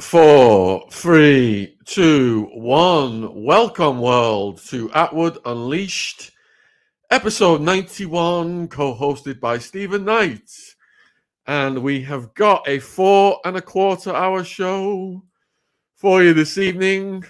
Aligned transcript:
Four, 0.00 0.86
three, 0.90 1.78
two, 1.86 2.50
one. 2.52 3.44
Welcome, 3.44 3.98
world, 3.98 4.60
to 4.66 4.92
Atwood 4.92 5.38
Unleashed, 5.46 6.32
episode 7.10 7.62
91, 7.62 8.68
co 8.68 8.94
hosted 8.94 9.40
by 9.40 9.56
Stephen 9.56 10.04
Knight. 10.04 10.50
And 11.46 11.82
we 11.82 12.02
have 12.02 12.34
got 12.34 12.68
a 12.68 12.78
four 12.78 13.40
and 13.46 13.56
a 13.56 13.62
quarter 13.62 14.14
hour 14.14 14.44
show 14.44 15.24
for 15.94 16.22
you 16.22 16.34
this 16.34 16.58
evening 16.58 17.24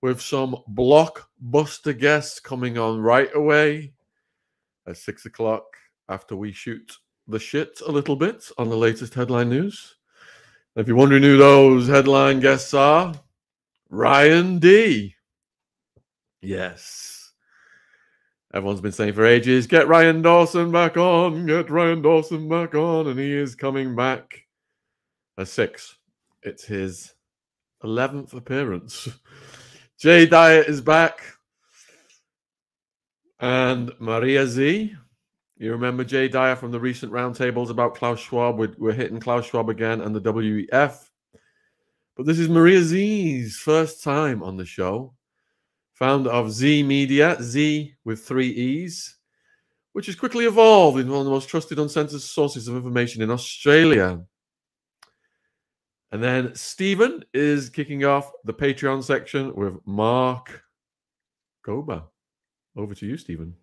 with 0.00 0.22
some 0.22 0.56
blockbuster 0.72 1.96
guests 1.96 2.40
coming 2.40 2.78
on 2.78 2.98
right 2.98 3.28
away 3.34 3.92
at 4.86 4.96
six 4.96 5.26
o'clock 5.26 5.64
after 6.08 6.34
we 6.34 6.50
shoot 6.50 6.96
the 7.26 7.38
shit 7.38 7.82
a 7.86 7.92
little 7.92 8.16
bit 8.16 8.50
on 8.56 8.70
the 8.70 8.76
latest 8.76 9.12
headline 9.12 9.50
news. 9.50 9.97
If 10.76 10.86
you're 10.86 10.96
wondering 10.96 11.22
who 11.22 11.36
those 11.36 11.88
headline 11.88 12.40
guests 12.40 12.72
are, 12.74 13.14
Ryan 13.90 14.58
D. 14.58 15.14
Yes. 16.40 17.32
Everyone's 18.54 18.80
been 18.80 18.92
saying 18.92 19.12
for 19.12 19.26
ages, 19.26 19.66
get 19.66 19.88
Ryan 19.88 20.22
Dawson 20.22 20.72
back 20.72 20.96
on, 20.96 21.46
get 21.46 21.68
Ryan 21.68 22.00
Dawson 22.00 22.48
back 22.48 22.74
on, 22.74 23.08
and 23.08 23.18
he 23.18 23.32
is 23.32 23.54
coming 23.54 23.94
back 23.94 24.46
at 25.36 25.48
six. 25.48 25.96
It's 26.42 26.64
his 26.64 27.14
11th 27.84 28.32
appearance. 28.32 29.08
Jay 29.98 30.26
Dyer 30.26 30.62
is 30.62 30.80
back. 30.80 31.20
And 33.40 33.92
Maria 33.98 34.46
Zeee. 34.46 34.96
You 35.58 35.72
remember 35.72 36.04
Jay 36.04 36.28
Dyer 36.28 36.54
from 36.54 36.70
the 36.70 36.78
recent 36.78 37.12
roundtables 37.12 37.70
about 37.70 37.96
Klaus 37.96 38.20
Schwab? 38.20 38.58
We're, 38.58 38.74
we're 38.78 38.92
hitting 38.92 39.18
Klaus 39.18 39.46
Schwab 39.46 39.68
again 39.68 40.00
and 40.00 40.14
the 40.14 40.20
WEF. 40.20 41.08
But 42.16 42.26
this 42.26 42.38
is 42.38 42.48
Maria 42.48 42.78
Zeee's 42.80 43.56
first 43.56 44.04
time 44.04 44.40
on 44.40 44.56
the 44.56 44.64
show. 44.64 45.14
Founder 45.94 46.30
of 46.30 46.46
Zeee 46.46 46.84
Media, 46.84 47.36
Z 47.42 47.92
with 48.04 48.20
three 48.24 48.50
E's, 48.50 49.16
which 49.94 50.06
has 50.06 50.14
quickly 50.14 50.44
evolved 50.44 51.00
into 51.00 51.10
one 51.10 51.20
of 51.20 51.26
the 51.26 51.32
most 51.32 51.48
trusted 51.48 51.80
uncensored 51.80 52.20
sources 52.20 52.68
of 52.68 52.76
information 52.76 53.20
in 53.20 53.30
Australia. 53.30 54.22
And 56.12 56.22
then 56.22 56.54
Stephen 56.54 57.24
is 57.34 57.68
kicking 57.68 58.04
off 58.04 58.30
the 58.44 58.54
Patreon 58.54 59.02
section 59.02 59.52
with 59.56 59.74
Mark 59.84 60.62
Gober. 61.66 62.04
Over 62.76 62.94
to 62.94 63.06
you, 63.06 63.16
Stephen. 63.16 63.56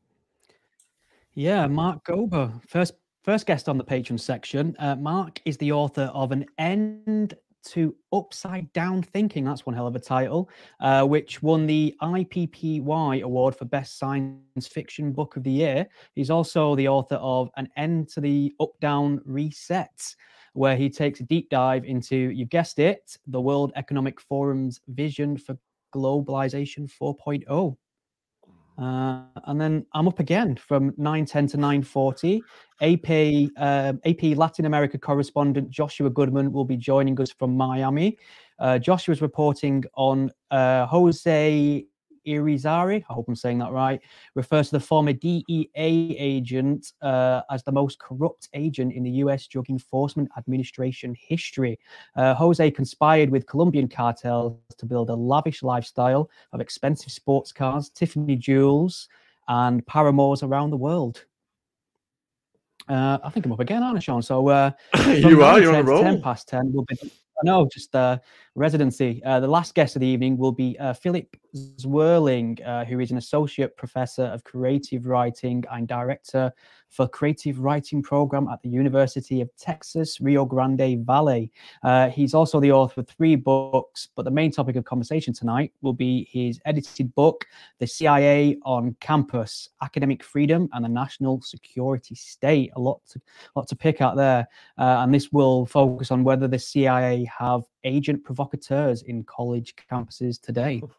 Yeah, 1.37 1.67
Mark 1.67 2.05
Gober, 2.05 2.61
first 2.65 2.93
first 3.25 3.45
guest 3.45 3.67
on 3.67 3.77
the 3.77 3.83
Patreon 3.83 4.17
section. 4.21 4.73
Uh, 4.79 4.95
Mark 4.95 5.41
is 5.43 5.57
the 5.57 5.73
author 5.73 6.09
of 6.13 6.31
an 6.31 6.45
end 6.57 7.33
to 7.65 7.93
upside 8.13 8.71
down 8.71 9.03
thinking. 9.03 9.43
That's 9.43 9.65
one 9.65 9.75
hell 9.75 9.87
of 9.87 9.97
a 9.97 9.99
title, 9.99 10.49
uh, 10.79 11.03
which 11.03 11.43
won 11.43 11.65
the 11.67 11.93
IPPY 12.01 13.21
award 13.21 13.53
for 13.53 13.65
best 13.65 13.99
science 13.99 14.67
fiction 14.67 15.11
book 15.11 15.35
of 15.35 15.43
the 15.43 15.51
year. 15.51 15.87
He's 16.13 16.29
also 16.29 16.73
the 16.73 16.87
author 16.87 17.15
of 17.15 17.49
an 17.57 17.67
end 17.75 18.07
to 18.09 18.21
the 18.21 18.53
up 18.61 18.71
down 18.79 19.19
reset. 19.25 20.15
Where 20.53 20.77
he 20.77 20.89
takes 20.89 21.19
a 21.19 21.23
deep 21.23 21.49
dive 21.49 21.83
into, 21.83 22.15
you've 22.15 22.47
guessed 22.49 22.79
it, 22.79 23.17
the 23.27 23.41
World 23.41 23.73
Economic 23.75 24.21
Forum's 24.21 24.79
vision 24.87 25.37
for 25.37 25.57
globalization 25.93 26.89
4.0. 26.89 27.75
Uh, 28.77 29.21
and 29.45 29.59
then 29.59 29.85
I'm 29.93 30.07
up 30.07 30.19
again 30.19 30.55
from 30.55 30.91
9.10 30.93 31.51
to 31.51 31.57
9.40. 31.57 32.41
AP, 32.81 33.51
uh, 33.57 33.93
AP 34.05 34.37
Latin 34.37 34.65
America 34.65 34.97
correspondent 34.97 35.69
Joshua 35.69 36.09
Goodman 36.09 36.51
will 36.51 36.65
be 36.65 36.75
joining 36.75 37.19
us 37.21 37.31
from 37.31 37.55
Miami. 37.55 38.17
Uh, 38.59 38.77
Joshua 38.77 39.13
is 39.13 39.21
reporting 39.21 39.83
on 39.95 40.31
uh, 40.51 40.85
Jose 40.87 41.85
Irizarry, 42.25 43.03
I 43.09 43.13
hope 43.13 43.27
I'm 43.27 43.35
saying 43.35 43.59
that 43.59 43.71
right, 43.71 44.01
refers 44.33 44.69
to 44.69 44.77
the 44.77 44.79
former 44.79 45.13
DEA 45.13 45.67
agent 45.75 46.93
uh, 47.01 47.41
as 47.51 47.63
the 47.63 47.71
most 47.71 47.99
corrupt 47.99 48.49
agent 48.53 48.93
in 48.93 49.03
the 49.03 49.11
US 49.11 49.47
Drug 49.47 49.69
Enforcement 49.69 50.29
Administration 50.37 51.15
history. 51.19 51.79
Uh, 52.15 52.33
Jose 52.35 52.71
conspired 52.71 53.29
with 53.29 53.45
Colombian 53.45 53.87
cartels 53.87 54.57
to 54.77 54.85
build 54.85 55.09
a 55.09 55.15
lavish 55.15 55.63
lifestyle 55.63 56.29
of 56.53 56.61
expensive 56.61 57.11
sports 57.11 57.51
cars, 57.51 57.89
Tiffany 57.89 58.35
jewels, 58.35 59.07
and 59.47 59.85
paramours 59.85 60.43
around 60.43 60.71
the 60.71 60.77
world. 60.77 61.25
Uh, 62.87 63.17
I 63.23 63.29
think 63.29 63.45
I'm 63.45 63.51
up 63.51 63.59
again, 63.59 63.81
aren't 63.81 63.97
I, 63.97 63.99
Sean? 63.99 64.21
So 64.21 64.47
uh, 64.49 64.71
you 65.07 65.43
are. 65.43 65.59
You're 65.59 65.73
on 65.73 65.81
a 65.81 65.83
roll. 65.83 66.03
Ten 66.03 66.21
past 66.21 66.47
ten. 66.47 66.71
We'll 66.71 66.85
be 66.85 66.95
no, 67.43 67.67
just 67.71 67.95
uh, 67.95 68.17
residency. 68.55 69.21
Uh, 69.25 69.39
the 69.39 69.47
last 69.47 69.75
guest 69.75 69.95
of 69.95 69.99
the 69.99 70.07
evening 70.07 70.37
will 70.37 70.51
be 70.51 70.77
uh, 70.79 70.93
Philip 70.93 71.35
Zwerling, 71.55 72.65
uh, 72.65 72.85
who 72.85 72.99
is 72.99 73.11
an 73.11 73.17
associate 73.17 73.75
professor 73.77 74.23
of 74.23 74.43
creative 74.43 75.05
writing 75.05 75.63
and 75.71 75.87
director 75.87 76.51
for 76.89 77.07
creative 77.07 77.59
writing 77.59 78.01
program 78.01 78.47
at 78.47 78.61
the 78.61 78.69
University 78.69 79.41
of 79.41 79.49
Texas, 79.57 80.21
Rio 80.21 80.45
Grande 80.45 81.05
Valley. 81.05 81.51
Uh, 81.83 82.09
he's 82.09 82.33
also 82.33 82.61
the 82.61 82.71
author 82.71 83.01
of 83.01 83.07
three 83.09 83.35
books, 83.35 84.07
but 84.15 84.23
the 84.23 84.31
main 84.31 84.51
topic 84.51 84.77
of 84.77 84.85
conversation 84.85 85.33
tonight 85.33 85.73
will 85.81 85.93
be 85.93 86.27
his 86.31 86.59
edited 86.65 87.13
book, 87.13 87.45
The 87.79 87.87
CIA 87.87 88.57
on 88.63 88.95
Campus, 89.01 89.69
Academic 89.81 90.23
Freedom 90.23 90.69
and 90.71 90.85
the 90.85 90.89
National 90.89 91.41
Security 91.41 92.15
State. 92.15 92.71
A 92.77 92.79
lot 92.79 93.01
to, 93.11 93.21
lot 93.55 93.67
to 93.67 93.75
pick 93.75 93.99
out 93.99 94.15
there. 94.15 94.47
Uh, 94.77 94.99
and 95.03 95.13
this 95.13 95.33
will 95.33 95.65
focus 95.65 96.11
on 96.11 96.23
whether 96.23 96.47
the 96.47 96.59
CIA 96.59 97.29
have 97.37 97.63
agent 97.85 98.23
provocateurs 98.23 99.03
in 99.03 99.23
college 99.23 99.75
campuses 99.89 100.41
today. 100.41 100.81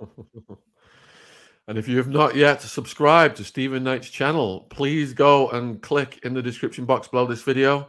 And 1.69 1.79
if 1.79 1.89
you 1.89 1.97
have 1.97 2.09
not 2.09 2.37
yet 2.37 2.63
subscribed 2.63 3.37
to 3.39 3.45
Stephen 3.45 3.83
Knight's 3.83 4.09
channel, 4.09 4.67
please 4.71 5.13
go 5.13 5.51
and 5.51 5.83
click 5.83 6.21
in 6.23 6.33
the 6.33 6.43
description 6.43 6.85
box 6.85 7.09
below 7.09 7.27
this 7.27 7.43
video. 7.43 7.89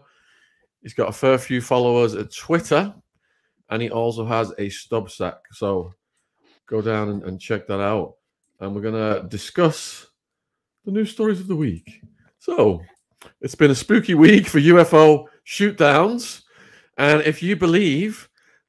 He's 0.82 0.96
got 0.96 1.10
a 1.10 1.14
fair 1.14 1.38
few 1.38 1.62
followers 1.62 2.16
at 2.16 2.34
Twitter, 2.34 2.94
and 3.70 3.82
he 3.82 3.92
also 3.92 4.26
has 4.26 4.50
a 4.52 4.70
Substack. 4.70 5.38
So 5.52 5.94
go 6.66 6.82
down 6.82 7.10
and, 7.10 7.24
and 7.24 7.40
check 7.40 7.68
that 7.68 7.80
out. 7.80 8.16
And 8.60 8.74
we're 8.74 8.82
going 8.82 8.96
to 8.96 9.28
discuss 9.28 10.08
the 10.84 10.92
news 10.92 11.12
stories 11.12 11.40
of 11.40 11.48
the 11.48 11.56
week. 11.56 12.02
So 12.40 12.82
it's 13.42 13.56
been 13.56 13.72
a 13.72 13.76
spooky 13.76 14.16
week 14.16 14.48
for 14.48 14.60
UFO 14.60 15.26
shootdowns. 15.46 16.42
And 16.98 17.22
if 17.22 17.44
you 17.44 17.56
believe 17.56 18.27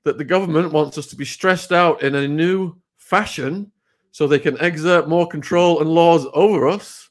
that 0.08 0.16
the 0.16 0.24
government 0.24 0.72
wants 0.72 0.96
us 0.96 1.06
to 1.08 1.16
be 1.16 1.26
stressed 1.26 1.70
out 1.70 2.02
in 2.02 2.14
a 2.14 2.26
new 2.26 2.74
fashion, 2.96 3.70
so 4.10 4.26
they 4.26 4.38
can 4.38 4.56
exert 4.56 5.06
more 5.06 5.28
control 5.28 5.80
and 5.80 5.90
laws 5.90 6.26
over 6.32 6.66
us, 6.66 7.10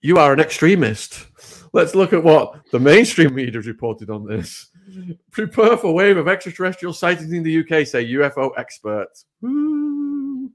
you 0.00 0.16
are 0.16 0.32
an 0.32 0.40
extremist. 0.40 1.26
Let's 1.74 1.94
look 1.94 2.14
at 2.14 2.24
what 2.24 2.62
the 2.72 2.80
mainstream 2.80 3.34
media 3.34 3.58
has 3.58 3.66
reported 3.66 4.08
on 4.08 4.24
this. 4.24 4.70
Prepare 5.32 5.76
for 5.76 5.92
wave 5.92 6.16
of 6.16 6.26
extraterrestrial 6.26 6.94
sightings 6.94 7.30
in 7.30 7.42
the 7.42 7.58
UK, 7.58 7.86
say 7.86 8.10
UFO 8.14 8.52
experts. 8.56 9.26
Unknown 9.42 10.50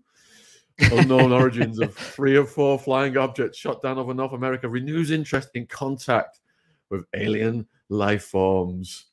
origins 1.31 1.79
of 1.79 1.93
three 1.93 2.35
or 2.35 2.47
four 2.47 2.79
flying 2.79 3.15
objects 3.15 3.59
shot 3.59 3.83
down 3.83 3.99
over 3.99 4.15
North 4.15 4.33
America 4.33 4.67
renews 4.67 5.11
interest 5.11 5.49
in 5.53 5.67
contact 5.67 6.39
with 6.89 7.05
alien 7.13 7.67
life 7.89 8.23
forms. 8.23 9.05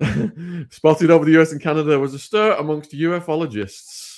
Spotted 0.70 1.10
over 1.10 1.24
the 1.24 1.40
US 1.40 1.52
and 1.52 1.60
Canada 1.60 1.98
was 1.98 2.14
a 2.14 2.18
stir 2.18 2.52
amongst 2.52 2.92
ufologists 2.92 4.10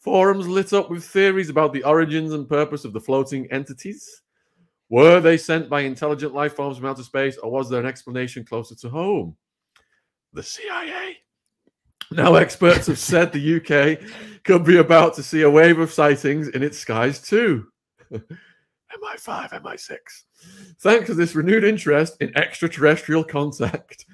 Forums 0.00 0.48
lit 0.48 0.72
up 0.72 0.90
with 0.90 1.04
theories 1.04 1.50
about 1.50 1.74
the 1.74 1.84
origins 1.84 2.32
and 2.32 2.48
purpose 2.48 2.86
of 2.86 2.94
the 2.94 3.00
floating 3.00 3.46
entities. 3.52 4.22
Were 4.88 5.20
they 5.20 5.36
sent 5.36 5.68
by 5.68 5.82
intelligent 5.82 6.34
life 6.34 6.56
forms 6.56 6.78
from 6.78 6.86
outer 6.86 7.02
space, 7.02 7.36
or 7.36 7.50
was 7.50 7.68
there 7.68 7.80
an 7.80 7.86
explanation 7.86 8.44
closer 8.44 8.74
to 8.76 8.88
home? 8.88 9.36
The 10.32 10.42
CIA. 10.42 11.18
Now, 12.12 12.34
experts 12.36 12.86
have 12.86 12.98
said 12.98 13.30
the 13.30 13.56
UK 13.56 14.42
could 14.42 14.64
be 14.64 14.78
about 14.78 15.14
to 15.14 15.22
see 15.22 15.42
a 15.42 15.50
wave 15.50 15.78
of 15.78 15.92
sightings 15.92 16.48
in 16.48 16.62
its 16.62 16.78
skies 16.78 17.20
too. 17.20 17.66
MI5, 18.10 19.62
MI6. 19.62 19.98
Thanks 20.80 21.08
to 21.08 21.14
this 21.14 21.34
renewed 21.34 21.64
interest 21.64 22.16
in 22.20 22.34
extraterrestrial 22.38 23.22
contact, 23.22 24.06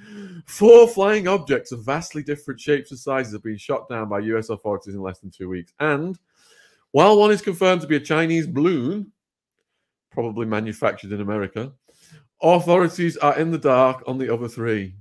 four 0.47 0.89
flying 0.89 1.29
objects 1.29 1.71
of 1.71 1.85
vastly 1.85 2.25
different 2.25 2.61
shapes 2.61 2.91
and 2.91 2.99
sizes 2.99 3.33
have 3.33 3.43
been 3.45 3.57
shot 3.57 3.89
down 3.89 4.09
by 4.09 4.19
US 4.21 4.49
authorities 4.49 4.95
in 4.95 5.01
less 5.01 5.21
than 5.21 5.31
two 5.31 5.49
weeks. 5.49 5.73
And 5.79 6.19
while 6.91 7.19
one 7.19 7.31
is 7.31 7.41
confirmed 7.41 7.83
to 7.83 7.87
be 7.87 7.97
a 7.97 8.01
Chinese 8.01 8.47
balloon, 8.49 9.13
probably 10.11 10.47
manufactured 10.47 11.13
in 11.13 11.21
America, 11.21 11.73
authorities 12.43 13.17
are 13.19 13.39
in 13.39 13.51
the 13.51 13.59
dark 13.59 14.03
on 14.07 14.19
the 14.19 14.33
other 14.33 14.49
three. 14.49 14.97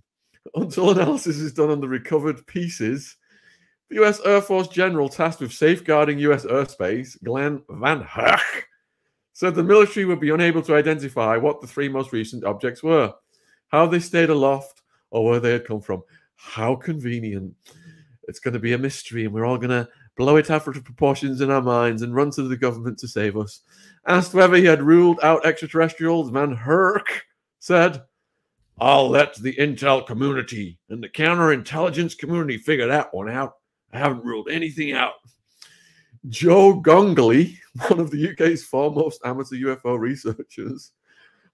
Until 0.53 0.91
analysis 0.91 1.37
is 1.37 1.53
done 1.53 1.71
on 1.71 1.81
the 1.81 1.87
recovered 1.87 2.45
pieces, 2.45 3.17
the 3.89 4.03
US 4.03 4.19
Air 4.25 4.41
Force 4.41 4.67
General 4.67 5.09
tasked 5.09 5.41
with 5.41 5.51
safeguarding 5.51 6.19
US 6.19 6.45
airspace, 6.45 7.17
Glen 7.23 7.59
VanHerck, 7.69 8.39
said 9.35 9.53
the 9.53 9.61
military 9.61 10.05
would 10.05 10.21
be 10.21 10.29
unable 10.29 10.61
to 10.61 10.73
identify 10.73 11.35
what 11.35 11.59
the 11.59 11.67
three 11.67 11.89
most 11.89 12.13
recent 12.13 12.45
objects 12.45 12.81
were, 12.81 13.13
how 13.67 13.85
they 13.85 13.99
stayed 13.99 14.29
aloft, 14.29 14.81
or 15.11 15.25
where 15.25 15.41
they 15.41 15.51
had 15.51 15.67
come 15.67 15.81
from. 15.81 16.01
How 16.35 16.73
convenient. 16.73 17.53
It's 18.29 18.39
going 18.39 18.53
to 18.53 18.61
be 18.61 18.71
a 18.71 18.77
mystery, 18.77 19.25
and 19.25 19.33
we're 19.33 19.45
all 19.45 19.57
going 19.57 19.71
to 19.71 19.89
blow 20.15 20.37
it 20.37 20.49
out 20.49 20.65
of 20.65 20.83
proportions 20.85 21.41
in 21.41 21.51
our 21.51 21.61
minds 21.61 22.01
and 22.01 22.15
run 22.15 22.31
to 22.31 22.43
the 22.43 22.55
government 22.55 22.97
to 22.99 23.09
save 23.09 23.35
us. 23.35 23.59
Asked 24.07 24.33
whether 24.33 24.55
he 24.55 24.63
had 24.63 24.81
ruled 24.81 25.19
out 25.21 25.45
extraterrestrials, 25.45 26.31
VanHerck 26.31 27.05
said, 27.59 28.03
I'll 28.79 29.09
let 29.09 29.35
the 29.35 29.53
intel 29.57 30.07
community 30.07 30.79
and 30.89 31.03
the 31.03 31.09
counterintelligence 31.09 32.17
community 32.17 32.57
figure 32.57 32.87
that 32.87 33.13
one 33.13 33.29
out. 33.29 33.55
I 33.91 33.97
haven't 33.99 34.23
ruled 34.23 34.47
anything 34.49 34.93
out. 34.93 35.15
Joe 36.29 36.73
Gongley, 36.73 37.59
one 37.87 37.99
of 37.99 38.11
the 38.11 38.31
UK's 38.31 38.63
foremost 38.63 39.21
amateur 39.25 39.55
UFO 39.55 39.99
researchers, 39.99 40.91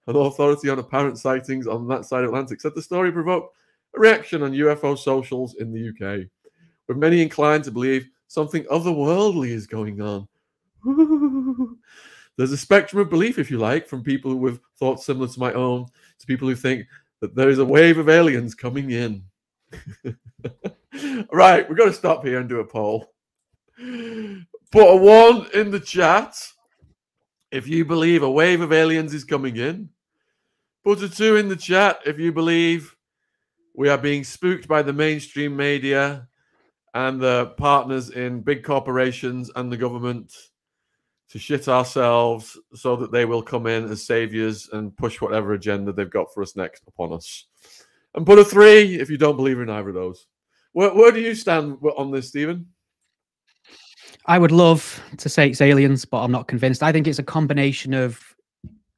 an 0.06 0.16
authority 0.16 0.68
on 0.68 0.78
apparent 0.78 1.18
sightings 1.18 1.66
on 1.66 1.86
that 1.88 2.04
side 2.04 2.24
of 2.24 2.30
Atlantic, 2.30 2.60
said 2.60 2.74
the 2.74 2.82
story 2.82 3.12
provoked 3.12 3.54
a 3.96 4.00
reaction 4.00 4.42
on 4.42 4.52
UFO 4.52 4.98
socials 4.98 5.54
in 5.56 5.72
the 5.72 5.88
UK, 5.88 6.26
with 6.88 6.96
many 6.96 7.22
inclined 7.22 7.64
to 7.64 7.70
believe 7.70 8.08
something 8.28 8.64
otherworldly 8.64 9.48
is 9.48 9.66
going 9.66 10.00
on. 10.00 10.26
There's 12.36 12.52
a 12.52 12.56
spectrum 12.56 13.02
of 13.02 13.10
belief, 13.10 13.38
if 13.38 13.50
you 13.50 13.58
like, 13.58 13.86
from 13.86 14.02
people 14.02 14.30
who 14.30 14.46
have 14.46 14.60
thoughts 14.78 15.04
similar 15.04 15.28
to 15.28 15.40
my 15.40 15.52
own 15.52 15.86
to 16.18 16.26
people 16.26 16.48
who 16.48 16.56
think 16.56 16.86
that 17.20 17.34
there 17.34 17.50
is 17.50 17.58
a 17.58 17.64
wave 17.64 17.98
of 17.98 18.08
aliens 18.08 18.54
coming 18.54 18.90
in. 18.90 19.22
right, 21.32 21.68
we've 21.68 21.78
got 21.78 21.84
to 21.84 21.92
stop 21.92 22.24
here 22.24 22.40
and 22.40 22.48
do 22.48 22.60
a 22.60 22.64
poll. 22.64 23.12
Put 24.72 24.90
a 24.90 24.96
one 24.96 25.48
in 25.52 25.70
the 25.70 25.78
chat 25.78 26.34
if 27.50 27.68
you 27.68 27.84
believe 27.84 28.22
a 28.22 28.30
wave 28.30 28.62
of 28.62 28.72
aliens 28.72 29.12
is 29.12 29.22
coming 29.22 29.56
in. 29.56 29.90
Put 30.82 31.02
a 31.02 31.10
two 31.10 31.36
in 31.36 31.48
the 31.48 31.56
chat 31.56 32.00
if 32.06 32.18
you 32.18 32.32
believe 32.32 32.96
we 33.74 33.90
are 33.90 33.98
being 33.98 34.24
spooked 34.24 34.66
by 34.66 34.80
the 34.80 34.92
mainstream 34.94 35.54
media 35.54 36.26
and 36.94 37.20
the 37.20 37.52
partners 37.58 38.08
in 38.08 38.40
big 38.40 38.64
corporations 38.64 39.50
and 39.56 39.70
the 39.70 39.76
government 39.76 40.34
to 41.28 41.38
shit 41.38 41.68
ourselves 41.68 42.58
so 42.74 42.96
that 42.96 43.12
they 43.12 43.26
will 43.26 43.42
come 43.42 43.66
in 43.66 43.90
as 43.90 44.06
saviors 44.06 44.70
and 44.72 44.96
push 44.96 45.20
whatever 45.20 45.52
agenda 45.52 45.92
they've 45.92 46.08
got 46.08 46.32
for 46.32 46.42
us 46.42 46.56
next 46.56 46.82
upon 46.86 47.12
us. 47.12 47.44
And 48.14 48.24
put 48.24 48.38
a 48.38 48.44
three 48.44 48.94
if 48.94 49.10
you 49.10 49.18
don't 49.18 49.36
believe 49.36 49.60
in 49.60 49.68
either 49.68 49.90
of 49.90 49.94
those. 49.94 50.26
Where, 50.72 50.94
where 50.94 51.12
do 51.12 51.20
you 51.20 51.34
stand 51.34 51.76
on 51.98 52.10
this, 52.10 52.28
Stephen? 52.28 52.71
I 54.26 54.38
would 54.38 54.52
love 54.52 55.02
to 55.16 55.28
say 55.28 55.48
it's 55.48 55.60
aliens, 55.60 56.04
but 56.04 56.22
I'm 56.22 56.30
not 56.30 56.46
convinced. 56.46 56.82
I 56.82 56.92
think 56.92 57.08
it's 57.08 57.18
a 57.18 57.24
combination 57.24 57.92
of 57.92 58.20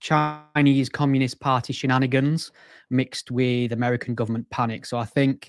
Chinese 0.01 0.91
Communist 0.91 1.41
Party 1.41 1.73
shenanigans 1.73 2.53
mixed 2.91 3.31
with 3.31 3.73
American 3.73 4.15
government 4.15 4.49
panic. 4.51 4.85
So 4.85 4.99
I 4.99 5.07
think, 5.07 5.49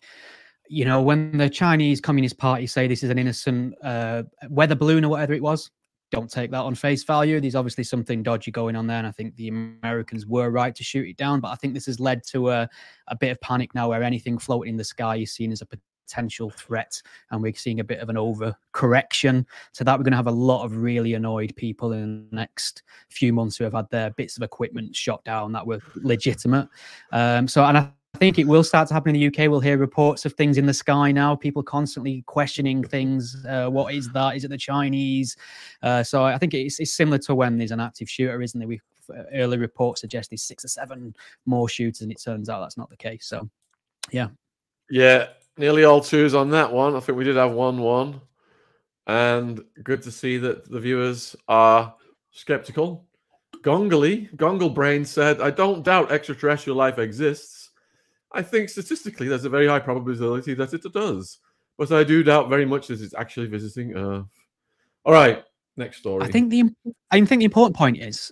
you 0.70 0.86
know, 0.86 1.02
when 1.02 1.38
the 1.38 1.50
Chinese 1.50 2.00
Communist 2.00 2.38
Party 2.38 2.68
say 2.68 2.88
this 2.88 3.04
is 3.04 3.10
an 3.10 3.20
innocent 3.20 3.76
uh, 3.84 4.24
weather 4.50 4.76
balloon 4.76 5.04
or 5.04 5.10
whatever 5.10 5.34
it 5.34 5.44
was, 5.44 5.70
don't 6.10 6.32
take 6.32 6.52
that 6.52 6.62
on 6.62 6.76
face 6.76 7.04
value. 7.04 7.42
There's 7.42 7.56
obviously 7.56 7.84
something 7.84 8.24
dodgy 8.24 8.52
going 8.52 8.78
on 8.78 8.88
there, 8.88 9.00
and 9.00 9.08
I 9.08 9.12
think 9.12 9.36
the 9.36 9.50
Americans 9.50 10.26
were 10.26 10.52
right 10.52 10.74
to 10.74 10.84
shoot 10.84 11.10
it 11.10 11.18
down. 11.18 11.42
But 11.42 11.50
I 11.50 11.56
think 11.56 11.74
this 11.74 11.88
has 11.88 12.00
led 12.00 12.22
to 12.28 12.52
a, 12.52 12.70
a 13.10 13.18
bit 13.18 13.32
of 13.32 13.42
panic 13.42 13.76
now, 13.76 13.90
where 13.90 14.04
anything 14.04 14.38
floating 14.38 14.74
in 14.74 14.78
the 14.78 14.84
sky 14.86 15.18
is 15.18 15.34
seen 15.34 15.52
as 15.52 15.62
a 15.62 15.66
potential 16.06 16.50
threat, 16.50 17.02
and 17.32 17.42
we're 17.42 17.54
seeing 17.54 17.80
a 17.80 17.84
bit 17.84 18.00
of 18.00 18.10
an 18.10 18.16
overcorrection. 18.16 19.46
So 19.72 19.84
that 19.84 19.98
we're 19.98 20.04
going 20.04 20.12
to 20.12 20.18
have 20.18 20.28
a 20.28 20.32
lot 20.32 20.66
of 20.66 20.78
really 20.78 21.14
annoyed 21.14 21.54
people 21.56 21.94
in 21.94 22.28
the 22.30 22.36
next 22.36 22.84
few 23.10 23.34
months 23.34 23.58
who 23.58 23.64
have 23.64 23.74
had 23.74 23.90
their 23.90 24.12
bits 24.12 24.38
of 24.38 24.44
equipment 24.44 24.96
shot 24.96 25.24
down 25.24 25.52
that 25.54 25.66
were 25.66 25.80
legitimate. 25.96 26.70
Um, 27.12 27.48
so, 27.48 27.64
and 27.66 27.78
I 27.78 27.92
I 28.16 28.18
think 28.18 28.40
it 28.40 28.48
will 28.48 28.64
start 28.64 28.88
to 28.88 28.94
happen 28.94 29.14
in 29.14 29.20
the 29.20 29.28
UK. 29.28 29.52
We'll 29.52 29.60
hear 29.60 29.78
reports 29.78 30.24
of 30.24 30.32
things 30.36 30.58
in 30.58 30.66
the 30.66 30.74
sky 30.74 31.12
now. 31.12 31.36
People 31.36 31.62
constantly 31.62 32.24
questioning 32.28 32.82
things. 32.82 33.46
Uh, 33.46 33.68
what 33.68 33.94
is 33.94 34.10
that? 34.14 34.38
Is 34.38 34.46
it 34.46 34.48
the 34.48 34.58
Chinese? 34.58 35.36
Uh, 35.84 36.02
so 36.02 36.24
I 36.24 36.38
think 36.38 36.54
it's, 36.54 36.80
it's, 36.80 36.94
similar 36.94 37.18
to 37.18 37.36
when 37.36 37.58
there's 37.58 37.72
an 37.72 37.82
active 37.82 38.10
shooter, 38.10 38.42
isn't 38.42 38.58
there? 38.58 38.70
We 38.70 38.80
uh, 39.10 39.24
early 39.34 39.58
reports 39.58 40.00
suggest 40.00 40.30
there's 40.30 40.44
six 40.44 40.64
or 40.64 40.70
seven 40.70 41.14
more 41.46 41.68
shooters, 41.68 42.00
and 42.04 42.12
it 42.12 42.22
turns 42.24 42.48
out 42.48 42.62
that's 42.62 42.78
not 42.78 42.90
the 42.90 42.96
case. 42.96 43.26
So, 43.26 43.50
yeah, 44.12 44.30
yeah, 44.90 45.28
nearly 45.58 45.84
all 45.84 46.02
twos 46.02 46.34
on 46.36 46.50
that 46.52 46.72
one. 46.72 46.96
I 46.96 47.00
think 47.00 47.18
we 47.18 47.24
did 47.24 47.36
have 47.36 47.52
one 47.52 47.80
one, 47.80 48.22
and 49.08 49.62
good 49.84 50.02
to 50.04 50.12
see 50.12 50.38
that 50.38 50.70
the 50.70 50.80
viewers 50.80 51.36
are 51.48 51.96
skeptical. 52.32 53.06
Gongly, 53.64 54.36
Gongle 54.36 54.74
Brain 54.74 55.06
said, 55.06 55.42
"I 55.42 55.52
don't 55.52 55.84
doubt 55.84 56.12
extraterrestrial 56.12 56.78
life 56.78 57.00
exists." 57.00 57.72
I 58.32 58.42
think 58.42 58.70
statistically 58.70 59.28
there's 59.28 59.46
a 59.46 59.50
very 59.50 59.68
high 59.68 59.80
probability 59.80 60.54
that 60.56 60.74
it 60.74 60.84
does. 60.94 61.40
But 61.78 61.92
I 61.92 62.04
do 62.04 62.24
doubt 62.24 62.50
very 62.50 62.66
much 62.66 62.88
that 62.88 63.02
it's 63.02 63.14
actually 63.16 63.48
visiting 63.48 63.96
Earth. 63.96 64.26
All 65.04 65.14
right, 65.14 65.44
next 65.78 65.98
story. 65.98 66.24
I 66.24 66.32
think 66.32 66.50
the 66.50 66.64
I 67.12 67.24
think 67.26 67.40
the 67.40 67.46
important 67.46 67.76
point 67.76 67.98
is 67.98 68.32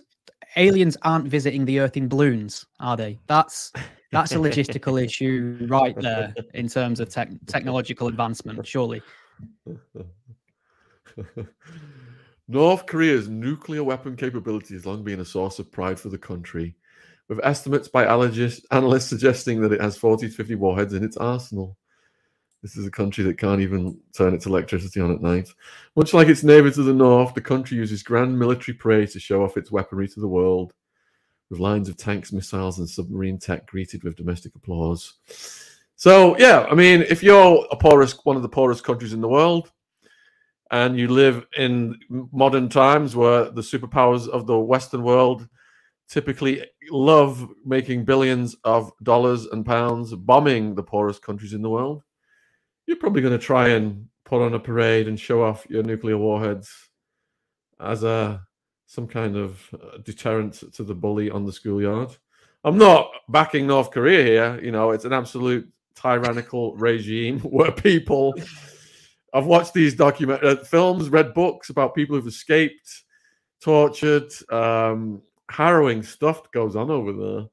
aliens 0.56 0.96
aren't 1.02 1.26
visiting 1.26 1.64
the 1.64 1.80
Earth 1.80 1.96
in 1.96 2.08
balloons, 2.08 2.66
are 2.80 2.96
they? 2.96 3.18
That's 3.26 3.72
that's 4.12 4.32
a 4.32 4.36
logistical 4.36 5.02
issue 5.02 5.66
right 5.68 5.98
there 6.00 6.34
in 6.54 6.68
terms 6.68 7.00
of 7.00 7.08
tech, 7.08 7.30
technological 7.46 8.08
advancement, 8.08 8.66
surely. 8.66 9.02
North 12.48 12.86
Korea's 12.86 13.28
nuclear 13.28 13.82
weapon 13.82 14.16
capability 14.16 14.74
has 14.74 14.84
long 14.84 15.02
been 15.02 15.20
a 15.20 15.24
source 15.24 15.58
of 15.58 15.72
pride 15.72 15.98
for 15.98 16.10
the 16.10 16.18
country 16.18 16.76
with 17.28 17.40
estimates 17.42 17.88
by 17.88 18.04
analysts 18.04 19.06
suggesting 19.06 19.60
that 19.60 19.72
it 19.72 19.80
has 19.80 19.96
40 19.96 20.28
to 20.28 20.34
50 20.34 20.54
warheads 20.56 20.92
in 20.92 21.02
its 21.02 21.16
arsenal. 21.16 21.76
This 22.62 22.76
is 22.76 22.86
a 22.86 22.90
country 22.90 23.24
that 23.24 23.38
can't 23.38 23.60
even 23.60 23.98
turn 24.16 24.34
its 24.34 24.46
electricity 24.46 25.00
on 25.00 25.12
at 25.12 25.20
night. 25.20 25.48
Much 25.96 26.14
like 26.14 26.28
its 26.28 26.42
neighbor 26.42 26.70
to 26.70 26.82
the 26.82 26.94
north, 26.94 27.34
the 27.34 27.40
country 27.40 27.76
uses 27.76 28.02
grand 28.02 28.38
military 28.38 28.76
parade 28.76 29.10
to 29.10 29.20
show 29.20 29.42
off 29.42 29.56
its 29.56 29.70
weaponry 29.70 30.08
to 30.08 30.20
the 30.20 30.28
world, 30.28 30.72
with 31.50 31.60
lines 31.60 31.88
of 31.88 31.96
tanks, 31.96 32.32
missiles, 32.32 32.78
and 32.78 32.88
submarine 32.88 33.38
tech 33.38 33.66
greeted 33.66 34.02
with 34.02 34.16
domestic 34.16 34.54
applause. 34.54 35.14
So, 35.96 36.36
yeah, 36.38 36.66
I 36.70 36.74
mean, 36.74 37.02
if 37.02 37.22
you're 37.22 37.66
a 37.70 37.76
poorest, 37.76 38.24
one 38.24 38.36
of 38.36 38.42
the 38.42 38.48
poorest 38.48 38.84
countries 38.84 39.12
in 39.12 39.20
the 39.20 39.28
world, 39.28 39.70
and 40.70 40.98
you 40.98 41.08
live 41.08 41.46
in 41.56 41.98
modern 42.32 42.68
times 42.68 43.14
where 43.14 43.50
the 43.50 43.60
superpowers 43.60 44.28
of 44.28 44.46
the 44.46 44.58
Western 44.58 45.02
world 45.02 45.48
typically 46.08 46.64
love 46.90 47.48
making 47.64 48.04
billions 48.04 48.56
of 48.64 48.90
dollars 49.02 49.46
and 49.46 49.64
pounds 49.64 50.14
bombing 50.14 50.74
the 50.74 50.82
poorest 50.82 51.22
countries 51.22 51.52
in 51.52 51.62
the 51.62 51.70
world, 51.70 52.02
you're 52.86 52.96
probably 52.96 53.22
going 53.22 53.38
to 53.38 53.44
try 53.44 53.68
and 53.68 54.06
put 54.24 54.42
on 54.42 54.54
a 54.54 54.58
parade 54.58 55.06
and 55.06 55.18
show 55.18 55.42
off 55.44 55.66
your 55.68 55.82
nuclear 55.82 56.18
warheads 56.18 56.70
as 57.80 58.02
a 58.02 58.42
some 58.94 59.08
kind 59.08 59.36
of 59.36 59.68
uh, 59.74 59.98
deterrent 59.98 60.72
to 60.72 60.84
the 60.84 60.94
bully 60.94 61.28
on 61.30 61.44
the 61.44 61.52
schoolyard. 61.52 62.16
I'm 62.62 62.78
not 62.78 63.10
backing 63.28 63.66
North 63.66 63.90
Korea 63.90 64.22
here. 64.24 64.60
You 64.62 64.70
know, 64.70 64.92
it's 64.92 65.04
an 65.04 65.12
absolute 65.12 65.68
tyrannical 65.94 66.76
regime 66.76 67.40
where 67.40 67.72
people. 67.72 68.34
I've 69.34 69.46
watched 69.46 69.74
these 69.74 69.96
document 69.96 70.44
uh, 70.44 70.56
films, 70.62 71.08
read 71.08 71.34
books 71.34 71.68
about 71.68 71.96
people 71.96 72.14
who've 72.14 72.26
escaped, 72.26 73.02
tortured, 73.60 74.30
um, 74.52 75.22
harrowing 75.50 76.04
stuff 76.04 76.44
that 76.44 76.52
goes 76.52 76.76
on 76.76 76.88
over 76.88 77.12
there. 77.12 77.46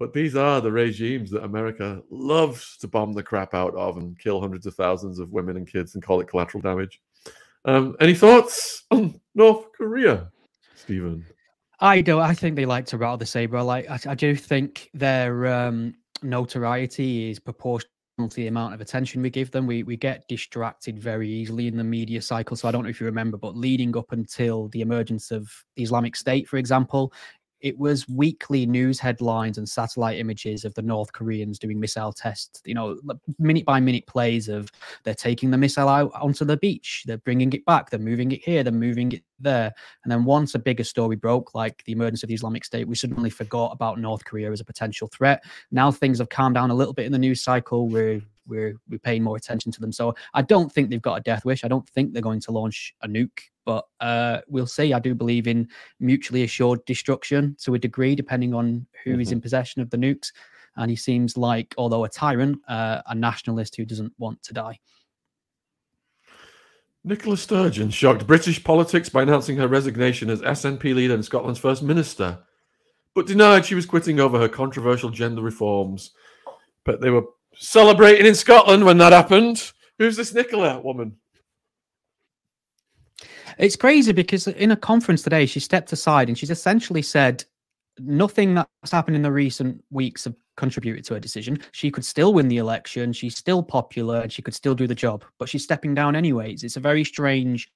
But 0.00 0.12
these 0.12 0.34
are 0.34 0.60
the 0.60 0.72
regimes 0.72 1.30
that 1.30 1.44
America 1.44 2.02
loves 2.10 2.76
to 2.78 2.88
bomb 2.88 3.12
the 3.12 3.22
crap 3.22 3.54
out 3.54 3.74
of 3.76 3.98
and 3.98 4.18
kill 4.18 4.40
hundreds 4.40 4.66
of 4.66 4.74
thousands 4.74 5.20
of 5.20 5.30
women 5.30 5.56
and 5.56 5.66
kids 5.66 5.94
and 5.94 6.02
call 6.02 6.20
it 6.20 6.28
collateral 6.28 6.60
damage. 6.60 7.00
Um, 7.64 7.96
any 8.00 8.14
thoughts 8.14 8.84
on 8.90 9.20
North 9.36 9.72
Korea, 9.72 10.30
Stephen? 10.76 11.26
I 11.80 12.00
don't. 12.00 12.22
I 12.22 12.34
think 12.34 12.56
they 12.56 12.66
like 12.66 12.86
to 12.86 12.98
rattle 12.98 13.18
the 13.18 13.26
saber. 13.26 13.62
Like 13.62 13.88
I, 13.90 13.98
I 14.12 14.14
do 14.14 14.34
think 14.34 14.90
their 14.94 15.46
um, 15.46 15.94
notoriety 16.22 17.30
is 17.30 17.38
proportional 17.38 17.90
to 18.18 18.36
the 18.36 18.46
amount 18.46 18.72
of 18.72 18.80
attention 18.80 19.20
we 19.20 19.28
give 19.28 19.50
them. 19.50 19.66
We 19.66 19.82
we 19.82 19.96
get 19.96 20.26
distracted 20.26 20.98
very 20.98 21.28
easily 21.28 21.66
in 21.66 21.76
the 21.76 21.84
media 21.84 22.22
cycle. 22.22 22.56
So 22.56 22.66
I 22.66 22.72
don't 22.72 22.84
know 22.84 22.88
if 22.88 22.98
you 22.98 23.06
remember, 23.06 23.36
but 23.36 23.56
leading 23.56 23.96
up 23.96 24.12
until 24.12 24.68
the 24.68 24.80
emergence 24.80 25.30
of 25.30 25.50
the 25.76 25.82
Islamic 25.82 26.16
State, 26.16 26.48
for 26.48 26.56
example, 26.56 27.12
it 27.60 27.78
was 27.78 28.08
weekly 28.08 28.66
news 28.66 29.00
headlines 29.00 29.58
and 29.58 29.68
satellite 29.68 30.18
images 30.18 30.64
of 30.64 30.74
the 30.74 30.82
North 30.82 31.12
Koreans 31.12 31.58
doing 31.58 31.80
missile 31.80 32.12
tests. 32.12 32.60
You 32.64 32.74
know, 32.74 32.98
minute 33.38 33.64
by 33.64 33.80
minute 33.80 34.06
plays 34.06 34.48
of 34.48 34.70
they're 35.04 35.14
taking 35.14 35.50
the 35.50 35.58
missile 35.58 35.88
out 35.88 36.12
onto 36.14 36.44
the 36.44 36.56
beach, 36.56 37.04
they're 37.06 37.18
bringing 37.18 37.52
it 37.52 37.64
back, 37.64 37.90
they're 37.90 37.98
moving 37.98 38.32
it 38.32 38.44
here, 38.44 38.62
they're 38.62 38.72
moving 38.72 39.12
it 39.12 39.22
there. 39.38 39.72
And 40.04 40.12
then 40.12 40.24
once 40.24 40.54
a 40.54 40.58
bigger 40.58 40.84
story 40.84 41.16
broke, 41.16 41.54
like 41.54 41.82
the 41.84 41.92
emergence 41.92 42.22
of 42.22 42.28
the 42.28 42.34
Islamic 42.34 42.64
State, 42.64 42.88
we 42.88 42.94
suddenly 42.94 43.30
forgot 43.30 43.72
about 43.72 43.98
North 43.98 44.24
Korea 44.24 44.52
as 44.52 44.60
a 44.60 44.64
potential 44.64 45.08
threat. 45.08 45.42
Now 45.70 45.90
things 45.90 46.18
have 46.18 46.28
calmed 46.28 46.54
down 46.54 46.70
a 46.70 46.74
little 46.74 46.94
bit 46.94 47.06
in 47.06 47.12
the 47.12 47.18
news 47.18 47.42
cycle. 47.42 47.88
We're 47.88 48.20
we're 48.46 48.76
we're 48.88 48.98
paying 48.98 49.22
more 49.22 49.36
attention 49.36 49.72
to 49.72 49.80
them. 49.80 49.92
So 49.92 50.14
I 50.34 50.42
don't 50.42 50.70
think 50.70 50.90
they've 50.90 51.02
got 51.02 51.18
a 51.18 51.22
death 51.22 51.44
wish. 51.44 51.64
I 51.64 51.68
don't 51.68 51.88
think 51.88 52.12
they're 52.12 52.22
going 52.22 52.40
to 52.40 52.52
launch 52.52 52.94
a 53.02 53.08
nuke 53.08 53.40
but 53.66 53.84
uh, 54.00 54.38
we'll 54.48 54.66
see. 54.66 54.94
I 54.94 55.00
do 55.00 55.14
believe 55.14 55.46
in 55.46 55.68
mutually 56.00 56.44
assured 56.44 56.82
destruction 56.86 57.56
to 57.64 57.74
a 57.74 57.78
degree, 57.78 58.14
depending 58.14 58.54
on 58.54 58.86
who 59.04 59.10
mm-hmm. 59.10 59.20
is 59.20 59.32
in 59.32 59.40
possession 59.42 59.82
of 59.82 59.90
the 59.90 59.98
nukes. 59.98 60.32
And 60.76 60.88
he 60.88 60.96
seems 60.96 61.36
like, 61.36 61.74
although 61.76 62.04
a 62.04 62.08
tyrant, 62.08 62.60
uh, 62.68 63.02
a 63.06 63.14
nationalist 63.14 63.76
who 63.76 63.84
doesn't 63.84 64.12
want 64.18 64.42
to 64.44 64.54
die. 64.54 64.78
Nicola 67.04 67.36
Sturgeon 67.36 67.90
shocked 67.90 68.26
British 68.26 68.62
politics 68.62 69.08
by 69.08 69.22
announcing 69.22 69.56
her 69.56 69.68
resignation 69.68 70.30
as 70.30 70.40
SNP 70.42 70.94
leader 70.94 71.14
and 71.14 71.24
Scotland's 71.24 71.60
first 71.60 71.82
minister, 71.82 72.38
but 73.14 73.26
denied 73.26 73.64
she 73.64 73.76
was 73.76 73.86
quitting 73.86 74.20
over 74.20 74.38
her 74.38 74.48
controversial 74.48 75.10
gender 75.10 75.40
reforms. 75.40 76.12
But 76.84 77.00
they 77.00 77.10
were 77.10 77.24
celebrating 77.54 78.26
in 78.26 78.34
Scotland 78.34 78.84
when 78.84 78.98
that 78.98 79.12
happened. 79.12 79.72
Who's 79.98 80.16
this 80.16 80.34
Nicola 80.34 80.80
woman? 80.80 81.16
It's 83.58 83.76
crazy 83.76 84.12
because 84.12 84.46
in 84.46 84.70
a 84.70 84.76
conference 84.76 85.22
today, 85.22 85.46
she 85.46 85.60
stepped 85.60 85.92
aside 85.92 86.28
and 86.28 86.36
she's 86.36 86.50
essentially 86.50 87.02
said 87.02 87.44
nothing 87.98 88.54
that's 88.54 88.92
happened 88.92 89.16
in 89.16 89.22
the 89.22 89.32
recent 89.32 89.82
weeks 89.90 90.24
have 90.24 90.34
contributed 90.56 91.04
to 91.04 91.14
her 91.14 91.20
decision. 91.20 91.58
She 91.72 91.90
could 91.90 92.04
still 92.04 92.32
win 92.34 92.48
the 92.48 92.56
election. 92.56 93.12
She's 93.12 93.36
still 93.36 93.62
popular 93.62 94.20
and 94.20 94.32
she 94.32 94.42
could 94.42 94.54
still 94.54 94.74
do 94.74 94.86
the 94.86 94.94
job, 94.94 95.24
but 95.38 95.48
she's 95.48 95.64
stepping 95.64 95.94
down 95.94 96.16
anyways. 96.16 96.64
It's 96.64 96.76
a 96.76 96.80
very 96.80 97.04
strange 97.04 97.70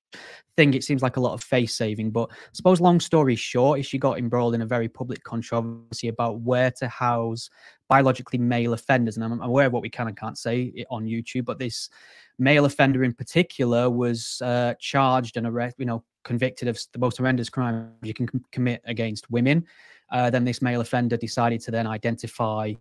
thing. 0.56 0.74
It 0.74 0.84
seems 0.84 1.02
like 1.02 1.16
a 1.16 1.20
lot 1.20 1.34
of 1.34 1.42
face 1.42 1.74
saving, 1.74 2.10
but 2.10 2.30
I 2.30 2.34
suppose 2.52 2.80
long 2.80 3.00
story 3.00 3.36
short 3.36 3.80
is 3.80 3.86
she 3.86 3.98
got 3.98 4.18
embroiled 4.18 4.54
in 4.54 4.62
a 4.62 4.66
very 4.66 4.88
public 4.88 5.22
controversy 5.24 6.08
about 6.08 6.40
where 6.40 6.70
to 6.72 6.88
house 6.88 7.50
biologically 7.88 8.38
male 8.38 8.72
offenders. 8.72 9.16
And 9.16 9.24
I'm 9.24 9.42
aware 9.42 9.66
of 9.66 9.72
what 9.72 9.82
we 9.82 9.90
can 9.90 10.08
and 10.08 10.16
can't 10.16 10.38
say 10.38 10.72
eh, 10.76 10.84
on 10.90 11.04
YouTube, 11.04 11.44
but 11.44 11.58
this 11.58 11.90
male 12.40 12.64
offender 12.64 13.04
in 13.04 13.12
particular 13.12 13.88
was 13.88 14.40
uh, 14.42 14.74
charged 14.80 15.36
and 15.36 15.46
arrested, 15.46 15.80
you 15.80 15.86
know, 15.86 16.02
convicted 16.24 16.68
of 16.68 16.78
the 16.92 16.98
most 16.98 17.18
horrendous 17.18 17.48
crime 17.48 17.92
you 18.02 18.14
can 18.14 18.26
com- 18.26 18.44
commit 18.50 18.82
against 18.84 19.30
women. 19.30 19.64
Uh, 20.10 20.28
then 20.28 20.44
this 20.44 20.60
male 20.60 20.80
offender 20.80 21.16
decided 21.16 21.60
to 21.60 21.70
then 21.70 21.86
identify 21.86 22.72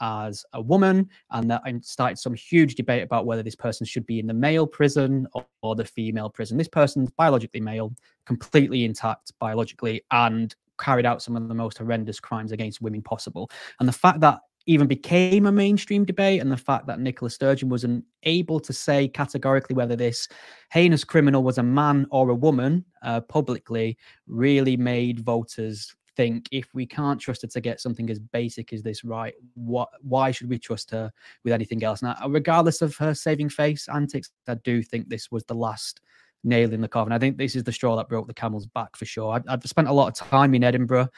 as 0.00 0.44
a 0.52 0.60
woman, 0.60 1.08
and 1.30 1.50
that 1.50 1.62
started 1.82 2.18
some 2.18 2.34
huge 2.34 2.74
debate 2.74 3.02
about 3.02 3.24
whether 3.24 3.42
this 3.42 3.54
person 3.54 3.86
should 3.86 4.04
be 4.06 4.18
in 4.18 4.26
the 4.26 4.34
male 4.34 4.66
prison 4.66 5.26
or, 5.32 5.46
or 5.62 5.74
the 5.74 5.84
female 5.84 6.28
prison. 6.28 6.58
This 6.58 6.68
person's 6.68 7.10
biologically 7.10 7.60
male, 7.60 7.94
completely 8.26 8.84
intact 8.84 9.32
biologically, 9.38 10.04
and 10.10 10.54
carried 10.78 11.06
out 11.06 11.22
some 11.22 11.36
of 11.36 11.48
the 11.48 11.54
most 11.54 11.78
horrendous 11.78 12.20
crimes 12.20 12.52
against 12.52 12.82
women 12.82 13.00
possible. 13.00 13.50
And 13.80 13.88
the 13.88 13.92
fact 13.92 14.20
that 14.20 14.40
even 14.66 14.86
became 14.86 15.46
a 15.46 15.52
mainstream 15.52 16.04
debate 16.04 16.40
and 16.40 16.50
the 16.50 16.56
fact 16.56 16.86
that 16.86 17.00
Nicola 17.00 17.30
Sturgeon 17.30 17.68
wasn't 17.68 18.04
able 18.22 18.58
to 18.60 18.72
say 18.72 19.08
categorically 19.08 19.74
whether 19.74 19.96
this 19.96 20.28
heinous 20.72 21.04
criminal 21.04 21.42
was 21.42 21.58
a 21.58 21.62
man 21.62 22.06
or 22.10 22.30
a 22.30 22.34
woman 22.34 22.84
uh, 23.02 23.20
publicly 23.20 23.98
really 24.26 24.76
made 24.76 25.20
voters 25.20 25.94
think 26.16 26.48
if 26.52 26.72
we 26.74 26.86
can't 26.86 27.20
trust 27.20 27.42
her 27.42 27.48
to 27.48 27.60
get 27.60 27.80
something 27.80 28.08
as 28.08 28.18
basic 28.18 28.72
as 28.72 28.82
this 28.82 29.04
right 29.04 29.34
what 29.54 29.88
why 30.00 30.30
should 30.30 30.48
we 30.48 30.58
trust 30.58 30.90
her 30.90 31.12
with 31.42 31.52
anything 31.52 31.82
else? 31.82 32.02
Now 32.02 32.16
regardless 32.28 32.82
of 32.82 32.96
her 32.96 33.14
saving 33.14 33.48
face 33.48 33.88
antics 33.88 34.30
i 34.46 34.54
do 34.54 34.82
think 34.82 35.08
this 35.08 35.30
was 35.30 35.44
the 35.44 35.54
last 35.54 36.00
nail 36.44 36.72
in 36.72 36.80
the 36.80 36.88
coffin. 36.88 37.12
I 37.12 37.18
think 37.18 37.36
this 37.36 37.56
is 37.56 37.64
the 37.64 37.72
straw 37.72 37.96
that 37.96 38.08
broke 38.08 38.26
the 38.26 38.34
camel's 38.34 38.66
back 38.66 38.96
for 38.96 39.04
sure. 39.04 39.32
I've, 39.32 39.44
I've 39.48 39.62
spent 39.64 39.88
a 39.88 39.92
lot 39.92 40.08
of 40.08 40.28
time 40.28 40.54
in 40.54 40.62
Edinburgh, 40.62 41.08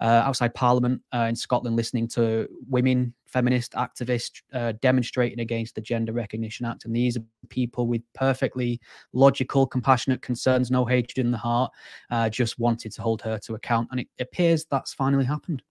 uh, 0.00 0.22
outside 0.24 0.54
Parliament 0.54 1.02
uh, 1.14 1.26
in 1.28 1.36
Scotland, 1.36 1.76
listening 1.76 2.08
to 2.08 2.48
women 2.68 3.14
feminist 3.26 3.72
activists 3.72 4.40
uh, 4.52 4.72
demonstrating 4.80 5.40
against 5.40 5.74
the 5.74 5.80
Gender 5.80 6.12
Recognition 6.12 6.64
Act. 6.64 6.84
And 6.84 6.94
these 6.94 7.16
are 7.16 7.24
people 7.48 7.86
with 7.86 8.02
perfectly 8.14 8.80
logical, 9.12 9.66
compassionate 9.66 10.22
concerns, 10.22 10.70
no 10.70 10.84
hatred 10.84 11.24
in 11.24 11.30
the 11.30 11.38
heart, 11.38 11.72
uh, 12.10 12.30
just 12.30 12.58
wanted 12.58 12.92
to 12.92 13.02
hold 13.02 13.22
her 13.22 13.38
to 13.40 13.54
account. 13.54 13.88
And 13.90 14.00
it 14.00 14.08
appears 14.20 14.64
that's 14.64 14.94
finally 14.94 15.24
happened. 15.24 15.62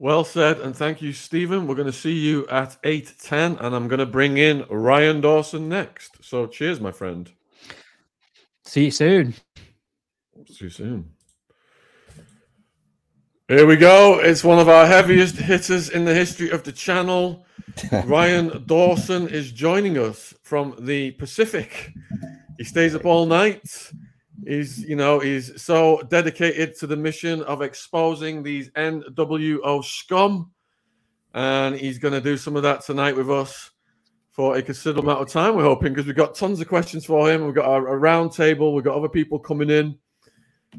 Well 0.00 0.24
said, 0.24 0.58
and 0.58 0.74
thank 0.74 1.00
you, 1.00 1.12
Stephen. 1.12 1.66
We're 1.68 1.76
going 1.76 1.86
to 1.86 1.92
see 1.92 2.18
you 2.18 2.48
at 2.48 2.82
8.10, 2.82 3.60
and 3.60 3.74
I'm 3.76 3.86
going 3.86 4.00
to 4.00 4.06
bring 4.06 4.36
in 4.38 4.66
Ryan 4.68 5.20
Dawson 5.20 5.68
next. 5.68 6.22
So 6.22 6.46
cheers, 6.48 6.80
my 6.80 6.90
friend. 6.90 7.30
See 8.64 8.86
you 8.86 8.90
soon. 8.90 9.34
See 10.48 10.64
you 10.64 10.70
soon. 10.70 11.10
Here 13.46 13.66
we 13.66 13.76
go. 13.76 14.20
It's 14.20 14.42
one 14.42 14.58
of 14.58 14.70
our 14.70 14.86
heaviest 14.86 15.36
hitters 15.36 15.90
in 15.90 16.06
the 16.06 16.14
history 16.14 16.48
of 16.48 16.64
the 16.64 16.72
channel. 16.72 17.44
Ryan 18.04 18.64
Dawson 18.66 19.28
is 19.28 19.52
joining 19.52 19.98
us 19.98 20.32
from 20.42 20.74
the 20.78 21.10
Pacific. 21.12 21.92
He 22.56 22.64
stays 22.64 22.94
up 22.94 23.04
all 23.04 23.26
night. 23.26 23.68
He's, 24.46 24.78
you 24.78 24.96
know, 24.96 25.18
he's 25.18 25.60
so 25.60 26.00
dedicated 26.08 26.74
to 26.78 26.86
the 26.86 26.96
mission 26.96 27.42
of 27.42 27.60
exposing 27.60 28.42
these 28.42 28.70
NWO 28.70 29.84
scum. 29.84 30.52
And 31.34 31.76
he's 31.76 31.98
going 31.98 32.14
to 32.14 32.20
do 32.20 32.38
some 32.38 32.56
of 32.56 32.62
that 32.62 32.82
tonight 32.82 33.14
with 33.14 33.30
us 33.30 33.72
for 34.34 34.56
a 34.56 34.62
considerable 34.62 35.08
amount 35.08 35.22
of 35.22 35.28
time. 35.28 35.54
We're 35.54 35.62
hoping 35.62 35.92
because 35.92 36.06
we've 36.06 36.16
got 36.16 36.34
tons 36.34 36.60
of 36.60 36.66
questions 36.66 37.06
for 37.06 37.30
him. 37.30 37.46
We've 37.46 37.54
got 37.54 37.66
a, 37.66 37.76
a 37.76 37.96
round 37.96 38.32
table. 38.32 38.74
We've 38.74 38.84
got 38.84 38.96
other 38.96 39.08
people 39.08 39.38
coming 39.38 39.70
in. 39.70 39.96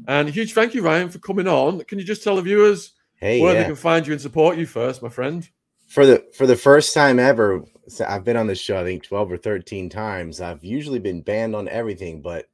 And 0.06 0.28
a 0.28 0.30
huge 0.30 0.52
thank 0.52 0.74
you, 0.74 0.82
Ryan, 0.82 1.08
for 1.08 1.18
coming 1.20 1.48
on. 1.48 1.80
Can 1.84 1.98
you 1.98 2.04
just 2.04 2.22
tell 2.22 2.36
the 2.36 2.42
viewers 2.42 2.92
hey, 3.16 3.40
where 3.40 3.54
yeah. 3.54 3.60
they 3.60 3.66
can 3.66 3.74
find 3.74 4.06
you 4.06 4.12
and 4.12 4.20
support 4.20 4.58
you 4.58 4.66
first, 4.66 5.02
my 5.02 5.08
friend? 5.08 5.48
For 5.88 6.04
the 6.04 6.22
for 6.36 6.46
the 6.46 6.56
first 6.56 6.92
time 6.92 7.18
ever, 7.18 7.64
I've 8.06 8.24
been 8.24 8.36
on 8.36 8.46
this 8.46 8.60
show, 8.60 8.78
I 8.78 8.84
think 8.84 9.04
12 9.04 9.32
or 9.32 9.36
13 9.38 9.88
times. 9.88 10.42
I've 10.42 10.62
usually 10.62 10.98
been 10.98 11.22
banned 11.22 11.56
on 11.56 11.66
everything, 11.66 12.20
but 12.20 12.50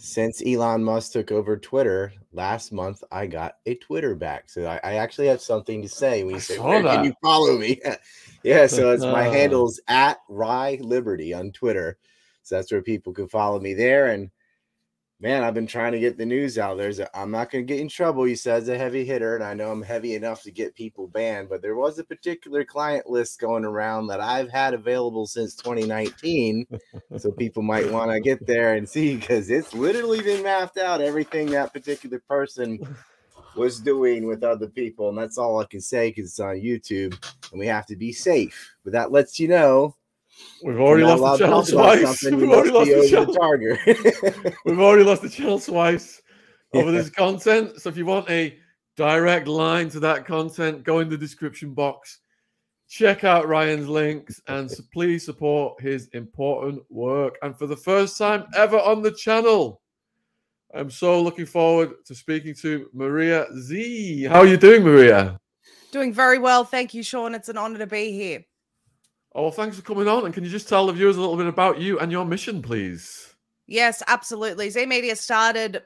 since 0.00 0.42
Elon 0.46 0.82
Musk 0.82 1.12
took 1.12 1.30
over 1.30 1.58
Twitter 1.58 2.12
last 2.32 2.72
month, 2.72 3.04
I 3.12 3.26
got 3.26 3.56
a 3.66 3.74
Twitter 3.74 4.14
back. 4.14 4.48
So 4.48 4.64
I, 4.66 4.80
I 4.82 4.94
actually 4.94 5.26
have 5.26 5.42
something 5.42 5.82
to 5.82 5.88
say 5.90 6.24
when 6.24 6.36
you 6.36 6.40
say, 6.40 6.58
Where 6.58 6.82
that. 6.82 6.96
can 6.96 7.04
you 7.04 7.12
follow 7.22 7.58
me? 7.58 7.78
yeah, 8.42 8.66
so 8.66 8.92
it's 8.92 9.04
my 9.04 9.22
handles 9.36 9.78
at 9.88 10.18
Rye 10.30 10.78
Liberty 10.80 11.34
on 11.34 11.52
Twitter. 11.52 11.98
So 12.42 12.54
that's 12.54 12.72
where 12.72 12.80
people 12.80 13.12
can 13.12 13.28
follow 13.28 13.60
me 13.60 13.74
there. 13.74 14.06
And 14.06 14.30
man, 15.20 15.44
I've 15.44 15.54
been 15.54 15.66
trying 15.66 15.92
to 15.92 15.98
get 15.98 16.16
the 16.16 16.24
news 16.24 16.58
out. 16.58 16.78
There's 16.78 16.98
a, 16.98 17.16
I'm 17.16 17.30
not 17.30 17.50
going 17.50 17.66
to 17.66 17.72
get 17.72 17.80
in 17.80 17.88
trouble. 17.88 18.24
He 18.24 18.34
says 18.34 18.68
a 18.68 18.78
heavy 18.78 19.04
hitter, 19.04 19.34
and 19.34 19.44
I 19.44 19.52
know 19.52 19.70
I'm 19.70 19.82
heavy 19.82 20.14
enough 20.14 20.42
to 20.44 20.50
get 20.50 20.74
people 20.74 21.06
banned, 21.08 21.50
but 21.50 21.60
there 21.60 21.76
was 21.76 21.98
a 21.98 22.04
particular 22.04 22.64
client 22.64 23.08
list 23.08 23.38
going 23.38 23.66
around 23.66 24.06
that 24.06 24.20
I've 24.20 24.50
had 24.50 24.72
available 24.72 25.26
since 25.26 25.54
2019. 25.54 26.66
so 27.18 27.30
people 27.32 27.62
might 27.62 27.90
want 27.90 28.10
to 28.10 28.20
get 28.20 28.46
there 28.46 28.74
and 28.74 28.88
see 28.88 29.16
because 29.16 29.50
it's 29.50 29.74
literally 29.74 30.22
been 30.22 30.42
mapped 30.42 30.78
out 30.78 31.02
everything 31.02 31.50
that 31.50 31.74
particular 31.74 32.22
person 32.26 32.78
was 33.56 33.78
doing 33.78 34.26
with 34.26 34.42
other 34.42 34.68
people. 34.68 35.10
And 35.10 35.18
that's 35.18 35.36
all 35.36 35.60
I 35.60 35.66
can 35.66 35.80
say 35.80 36.10
because 36.10 36.30
it's 36.30 36.40
on 36.40 36.56
YouTube 36.56 37.14
and 37.50 37.58
we 37.58 37.66
have 37.66 37.86
to 37.86 37.96
be 37.96 38.12
safe. 38.12 38.74
But 38.84 38.94
that 38.94 39.12
lets 39.12 39.38
you 39.38 39.48
know 39.48 39.96
We've 40.62 40.80
already 40.80 41.04
lost 41.04 41.38
the 41.38 41.46
channel 41.46 41.62
twice. 41.62 42.24
We've 42.24 42.50
already 42.50 42.70
lost 42.70 42.90
the 42.90 43.08
channel. 43.08 44.54
We've 44.64 44.80
already 44.80 45.04
lost 45.04 45.22
the 45.22 45.30
channel 45.30 45.58
twice 45.58 46.20
over 46.74 46.92
this 46.92 47.10
content. 47.10 47.80
So 47.80 47.88
if 47.88 47.96
you 47.96 48.06
want 48.06 48.28
a 48.30 48.58
direct 48.96 49.48
line 49.48 49.88
to 49.90 50.00
that 50.00 50.26
content, 50.26 50.84
go 50.84 50.98
in 51.00 51.08
the 51.08 51.16
description 51.16 51.72
box. 51.72 52.20
Check 52.88 53.24
out 53.24 53.48
Ryan's 53.48 53.88
links 53.88 54.40
and 54.48 54.70
please 54.92 55.24
support 55.24 55.80
his 55.80 56.08
important 56.08 56.82
work. 56.90 57.38
And 57.42 57.56
for 57.56 57.66
the 57.66 57.76
first 57.76 58.18
time 58.18 58.46
ever 58.56 58.78
on 58.78 59.00
the 59.00 59.12
channel, 59.12 59.80
I'm 60.74 60.90
so 60.90 61.22
looking 61.22 61.46
forward 61.46 62.04
to 62.06 62.14
speaking 62.14 62.54
to 62.56 62.88
Maria 62.92 63.46
Zeee. 63.56 64.28
How 64.28 64.40
are 64.40 64.46
you 64.46 64.56
doing, 64.56 64.82
Maria? 64.82 65.40
Doing 65.92 66.12
very 66.12 66.38
well. 66.38 66.64
Thank 66.64 66.94
you, 66.94 67.02
Sean. 67.02 67.34
It's 67.34 67.48
an 67.48 67.56
honor 67.56 67.78
to 67.78 67.86
be 67.86 68.12
here. 68.12 68.44
Oh, 69.34 69.42
well, 69.42 69.50
thanks 69.52 69.76
for 69.76 69.82
coming 69.82 70.08
on. 70.08 70.24
And 70.24 70.34
can 70.34 70.44
you 70.44 70.50
just 70.50 70.68
tell 70.68 70.86
the 70.86 70.92
viewers 70.92 71.16
a 71.16 71.20
little 71.20 71.36
bit 71.36 71.46
about 71.46 71.80
you 71.80 71.98
and 72.00 72.10
your 72.10 72.24
mission, 72.24 72.62
please? 72.62 73.34
Yes, 73.66 74.02
absolutely. 74.08 74.68
Zeee 74.68 74.88
Media 74.88 75.14
started 75.14 75.82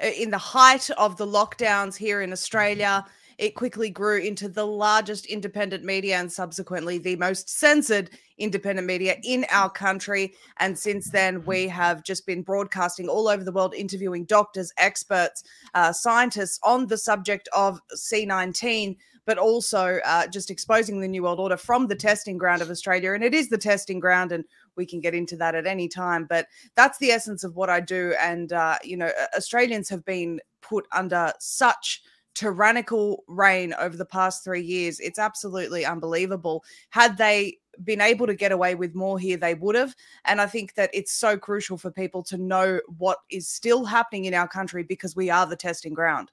in 0.00 0.30
the 0.30 0.38
height 0.38 0.90
of 0.90 1.16
the 1.16 1.26
lockdowns 1.26 1.96
here 1.96 2.22
in 2.22 2.32
Australia. 2.32 3.06
It 3.38 3.54
quickly 3.54 3.90
grew 3.90 4.18
into 4.18 4.48
the 4.48 4.66
largest 4.66 5.26
independent 5.26 5.84
media 5.84 6.16
and 6.16 6.32
subsequently 6.32 6.98
the 6.98 7.14
most 7.16 7.48
censored 7.48 8.10
independent 8.38 8.88
media 8.88 9.16
in 9.22 9.46
our 9.50 9.70
country. 9.70 10.34
And 10.58 10.76
since 10.76 11.10
then, 11.10 11.44
we 11.44 11.68
have 11.68 12.02
just 12.02 12.26
been 12.26 12.42
broadcasting 12.42 13.08
all 13.08 13.28
over 13.28 13.44
the 13.44 13.52
world, 13.52 13.74
interviewing 13.74 14.24
doctors, 14.24 14.72
experts, 14.78 15.44
uh, 15.74 15.92
scientists 15.92 16.58
on 16.64 16.86
the 16.86 16.98
subject 16.98 17.48
of 17.54 17.80
C19 17.94 18.96
but 19.26 19.38
also 19.38 19.98
uh, 20.04 20.26
just 20.28 20.50
exposing 20.50 21.00
the 21.00 21.08
New 21.08 21.24
World 21.24 21.40
Order 21.40 21.56
from 21.56 21.86
the 21.86 21.94
testing 21.94 22.38
ground 22.38 22.62
of 22.62 22.70
Australia. 22.70 23.12
And 23.12 23.22
it 23.22 23.34
is 23.34 23.48
the 23.48 23.58
testing 23.58 24.00
ground, 24.00 24.32
and 24.32 24.44
we 24.76 24.86
can 24.86 25.00
get 25.00 25.14
into 25.14 25.36
that 25.36 25.54
at 25.54 25.66
any 25.66 25.88
time. 25.88 26.24
But 26.24 26.46
that's 26.76 26.98
the 26.98 27.10
essence 27.10 27.44
of 27.44 27.56
what 27.56 27.68
I 27.68 27.80
do. 27.80 28.14
And, 28.20 28.52
uh, 28.52 28.78
you 28.82 28.96
know, 28.96 29.10
Australians 29.36 29.88
have 29.90 30.04
been 30.04 30.40
put 30.62 30.86
under 30.92 31.32
such 31.40 32.02
tyrannical 32.34 33.24
reign 33.28 33.74
over 33.80 33.96
the 33.96 34.04
past 34.04 34.44
three 34.44 34.62
years. 34.62 35.00
It's 35.00 35.18
absolutely 35.18 35.84
unbelievable. 35.84 36.62
Had 36.90 37.16
they 37.16 37.58
been 37.82 38.00
able 38.00 38.26
to 38.26 38.34
get 38.34 38.52
away 38.52 38.74
with 38.74 38.94
more 38.94 39.18
here, 39.18 39.36
they 39.36 39.54
would 39.54 39.74
have. 39.74 39.94
And 40.24 40.40
I 40.40 40.46
think 40.46 40.74
that 40.74 40.90
it's 40.92 41.12
so 41.12 41.36
crucial 41.36 41.78
for 41.78 41.90
people 41.90 42.22
to 42.24 42.36
know 42.36 42.80
what 42.98 43.18
is 43.30 43.48
still 43.48 43.84
happening 43.84 44.26
in 44.26 44.34
our 44.34 44.48
country 44.48 44.82
because 44.82 45.16
we 45.16 45.30
are 45.30 45.46
the 45.46 45.56
testing 45.56 45.94
ground. 45.94 46.30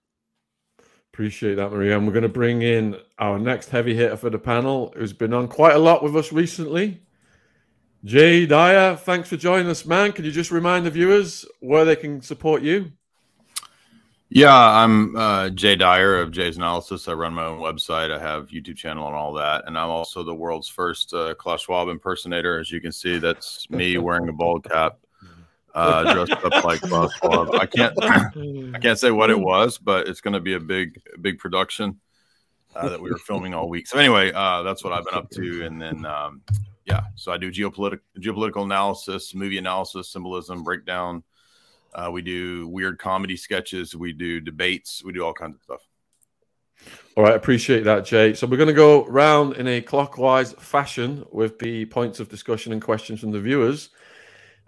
Appreciate 1.13 1.55
that, 1.55 1.72
Maria. 1.72 1.96
And 1.96 2.08
we're 2.08 2.13
going 2.13 2.24
to 2.24 2.29
bring 2.29 2.63
in 2.63 2.98
our 3.20 3.38
next 3.38 3.70
heavy 3.70 3.93
hitter 3.93 4.17
for 4.17 4.32
the 4.32 4.39
panel, 4.39 4.91
who's 4.98 5.13
been 5.13 5.32
on 5.32 5.48
quite 5.48 5.75
a 5.75 5.79
lot 5.79 6.01
with 6.01 6.15
us 6.15 6.32
recently. 6.32 7.03
Jay 8.03 8.48
Dyer, 8.48 8.96
thanks 8.96 9.29
for 9.29 9.38
joining 9.38 9.67
us, 9.67 9.86
man. 9.86 10.12
Can 10.12 10.25
you 10.25 10.32
just 10.32 10.50
remind 10.50 10.88
the 10.88 10.89
viewers 10.89 11.46
where 11.60 11.86
they 11.86 11.96
can 11.96 12.20
support 12.24 12.63
you? 12.63 12.93
Yeah, 14.29 14.55
I'm 14.55 15.15
uh, 15.15 15.51
Jay 15.51 15.75
Dyer 15.75 16.20
of 16.20 16.32
Jay's 16.32 16.58
Analysis. 16.58 17.08
I 17.08 17.13
run 17.13 17.34
my 17.34 17.46
own 17.46 17.60
website. 17.60 18.10
I 18.10 18.17
have 18.17 18.48
YouTube 18.48 18.77
channel 18.77 19.05
and 19.05 19.15
all 19.15 19.34
that, 19.34 19.65
and 19.67 19.77
I'm 19.77 19.91
also 19.91 20.24
the 20.24 20.34
world's 20.34 20.67
first 20.67 21.13
uh, 21.13 21.36
Klaus 21.36 21.62
Schwab 21.62 21.89
impersonator. 21.89 22.60
As 22.60 22.72
you 22.72 22.82
can 22.82 22.91
see, 22.91 23.20
that's 23.20 23.70
me 23.70 24.00
wearing 24.00 24.27
a 24.29 24.34
bald 24.34 24.67
cap 24.67 24.98
uh, 25.74 26.13
dressed 26.13 26.44
up 26.44 26.63
like 26.63 26.82
Klaus 26.82 27.13
Schwab. 27.15 27.53
I 27.56 27.65
can't 27.65 27.94
I 28.75 28.80
can't 28.80 29.00
say 29.00 29.12
what 29.12 29.30
it 29.30 29.39
was, 29.39 29.77
but 29.77 30.08
it's 30.08 30.22
going 30.22 30.34
to 30.34 30.39
be 30.39 30.53
a 30.53 30.60
big 30.60 31.01
big 31.22 31.39
production 31.39 32.00
uh, 32.75 32.89
that 32.89 33.01
we 33.01 33.12
were 33.12 33.18
filming 33.18 33.53
all 33.53 33.70
week. 33.70 33.88
So 33.88 33.98
anyway, 33.98 34.32
uh, 34.34 34.63
that's 34.63 34.84
what 34.84 34.94
I've 34.94 35.06
been 35.06 35.15
up 35.15 35.30
to, 35.32 35.65
and 35.65 35.82
then 35.82 36.06
um, 36.06 36.42
yeah, 36.86 37.01
so 37.15 37.32
I 37.32 37.38
do 37.38 37.51
geopolitical 37.51 38.01
geopolitical 38.20 38.63
analysis, 38.63 39.34
movie 39.34 39.58
analysis, 39.58 40.10
symbolism, 40.10 40.63
breakdown. 40.63 41.24
Uh, 41.94 42.10
we 42.12 42.22
do 42.22 42.68
weird 42.68 42.98
comedy 42.98 43.38
sketches. 43.38 43.96
We 43.96 44.13
do 44.13 44.39
debates. 44.39 45.03
We 45.03 45.13
do 45.13 45.24
all 45.24 45.34
kinds 45.34 45.56
of 45.56 45.62
stuff. 45.62 45.82
All 47.15 47.24
right, 47.24 47.36
appreciate 47.36 47.84
that, 47.84 48.06
Jay. 48.06 48.34
So 48.34 48.48
we're 48.48 48.58
going 48.58 48.68
to 48.68 48.74
go 48.74 49.06
round 49.06 49.56
in 49.56 49.68
a 49.68 49.82
clockwise 49.82 50.53
fashion 50.53 51.24
with 51.32 51.60
the 51.60 51.86
points 51.86 52.20
of 52.20 52.30
discussion 52.30 52.74
and 52.74 52.82
questions 52.82 53.20
from 53.20 53.32
the 53.32 53.39
viewers. 53.39 53.89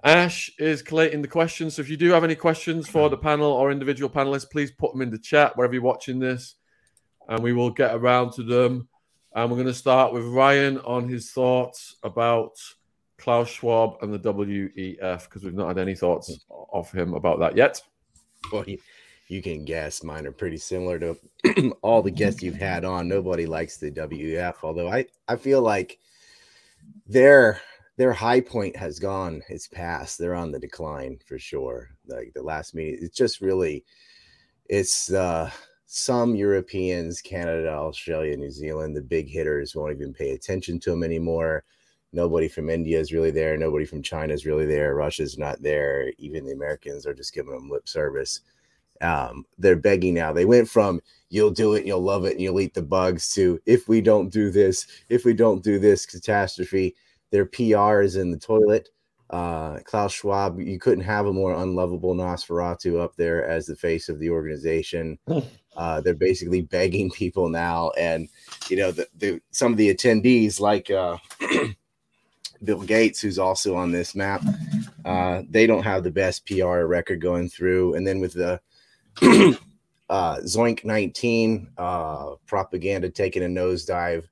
Ash 0.03 0.51
is 0.59 0.81
collating 0.81 1.21
the 1.21 1.27
questions. 1.27 1.75
So 1.75 1.81
if 1.81 1.89
you 1.89 1.97
do 1.97 2.11
have 2.11 2.23
any 2.23 2.35
questions 2.35 2.87
for 2.87 3.09
the 3.09 3.17
panel 3.17 3.51
or 3.51 3.71
individual 3.71 4.09
panelists, 4.09 4.49
please 4.49 4.71
put 4.71 4.91
them 4.91 5.01
in 5.01 5.09
the 5.09 5.17
chat 5.17 5.55
wherever 5.57 5.73
you're 5.73 5.83
watching 5.83 6.19
this, 6.19 6.55
and 7.27 7.41
we 7.41 7.53
will 7.53 7.71
get 7.71 7.95
around 7.95 8.31
to 8.33 8.43
them. 8.43 8.87
And 9.33 9.49
we're 9.49 9.57
going 9.57 9.67
to 9.67 9.73
start 9.73 10.13
with 10.13 10.25
Ryan 10.25 10.77
on 10.79 11.09
his 11.09 11.31
thoughts 11.31 11.97
about 12.03 12.57
Klaus 13.17 13.49
Schwab 13.49 13.97
and 14.01 14.13
the 14.13 14.19
WEF 14.19 15.25
because 15.25 15.43
we've 15.43 15.53
not 15.53 15.69
had 15.69 15.77
any 15.77 15.95
thoughts 15.95 16.45
of 16.71 16.91
him 16.91 17.13
about 17.13 17.39
that 17.39 17.57
yet. 17.57 17.81
Well, 18.51 18.63
you, 18.65 18.77
you 19.27 19.41
can 19.41 19.65
guess 19.65 20.03
mine 20.03 20.27
are 20.27 20.31
pretty 20.31 20.57
similar 20.57 20.99
to 20.99 21.73
all 21.81 22.01
the 22.01 22.11
guests 22.11 22.43
you've 22.43 22.55
had 22.55 22.85
on. 22.85 23.07
Nobody 23.07 23.45
likes 23.45 23.77
the 23.77 23.91
WEF, 23.91 24.55
although 24.63 24.89
I, 24.89 25.05
I 25.27 25.35
feel 25.35 25.61
like 25.61 25.99
they're 27.07 27.59
their 27.97 28.13
high 28.13 28.41
point 28.41 28.75
has 28.75 28.99
gone. 28.99 29.41
It's 29.49 29.67
past. 29.67 30.17
They're 30.17 30.35
on 30.35 30.51
the 30.51 30.59
decline 30.59 31.19
for 31.25 31.39
sure. 31.39 31.89
Like 32.07 32.33
the 32.33 32.43
last 32.43 32.75
meeting, 32.75 32.99
it's 33.01 33.17
just 33.17 33.41
really, 33.41 33.83
it's 34.67 35.11
uh 35.11 35.49
some 35.85 36.35
Europeans, 36.35 37.21
Canada, 37.21 37.69
Australia, 37.69 38.35
New 38.35 38.51
Zealand, 38.51 38.95
the 38.95 39.01
big 39.01 39.29
hitters 39.29 39.75
won't 39.75 39.95
even 39.95 40.13
pay 40.13 40.31
attention 40.31 40.79
to 40.79 40.89
them 40.89 41.03
anymore. 41.03 41.63
Nobody 42.11 42.47
from 42.47 42.69
India 42.69 42.99
is 42.99 43.13
really 43.13 43.31
there. 43.31 43.55
Nobody 43.55 43.85
from 43.85 44.01
China 44.01 44.33
is 44.33 44.45
really 44.45 44.65
there. 44.65 44.95
Russia's 44.95 45.37
not 45.37 45.61
there. 45.61 46.11
Even 46.17 46.45
the 46.45 46.53
Americans 46.53 47.05
are 47.05 47.13
just 47.13 47.33
giving 47.33 47.53
them 47.53 47.69
lip 47.69 47.87
service. 47.87 48.41
Um, 49.01 49.45
they're 49.57 49.75
begging 49.75 50.13
now. 50.13 50.33
They 50.33 50.45
went 50.45 50.69
from 50.69 51.01
you'll 51.29 51.51
do 51.51 51.73
it, 51.73 51.85
you'll 51.85 52.01
love 52.01 52.25
it, 52.25 52.31
and 52.31 52.41
you'll 52.41 52.61
eat 52.61 52.73
the 52.73 52.81
bugs 52.81 53.31
to 53.33 53.59
if 53.65 53.87
we 53.87 54.01
don't 54.01 54.31
do 54.31 54.49
this, 54.49 54.87
if 55.09 55.25
we 55.25 55.33
don't 55.33 55.63
do 55.63 55.77
this 55.77 56.05
catastrophe 56.05 56.95
their 57.35 57.45
PR 57.45 57.99
is 57.99 58.15
in 58.15 58.31
the 58.31 58.39
toilet. 58.39 58.87
Uh, 59.29 59.79
Klaus 59.83 60.13
Schwab, 60.13 60.57
you 60.57 60.79
couldn't 60.79 61.03
have 61.03 61.25
a 61.25 61.33
more 61.33 61.53
unlovable 61.53 62.15
Nosferatu 62.15 62.97
up 63.01 63.13
there 63.17 63.45
as 63.45 63.65
the 63.65 63.75
face 63.75 64.07
of 64.07 64.19
the 64.19 64.29
organization. 64.29 65.19
Uh, 65.77 65.99
they're 65.99 66.13
basically 66.13 66.61
begging 66.61 67.11
people 67.11 67.49
now, 67.49 67.91
and 67.97 68.29
you 68.69 68.77
know, 68.77 68.91
the, 68.91 69.05
the 69.17 69.41
some 69.51 69.73
of 69.73 69.77
the 69.77 69.93
attendees, 69.93 70.61
like 70.61 70.89
uh, 70.89 71.17
Bill 72.63 72.81
Gates, 72.81 73.19
who's 73.19 73.37
also 73.37 73.75
on 73.75 73.91
this 73.91 74.15
map, 74.15 74.41
uh, 75.03 75.41
they 75.49 75.67
don't 75.67 75.83
have 75.83 76.05
the 76.05 76.11
best 76.11 76.47
PR 76.47 76.85
record 76.85 77.19
going 77.19 77.49
through. 77.49 77.95
And 77.95 78.07
then 78.07 78.21
with 78.21 78.35
the 78.35 78.61
uh, 80.09 80.37
Zoink 80.45 80.85
19 80.85 81.67
uh, 81.77 82.35
propaganda 82.47 83.09
taking 83.09 83.43
a 83.43 83.47
nosedive, 83.47 84.29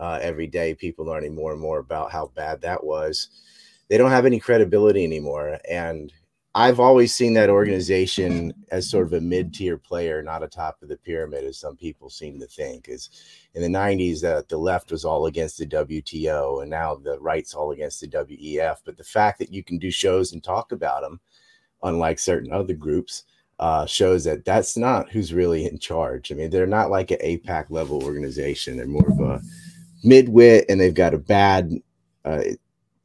uh, 0.00 0.18
every 0.22 0.46
day, 0.46 0.74
people 0.74 1.04
learning 1.04 1.34
more 1.34 1.52
and 1.52 1.60
more 1.60 1.78
about 1.78 2.10
how 2.10 2.32
bad 2.34 2.62
that 2.62 2.82
was. 2.82 3.28
They 3.88 3.98
don't 3.98 4.10
have 4.10 4.26
any 4.26 4.40
credibility 4.40 5.04
anymore. 5.04 5.58
And 5.68 6.12
I've 6.54 6.80
always 6.80 7.14
seen 7.14 7.34
that 7.34 7.50
organization 7.50 8.52
as 8.72 8.90
sort 8.90 9.06
of 9.06 9.12
a 9.12 9.20
mid 9.20 9.54
tier 9.54 9.76
player, 9.76 10.22
not 10.22 10.42
a 10.42 10.48
top 10.48 10.82
of 10.82 10.88
the 10.88 10.96
pyramid, 10.96 11.44
as 11.44 11.58
some 11.58 11.76
people 11.76 12.10
seem 12.10 12.40
to 12.40 12.46
think. 12.46 12.88
Is 12.88 13.10
in 13.54 13.62
the 13.62 13.78
90s, 13.78 14.24
uh, 14.24 14.42
the 14.48 14.56
left 14.56 14.90
was 14.90 15.04
all 15.04 15.26
against 15.26 15.58
the 15.58 15.66
WTO, 15.66 16.62
and 16.62 16.70
now 16.70 16.96
the 16.96 17.20
right's 17.20 17.54
all 17.54 17.70
against 17.70 18.00
the 18.00 18.08
WEF. 18.08 18.78
But 18.84 18.96
the 18.96 19.04
fact 19.04 19.38
that 19.38 19.52
you 19.52 19.62
can 19.62 19.78
do 19.78 19.90
shows 19.90 20.32
and 20.32 20.42
talk 20.42 20.72
about 20.72 21.02
them, 21.02 21.20
unlike 21.82 22.18
certain 22.18 22.52
other 22.52 22.74
groups, 22.74 23.24
uh, 23.60 23.84
shows 23.86 24.24
that 24.24 24.44
that's 24.44 24.76
not 24.76 25.10
who's 25.10 25.34
really 25.34 25.66
in 25.66 25.78
charge. 25.78 26.32
I 26.32 26.34
mean, 26.34 26.50
they're 26.50 26.66
not 26.66 26.90
like 26.90 27.10
an 27.10 27.18
AIPAC 27.22 27.66
level 27.68 28.02
organization. 28.02 28.76
They're 28.76 28.86
more 28.86 29.08
of 29.08 29.20
a 29.20 29.40
midwit 30.04 30.64
and 30.68 30.80
they've 30.80 30.94
got 30.94 31.14
a 31.14 31.18
bad 31.18 31.72
uh, 32.24 32.42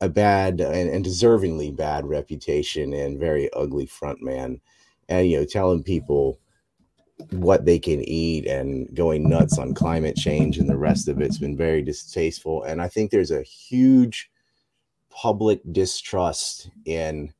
a 0.01 0.09
bad 0.09 0.59
and, 0.59 0.89
and, 0.89 1.05
deservingly 1.05 1.73
bad 1.73 2.05
reputation 2.05 2.93
and 2.93 3.19
very 3.19 3.51
ugly 3.53 3.85
front 3.85 4.21
man. 4.21 4.59
And 5.07 5.29
you 5.29 5.39
know 5.39 5.45
telling 5.45 5.83
people 5.83 6.39
what 7.31 7.65
they 7.65 7.79
can 7.79 8.01
eat 8.03 8.45
and 8.45 8.93
going 8.93 9.29
nuts 9.29 9.57
on 9.57 9.73
climate 9.73 10.17
change 10.17 10.57
and 10.57 10.69
the 10.69 10.77
rest 10.77 11.07
of 11.07 11.21
it's 11.21 11.37
been 11.37 11.55
very 11.55 11.81
distasteful. 11.81 12.63
And 12.63 12.81
i 12.81 12.87
think 12.87 13.11
there's 13.11 13.31
a 13.31 13.43
huge 13.43 14.29
public 15.09 15.61
distrust 15.71 16.69
in 16.85 17.33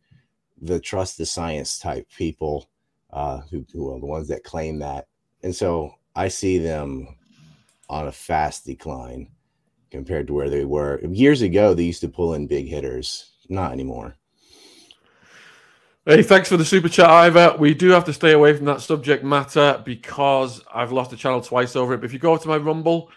the 0.62 0.80
trust 0.80 1.18
the 1.18 1.26
science 1.26 1.78
type 1.78 2.08
people 2.18 2.70
uh, 3.12 3.41
who, 3.52 3.65
who 3.74 3.94
are 3.94 4.00
the 4.00 4.06
ones 4.06 4.30
that 4.30 4.44
claim 4.44 4.80
that. 4.80 5.08
And 5.44 5.54
so 5.54 5.96
i 6.15 6.30
see 6.30 6.58
them 6.58 7.18
on 7.89 8.08
a 8.08 8.12
fast 8.12 8.65
decline 8.65 9.28
compared 9.96 10.28
to 10.28 10.34
where 10.34 10.50
they 10.50 10.66
were 10.66 11.00
years 11.06 11.42
ago. 11.42 11.74
They 11.74 11.84
used 11.84 12.02
to 12.02 12.10
pull 12.10 12.34
in 12.34 12.48
big 12.48 12.68
hitters, 12.68 13.32
not 13.50 13.72
anymore. 13.72 14.16
Hey, 16.06 16.22
thanks 16.22 16.50
for 16.50 16.58
the 16.58 16.66
super 16.66 16.88
chat, 16.88 17.10
Ivor. 17.10 17.56
We 17.58 17.74
do 17.74 17.90
have 17.90 18.06
to 18.06 18.14
stay 18.14 18.34
away 18.34 18.56
from 18.56 18.66
that 18.66 18.82
subject 18.82 19.24
matter 19.24 19.82
because 19.84 20.62
I've 20.72 20.92
lost 20.92 21.10
the 21.10 21.18
channel 21.18 21.42
twice 21.42 21.76
over 21.76 21.96
it. 21.96 21.98
But 21.98 22.06
if 22.06 22.14
you 22.14 22.20
go 22.20 22.38
to 22.38 22.48
my 22.48 22.58
Rumble, 22.58 23.10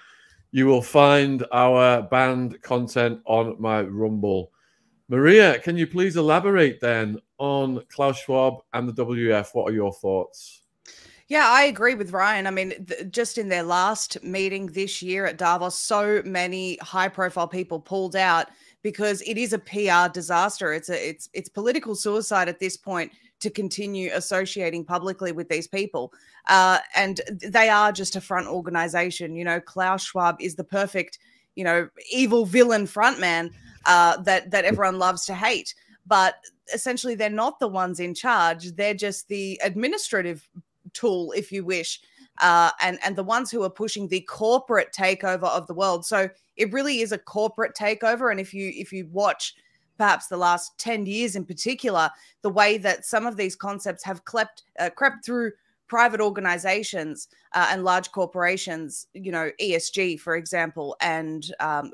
you 0.53 0.67
will 0.67 0.81
find 0.81 1.45
our 1.53 2.01
banned 2.01 2.62
content 2.62 3.21
on 3.27 3.57
my 3.61 3.83
Rumble. 3.83 4.53
Maria, 5.09 5.59
can 5.59 5.77
you 5.77 5.87
please 5.87 6.17
elaborate 6.17 6.81
then 6.81 7.19
on 7.37 7.83
Klaus 7.91 8.21
Schwab 8.21 8.62
and 8.73 8.88
the 8.88 9.05
WF? 9.05 9.51
What 9.53 9.71
are 9.71 9.75
your 9.75 9.93
thoughts? 9.93 10.62
Yeah, 11.29 11.47
I 11.47 11.64
agree 11.64 11.95
with 11.95 12.12
Ryan. 12.12 12.47
I 12.47 12.51
mean, 12.51 12.87
th- 12.87 13.11
just 13.11 13.37
in 13.37 13.51
their 13.51 13.62
last 13.62 14.23
meeting 14.25 14.67
this 14.67 15.03
year 15.03 15.27
at 15.27 15.37
Davos, 15.37 15.79
so 15.79 16.23
many 16.25 16.79
high-profile 16.81 17.49
people 17.49 17.79
pulled 17.81 18.17
out 18.17 18.47
because 18.83 19.21
it 19.23 19.37
is 19.37 19.53
a 19.53 19.59
PR 19.59 20.11
disaster. 20.11 20.73
It's 20.73 20.88
a 20.88 21.09
it's 21.09 21.29
it's 21.35 21.51
political 21.51 21.95
suicide 21.95 22.49
at 22.49 22.61
this 22.61 22.79
point 22.79 23.12
to 23.41 23.51
continue 23.51 24.11
associating 24.14 24.87
publicly 24.87 25.33
with 25.33 25.51
these 25.51 25.69
people. 25.69 26.12
Uh, 26.49 26.79
and 26.97 27.21
they 27.45 27.69
are 27.69 27.93
just 27.93 28.17
a 28.17 28.23
front 28.23 28.47
organization. 28.47 29.37
You 29.37 29.45
know, 29.45 29.61
Klaus 29.61 30.03
Schwab 30.05 30.37
is 30.41 30.55
the 30.55 30.64
perfect, 30.64 31.19
you 31.57 31.64
know, 31.64 31.91
evil 32.11 32.47
villain 32.47 32.87
frontman 32.87 33.51
uh, 33.85 34.17
that 34.23 34.51
that 34.51 34.64
everyone 34.64 34.99
loves 34.99 35.27
to 35.27 35.35
hate. 35.35 35.75
But 36.07 36.37
essentially 36.73 37.14
they're 37.14 37.31
not 37.31 37.59
the 37.61 37.69
ones 37.69 37.99
in 37.99 38.14
charge 38.14 38.73
they're 38.73 38.93
just 38.93 39.27
the 39.29 39.59
administrative 39.64 40.47
tool 40.94 41.33
if 41.33 41.51
you 41.53 41.64
wish 41.64 42.01
uh, 42.40 42.70
and 42.81 42.98
and 43.05 43.16
the 43.16 43.24
ones 43.24 43.51
who 43.51 43.62
are 43.62 43.70
pushing 43.70 44.09
the 44.09 44.20
corporate 44.22 44.92
takeover 44.92 45.44
of 45.44 45.66
the 45.66 45.74
world 45.74 46.05
so 46.05 46.29
it 46.57 46.72
really 46.72 47.01
is 47.01 47.12
a 47.12 47.18
corporate 47.18 47.74
takeover 47.74 48.31
and 48.31 48.40
if 48.40 48.53
you 48.53 48.72
if 48.74 48.92
you 48.92 49.09
watch 49.12 49.55
perhaps 49.96 50.29
the 50.29 50.37
last 50.37 50.79
10 50.79 51.07
years 51.07 51.35
in 51.35 51.44
particular 51.44 52.11
the 52.42 52.51
way 52.51 52.79
that 52.79 53.05
some 53.05 53.27
of 53.27 53.37
these 53.37 53.57
concepts 53.57 54.05
have 54.05 54.24
crept 54.24 54.62
uh, 54.79 54.90
crept 54.90 55.24
through 55.24 55.51
private 55.88 56.20
organizations 56.20 57.29
uh, 57.55 57.68
and 57.70 57.83
large 57.83 58.12
corporations, 58.12 59.09
you 59.14 59.33
know, 59.33 59.51
ESG, 59.61 60.20
for 60.20 60.37
example, 60.37 60.96
and 61.01 61.53
um, 61.61 61.90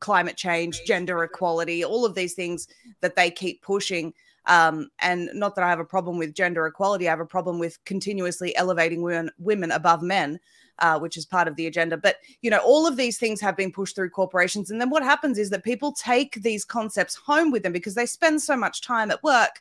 climate 0.00 0.36
change, 0.36 0.82
gender 0.84 1.24
equality, 1.24 1.84
all 1.84 2.04
of 2.04 2.14
these 2.14 2.34
things 2.34 2.68
that 3.00 3.16
they 3.16 3.30
keep 3.30 3.62
pushing. 3.62 4.12
Um, 4.48 4.88
and 4.98 5.30
not 5.34 5.54
that 5.54 5.64
I 5.64 5.68
have 5.68 5.78
a 5.78 5.84
problem 5.84 6.18
with 6.18 6.34
gender 6.34 6.66
equality, 6.66 7.06
I 7.06 7.12
have 7.12 7.20
a 7.20 7.26
problem 7.26 7.58
with 7.58 7.82
continuously 7.84 8.56
elevating 8.56 9.02
women, 9.02 9.30
women 9.38 9.70
above 9.70 10.02
men. 10.02 10.40
Uh, 10.80 10.96
which 10.96 11.16
is 11.16 11.26
part 11.26 11.48
of 11.48 11.56
the 11.56 11.66
agenda. 11.66 11.96
But 11.96 12.18
you 12.40 12.50
know, 12.50 12.58
all 12.58 12.86
of 12.86 12.96
these 12.96 13.18
things 13.18 13.40
have 13.40 13.56
been 13.56 13.72
pushed 13.72 13.96
through 13.96 14.10
corporations, 14.10 14.70
and 14.70 14.80
then 14.80 14.90
what 14.90 15.02
happens 15.02 15.36
is 15.36 15.50
that 15.50 15.64
people 15.64 15.90
take 15.90 16.34
these 16.34 16.64
concepts 16.64 17.16
home 17.16 17.50
with 17.50 17.64
them 17.64 17.72
because 17.72 17.96
they 17.96 18.06
spend 18.06 18.40
so 18.40 18.56
much 18.56 18.80
time 18.80 19.10
at 19.10 19.20
work. 19.24 19.60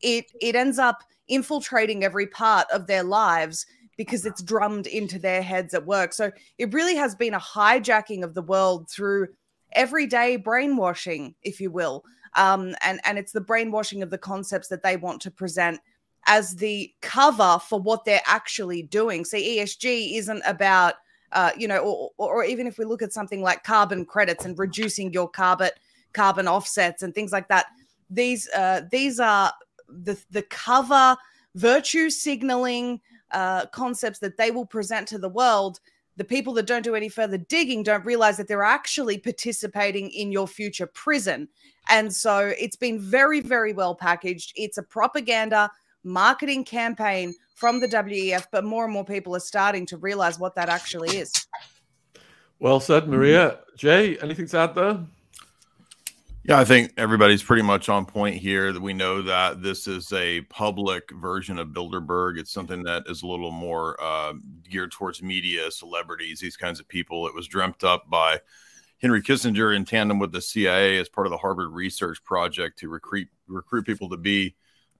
It 0.00 0.32
it 0.40 0.56
ends 0.56 0.78
up 0.78 1.04
infiltrating 1.28 2.02
every 2.02 2.26
part 2.26 2.66
of 2.70 2.86
their 2.86 3.02
lives 3.02 3.66
because 3.96 4.26
it's 4.26 4.42
drummed 4.42 4.86
into 4.86 5.18
their 5.18 5.42
heads 5.42 5.74
at 5.74 5.86
work. 5.86 6.12
So 6.12 6.32
it 6.58 6.72
really 6.72 6.96
has 6.96 7.14
been 7.14 7.34
a 7.34 7.38
hijacking 7.40 8.24
of 8.24 8.34
the 8.34 8.42
world 8.42 8.88
through 8.88 9.28
everyday 9.72 10.36
brainwashing, 10.36 11.34
if 11.42 11.60
you 11.60 11.70
will. 11.70 12.04
Um, 12.36 12.74
and, 12.82 13.00
and 13.04 13.18
it's 13.18 13.32
the 13.32 13.40
brainwashing 13.40 14.02
of 14.02 14.10
the 14.10 14.18
concepts 14.18 14.68
that 14.68 14.82
they 14.82 14.96
want 14.96 15.20
to 15.22 15.30
present 15.30 15.80
as 16.26 16.56
the 16.56 16.92
cover 17.00 17.58
for 17.68 17.80
what 17.80 18.04
they're 18.04 18.20
actually 18.26 18.82
doing. 18.82 19.24
See, 19.24 19.58
ESG 19.58 20.16
isn't 20.18 20.42
about, 20.46 20.94
uh, 21.32 21.50
you 21.56 21.68
know, 21.68 22.10
or, 22.16 22.34
or 22.34 22.44
even 22.44 22.66
if 22.66 22.78
we 22.78 22.84
look 22.84 23.02
at 23.02 23.12
something 23.12 23.42
like 23.42 23.62
carbon 23.62 24.04
credits 24.04 24.44
and 24.44 24.58
reducing 24.58 25.12
your 25.12 25.28
carbon 25.28 25.70
carbon 26.12 26.48
offsets 26.48 27.02
and 27.02 27.14
things 27.14 27.32
like 27.32 27.48
that. 27.48 27.66
These 28.08 28.48
uh, 28.50 28.82
these 28.90 29.20
are 29.20 29.52
the 29.88 30.18
the 30.30 30.42
cover 30.42 31.16
virtue 31.54 32.08
signaling 32.08 33.00
uh, 33.32 33.66
concepts 33.66 34.20
that 34.20 34.36
they 34.36 34.50
will 34.50 34.66
present 34.66 35.08
to 35.08 35.18
the 35.18 35.28
world 35.28 35.80
the 36.16 36.24
people 36.24 36.52
that 36.54 36.66
don't 36.66 36.82
do 36.82 36.94
any 36.94 37.08
further 37.08 37.38
digging 37.38 37.82
don't 37.82 38.04
realize 38.04 38.36
that 38.36 38.48
they're 38.48 38.62
actually 38.62 39.18
participating 39.18 40.10
in 40.10 40.30
your 40.30 40.46
future 40.46 40.86
prison. 40.86 41.48
And 41.88 42.12
so 42.12 42.52
it's 42.58 42.76
been 42.76 43.00
very 43.00 43.40
very 43.40 43.72
well 43.72 43.94
packaged. 43.94 44.52
It's 44.56 44.78
a 44.78 44.82
propaganda 44.82 45.70
marketing 46.04 46.64
campaign 46.64 47.34
from 47.54 47.80
the 47.80 47.88
wef 47.88 48.46
but 48.52 48.64
more 48.64 48.84
and 48.84 48.92
more 48.92 49.04
people 49.04 49.34
are 49.34 49.40
starting 49.40 49.86
to 49.86 49.96
realize 49.96 50.38
what 50.38 50.54
that 50.54 50.68
actually 50.68 51.16
is. 51.16 51.32
Well 52.58 52.80
said 52.80 53.08
maria. 53.08 53.60
Jay 53.76 54.18
anything 54.18 54.46
to 54.48 54.58
add 54.58 54.74
there 54.74 55.00
yeah, 56.44 56.58
I 56.58 56.64
think 56.64 56.92
everybody's 56.98 57.42
pretty 57.42 57.62
much 57.62 57.88
on 57.88 58.04
point 58.04 58.36
here. 58.36 58.70
That 58.70 58.82
we 58.82 58.92
know 58.92 59.22
that 59.22 59.62
this 59.62 59.86
is 59.86 60.12
a 60.12 60.42
public 60.42 61.10
version 61.12 61.58
of 61.58 61.68
Bilderberg. 61.68 62.38
It's 62.38 62.52
something 62.52 62.82
that 62.82 63.04
is 63.06 63.22
a 63.22 63.26
little 63.26 63.50
more 63.50 63.96
uh, 64.02 64.34
geared 64.68 64.92
towards 64.92 65.22
media, 65.22 65.70
celebrities, 65.70 66.40
these 66.40 66.58
kinds 66.58 66.80
of 66.80 66.88
people. 66.88 67.26
It 67.26 67.34
was 67.34 67.46
dreamt 67.46 67.82
up 67.82 68.10
by 68.10 68.40
Henry 69.00 69.22
Kissinger 69.22 69.74
in 69.74 69.86
tandem 69.86 70.18
with 70.18 70.32
the 70.32 70.42
CIA 70.42 70.98
as 70.98 71.08
part 71.08 71.26
of 71.26 71.30
the 71.30 71.38
Harvard 71.38 71.70
Research 71.70 72.22
Project 72.24 72.78
to 72.80 72.90
recruit 72.90 73.28
recruit 73.46 73.86
people 73.86 74.10
to 74.10 74.18
be 74.18 74.54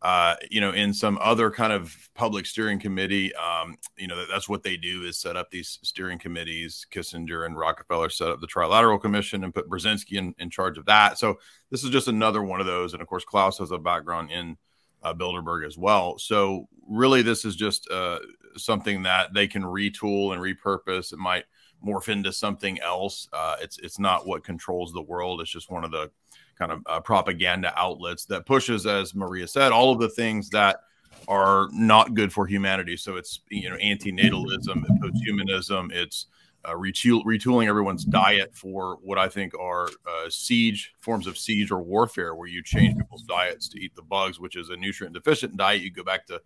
uh, 0.05 0.37
you 0.51 0.61
know, 0.61 0.71
in 0.71 0.93
some 0.93 1.19
other 1.23 1.51
kind 1.51 1.73
of 1.73 1.97
public 2.15 2.45
steering 2.45 2.79
committee, 2.79 3.35
um, 3.37 3.79
you 3.97 4.07
know, 4.07 4.15
that, 4.17 4.29
that's 4.31 4.51
what 4.51 4.63
they 4.63 4.77
do 4.77 5.03
is 5.05 5.19
set 5.19 5.35
up 5.35 5.51
these 5.51 5.79
steering 5.83 6.19
committees. 6.19 6.87
Kissinger 6.93 7.47
and 7.47 7.57
Rockefeller 7.57 8.11
set 8.11 8.29
up 8.29 8.43
the 8.43 8.47
Trilateral 8.47 9.01
Commission 9.01 9.45
and 9.45 9.55
put 9.55 9.67
Brzezinski 9.67 10.19
in, 10.19 10.35
in 10.39 10.51
charge 10.51 10.77
of 10.77 10.85
that. 10.85 11.19
So 11.19 11.39
this 11.71 11.83
is 11.83 11.89
just 11.89 12.07
another 12.07 12.43
one 12.43 12.61
of 12.61 12.67
those. 12.67 12.93
And 12.93 13.01
of 13.01 13.09
course, 13.09 13.25
Klaus 13.25 13.57
has 13.59 13.71
a 13.71 13.79
background 13.79 14.31
in 14.31 14.59
uh, 15.03 15.15
Bilderberg 15.15 15.67
as 15.67 15.79
well. 15.79 16.19
So 16.19 16.69
really, 16.87 17.23
this 17.23 17.47
is 17.47 17.57
just 17.57 17.91
uh, 17.91 18.19
something 18.59 19.05
that 19.05 19.33
they 19.33 19.47
can 19.47 19.63
retool 19.63 20.35
and 20.35 20.43
repurpose. 20.43 21.15
It 21.15 21.19
might 21.19 21.45
morph 21.83 22.11
into 22.11 22.31
something 22.31 22.79
else. 22.81 23.27
Uh, 23.33 23.57
it's 23.63 23.79
it's 23.79 23.99
not 23.99 24.27
what 24.27 24.45
controls 24.45 24.93
the 24.93 25.03
world. 25.03 25.41
It's 25.41 25.51
just 25.51 25.71
one 25.71 25.85
of 25.85 25.91
the 25.91 26.11
kind 26.59 26.73
of 26.73 26.83
uh, 26.87 27.01
propaganda 27.01 27.73
outlets 27.77 28.25
that 28.27 28.47
pushes, 28.47 28.87
as 28.87 29.15
Maria 29.15 29.47
said, 29.47 29.73
all 29.73 29.93
of 29.93 29.99
the 29.99 30.09
things 30.09 30.51
that 30.51 30.81
are 31.29 31.69
not 31.73 32.15
good 32.15 32.33
for 32.33 32.47
humanity. 32.47 32.97
So 32.97 33.17
it's 33.17 33.41
you 33.51 33.71
know 33.71 33.77
antinatalism, 33.77 34.85
posthumanism, 35.01 35.93
it's 35.93 36.27
uh, 36.65 36.73
retool, 36.73 37.25
retooling 37.25 37.69
everyone's 37.69 38.05
diet 38.05 38.55
for 38.55 38.99
what 39.03 39.19
I 39.19 39.29
think 39.29 39.53
are 39.59 39.89
uh, 40.07 40.31
siege 40.31 40.95
forms 41.01 41.27
of 41.27 41.37
siege 41.37 41.71
or 41.71 41.83
warfare, 41.83 42.35
where 42.35 42.49
you 42.49 42.63
change 42.63 42.97
people's 42.97 43.25
diets 43.25 43.69
to 43.71 43.81
eat 43.81 43.95
the 43.95 44.03
bugs, 44.03 44.41
which 44.41 44.57
is 44.57 44.71
a 44.71 44.77
nutrient 44.77 45.15
deficient 45.15 45.57
diet. 45.57 45.83
You 45.83 45.91
go 45.91 46.05
back 46.05 46.27
to 46.27 46.41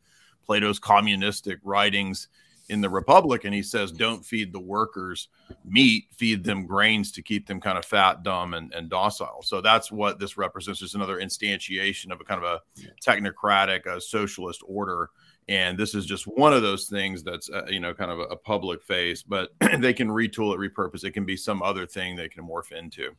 Plato's 0.44 0.78
communistic 0.78 1.58
writings 1.62 2.28
in 2.68 2.80
the 2.80 2.88
Republic, 2.88 3.44
and 3.44 3.54
he 3.54 3.62
says, 3.62 3.92
"Don't 3.92 4.24
feed 4.24 4.52
the 4.52 4.60
workers 4.60 5.28
meat; 5.64 6.04
feed 6.16 6.44
them 6.44 6.66
grains 6.66 7.12
to 7.12 7.22
keep 7.22 7.46
them 7.46 7.60
kind 7.60 7.78
of 7.78 7.84
fat, 7.84 8.22
dumb, 8.22 8.54
and, 8.54 8.72
and 8.74 8.88
docile." 8.88 9.42
So 9.42 9.60
that's 9.60 9.90
what 9.90 10.18
this 10.18 10.36
represents. 10.36 10.80
Just 10.80 10.94
another 10.94 11.18
instantiation 11.18 12.10
of 12.10 12.20
a 12.20 12.24
kind 12.24 12.42
of 12.42 12.50
a 12.50 12.80
technocratic, 13.04 13.86
a 13.86 14.00
socialist 14.00 14.62
order. 14.66 15.10
And 15.48 15.78
this 15.78 15.94
is 15.94 16.04
just 16.04 16.24
one 16.24 16.52
of 16.52 16.60
those 16.60 16.88
things 16.88 17.22
that's 17.22 17.48
uh, 17.50 17.66
you 17.68 17.80
know 17.80 17.94
kind 17.94 18.10
of 18.10 18.18
a, 18.18 18.24
a 18.24 18.36
public 18.36 18.82
face, 18.82 19.22
but 19.22 19.50
they 19.78 19.94
can 19.94 20.08
retool 20.08 20.54
it, 20.54 20.60
repurpose. 20.60 21.04
It 21.04 21.12
can 21.12 21.24
be 21.24 21.36
some 21.36 21.62
other 21.62 21.86
thing 21.86 22.16
they 22.16 22.28
can 22.28 22.46
morph 22.46 22.72
into. 22.72 23.14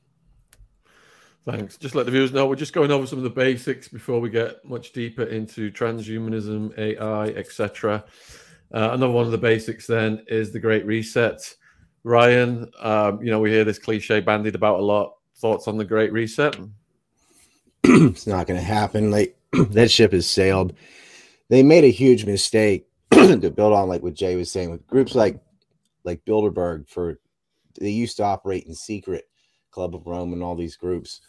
Thanks. 1.46 1.78
Just 1.78 1.96
let 1.96 2.06
the 2.06 2.12
viewers 2.12 2.32
know 2.32 2.46
we're 2.48 2.56
just 2.56 2.74
going 2.74 2.92
over 2.92 3.08
some 3.08 3.18
of 3.18 3.24
the 3.24 3.30
basics 3.30 3.88
before 3.88 4.20
we 4.20 4.30
get 4.30 4.64
much 4.66 4.92
deeper 4.92 5.24
into 5.24 5.72
transhumanism, 5.72 6.78
AI, 6.78 7.28
etc. 7.30 8.04
Uh, 8.74 8.92
another 8.94 9.12
one 9.12 9.26
of 9.26 9.32
the 9.32 9.38
basics 9.38 9.88
then 9.88 10.24
is 10.28 10.52
the 10.52 10.60
Great 10.60 10.86
Reset. 10.86 11.56
Ryan, 12.04 12.70
um, 12.80 13.22
you 13.22 13.32
know, 13.32 13.40
we 13.40 13.50
hear 13.50 13.64
this 13.64 13.80
cliche 13.80 14.20
bandied 14.20 14.56
about 14.56 14.80
a 14.80 14.84
lot. 14.84 15.16
Thoughts 15.38 15.68
on 15.68 15.78
the 15.78 15.86
Great 15.86 16.12
Reset? 16.12 16.56
it's 17.84 18.28
not 18.28 18.46
going 18.46 18.60
to 18.60 18.66
happen. 18.66 19.10
Like 19.10 19.38
that 19.72 19.90
ship 19.90 20.12
has 20.12 20.30
sailed. 20.30 20.74
They 21.50 21.64
made 21.64 21.84
a 21.84 21.92
huge 21.92 22.26
mistake 22.26 22.88
to 23.12 23.50
build 23.50 23.74
on, 23.74 23.88
like 23.88 24.04
what 24.04 24.14
Jay 24.14 24.36
was 24.36 24.52
saying, 24.52 24.70
with 24.70 24.86
groups 24.86 25.16
like 25.16 25.40
like 26.04 26.24
Bilderberg. 26.26 26.88
For 26.88 27.20
they 27.80 27.90
used 27.90 28.18
to 28.18 28.24
operate 28.24 28.66
in 28.66 28.76
secret, 28.76 29.30
Club 29.72 29.96
of 29.96 30.06
Rome, 30.06 30.34
and 30.34 30.44
all 30.44 30.56
these 30.56 30.76
groups. 30.76 31.22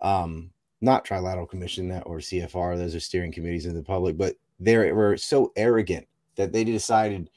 Um, 0.00 0.50
not 0.80 1.06
Trilateral 1.06 1.48
Commission 1.48 1.88
that 1.88 2.02
or 2.04 2.18
CFR; 2.18 2.76
those 2.76 2.94
are 2.94 3.00
steering 3.00 3.32
committees 3.32 3.66
in 3.66 3.74
the 3.74 3.82
public, 3.82 4.18
but 4.18 4.34
they 4.60 4.92
were 4.92 5.16
so 5.16 5.52
arrogant 5.56 6.06
that 6.36 6.52
they 6.52 6.64
decided 6.64 7.30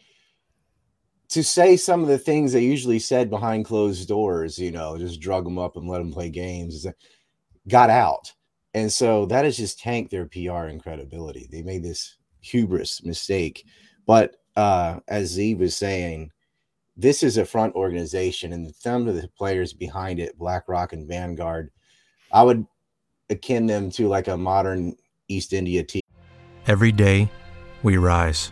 to 1.30 1.44
say 1.44 1.76
some 1.76 2.02
of 2.02 2.08
the 2.08 2.18
things 2.18 2.54
they 2.54 2.64
usually 2.64 3.00
said 3.00 3.30
behind 3.30 3.66
closed 3.66 4.08
doors, 4.08 4.58
you 4.58 4.72
know, 4.72 4.98
just 4.98 5.20
drug 5.20 5.44
them 5.44 5.60
up 5.60 5.76
and 5.76 5.88
let 5.88 6.00
them 6.00 6.12
play 6.12 6.30
games, 6.30 6.88
got 7.68 7.90
out. 7.90 8.34
And 8.74 8.92
so 8.92 9.26
that 9.26 9.44
has 9.44 9.58
just 9.58 9.80
tanked 9.80 10.12
their 10.12 10.26
PR 10.26 10.68
and 10.68 10.82
credibility. 10.82 11.48
They 11.52 11.64
made 11.64 11.84
this 11.84 12.18
hubris 12.42 13.04
mistake. 13.04 13.66
But 14.06 14.36
uh, 14.56 15.00
as 15.08 15.38
Zeee 15.38 15.58
was 15.58 15.76
saying, 15.76 16.32
this 16.96 17.24
is 17.24 17.38
a 17.38 17.46
front 17.46 17.76
organization, 17.76 18.54
and 18.54 18.66
the 18.66 18.74
some 18.74 19.08
of 19.08 19.16
the 19.16 19.28
players 19.38 19.74
behind 19.74 20.20
it, 20.20 20.38
BlackRock 20.38 20.94
and 20.94 21.08
Vanguard, 21.08 21.70
I 22.32 22.42
would 22.42 22.66
akin 23.30 23.68
them 23.68 23.92
to 23.92 24.08
like 24.08 24.28
a 24.28 24.38
modern 24.38 24.96
East 25.28 25.54
India 25.54 25.84
team. 25.84 26.02
Every 26.66 26.92
day, 26.92 27.30
we 27.84 27.98
rise 27.98 28.52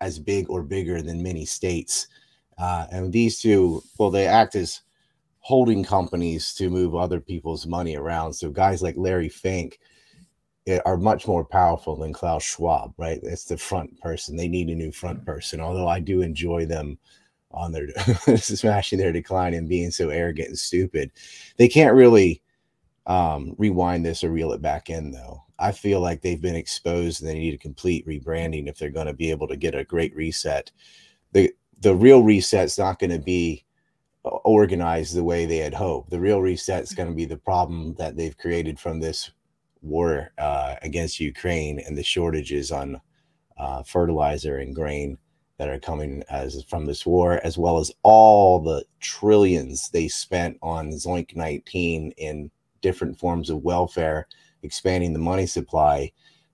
as 0.00 0.18
big 0.18 0.48
or 0.50 0.62
bigger 0.62 1.02
than 1.02 1.22
many 1.22 1.44
states. 1.44 2.08
Uh, 2.58 2.86
and 2.90 3.12
these 3.12 3.40
two, 3.40 3.82
well, 3.98 4.10
they 4.10 4.26
act 4.26 4.54
as 4.54 4.82
holding 5.40 5.82
companies 5.82 6.54
to 6.54 6.68
move 6.70 6.94
other 6.94 7.20
people's 7.20 7.66
money 7.66 7.96
around. 7.96 8.32
So 8.32 8.50
guys 8.50 8.82
like 8.82 8.96
Larry 8.96 9.28
Fink, 9.28 9.80
eh, 10.66 10.80
are 10.84 10.96
much 10.96 11.26
more 11.26 11.44
powerful 11.44 11.96
than 11.96 12.12
Klaus 12.12 12.42
Schwab, 12.42 12.92
right? 12.98 13.18
It's 13.22 13.44
the 13.44 13.56
front 13.56 13.98
person. 14.00 14.36
They 14.36 14.48
need 14.48 14.68
a 14.68 14.74
new 14.74 14.92
front 14.92 15.24
person. 15.24 15.60
Although 15.60 15.88
I 15.88 16.00
do 16.00 16.22
enjoy 16.22 16.66
them 16.66 16.98
on 17.52 17.72
their 17.72 17.88
smashing 18.36 18.98
their 18.98 19.12
decline 19.12 19.54
and 19.54 19.68
being 19.68 19.90
so 19.90 20.10
arrogant 20.10 20.48
and 20.48 20.58
stupid. 20.58 21.10
They 21.56 21.68
can't 21.68 21.96
really 21.96 22.42
um, 23.06 23.54
rewind 23.58 24.04
this 24.04 24.22
or 24.22 24.30
reel 24.30 24.52
it 24.52 24.62
back 24.62 24.90
in, 24.90 25.10
though. 25.10 25.42
I 25.60 25.72
feel 25.72 26.00
like 26.00 26.22
they've 26.22 26.40
been 26.40 26.56
exposed 26.56 27.20
and 27.20 27.30
they 27.30 27.38
need 27.38 27.54
a 27.54 27.58
complete 27.58 28.06
rebranding 28.06 28.68
if 28.68 28.78
they're 28.78 28.90
going 28.90 29.06
to 29.06 29.12
be 29.12 29.30
able 29.30 29.48
to 29.48 29.56
get 29.56 29.74
a 29.74 29.84
great 29.84 30.14
reset. 30.14 30.70
The 31.32 31.52
the 31.80 31.94
real 31.94 32.22
reset's 32.22 32.78
not 32.78 32.98
going 32.98 33.10
to 33.10 33.18
be 33.18 33.64
organized 34.22 35.14
the 35.14 35.24
way 35.24 35.46
they 35.46 35.58
had 35.58 35.74
hoped. 35.74 36.10
The 36.10 36.20
real 36.20 36.40
reset's 36.40 36.94
going 36.94 37.08
to 37.08 37.14
be 37.14 37.24
the 37.24 37.36
problem 37.36 37.94
that 37.94 38.16
they've 38.16 38.36
created 38.36 38.78
from 38.78 39.00
this 39.00 39.30
war 39.82 40.32
uh, 40.38 40.76
against 40.82 41.20
Ukraine 41.20 41.80
and 41.80 41.96
the 41.96 42.02
shortages 42.02 42.70
on 42.70 43.00
uh, 43.56 43.82
fertilizer 43.82 44.58
and 44.58 44.74
grain 44.74 45.16
that 45.58 45.68
are 45.68 45.78
coming 45.78 46.22
as 46.30 46.64
from 46.64 46.86
this 46.86 47.04
war, 47.04 47.40
as 47.44 47.58
well 47.58 47.78
as 47.78 47.92
all 48.02 48.60
the 48.60 48.84
trillions 49.00 49.90
they 49.90 50.08
spent 50.08 50.56
on 50.62 50.90
Zoink 50.90 51.36
19 51.36 52.12
in 52.12 52.50
different 52.80 53.18
forms 53.18 53.50
of 53.50 53.62
welfare, 53.62 54.26
expanding 54.62 55.12
the 55.12 55.18
money 55.18 55.46
supply. 55.46 56.12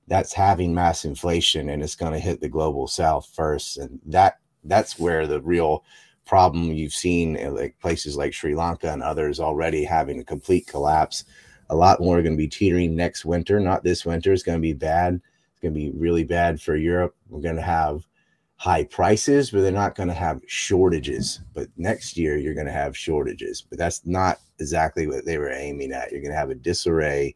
That's 0.08 0.32
having 0.32 0.74
mass 0.74 1.04
inflation, 1.04 1.68
and 1.70 1.82
it's 1.82 1.96
going 1.96 2.12
to 2.12 2.18
hit 2.18 2.40
the 2.40 2.48
global 2.48 2.86
south 2.86 3.28
first, 3.34 3.78
and 3.78 4.00
that 4.06 4.38
that's 4.64 4.98
where 4.98 5.26
the 5.26 5.40
real 5.40 5.84
problem 6.26 6.72
you've 6.72 6.92
seen 6.92 7.34
like 7.54 7.78
places 7.80 8.16
like 8.16 8.34
Sri 8.34 8.54
Lanka 8.54 8.92
and 8.92 9.02
others 9.02 9.40
already 9.40 9.84
having 9.84 10.20
a 10.20 10.24
complete 10.24 10.66
collapse. 10.66 11.24
A 11.70 11.76
lot 11.76 12.00
more 12.00 12.18
are 12.18 12.22
going 12.22 12.34
to 12.34 12.38
be 12.38 12.48
teetering 12.48 12.94
next 12.94 13.24
winter, 13.24 13.58
not 13.60 13.82
this 13.82 14.04
winter. 14.04 14.32
It's 14.32 14.42
going 14.42 14.58
to 14.58 14.62
be 14.62 14.72
bad. 14.72 15.14
It's 15.14 15.60
going 15.60 15.74
to 15.74 15.80
be 15.80 15.90
really 15.90 16.24
bad 16.24 16.60
for 16.60 16.76
Europe. 16.76 17.16
We're 17.28 17.40
going 17.40 17.56
to 17.56 17.62
have 17.62 18.06
high 18.56 18.84
prices, 18.84 19.50
but 19.50 19.60
they're 19.60 19.72
not 19.72 19.94
going 19.94 20.08
to 20.08 20.14
have 20.14 20.42
shortages. 20.46 21.40
But 21.54 21.68
next 21.76 22.16
year, 22.16 22.36
you're 22.36 22.54
going 22.54 22.66
to 22.66 22.72
have 22.72 22.96
shortages. 22.96 23.62
But 23.68 23.78
that's 23.78 24.06
not 24.06 24.38
exactly 24.58 25.06
what 25.06 25.24
they 25.24 25.38
were 25.38 25.52
aiming 25.52 25.92
at. 25.92 26.10
You're 26.10 26.22
going 26.22 26.32
to 26.32 26.38
have 26.38 26.50
a 26.50 26.54
disarray. 26.54 27.34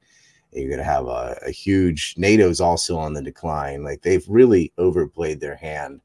You're 0.52 0.68
going 0.68 0.78
to 0.78 0.84
have 0.84 1.06
a, 1.06 1.38
a 1.46 1.50
huge 1.50 2.14
NATO's 2.16 2.60
also 2.60 2.98
on 2.98 3.14
the 3.14 3.22
decline. 3.22 3.84
Like 3.84 4.02
they've 4.02 4.26
really 4.28 4.72
overplayed 4.78 5.40
their 5.40 5.56
hand 5.56 6.00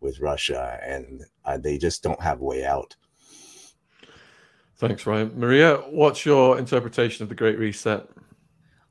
with 0.00 0.20
Russia, 0.20 0.80
and 0.82 1.22
uh, 1.44 1.58
they 1.58 1.78
just 1.78 2.02
don't 2.02 2.20
have 2.20 2.40
a 2.40 2.44
way 2.44 2.64
out. 2.64 2.96
Thanks, 4.76 5.06
Ryan. 5.06 5.38
Maria, 5.38 5.76
what's 5.90 6.26
your 6.26 6.58
interpretation 6.58 7.22
of 7.22 7.28
the 7.28 7.36
Great 7.36 7.58
Reset? 7.58 8.08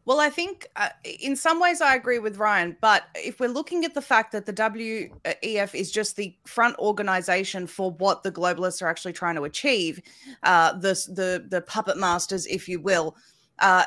Well, 0.06 0.20
I 0.20 0.30
think 0.30 0.68
uh, 0.78 0.90
in 1.20 1.36
some 1.36 1.60
ways 1.60 1.80
I 1.80 1.96
agree 1.96 2.18
with 2.18 2.38
Ryan, 2.38 2.76
but 2.82 3.04
if 3.14 3.40
we're 3.40 3.50
looking 3.50 3.86
at 3.86 3.94
the 3.94 4.02
fact 4.02 4.32
that 4.32 4.46
the 4.48 4.54
WEF 4.54 5.76
is 5.76 5.92
just 5.92 6.16
the 6.16 6.36
front 6.46 6.78
organization 6.80 7.68
for 7.68 7.92
what 7.92 8.24
the 8.24 8.32
globalists 8.32 8.82
are 8.82 8.88
actually 8.88 9.14
trying 9.14 9.36
to 9.36 9.44
achieve, 9.44 10.02
uh, 10.44 10.74
the, 10.74 10.94
the 11.14 11.46
the 11.50 11.62
puppet 11.62 11.98
masters, 11.98 12.48
if 12.48 12.68
you 12.68 12.80
will, 12.80 13.16
uh, 13.60 13.86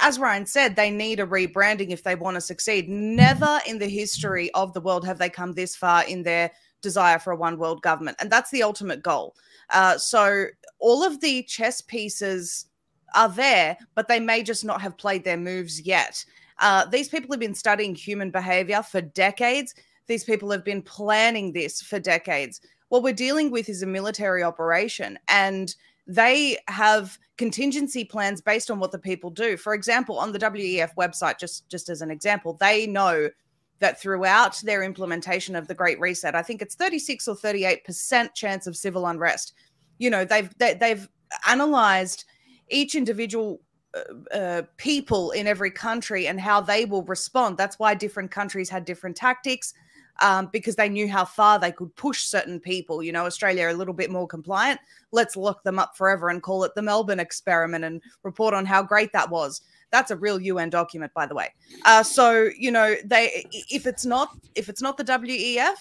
as 0.00 0.18
Ryan 0.18 0.46
said, 0.46 0.76
they 0.76 0.90
need 0.90 1.20
a 1.20 1.26
rebranding 1.26 1.90
if 1.90 2.02
they 2.02 2.14
want 2.14 2.36
to 2.36 2.40
succeed. 2.40 2.88
Never 2.88 3.60
in 3.66 3.78
the 3.78 3.88
history 3.88 4.50
of 4.52 4.72
the 4.72 4.80
world 4.80 5.04
have 5.04 5.18
they 5.18 5.28
come 5.28 5.52
this 5.52 5.74
far 5.74 6.04
in 6.04 6.22
their 6.22 6.50
desire 6.82 7.18
for 7.18 7.32
a 7.32 7.36
one 7.36 7.58
world 7.58 7.82
government, 7.82 8.16
and 8.20 8.30
that's 8.30 8.50
the 8.50 8.62
ultimate 8.62 9.02
goal. 9.02 9.34
Uh, 9.70 9.98
so 9.98 10.46
all 10.78 11.02
of 11.02 11.20
the 11.20 11.42
chess 11.42 11.80
pieces 11.80 12.66
are 13.14 13.28
there, 13.28 13.76
but 13.94 14.08
they 14.08 14.20
may 14.20 14.42
just 14.42 14.64
not 14.64 14.80
have 14.80 14.96
played 14.96 15.24
their 15.24 15.36
moves 15.36 15.80
yet. 15.80 16.24
Uh, 16.58 16.84
these 16.86 17.08
people 17.08 17.32
have 17.32 17.40
been 17.40 17.54
studying 17.54 17.94
human 17.94 18.30
behavior 18.30 18.82
for 18.82 19.00
decades. 19.00 19.74
These 20.06 20.24
people 20.24 20.50
have 20.50 20.64
been 20.64 20.82
planning 20.82 21.52
this 21.52 21.82
for 21.82 21.98
decades. 21.98 22.60
What 22.88 23.02
we're 23.02 23.12
dealing 23.12 23.50
with 23.50 23.68
is 23.68 23.82
a 23.82 23.86
military 23.86 24.42
operation, 24.42 25.18
and 25.28 25.74
they 26.06 26.58
have 26.68 27.18
contingency 27.36 28.04
plans 28.04 28.40
based 28.40 28.70
on 28.70 28.78
what 28.78 28.92
the 28.92 28.98
people 28.98 29.30
do. 29.30 29.56
For 29.56 29.74
example, 29.74 30.18
on 30.18 30.32
the 30.32 30.38
WEF 30.38 30.94
website, 30.96 31.38
just 31.38 31.68
just 31.68 31.88
as 31.88 32.02
an 32.02 32.10
example, 32.10 32.56
they 32.60 32.86
know 32.86 33.30
that 33.78 34.00
throughout 34.00 34.56
their 34.62 34.82
implementation 34.82 35.54
of 35.54 35.68
the 35.68 35.74
Great 35.74 36.00
Reset, 36.00 36.34
I 36.34 36.42
think 36.42 36.62
it's 36.62 36.74
36 36.74 37.28
or 37.28 37.36
38 37.36 37.84
percent 37.84 38.34
chance 38.34 38.66
of 38.66 38.76
civil 38.76 39.06
unrest. 39.06 39.54
You 39.98 40.10
know, 40.10 40.24
they've 40.24 40.52
they, 40.58 40.68
have 40.68 40.78
they 40.80 40.88
have 40.90 41.08
analyzed 41.48 42.24
each 42.68 42.94
individual 42.94 43.60
uh, 43.94 44.34
uh, 44.34 44.62
people 44.76 45.32
in 45.32 45.46
every 45.46 45.70
country 45.70 46.28
and 46.28 46.40
how 46.40 46.60
they 46.60 46.84
will 46.84 47.02
respond. 47.04 47.56
That's 47.56 47.78
why 47.78 47.94
different 47.94 48.30
countries 48.30 48.70
had 48.70 48.84
different 48.84 49.16
tactics 49.16 49.74
um, 50.20 50.48
because 50.52 50.76
they 50.76 50.88
knew 50.88 51.08
how 51.08 51.24
far 51.24 51.58
they 51.58 51.72
could 51.72 51.94
push 51.96 52.24
certain 52.24 52.60
people. 52.60 53.02
You 53.02 53.12
know, 53.12 53.26
Australia 53.26 53.68
a 53.68 53.72
little 53.72 53.94
bit 53.94 54.10
more 54.10 54.26
compliant. 54.26 54.80
Let's 55.12 55.36
lock 55.36 55.62
them 55.62 55.78
up 55.78 55.96
forever 55.96 56.28
and 56.28 56.42
call 56.42 56.64
it 56.64 56.74
the 56.74 56.82
Melbourne 56.82 57.20
experiment 57.20 57.84
and 57.84 58.02
report 58.22 58.54
on 58.54 58.66
how 58.66 58.82
great 58.82 59.12
that 59.12 59.30
was. 59.30 59.60
That's 59.90 60.10
a 60.10 60.16
real 60.16 60.40
UN 60.40 60.70
document, 60.70 61.12
by 61.14 61.26
the 61.26 61.34
way. 61.34 61.52
Uh, 61.84 62.02
so 62.02 62.50
you 62.58 62.70
know, 62.70 62.96
they 63.04 63.46
if 63.70 63.86
it's 63.86 64.04
not 64.04 64.36
if 64.54 64.68
it's 64.68 64.82
not 64.82 64.96
the 64.96 65.04
WEF, 65.04 65.76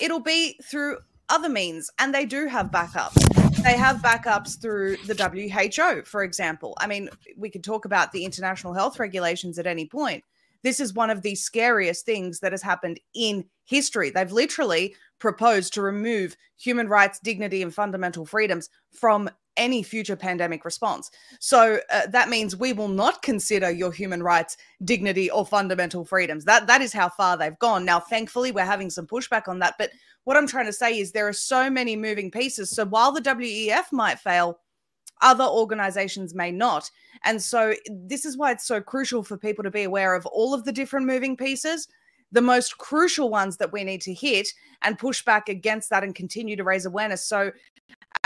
it'll 0.00 0.20
be 0.20 0.58
through 0.64 0.98
other 1.28 1.48
means, 1.48 1.90
and 1.98 2.14
they 2.14 2.24
do 2.24 2.46
have 2.46 2.70
backups 2.70 3.36
they 3.66 3.76
have 3.76 3.96
backups 3.96 4.60
through 4.60 4.96
the 5.06 5.14
WHO, 5.14 6.04
for 6.04 6.22
example. 6.22 6.74
I 6.78 6.86
mean, 6.86 7.08
we 7.36 7.50
could 7.50 7.64
talk 7.64 7.84
about 7.84 8.12
the 8.12 8.24
international 8.24 8.72
health 8.72 9.00
regulations 9.00 9.58
at 9.58 9.66
any 9.66 9.86
point. 9.86 10.22
This 10.62 10.78
is 10.78 10.94
one 10.94 11.10
of 11.10 11.22
the 11.22 11.34
scariest 11.34 12.06
things 12.06 12.38
that 12.40 12.52
has 12.52 12.62
happened 12.62 13.00
in 13.14 13.44
history. 13.66 14.10
They've 14.10 14.32
literally 14.32 14.94
proposed 15.18 15.74
to 15.74 15.82
remove 15.82 16.36
human 16.56 16.88
rights, 16.88 17.18
dignity, 17.18 17.62
and 17.62 17.74
fundamental 17.74 18.24
freedoms 18.24 18.70
from 18.90 19.28
any 19.56 19.82
future 19.82 20.16
pandemic 20.16 20.64
response. 20.64 21.10
So 21.40 21.78
uh, 21.90 22.06
that 22.08 22.28
means 22.28 22.56
we 22.56 22.72
will 22.72 22.88
not 22.88 23.22
consider 23.22 23.70
your 23.70 23.90
human 23.90 24.22
rights, 24.22 24.56
dignity, 24.84 25.30
or 25.30 25.46
fundamental 25.46 26.04
freedoms. 26.04 26.44
That 26.44 26.66
that 26.66 26.82
is 26.82 26.92
how 26.92 27.08
far 27.08 27.36
they've 27.36 27.58
gone. 27.58 27.84
Now, 27.84 28.00
thankfully, 28.00 28.52
we're 28.52 28.64
having 28.64 28.90
some 28.90 29.06
pushback 29.06 29.48
on 29.48 29.58
that, 29.60 29.74
but 29.78 29.90
what 30.24 30.36
I'm 30.36 30.46
trying 30.46 30.66
to 30.66 30.72
say 30.72 30.98
is 30.98 31.12
there 31.12 31.28
are 31.28 31.32
so 31.32 31.70
many 31.70 31.96
moving 31.96 32.30
pieces. 32.30 32.70
So 32.70 32.84
while 32.84 33.12
the 33.12 33.20
WEF 33.20 33.92
might 33.92 34.18
fail, 34.18 34.58
other 35.22 35.44
organizations 35.44 36.34
may 36.34 36.50
not. 36.50 36.90
And 37.24 37.40
so 37.40 37.74
this 37.88 38.24
is 38.24 38.36
why 38.36 38.50
it's 38.50 38.66
so 38.66 38.80
crucial 38.80 39.22
for 39.22 39.38
people 39.38 39.64
to 39.64 39.70
be 39.70 39.84
aware 39.84 40.14
of 40.14 40.26
all 40.26 40.52
of 40.52 40.64
the 40.64 40.72
different 40.72 41.06
moving 41.06 41.36
pieces, 41.36 41.88
the 42.32 42.40
most 42.40 42.78
crucial 42.78 43.30
ones 43.30 43.56
that 43.58 43.72
we 43.72 43.84
need 43.84 44.00
to 44.02 44.14
hit 44.14 44.48
and 44.82 44.98
push 44.98 45.24
back 45.24 45.48
against 45.48 45.90
that 45.90 46.04
and 46.04 46.14
continue 46.14 46.56
to 46.56 46.64
raise 46.64 46.86
awareness. 46.86 47.24
So 47.24 47.50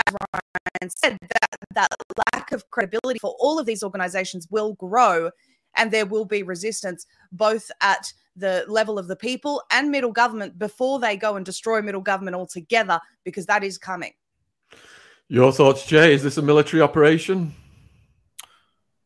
as 0.07 0.15
Ryan 0.33 0.89
said, 0.89 1.17
that, 1.21 1.57
that 1.75 1.89
lack 2.33 2.51
of 2.51 2.69
credibility 2.71 3.19
for 3.19 3.35
all 3.39 3.59
of 3.59 3.65
these 3.65 3.83
organizations 3.83 4.47
will 4.49 4.73
grow 4.73 5.29
and 5.75 5.91
there 5.91 6.05
will 6.05 6.25
be 6.25 6.43
resistance 6.43 7.05
both 7.31 7.71
at 7.81 8.11
the 8.35 8.65
level 8.67 8.97
of 8.97 9.07
the 9.07 9.15
people 9.15 9.61
and 9.71 9.91
middle 9.91 10.11
government 10.11 10.57
before 10.57 10.99
they 10.99 11.15
go 11.15 11.35
and 11.35 11.45
destroy 11.45 11.81
middle 11.81 12.01
government 12.01 12.35
altogether, 12.35 12.99
because 13.23 13.45
that 13.45 13.63
is 13.63 13.77
coming. 13.77 14.13
Your 15.27 15.51
thoughts, 15.51 15.85
Jay? 15.85 16.13
Is 16.13 16.23
this 16.23 16.37
a 16.37 16.41
military 16.41 16.81
operation? 16.81 17.53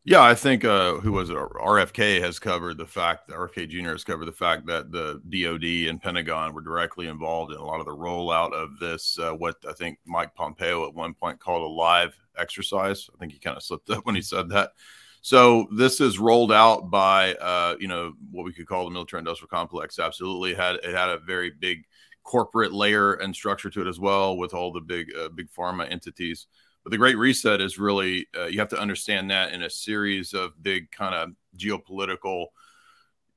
Yeah, 0.07 0.21
I 0.21 0.35
think 0.35 0.63
uh, 0.63 0.97
who 0.97 1.11
was 1.11 1.31
it? 1.31 1.35
RFK 1.35 2.21
has 2.21 2.37
covered 2.37 2.77
the 2.77 2.85
fact 2.85 3.27
that 3.27 3.37
RFK 3.37 3.67
Jr. 3.67 3.89
has 3.89 4.03
covered 4.03 4.25
the 4.25 4.31
fact 4.31 4.67
that 4.67 4.91
the 4.91 5.19
DoD 5.29 5.89
and 5.89 5.99
Pentagon 5.99 6.53
were 6.53 6.61
directly 6.61 7.07
involved 7.07 7.51
in 7.51 7.57
a 7.57 7.65
lot 7.65 7.79
of 7.79 7.87
the 7.87 7.95
rollout 7.95 8.53
of 8.53 8.77
this. 8.79 9.17
Uh, 9.17 9.31
what 9.31 9.55
I 9.67 9.73
think 9.73 9.97
Mike 10.05 10.35
Pompeo 10.35 10.87
at 10.87 10.93
one 10.93 11.15
point 11.15 11.39
called 11.39 11.63
a 11.63 11.73
live 11.73 12.15
exercise. 12.37 13.09
I 13.15 13.17
think 13.17 13.31
he 13.31 13.39
kind 13.39 13.57
of 13.57 13.63
slipped 13.63 13.89
up 13.89 14.05
when 14.05 14.13
he 14.13 14.21
said 14.21 14.47
that. 14.49 14.73
So 15.21 15.65
this 15.75 15.99
is 15.99 16.19
rolled 16.19 16.51
out 16.51 16.91
by 16.91 17.33
uh, 17.35 17.75
you 17.79 17.87
know 17.87 18.13
what 18.29 18.45
we 18.45 18.53
could 18.53 18.67
call 18.67 18.85
the 18.85 18.91
military 18.91 19.21
industrial 19.21 19.49
complex. 19.49 19.97
Absolutely, 19.97 20.53
had 20.53 20.75
it 20.75 20.93
had 20.93 21.09
a 21.09 21.17
very 21.17 21.49
big 21.49 21.83
corporate 22.23 22.73
layer 22.73 23.13
and 23.13 23.35
structure 23.35 23.71
to 23.71 23.81
it 23.81 23.87
as 23.87 23.99
well, 23.99 24.37
with 24.37 24.53
all 24.53 24.71
the 24.71 24.81
big 24.81 25.07
uh, 25.19 25.29
big 25.29 25.49
pharma 25.49 25.91
entities. 25.91 26.45
But 26.85 26.91
the 26.91 26.99
Great 26.99 27.17
Reset 27.17 27.61
is 27.61 27.79
really 27.79 28.27
uh, 28.37 28.45
you 28.45 28.59
have 28.59 28.69
to 28.69 28.79
understand 28.79 29.31
that 29.31 29.51
in 29.53 29.63
a 29.63 29.69
series 29.71 30.35
of 30.35 30.61
big 30.61 30.91
kind 30.91 31.15
of 31.15 31.31
geopolitical 31.57 32.49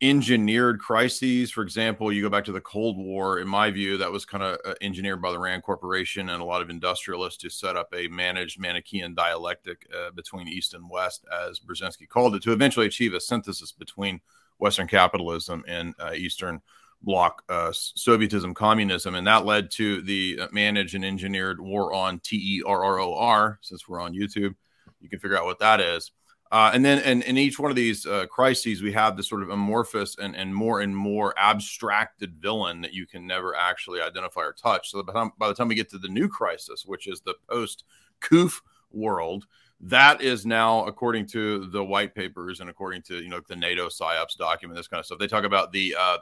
engineered 0.02 0.78
crises. 0.78 1.50
For 1.50 1.62
example, 1.62 2.12
you 2.12 2.20
go 2.20 2.28
back 2.28 2.44
to 2.44 2.52
the 2.52 2.60
Cold 2.60 2.98
War, 2.98 3.38
in 3.38 3.48
my 3.48 3.70
view, 3.70 3.96
that 3.96 4.12
was 4.12 4.26
kind 4.26 4.44
of 4.44 4.58
uh, 4.66 4.74
engineered 4.82 5.22
by 5.22 5.32
the 5.32 5.38
RAND 5.38 5.62
Corporation 5.62 6.28
and 6.28 6.42
a 6.42 6.44
lot 6.44 6.60
of 6.60 6.68
industrialists 6.68 7.40
to 7.40 7.48
set 7.48 7.74
up 7.74 7.88
a 7.94 8.06
managed 8.08 8.60
Manichaean 8.60 9.14
dialectic 9.14 9.88
uh, 9.96 10.10
between 10.10 10.46
East 10.46 10.74
and 10.74 10.88
West, 10.90 11.24
as 11.32 11.58
Brzezinski 11.58 12.06
called 12.06 12.34
it, 12.34 12.42
to 12.42 12.52
eventually 12.52 12.86
achieve 12.86 13.14
a 13.14 13.20
synthesis 13.20 13.72
between 13.72 14.20
Western 14.58 14.86
capitalism 14.86 15.64
and 15.66 15.94
uh, 15.98 16.12
Eastern 16.14 16.60
bloc 17.02 17.42
uh, 17.48 17.70
Sovietism, 17.70 18.54
communism. 18.54 19.14
And 19.14 19.26
that 19.26 19.44
led 19.44 19.70
to 19.72 20.02
the 20.02 20.40
uh, 20.42 20.48
managed 20.52 20.94
and 20.94 21.04
engineered 21.04 21.60
war 21.60 21.92
on 21.92 22.20
T 22.20 22.36
E 22.36 22.62
R 22.66 22.84
R 22.84 22.98
O 23.00 23.14
R, 23.14 23.58
since 23.62 23.88
we're 23.88 24.00
on 24.00 24.14
YouTube. 24.14 24.54
You 25.00 25.08
can 25.08 25.20
figure 25.20 25.38
out 25.38 25.44
what 25.44 25.60
that 25.60 25.80
is 25.80 26.10
Uh, 26.50 26.70
and 26.72 26.82
then 26.82 26.98
in, 27.00 27.20
in 27.22 27.36
each 27.36 27.58
one 27.58 27.70
of 27.70 27.76
these 27.76 28.06
uh, 28.06 28.24
crises, 28.26 28.82
we 28.82 28.90
have 28.92 29.16
this 29.16 29.28
sort 29.28 29.42
of 29.42 29.50
amorphous 29.50 30.16
and, 30.18 30.34
and 30.34 30.54
more 30.54 30.80
and 30.80 30.96
more 30.96 31.34
abstracted 31.36 32.34
villain 32.40 32.80
that 32.80 32.94
you 32.94 33.06
can 33.06 33.26
never 33.26 33.54
actually 33.54 34.00
identify 34.00 34.40
or 34.40 34.54
touch. 34.54 34.90
So 34.90 35.02
by 35.02 35.12
the 35.12 35.18
time, 35.18 35.32
by 35.38 35.48
the 35.48 35.54
time 35.54 35.68
we 35.68 35.74
get 35.74 35.90
to 35.90 35.98
the 35.98 36.08
new 36.08 36.26
crisis, 36.26 36.86
which 36.86 37.06
is 37.06 37.20
the 37.20 37.34
post 37.50 37.84
COOF 38.20 38.62
world, 38.90 39.44
that 39.80 40.22
is 40.22 40.46
now, 40.46 40.86
according 40.86 41.26
to 41.26 41.66
the 41.66 41.84
white 41.84 42.14
papers 42.14 42.60
and 42.60 42.70
according 42.70 43.02
to 43.02 43.22
you 43.22 43.28
know 43.28 43.42
the 43.46 43.54
NATO 43.54 43.88
PSYOPs 43.88 44.36
document, 44.38 44.76
this 44.78 44.88
kind 44.88 45.00
of 45.00 45.06
stuff, 45.06 45.18
they 45.18 45.28
talk 45.28 45.44
about 45.44 45.70
the 45.70 45.94
uh, 46.00 46.18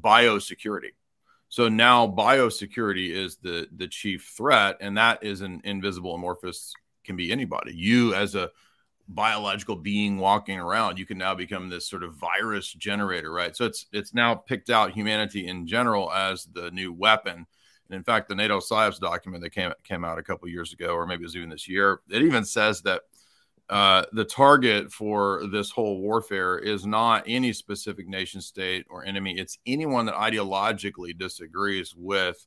biosecurity. 0.00 0.92
So 1.48 1.68
now 1.68 2.06
biosecurity 2.06 3.10
is 3.10 3.36
the 3.36 3.68
the 3.76 3.88
chief 3.88 4.32
threat, 4.36 4.78
and 4.80 4.96
that 4.96 5.22
is 5.22 5.40
an 5.42 5.60
invisible 5.64 6.14
amorphous 6.14 6.72
can 7.04 7.16
be 7.16 7.32
anybody. 7.32 7.74
You 7.74 8.14
as 8.14 8.34
a 8.34 8.50
biological 9.08 9.76
being 9.76 10.18
walking 10.18 10.58
around 10.58 10.98
you 10.98 11.04
can 11.04 11.18
now 11.18 11.34
become 11.34 11.68
this 11.68 11.86
sort 11.86 12.02
of 12.02 12.14
virus 12.14 12.72
generator 12.72 13.32
right 13.32 13.56
so 13.56 13.64
it's 13.64 13.86
it's 13.92 14.14
now 14.14 14.34
picked 14.34 14.70
out 14.70 14.92
humanity 14.92 15.48
in 15.48 15.66
general 15.66 16.10
as 16.12 16.46
the 16.52 16.70
new 16.70 16.92
weapon 16.92 17.34
and 17.34 17.96
in 17.96 18.02
fact 18.02 18.28
the 18.28 18.34
nato 18.34 18.58
PSYOPs 18.58 19.00
document 19.00 19.42
that 19.42 19.50
came 19.50 19.72
came 19.82 20.04
out 20.04 20.18
a 20.18 20.22
couple 20.22 20.48
years 20.48 20.72
ago 20.72 20.94
or 20.94 21.06
maybe 21.06 21.22
it 21.22 21.26
was 21.26 21.36
even 21.36 21.50
this 21.50 21.68
year 21.68 22.00
it 22.10 22.22
even 22.22 22.44
says 22.44 22.80
that 22.82 23.02
uh, 23.70 24.04
the 24.12 24.24
target 24.24 24.92
for 24.92 25.46
this 25.50 25.70
whole 25.70 26.00
warfare 26.00 26.58
is 26.58 26.84
not 26.84 27.24
any 27.26 27.52
specific 27.52 28.08
nation 28.08 28.40
state 28.40 28.86
or 28.90 29.04
enemy 29.04 29.38
it's 29.38 29.58
anyone 29.66 30.06
that 30.06 30.14
ideologically 30.14 31.16
disagrees 31.16 31.94
with 31.96 32.46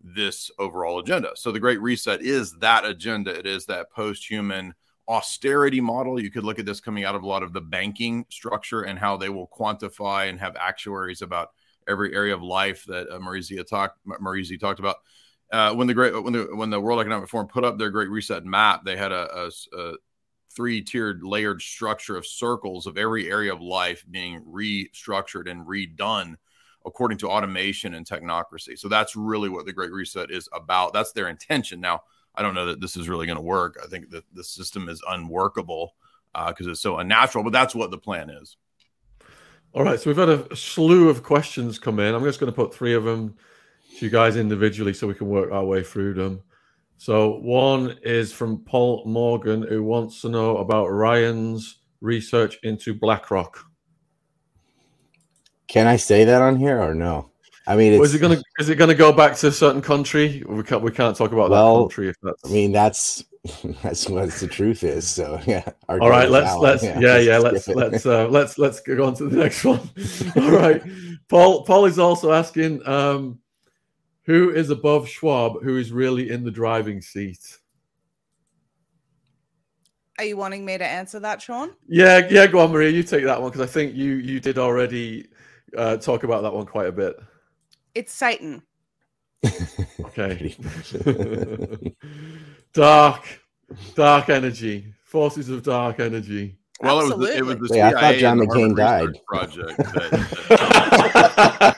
this 0.00 0.50
overall 0.58 0.98
agenda 0.98 1.30
so 1.34 1.50
the 1.50 1.60
great 1.60 1.80
reset 1.80 2.20
is 2.22 2.52
that 2.58 2.84
agenda 2.84 3.36
it 3.36 3.46
is 3.46 3.66
that 3.66 3.90
post-human 3.90 4.74
austerity 5.08 5.80
model. 5.80 6.20
You 6.20 6.30
could 6.30 6.44
look 6.44 6.58
at 6.58 6.66
this 6.66 6.80
coming 6.80 7.04
out 7.04 7.14
of 7.14 7.22
a 7.22 7.26
lot 7.26 7.42
of 7.42 7.52
the 7.52 7.60
banking 7.60 8.26
structure 8.28 8.82
and 8.82 8.98
how 8.98 9.16
they 9.16 9.30
will 9.30 9.48
quantify 9.48 10.28
and 10.28 10.38
have 10.38 10.54
actuaries 10.56 11.22
about 11.22 11.48
every 11.88 12.14
area 12.14 12.34
of 12.34 12.42
life 12.42 12.84
that 12.86 13.10
uh, 13.10 13.18
Maria 13.18 13.42
Zeee 13.42 13.66
talked 13.66 13.98
Maria 14.04 14.44
Zeee 14.44 14.60
talked 14.60 14.80
about. 14.80 14.96
Uh, 15.50 15.74
when 15.74 15.86
the 15.86 15.94
great 15.94 16.22
when 16.22 16.34
the 16.34 16.48
when 16.54 16.68
the 16.68 16.80
World 16.80 17.00
Economic 17.00 17.28
Forum 17.30 17.48
put 17.48 17.64
up 17.64 17.78
their 17.78 17.90
Great 17.90 18.10
Reset 18.10 18.44
map, 18.44 18.84
they 18.84 18.98
had 18.98 19.12
a, 19.12 19.46
a, 19.46 19.78
a 19.78 19.94
three 20.58 20.82
tiered 20.82 21.22
layered 21.22 21.62
structure 21.62 22.16
of 22.16 22.26
circles 22.26 22.88
of 22.88 22.98
every 22.98 23.30
area 23.30 23.52
of 23.54 23.60
life 23.60 24.04
being 24.10 24.42
restructured 24.42 25.48
and 25.48 25.64
redone 25.64 26.34
according 26.84 27.16
to 27.16 27.28
automation 27.28 27.94
and 27.94 28.04
technocracy. 28.04 28.76
So 28.76 28.88
that's 28.88 29.14
really 29.14 29.48
what 29.48 29.66
the 29.66 29.72
Great 29.72 29.92
Reset 29.92 30.32
is 30.32 30.48
about. 30.52 30.92
That's 30.92 31.12
their 31.12 31.28
intention. 31.28 31.80
Now, 31.80 32.02
I 32.34 32.42
don't 32.42 32.56
know 32.56 32.66
that 32.66 32.80
this 32.80 32.96
is 32.96 33.08
really 33.08 33.24
going 33.24 33.36
to 33.36 33.42
work. 33.42 33.78
I 33.80 33.86
think 33.86 34.10
that 34.10 34.24
the 34.34 34.42
system 34.42 34.88
is 34.88 35.00
unworkable 35.08 35.94
because 36.34 36.66
uh, 36.66 36.70
it's 36.70 36.80
so 36.80 36.98
unnatural, 36.98 37.44
but 37.44 37.52
that's 37.52 37.76
what 37.76 37.92
the 37.92 37.98
plan 37.98 38.28
is. 38.28 38.56
All 39.74 39.84
right. 39.84 40.00
So 40.00 40.10
we've 40.10 40.16
had 40.16 40.28
a 40.28 40.56
slew 40.56 41.08
of 41.08 41.22
questions 41.22 41.78
come 41.78 42.00
in. 42.00 42.16
I'm 42.16 42.24
just 42.24 42.40
going 42.40 42.52
to 42.52 42.56
put 42.56 42.74
three 42.74 42.94
of 42.94 43.04
them 43.04 43.36
to 43.98 44.04
you 44.04 44.10
guys 44.10 44.34
individually 44.34 44.92
so 44.92 45.06
we 45.06 45.14
can 45.14 45.28
work 45.28 45.52
our 45.52 45.64
way 45.64 45.84
through 45.84 46.14
them. 46.14 46.42
So 46.98 47.38
one 47.38 47.96
is 48.02 48.32
from 48.32 48.58
Paul 48.64 49.04
Morgan 49.06 49.62
who 49.62 49.82
wants 49.82 50.20
to 50.22 50.28
know 50.28 50.58
about 50.58 50.88
Ryan's 50.88 51.78
research 52.00 52.58
into 52.64 52.92
BlackRock. 52.92 53.64
Can 55.68 55.86
I 55.86 55.96
say 55.96 56.24
that 56.24 56.42
on 56.42 56.56
here 56.56 56.80
or 56.80 56.94
no? 56.94 57.30
I 57.68 57.76
mean, 57.76 57.92
is 58.02 58.14
it 58.14 58.18
gonna 58.18 58.42
is 58.58 58.68
it 58.68 58.76
gonna 58.76 58.94
go 58.94 59.12
back 59.12 59.36
to 59.36 59.48
a 59.48 59.52
certain 59.52 59.82
country? 59.82 60.42
We 60.48 60.62
can't 60.62 60.82
we 60.82 60.90
can't 60.90 61.16
talk 61.16 61.32
about 61.32 61.50
well, 61.50 61.76
that 61.76 61.82
country 61.82 62.08
if 62.08 62.16
that's. 62.22 62.44
I 62.44 62.48
mean, 62.48 62.72
that's 62.72 63.24
that's 63.82 64.08
what 64.08 64.30
the 64.30 64.48
truth 64.48 64.82
is. 64.82 65.06
So 65.06 65.38
yeah. 65.46 65.68
All 65.88 66.08
right, 66.08 66.30
let's 66.30 66.56
let's 66.56 66.82
yeah 66.82 66.98
yeah, 66.98 67.18
yeah 67.18 67.38
let's 67.38 67.68
let's 67.68 68.06
uh, 68.06 68.26
let's 68.28 68.58
let's 68.58 68.80
go 68.80 69.06
on 69.06 69.14
to 69.16 69.28
the 69.28 69.36
next 69.36 69.64
one. 69.64 69.80
All 70.36 70.50
right, 70.50 70.82
Paul 71.28 71.64
Paul 71.64 71.84
is 71.84 71.98
also 71.98 72.32
asking, 72.32 72.86
um, 72.88 73.38
who 74.28 74.50
is 74.50 74.68
above 74.68 75.08
Schwab? 75.08 75.62
Who 75.62 75.78
is 75.78 75.90
really 75.90 76.28
in 76.28 76.44
the 76.44 76.50
driving 76.50 77.00
seat? 77.00 77.58
Are 80.18 80.24
you 80.24 80.36
wanting 80.36 80.66
me 80.66 80.76
to 80.76 80.84
answer 80.84 81.18
that, 81.20 81.40
Sean? 81.40 81.70
Yeah, 81.88 82.28
yeah. 82.28 82.46
Go 82.46 82.58
on, 82.58 82.70
Maria. 82.70 82.90
You 82.90 83.02
take 83.02 83.24
that 83.24 83.40
one 83.40 83.50
because 83.50 83.66
I 83.66 83.72
think 83.72 83.94
you 83.94 84.16
you 84.16 84.38
did 84.38 84.58
already 84.58 85.28
uh, 85.74 85.96
talk 85.96 86.24
about 86.24 86.42
that 86.42 86.52
one 86.52 86.66
quite 86.66 86.88
a 86.88 86.92
bit. 86.92 87.16
It's 87.94 88.12
Satan. 88.12 88.62
okay. 90.00 90.54
dark, 92.74 93.24
dark 93.94 94.28
energy, 94.28 94.92
forces 95.04 95.48
of 95.48 95.62
dark 95.62 96.00
energy. 96.00 96.58
Well, 96.80 97.00
it 97.00 97.16
was, 97.16 97.28
the, 97.28 97.36
it 97.36 97.44
was 97.46 97.56
the 97.56 97.62
Wait, 97.62 97.70
CIA 97.70 97.94
I 97.94 98.00
thought 98.00 98.14
John 98.16 98.38
McCain 98.38 98.76
died. 98.76 99.20
Project. 99.26 99.76
That, 100.48 101.76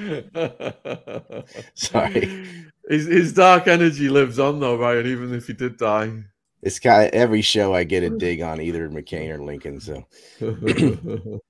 Sorry. 1.74 2.46
His, 2.88 3.06
his 3.06 3.32
dark 3.32 3.68
energy 3.68 4.08
lives 4.08 4.38
on 4.38 4.60
though, 4.60 4.76
Ryan. 4.76 5.06
Even 5.06 5.34
if 5.34 5.46
he 5.46 5.52
did 5.52 5.76
die. 5.76 6.24
It's 6.62 6.78
kind 6.78 7.04
of 7.06 7.10
every 7.12 7.42
show 7.42 7.74
I 7.74 7.84
get 7.84 8.02
a 8.02 8.10
dig 8.10 8.42
on 8.42 8.60
either 8.60 8.88
McCain 8.90 9.30
or 9.30 9.42
Lincoln. 9.42 9.80
So 9.80 10.04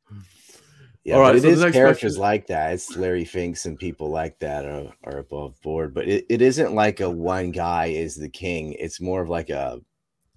Yeah, 1.02 1.14
All 1.14 1.22
right, 1.22 1.34
it 1.34 1.42
so 1.42 1.48
is 1.48 1.60
characters 1.72 2.16
question. 2.16 2.20
like 2.20 2.46
that. 2.48 2.74
It's 2.74 2.94
Larry 2.94 3.24
Finks 3.24 3.64
and 3.64 3.78
people 3.78 4.10
like 4.10 4.38
that 4.40 4.66
are, 4.66 4.92
are 5.04 5.18
above 5.18 5.60
board, 5.62 5.94
but 5.94 6.06
it, 6.06 6.26
it 6.28 6.42
isn't 6.42 6.74
like 6.74 7.00
a 7.00 7.08
one 7.08 7.52
guy 7.52 7.86
is 7.86 8.16
the 8.16 8.28
king. 8.28 8.74
It's 8.74 9.00
more 9.00 9.22
of 9.22 9.30
like 9.30 9.48
a 9.48 9.80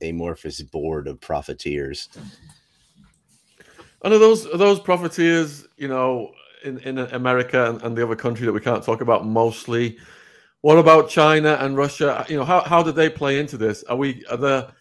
amorphous 0.01 0.61
board 0.61 1.07
of 1.07 1.19
profiteers. 1.19 2.07
And 4.03 4.13
are 4.13 4.17
those 4.19 4.47
are 4.47 4.57
those 4.57 4.79
profiteers, 4.79 5.67
you 5.75 5.89
know, 5.89 6.31
in, 6.63 6.79
in 6.79 6.97
America 6.97 7.69
and, 7.69 7.81
and 7.81 7.97
the 7.97 8.03
other 8.03 8.15
country 8.15 8.45
that 8.45 8.53
we 8.53 8.59
can't 8.59 8.83
talk 8.83 9.01
about 9.01 9.25
mostly? 9.25 9.97
What 10.61 10.77
about 10.77 11.09
China 11.09 11.57
and 11.59 11.75
Russia? 11.75 12.25
You 12.29 12.37
know, 12.37 12.45
how, 12.45 12.61
how 12.61 12.83
did 12.83 12.95
they 12.95 13.09
play 13.09 13.39
into 13.39 13.57
this? 13.57 13.83
Are 13.83 13.97
we 13.97 14.23
are 14.29 14.37
the 14.37 14.71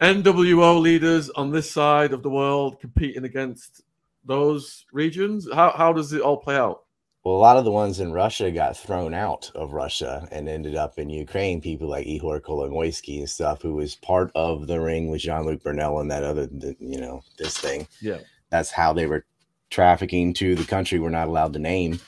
NWO 0.00 0.80
leaders 0.80 1.30
on 1.30 1.50
this 1.50 1.70
side 1.70 2.12
of 2.12 2.22
the 2.22 2.30
world 2.30 2.80
competing 2.80 3.24
against 3.24 3.82
those 4.24 4.84
regions? 4.92 5.48
How 5.52 5.70
how 5.70 5.92
does 5.92 6.12
it 6.12 6.20
all 6.20 6.36
play 6.36 6.56
out? 6.56 6.84
Well, 7.24 7.36
a 7.36 7.38
lot 7.38 7.56
of 7.56 7.64
the 7.64 7.72
ones 7.72 8.00
in 8.00 8.12
Russia 8.12 8.50
got 8.50 8.76
thrown 8.76 9.14
out 9.14 9.50
of 9.54 9.72
Russia 9.72 10.28
and 10.30 10.46
ended 10.46 10.76
up 10.76 10.98
in 10.98 11.08
Ukraine. 11.08 11.62
People 11.62 11.88
like 11.88 12.06
Ihor 12.06 12.38
Kolomoisky 12.38 13.20
and 13.20 13.30
stuff, 13.30 13.62
who 13.62 13.76
was 13.76 13.94
part 13.94 14.30
of 14.34 14.66
the 14.66 14.78
ring 14.78 15.08
with 15.08 15.22
Jean 15.22 15.46
Luc 15.46 15.62
Brunel 15.62 16.00
and 16.00 16.10
that 16.10 16.22
other, 16.22 16.50
you 16.78 17.00
know, 17.00 17.22
this 17.38 17.56
thing. 17.56 17.88
Yeah, 18.02 18.18
that's 18.50 18.70
how 18.70 18.92
they 18.92 19.06
were 19.06 19.24
trafficking 19.70 20.34
to 20.34 20.54
the 20.54 20.64
country 20.64 20.98
we're 20.98 21.10
not 21.10 21.28
allowed 21.28 21.52
to 21.54 21.58
name. 21.58 22.00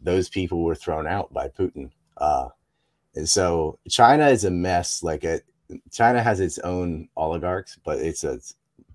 Those 0.00 0.28
people 0.28 0.62
were 0.62 0.74
thrown 0.74 1.06
out 1.06 1.32
by 1.32 1.48
Putin. 1.48 1.90
Uh, 2.16 2.48
and 3.14 3.28
so 3.28 3.78
China 3.88 4.28
is 4.28 4.44
a 4.44 4.50
mess. 4.50 5.02
Like 5.02 5.24
a 5.24 5.40
China 5.90 6.22
has 6.22 6.40
its 6.40 6.58
own 6.60 7.08
oligarchs, 7.16 7.78
but 7.84 7.98
it's 7.98 8.24
a 8.24 8.38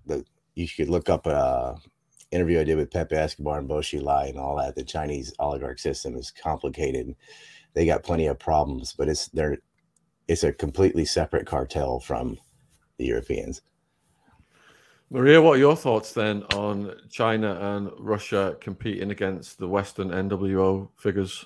the 0.06 0.24
you 0.54 0.68
could 0.68 0.88
look 0.88 1.08
up 1.08 1.26
uh, 1.26 1.74
interview 2.32 2.60
I 2.60 2.64
did 2.64 2.76
with 2.76 2.90
Pepe 2.90 3.14
Escobar 3.14 3.58
and 3.58 3.68
Bo 3.68 3.76
Xilai 3.76 4.30
and 4.30 4.38
all 4.38 4.56
that, 4.56 4.74
the 4.74 4.82
Chinese 4.84 5.32
oligarch 5.38 5.78
system 5.78 6.16
is 6.16 6.30
complicated. 6.30 7.14
They 7.74 7.86
got 7.86 8.02
plenty 8.02 8.26
of 8.26 8.38
problems, 8.38 8.94
but 8.96 9.08
it's 9.08 9.28
they're 9.28 9.58
it's 10.28 10.44
a 10.44 10.52
completely 10.52 11.04
separate 11.04 11.46
cartel 11.46 12.00
from 12.00 12.38
the 12.98 13.06
Europeans. 13.06 13.60
Maria, 15.12 15.42
what 15.42 15.56
are 15.56 15.58
your 15.58 15.76
thoughts 15.76 16.14
then 16.14 16.42
on 16.54 16.96
China 17.10 17.76
and 17.76 17.90
Russia 17.98 18.56
competing 18.62 19.10
against 19.10 19.58
the 19.58 19.68
Western 19.68 20.08
NWO 20.08 20.88
figures? 20.96 21.44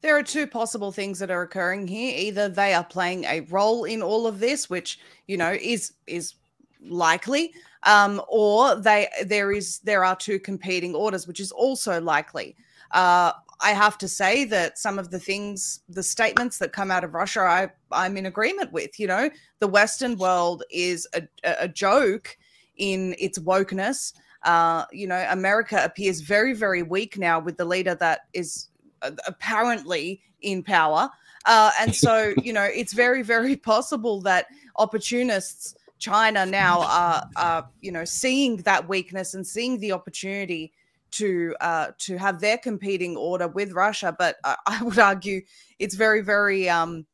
There 0.00 0.16
are 0.16 0.22
two 0.22 0.46
possible 0.46 0.90
things 0.90 1.18
that 1.18 1.30
are 1.30 1.42
occurring 1.42 1.86
here. 1.86 2.18
Either 2.18 2.48
they 2.48 2.72
are 2.72 2.82
playing 2.82 3.24
a 3.24 3.40
role 3.50 3.84
in 3.84 4.02
all 4.02 4.26
of 4.26 4.40
this, 4.40 4.70
which 4.70 4.98
you 5.26 5.36
know 5.36 5.54
is 5.60 5.92
is 6.06 6.36
likely, 6.82 7.52
um, 7.82 8.22
or 8.28 8.76
they 8.76 9.08
there 9.26 9.52
is 9.52 9.80
there 9.80 10.02
are 10.02 10.16
two 10.16 10.38
competing 10.38 10.94
orders, 10.94 11.26
which 11.26 11.40
is 11.40 11.52
also 11.52 12.00
likely. 12.00 12.56
Uh, 12.92 13.32
I 13.60 13.72
have 13.72 13.98
to 13.98 14.08
say 14.08 14.44
that 14.46 14.78
some 14.78 14.98
of 14.98 15.10
the 15.10 15.18
things, 15.18 15.80
the 15.90 16.02
statements 16.02 16.56
that 16.58 16.72
come 16.72 16.90
out 16.90 17.04
of 17.04 17.12
Russia, 17.12 17.40
I 17.40 17.68
I'm 17.92 18.16
in 18.16 18.24
agreement 18.24 18.72
with. 18.72 18.98
You 18.98 19.08
know, 19.08 19.30
the 19.58 19.68
Western 19.68 20.16
world 20.16 20.62
is 20.70 21.06
a, 21.12 21.28
a 21.58 21.68
joke 21.68 22.38
in 22.76 23.14
its 23.18 23.38
wokeness. 23.38 24.12
Uh, 24.42 24.84
you 24.92 25.06
know, 25.06 25.26
America 25.30 25.80
appears 25.82 26.20
very, 26.20 26.52
very 26.52 26.82
weak 26.82 27.16
now 27.18 27.38
with 27.38 27.56
the 27.56 27.64
leader 27.64 27.94
that 27.94 28.20
is 28.34 28.68
uh, 29.02 29.10
apparently 29.26 30.20
in 30.42 30.62
power. 30.62 31.08
Uh, 31.46 31.70
and 31.80 31.94
so, 31.94 32.34
you 32.42 32.52
know, 32.52 32.64
it's 32.64 32.92
very, 32.92 33.22
very 33.22 33.56
possible 33.56 34.20
that 34.22 34.46
opportunists 34.76 35.74
China 35.98 36.44
now 36.44 36.82
are, 36.82 37.28
are 37.36 37.68
you 37.80 37.90
know 37.90 38.04
seeing 38.04 38.58
that 38.58 38.86
weakness 38.86 39.32
and 39.32 39.46
seeing 39.46 39.78
the 39.78 39.92
opportunity 39.92 40.70
to 41.12 41.54
uh, 41.60 41.88
to 41.98 42.18
have 42.18 42.40
their 42.40 42.58
competing 42.58 43.16
order 43.16 43.48
with 43.48 43.72
Russia. 43.72 44.14
But 44.16 44.36
I, 44.44 44.56
I 44.66 44.82
would 44.82 44.98
argue 44.98 45.40
it's 45.78 45.94
very 45.94 46.20
very 46.20 46.68
um, 46.68 47.06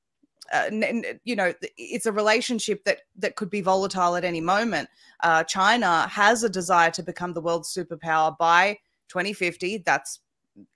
uh, 0.52 0.64
n- 0.66 0.82
n- 0.82 1.20
you 1.24 1.36
know, 1.36 1.52
it's 1.76 2.06
a 2.06 2.12
relationship 2.12 2.84
that 2.84 2.98
that 3.16 3.36
could 3.36 3.50
be 3.50 3.60
volatile 3.60 4.16
at 4.16 4.24
any 4.24 4.40
moment. 4.40 4.88
Uh, 5.22 5.44
China 5.44 6.08
has 6.08 6.42
a 6.42 6.48
desire 6.48 6.90
to 6.90 7.02
become 7.02 7.32
the 7.32 7.40
world's 7.40 7.72
superpower 7.72 8.36
by 8.36 8.78
2050. 9.08 9.78
That's 9.78 10.20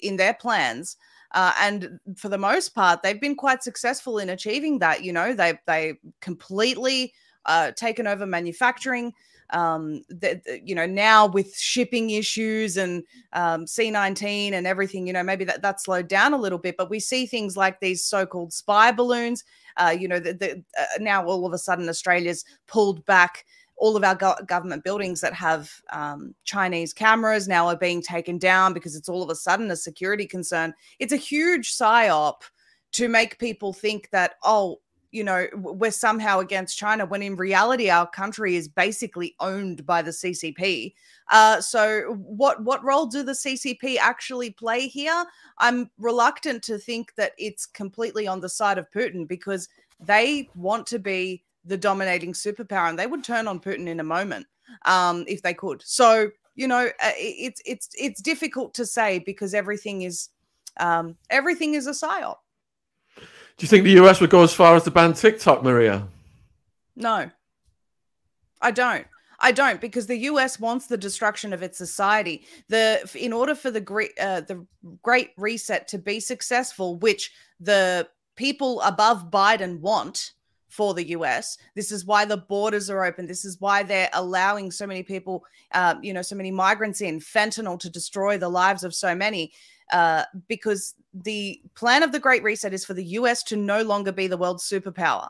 in 0.01 0.17
their 0.17 0.35
plans. 0.35 0.97
Uh, 1.33 1.53
and 1.61 1.99
for 2.17 2.29
the 2.29 2.39
most 2.39 2.75
part, 2.75 3.03
they've 3.03 3.21
been 3.21 3.35
quite 3.35 3.63
successful 3.63 4.19
in 4.19 4.31
achieving 4.31 4.79
that. 4.79 5.03
You 5.03 5.13
know, 5.13 5.35
they 5.35 5.59
they 5.67 5.95
completely 6.21 7.13
uh, 7.47 7.73
taken 7.73 8.07
over 8.07 8.27
manufacturing. 8.27 9.13
Um, 9.51 10.03
the- 10.09 10.41
you 10.65 10.75
know, 10.75 10.87
now 10.87 11.27
with 11.27 11.57
shipping 11.57 12.11
issues 12.11 12.77
and 12.77 13.05
um, 13.33 13.67
C19 13.67 14.53
and 14.53 14.67
everything, 14.67 15.07
you 15.07 15.13
know, 15.13 15.23
maybe 15.23 15.45
that 15.45 15.63
that 15.63 15.81
slowed 15.81 16.09
down 16.09 16.33
a 16.33 16.39
little 16.39 16.59
bit. 16.59 16.77
But 16.77 16.91
we 16.91 17.01
see 17.01 17.27
things 17.27 17.57
like 17.57 17.81
these 17.81 18.05
so-called 18.05 18.53
spy 18.53 18.93
balloons. 18.93 19.45
Uh, 19.77 19.95
you 19.99 20.09
know, 20.09 20.19
the, 20.21 20.63
uh, 20.79 20.85
now 21.01 21.25
all 21.27 21.47
of 21.47 21.53
a 21.53 21.59
sudden 21.59 21.89
Australia's 21.89 22.45
pulled 22.67 23.05
back 23.07 23.45
all 23.77 23.97
of 23.97 24.05
our 24.05 24.15
go- 24.15 24.37
government 24.47 24.85
buildings 24.85 25.21
that 25.21 25.35
have 25.35 25.71
um, 25.93 26.35
Chinese 26.45 26.93
cameras 26.93 27.49
now 27.49 27.67
are 27.67 27.77
being 27.77 28.01
taken 28.01 28.39
down 28.39 28.73
because 28.73 28.95
it's 28.95 29.09
all 29.09 29.23
of 29.23 29.31
a 29.31 29.35
sudden 29.35 29.71
a 29.71 29.77
security 29.77 30.27
concern. 30.27 30.73
It's 31.01 31.13
a 31.13 31.17
huge 31.17 31.73
psyop 31.73 32.43
to 32.93 33.09
make 33.09 33.39
people 33.41 33.73
think 33.73 34.09
that, 34.11 34.35
oh, 34.45 34.79
you 35.15 35.23
know, 35.23 35.47
we're 35.55 35.93
somehow 35.93 36.41
against 36.41 36.77
China 36.77 37.07
when 37.07 37.23
in 37.23 37.37
reality 37.37 37.89
our 37.89 38.07
country 38.07 38.57
is 38.57 38.67
basically 38.67 39.37
owned 39.39 39.87
by 39.87 40.03
the 40.03 40.11
CCP. 40.11 40.93
Uh, 41.31 41.61
so, 41.61 42.17
what 42.19 42.65
what 42.65 42.83
role 42.83 43.07
do 43.07 43.23
the 43.23 43.33
CCP 43.33 43.97
actually 43.99 44.51
play 44.51 44.89
here? 44.89 45.25
I'm 45.59 45.89
reluctant 45.99 46.65
to 46.65 46.79
think 46.79 47.15
that 47.15 47.31
it's 47.39 47.65
completely 47.65 48.27
on 48.27 48.41
the 48.41 48.49
side 48.49 48.77
of 48.77 48.91
Putin 48.91 49.29
because 49.29 49.69
they 50.01 50.49
want 50.57 50.85
to 50.89 50.99
be 50.99 51.45
the 51.65 51.77
dominating 51.77 52.33
superpower 52.33 52.89
and 52.89 52.99
they 52.99 53.07
would 53.07 53.23
turn 53.23 53.47
on 53.47 53.61
Putin 53.61 53.87
in 53.87 54.01
a 54.01 54.05
moment 54.05 54.49
um, 54.85 55.25
if 55.29 55.43
they 55.43 55.55
could. 55.55 55.81
So, 55.85 56.31
you 56.57 56.67
know, 56.67 56.87
uh, 56.87 57.13
it's 57.17 57.63
it's 57.65 57.89
it's 57.97 58.21
difficult 58.21 58.75
to 58.75 58.85
say 58.85 59.21
because 59.21 59.55
everything 59.55 60.03
is 60.03 60.31
um, 60.79 61.17
everything 61.31 61.75
is 61.75 61.87
a 61.87 61.93
psyop. 61.93 62.39
Do 63.57 63.65
you 63.65 63.69
think 63.69 63.85
the 63.85 64.03
US 64.05 64.21
would 64.21 64.31
go 64.31 64.43
as 64.43 64.53
far 64.53 64.75
as 64.75 64.85
to 64.85 64.91
ban 64.91 65.13
TikTok, 65.13 65.63
Maria? 65.63 66.07
No, 66.97 67.31
I 68.61 68.71
don't. 68.71 69.07
I 69.41 69.53
don't 69.53 69.81
because 69.81 70.07
the 70.07 70.19
US 70.31 70.59
wants 70.59 70.87
the 70.87 70.97
destruction 70.97 71.53
of 71.53 71.63
its 71.63 71.77
society. 71.77 72.47
The 72.69 73.09
in 73.15 73.33
order 73.33 73.55
for 73.55 73.71
the 73.71 73.81
great 73.81 74.13
uh, 74.19 74.41
the 74.43 74.67
Great 75.03 75.33
Reset 75.37 75.87
to 75.89 75.99
be 75.99 76.21
successful, 76.21 76.97
which 76.97 77.31
the 77.61 78.09
people 78.37 78.81
above 78.81 79.31
Biden 79.31 79.81
want 79.81 80.33
for 80.75 80.93
the 80.93 81.11
US. 81.11 81.57
This 81.77 81.93
is 81.93 82.05
why 82.05 82.25
the 82.25 82.37
borders 82.37 82.91
are 82.91 83.05
open. 83.05 83.27
This 83.27 83.45
is 83.45 83.61
why 83.61 83.85
they're 83.85 84.11
allowing 84.13 84.73
so 84.73 84.89
many 84.89 85.05
people, 85.05 85.45
uh, 85.73 85.95
you 86.03 86.13
know, 86.13 86.23
so 86.23 86.35
many 86.35 86.51
migrants 86.51 87.01
in 87.01 87.21
fentanyl 87.21 87.79
to 87.79 87.89
destroy 87.89 88.39
the 88.39 88.49
lives 88.49 88.83
of 88.83 88.93
so 88.93 89.15
many. 89.15 89.53
Uh, 89.93 90.25
because 90.49 90.95
the 91.13 91.61
plan 91.75 92.03
of 92.03 92.11
the 92.11 92.19
Great 92.19 92.43
Reset 92.43 92.73
is 92.73 92.85
for 92.85 92.95
the 92.95 93.05
US 93.05 93.43
to 93.45 93.57
no 93.57 93.83
longer 93.83 94.13
be 94.13 94.27
the 94.27 94.37
world's 94.37 94.69
superpower 94.69 95.29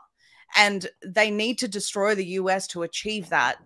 and 0.55 0.87
they 1.05 1.29
need 1.29 1.59
to 1.59 1.67
destroy 1.67 2.15
the 2.15 2.25
US 2.25 2.67
to 2.67 2.83
achieve 2.83 3.29
that. 3.29 3.57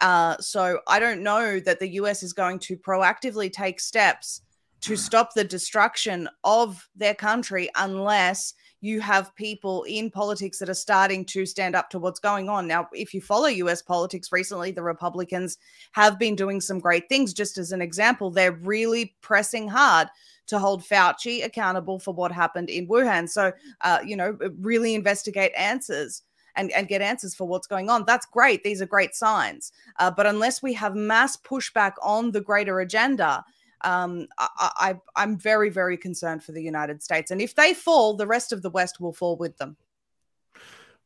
Uh, 0.00 0.36
so 0.38 0.80
I 0.86 1.00
don't 1.00 1.22
know 1.22 1.58
that 1.60 1.80
the 1.80 1.94
US 2.00 2.22
is 2.22 2.32
going 2.32 2.60
to 2.60 2.76
proactively 2.76 3.52
take 3.52 3.80
steps 3.80 4.42
to 4.82 4.96
stop 4.96 5.34
the 5.34 5.44
destruction 5.44 6.28
of 6.44 6.88
their 6.94 7.14
country 7.14 7.68
unless 7.76 8.54
you 8.80 9.00
have 9.00 9.34
people 9.34 9.82
in 9.84 10.10
politics 10.10 10.58
that 10.58 10.68
are 10.68 10.74
starting 10.74 11.24
to 11.24 11.44
stand 11.44 11.74
up 11.74 11.90
to 11.90 11.98
what's 11.98 12.20
going 12.20 12.48
on. 12.48 12.66
Now, 12.66 12.88
if 12.92 13.12
you 13.12 13.20
follow 13.20 13.46
US 13.46 13.82
politics 13.82 14.30
recently, 14.30 14.70
the 14.70 14.82
Republicans 14.82 15.58
have 15.92 16.18
been 16.18 16.36
doing 16.36 16.60
some 16.60 16.78
great 16.78 17.08
things. 17.08 17.34
Just 17.34 17.58
as 17.58 17.72
an 17.72 17.82
example, 17.82 18.30
they're 18.30 18.52
really 18.52 19.16
pressing 19.20 19.68
hard 19.68 20.08
to 20.46 20.58
hold 20.58 20.82
Fauci 20.82 21.44
accountable 21.44 21.98
for 21.98 22.14
what 22.14 22.32
happened 22.32 22.70
in 22.70 22.86
Wuhan. 22.88 23.28
So, 23.28 23.52
uh, 23.82 23.98
you 24.04 24.16
know, 24.16 24.38
really 24.60 24.94
investigate 24.94 25.52
answers 25.56 26.22
and, 26.56 26.72
and 26.72 26.88
get 26.88 27.02
answers 27.02 27.34
for 27.34 27.46
what's 27.46 27.66
going 27.66 27.90
on. 27.90 28.04
That's 28.06 28.26
great. 28.26 28.64
These 28.64 28.80
are 28.80 28.86
great 28.86 29.14
signs. 29.14 29.72
Uh, 29.98 30.10
but 30.10 30.26
unless 30.26 30.62
we 30.62 30.72
have 30.74 30.94
mass 30.94 31.36
pushback 31.36 31.92
on 32.02 32.32
the 32.32 32.40
greater 32.40 32.80
agenda, 32.80 33.44
um, 33.82 34.28
I, 34.38 34.48
I, 34.58 35.00
I'm 35.16 35.36
very, 35.36 35.70
very 35.70 35.96
concerned 35.96 36.42
for 36.42 36.52
the 36.52 36.62
United 36.62 37.02
States. 37.02 37.30
And 37.30 37.40
if 37.40 37.54
they 37.54 37.74
fall, 37.74 38.14
the 38.14 38.26
rest 38.26 38.52
of 38.52 38.62
the 38.62 38.70
West 38.70 39.00
will 39.00 39.12
fall 39.12 39.36
with 39.36 39.56
them. 39.58 39.76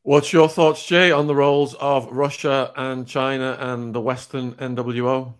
What's 0.05 0.33
your 0.33 0.49
thoughts, 0.49 0.85
Jay, 0.85 1.12
on 1.12 1.29
the 1.29 1.35
roles 1.35 1.75
of 1.75 2.11
Russia 2.11 2.73
and 2.77 3.07
China 3.07 3.57
and 3.61 3.95
the 3.95 4.01
Western 4.01 4.55
NWO? 4.55 5.35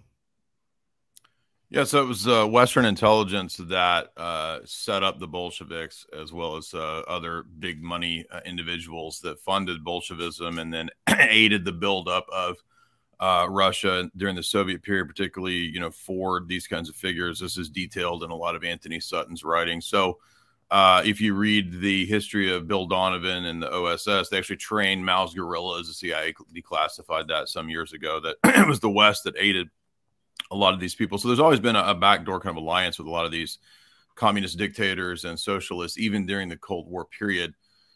Yeah, 1.69 1.85
so 1.85 2.03
it 2.03 2.07
was 2.07 2.29
uh, 2.29 2.47
Western 2.47 2.85
intelligence 2.85 3.57
that 3.57 4.13
uh, 4.17 4.59
set 4.67 5.03
up 5.03 5.19
the 5.19 5.27
Bolsheviks, 5.27 6.07
as 6.13 6.31
well 6.31 6.57
as 6.57 6.75
uh, 6.75 7.01
other 7.09 7.45
big 7.45 7.83
money 7.83 8.27
uh, 8.31 8.41
individuals 8.45 9.21
that 9.21 9.41
funded 9.41 9.83
Bolshevism 9.83 10.59
and 10.59 10.73
then 10.73 10.91
aided 11.19 11.65
the 11.65 11.73
buildup 11.73 12.27
of 12.31 12.59
uh, 13.23 13.47
Russia 13.49 14.11
during 14.17 14.35
the 14.35 14.43
Soviet 14.43 14.83
period, 14.83 15.07
particularly 15.07 15.55
you 15.55 15.79
know 15.79 15.93
Ford, 15.93 16.49
these 16.49 16.67
kinds 16.67 16.89
of 16.89 16.97
figures. 16.97 17.39
This 17.39 17.57
is 17.57 17.71
detailed 17.71 18.25
in 18.25 18.33
a 18.33 18.37
lot 18.37 18.57
of 18.57 18.65
Anthony 18.65 18.99
Sutton's 18.99 19.45
writing. 19.45 19.81
So, 19.81 20.19
uh, 20.73 21.03
if 21.07 21.21
you 21.21 21.35
read 21.35 21.81
the 21.81 22.05
history 22.07 22.53
of 22.53 22.67
Bill 22.67 22.85
Donovan 22.87 23.45
and 23.45 23.63
the 23.63 23.73
OSS, 23.73 24.29
they 24.29 24.39
actually 24.39 24.57
trained 24.57 25.07
Mao's 25.07 25.35
guerrillas. 25.35 25.87
The 25.87 25.95
CIA 25.95 26.35
declassified 26.53 27.29
that 27.29 27.49
some 27.49 27.69
years 27.69 27.93
ago. 27.93 28.19
That 28.19 28.39
it 28.45 28.67
was 28.67 28.81
the 28.81 28.91
West 28.91 29.23
that 29.23 29.37
aided 29.39 29.69
a 30.51 30.57
lot 30.57 30.75
of 30.75 30.81
these 30.81 30.97
people. 30.97 31.17
So 31.17 31.29
there's 31.29 31.39
always 31.39 31.61
been 31.61 31.77
a, 31.77 31.85
a 31.85 31.95
backdoor 31.95 32.41
kind 32.41 32.59
of 32.59 32.61
alliance 32.61 32.99
with 32.99 33.07
a 33.07 33.11
lot 33.11 33.25
of 33.25 33.31
these 33.31 33.59
communist 34.17 34.59
dictators 34.59 35.25
and 35.25 35.39
socialists, 35.39 35.97
even 35.97 36.27
during 36.27 36.49
the 36.49 36.57
Cold 36.57 36.89
War 36.89 37.05
period. 37.05 37.55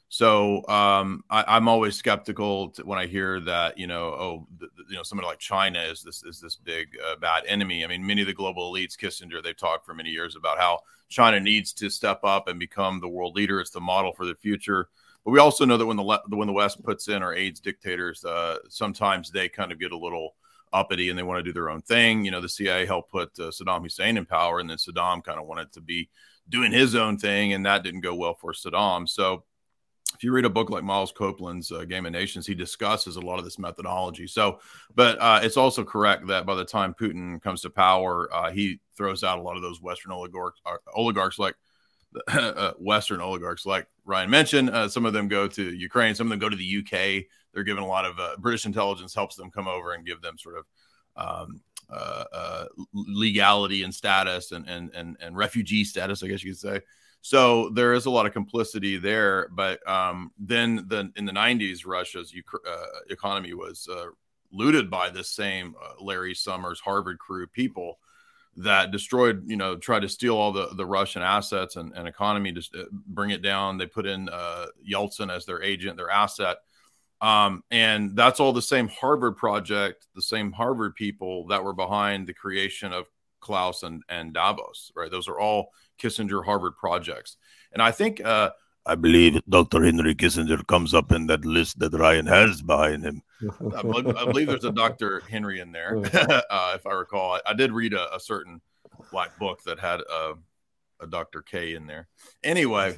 So 0.08 0.66
um, 0.68 1.24
I, 1.28 1.56
am 1.56 1.68
always 1.68 1.96
skeptical 1.96 2.72
when 2.84 2.98
I 2.98 3.06
hear 3.06 3.40
that 3.40 3.76
you 3.76 3.86
know, 3.86 4.04
oh, 4.04 4.46
you 4.88 4.96
know, 4.96 5.02
somebody 5.02 5.26
like 5.26 5.38
China 5.38 5.80
is 5.80 6.02
this 6.02 6.22
is 6.22 6.40
this 6.40 6.56
big 6.56 6.88
uh, 7.04 7.16
bad 7.16 7.44
enemy. 7.46 7.84
I 7.84 7.88
mean, 7.88 8.06
many 8.06 8.20
of 8.20 8.28
the 8.28 8.34
global 8.34 8.72
elites, 8.72 8.96
Kissinger, 8.96 9.42
they've 9.42 9.56
talked 9.56 9.84
for 9.84 9.94
many 9.94 10.10
years 10.10 10.36
about 10.36 10.58
how 10.58 10.80
China 11.08 11.40
needs 11.40 11.72
to 11.74 11.90
step 11.90 12.20
up 12.22 12.48
and 12.48 12.58
become 12.58 13.00
the 13.00 13.08
world 13.08 13.34
leader. 13.34 13.60
It's 13.60 13.70
the 13.70 13.80
model 13.80 14.12
for 14.12 14.26
the 14.26 14.36
future. 14.36 14.88
But 15.24 15.32
we 15.32 15.40
also 15.40 15.64
know 15.64 15.76
that 15.76 15.86
when 15.86 15.96
the 15.96 16.22
when 16.28 16.46
the 16.46 16.52
West 16.52 16.82
puts 16.84 17.08
in 17.08 17.22
or 17.22 17.34
aids 17.34 17.58
dictators, 17.58 18.24
uh, 18.24 18.58
sometimes 18.68 19.30
they 19.32 19.48
kind 19.48 19.72
of 19.72 19.80
get 19.80 19.90
a 19.90 19.98
little 19.98 20.36
uppity 20.72 21.10
and 21.10 21.18
they 21.18 21.22
want 21.22 21.38
to 21.38 21.42
do 21.42 21.52
their 21.52 21.70
own 21.70 21.82
thing. 21.82 22.24
You 22.24 22.30
know, 22.30 22.40
the 22.40 22.48
CIA 22.48 22.86
helped 22.86 23.10
put 23.10 23.30
uh, 23.38 23.50
Saddam 23.50 23.82
Hussein 23.82 24.16
in 24.16 24.26
power, 24.26 24.60
and 24.60 24.70
then 24.70 24.76
Saddam 24.76 25.24
kind 25.24 25.40
of 25.40 25.46
wanted 25.46 25.72
to 25.72 25.80
be 25.80 26.08
doing 26.48 26.70
his 26.70 26.94
own 26.94 27.18
thing, 27.18 27.52
and 27.52 27.66
that 27.66 27.82
didn't 27.82 28.02
go 28.02 28.14
well 28.14 28.34
for 28.34 28.52
Saddam. 28.52 29.08
So, 29.08 29.44
if 30.16 30.24
you 30.24 30.32
read 30.32 30.46
a 30.46 30.50
book 30.50 30.70
like 30.70 30.82
Miles 30.82 31.12
Copeland's 31.12 31.70
uh, 31.70 31.84
Game 31.84 32.06
of 32.06 32.12
Nations, 32.12 32.46
he 32.46 32.54
discusses 32.54 33.16
a 33.16 33.20
lot 33.20 33.38
of 33.38 33.44
this 33.44 33.58
methodology. 33.58 34.26
So, 34.26 34.60
but 34.94 35.18
uh, 35.20 35.40
it's 35.42 35.58
also 35.58 35.84
correct 35.84 36.26
that 36.28 36.46
by 36.46 36.54
the 36.54 36.64
time 36.64 36.94
Putin 36.98 37.40
comes 37.42 37.60
to 37.62 37.70
power, 37.70 38.28
uh, 38.32 38.50
he 38.50 38.80
throws 38.96 39.22
out 39.22 39.38
a 39.38 39.42
lot 39.42 39.56
of 39.56 39.62
those 39.62 39.82
Western 39.82 40.12
oligarchs, 40.12 40.58
uh, 40.64 40.76
oligarchs 40.94 41.38
like 41.38 41.54
uh, 42.28 42.72
Western 42.78 43.20
oligarchs, 43.20 43.66
like 43.66 43.86
Ryan 44.06 44.30
mentioned. 44.30 44.70
Uh, 44.70 44.88
some 44.88 45.04
of 45.04 45.12
them 45.12 45.28
go 45.28 45.46
to 45.48 45.74
Ukraine, 45.74 46.14
some 46.14 46.28
of 46.28 46.30
them 46.30 46.38
go 46.38 46.48
to 46.48 46.56
the 46.56 46.78
UK. 46.78 47.26
They're 47.52 47.62
given 47.62 47.82
a 47.82 47.86
lot 47.86 48.06
of 48.06 48.40
British 48.40 48.64
intelligence 48.64 49.14
helps 49.14 49.36
them 49.36 49.50
come 49.50 49.68
over 49.68 49.92
and 49.92 50.06
give 50.06 50.22
them 50.22 50.38
sort 50.38 50.56
of 50.56 50.64
um, 51.16 51.60
legality 52.94 53.82
and 53.82 53.94
status 53.94 54.52
and, 54.52 54.66
and 54.66 54.94
and 54.94 55.16
and 55.20 55.36
refugee 55.36 55.84
status, 55.84 56.22
I 56.22 56.28
guess 56.28 56.42
you 56.42 56.52
could 56.52 56.60
say. 56.60 56.80
So 57.26 57.70
there 57.70 57.92
is 57.92 58.06
a 58.06 58.10
lot 58.10 58.26
of 58.26 58.32
complicity 58.32 58.98
there. 58.98 59.48
But 59.50 59.84
um, 59.90 60.30
then 60.38 60.84
the, 60.86 61.10
in 61.16 61.24
the 61.24 61.32
90s, 61.32 61.84
Russia's 61.84 62.32
uh, 62.64 62.84
economy 63.10 63.52
was 63.52 63.88
uh, 63.90 64.10
looted 64.52 64.88
by 64.88 65.10
this 65.10 65.28
same 65.28 65.74
uh, 65.82 66.00
Larry 66.00 66.36
Summers 66.36 66.78
Harvard 66.78 67.18
crew 67.18 67.48
people 67.48 67.98
that 68.58 68.92
destroyed, 68.92 69.42
you 69.44 69.56
know, 69.56 69.74
tried 69.74 70.02
to 70.02 70.08
steal 70.08 70.36
all 70.36 70.52
the, 70.52 70.68
the 70.76 70.86
Russian 70.86 71.20
assets 71.20 71.74
and, 71.74 71.92
and 71.96 72.06
economy, 72.06 72.52
just 72.52 72.76
uh, 72.76 72.84
bring 72.92 73.30
it 73.30 73.42
down. 73.42 73.76
They 73.76 73.86
put 73.86 74.06
in 74.06 74.28
uh, 74.28 74.66
Yeltsin 74.88 75.28
as 75.28 75.46
their 75.46 75.60
agent, 75.60 75.96
their 75.96 76.10
asset. 76.10 76.58
Um, 77.20 77.64
and 77.72 78.14
that's 78.14 78.38
all 78.38 78.52
the 78.52 78.62
same 78.62 78.86
Harvard 78.86 79.36
project, 79.36 80.06
the 80.14 80.22
same 80.22 80.52
Harvard 80.52 80.94
people 80.94 81.48
that 81.48 81.64
were 81.64 81.74
behind 81.74 82.28
the 82.28 82.34
creation 82.34 82.92
of 82.92 83.06
Klaus 83.40 83.82
and, 83.82 84.04
and 84.08 84.32
Davos, 84.32 84.92
right? 84.94 85.10
Those 85.10 85.26
are 85.26 85.40
all 85.40 85.72
Kissinger 85.98 86.44
Harvard 86.44 86.76
projects. 86.76 87.36
And 87.72 87.82
I 87.82 87.90
think, 87.90 88.24
uh, 88.24 88.50
I 88.84 88.94
believe 88.94 89.42
Dr. 89.48 89.82
Henry 89.84 90.14
Kissinger 90.14 90.64
comes 90.66 90.94
up 90.94 91.10
in 91.10 91.26
that 91.26 91.44
list 91.44 91.78
that 91.80 91.92
Ryan 91.92 92.26
has 92.26 92.62
behind 92.62 93.02
him. 93.02 93.20
I, 93.76 93.82
believe, 93.82 94.16
I 94.16 94.24
believe 94.24 94.46
there's 94.46 94.64
a 94.64 94.70
Dr. 94.70 95.20
Henry 95.28 95.58
in 95.60 95.72
there, 95.72 95.96
uh, 96.14 96.72
if 96.76 96.86
I 96.86 96.92
recall. 96.92 97.34
I, 97.34 97.40
I 97.50 97.54
did 97.54 97.72
read 97.72 97.94
a, 97.94 98.14
a, 98.14 98.20
certain 98.20 98.60
black 99.10 99.36
book 99.40 99.62
that 99.64 99.80
had 99.80 100.00
a, 100.00 100.34
a 101.00 101.06
Dr. 101.08 101.42
K 101.42 101.74
in 101.74 101.86
there. 101.86 102.06
Anyway, 102.44 102.96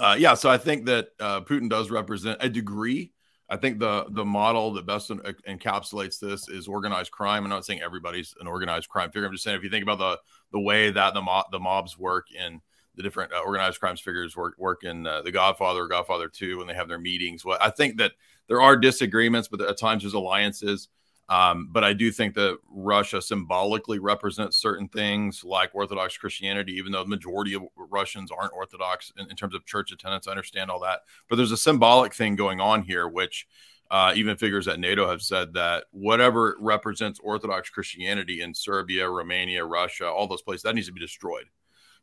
Uh, 0.00 0.16
yeah, 0.18 0.32
so 0.32 0.48
I 0.48 0.56
think 0.56 0.86
that 0.86 1.08
uh, 1.20 1.42
Putin 1.42 1.68
does 1.68 1.90
represent 1.90 2.38
a 2.40 2.48
degree. 2.48 3.12
I 3.50 3.56
think 3.56 3.80
the 3.80 4.06
the 4.10 4.24
model 4.24 4.72
that 4.74 4.86
best 4.86 5.10
en- 5.10 5.18
encapsulates 5.48 6.20
this 6.20 6.48
is 6.48 6.68
organized 6.68 7.10
crime. 7.10 7.42
I'm 7.42 7.50
not 7.50 7.66
saying 7.66 7.82
everybody's 7.82 8.34
an 8.40 8.46
organized 8.46 8.88
crime 8.88 9.10
figure. 9.10 9.26
I'm 9.26 9.32
just 9.32 9.42
saying 9.42 9.56
if 9.56 9.64
you 9.64 9.70
think 9.70 9.82
about 9.82 9.98
the 9.98 10.18
the 10.52 10.60
way 10.60 10.90
that 10.90 11.14
the 11.14 11.20
mob, 11.20 11.46
the 11.50 11.58
mobs 11.58 11.98
work 11.98 12.28
in 12.32 12.60
the 12.94 13.02
different 13.02 13.32
uh, 13.32 13.40
organized 13.40 13.80
crimes 13.80 14.00
figures 14.00 14.36
work 14.36 14.54
work 14.56 14.84
in 14.84 15.06
uh, 15.06 15.22
the 15.22 15.32
Godfather 15.32 15.86
Godfather 15.88 16.28
Two 16.28 16.58
when 16.58 16.68
they 16.68 16.74
have 16.74 16.88
their 16.88 16.98
meetings. 17.00 17.44
Well, 17.44 17.58
I 17.60 17.70
think 17.70 17.96
that 17.98 18.12
there 18.46 18.62
are 18.62 18.76
disagreements, 18.76 19.48
but 19.48 19.60
at 19.60 19.78
times 19.78 20.02
there's 20.02 20.14
alliances. 20.14 20.88
Um, 21.30 21.68
but 21.70 21.84
I 21.84 21.92
do 21.92 22.10
think 22.10 22.34
that 22.34 22.58
Russia 22.68 23.22
symbolically 23.22 24.00
represents 24.00 24.56
certain 24.56 24.88
things 24.88 25.44
like 25.44 25.70
Orthodox 25.72 26.18
Christianity, 26.18 26.72
even 26.72 26.90
though 26.90 27.04
the 27.04 27.08
majority 27.08 27.54
of 27.54 27.62
Russians 27.76 28.32
aren't 28.32 28.52
Orthodox 28.52 29.12
in, 29.16 29.30
in 29.30 29.36
terms 29.36 29.54
of 29.54 29.64
church 29.64 29.92
attendance. 29.92 30.26
I 30.26 30.32
understand 30.32 30.72
all 30.72 30.80
that. 30.80 31.02
But 31.28 31.36
there's 31.36 31.52
a 31.52 31.56
symbolic 31.56 32.14
thing 32.14 32.34
going 32.34 32.60
on 32.60 32.82
here, 32.82 33.06
which 33.08 33.46
uh, 33.92 34.12
even 34.16 34.36
figures 34.36 34.66
at 34.66 34.80
NATO 34.80 35.08
have 35.08 35.22
said 35.22 35.54
that 35.54 35.84
whatever 35.92 36.56
represents 36.58 37.20
Orthodox 37.20 37.70
Christianity 37.70 38.40
in 38.40 38.52
Serbia, 38.52 39.08
Romania, 39.08 39.64
Russia, 39.64 40.08
all 40.08 40.26
those 40.26 40.42
places, 40.42 40.64
that 40.64 40.74
needs 40.74 40.88
to 40.88 40.92
be 40.92 41.00
destroyed 41.00 41.46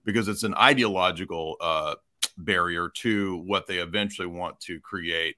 because 0.05 0.29
it's 0.29 0.43
an 0.43 0.55
ideological 0.55 1.57
uh, 1.59 1.95
barrier 2.37 2.89
to 2.95 3.37
what 3.45 3.67
they 3.67 3.79
eventually 3.79 4.27
want 4.27 4.57
to 4.61 4.79
create 4.79 5.35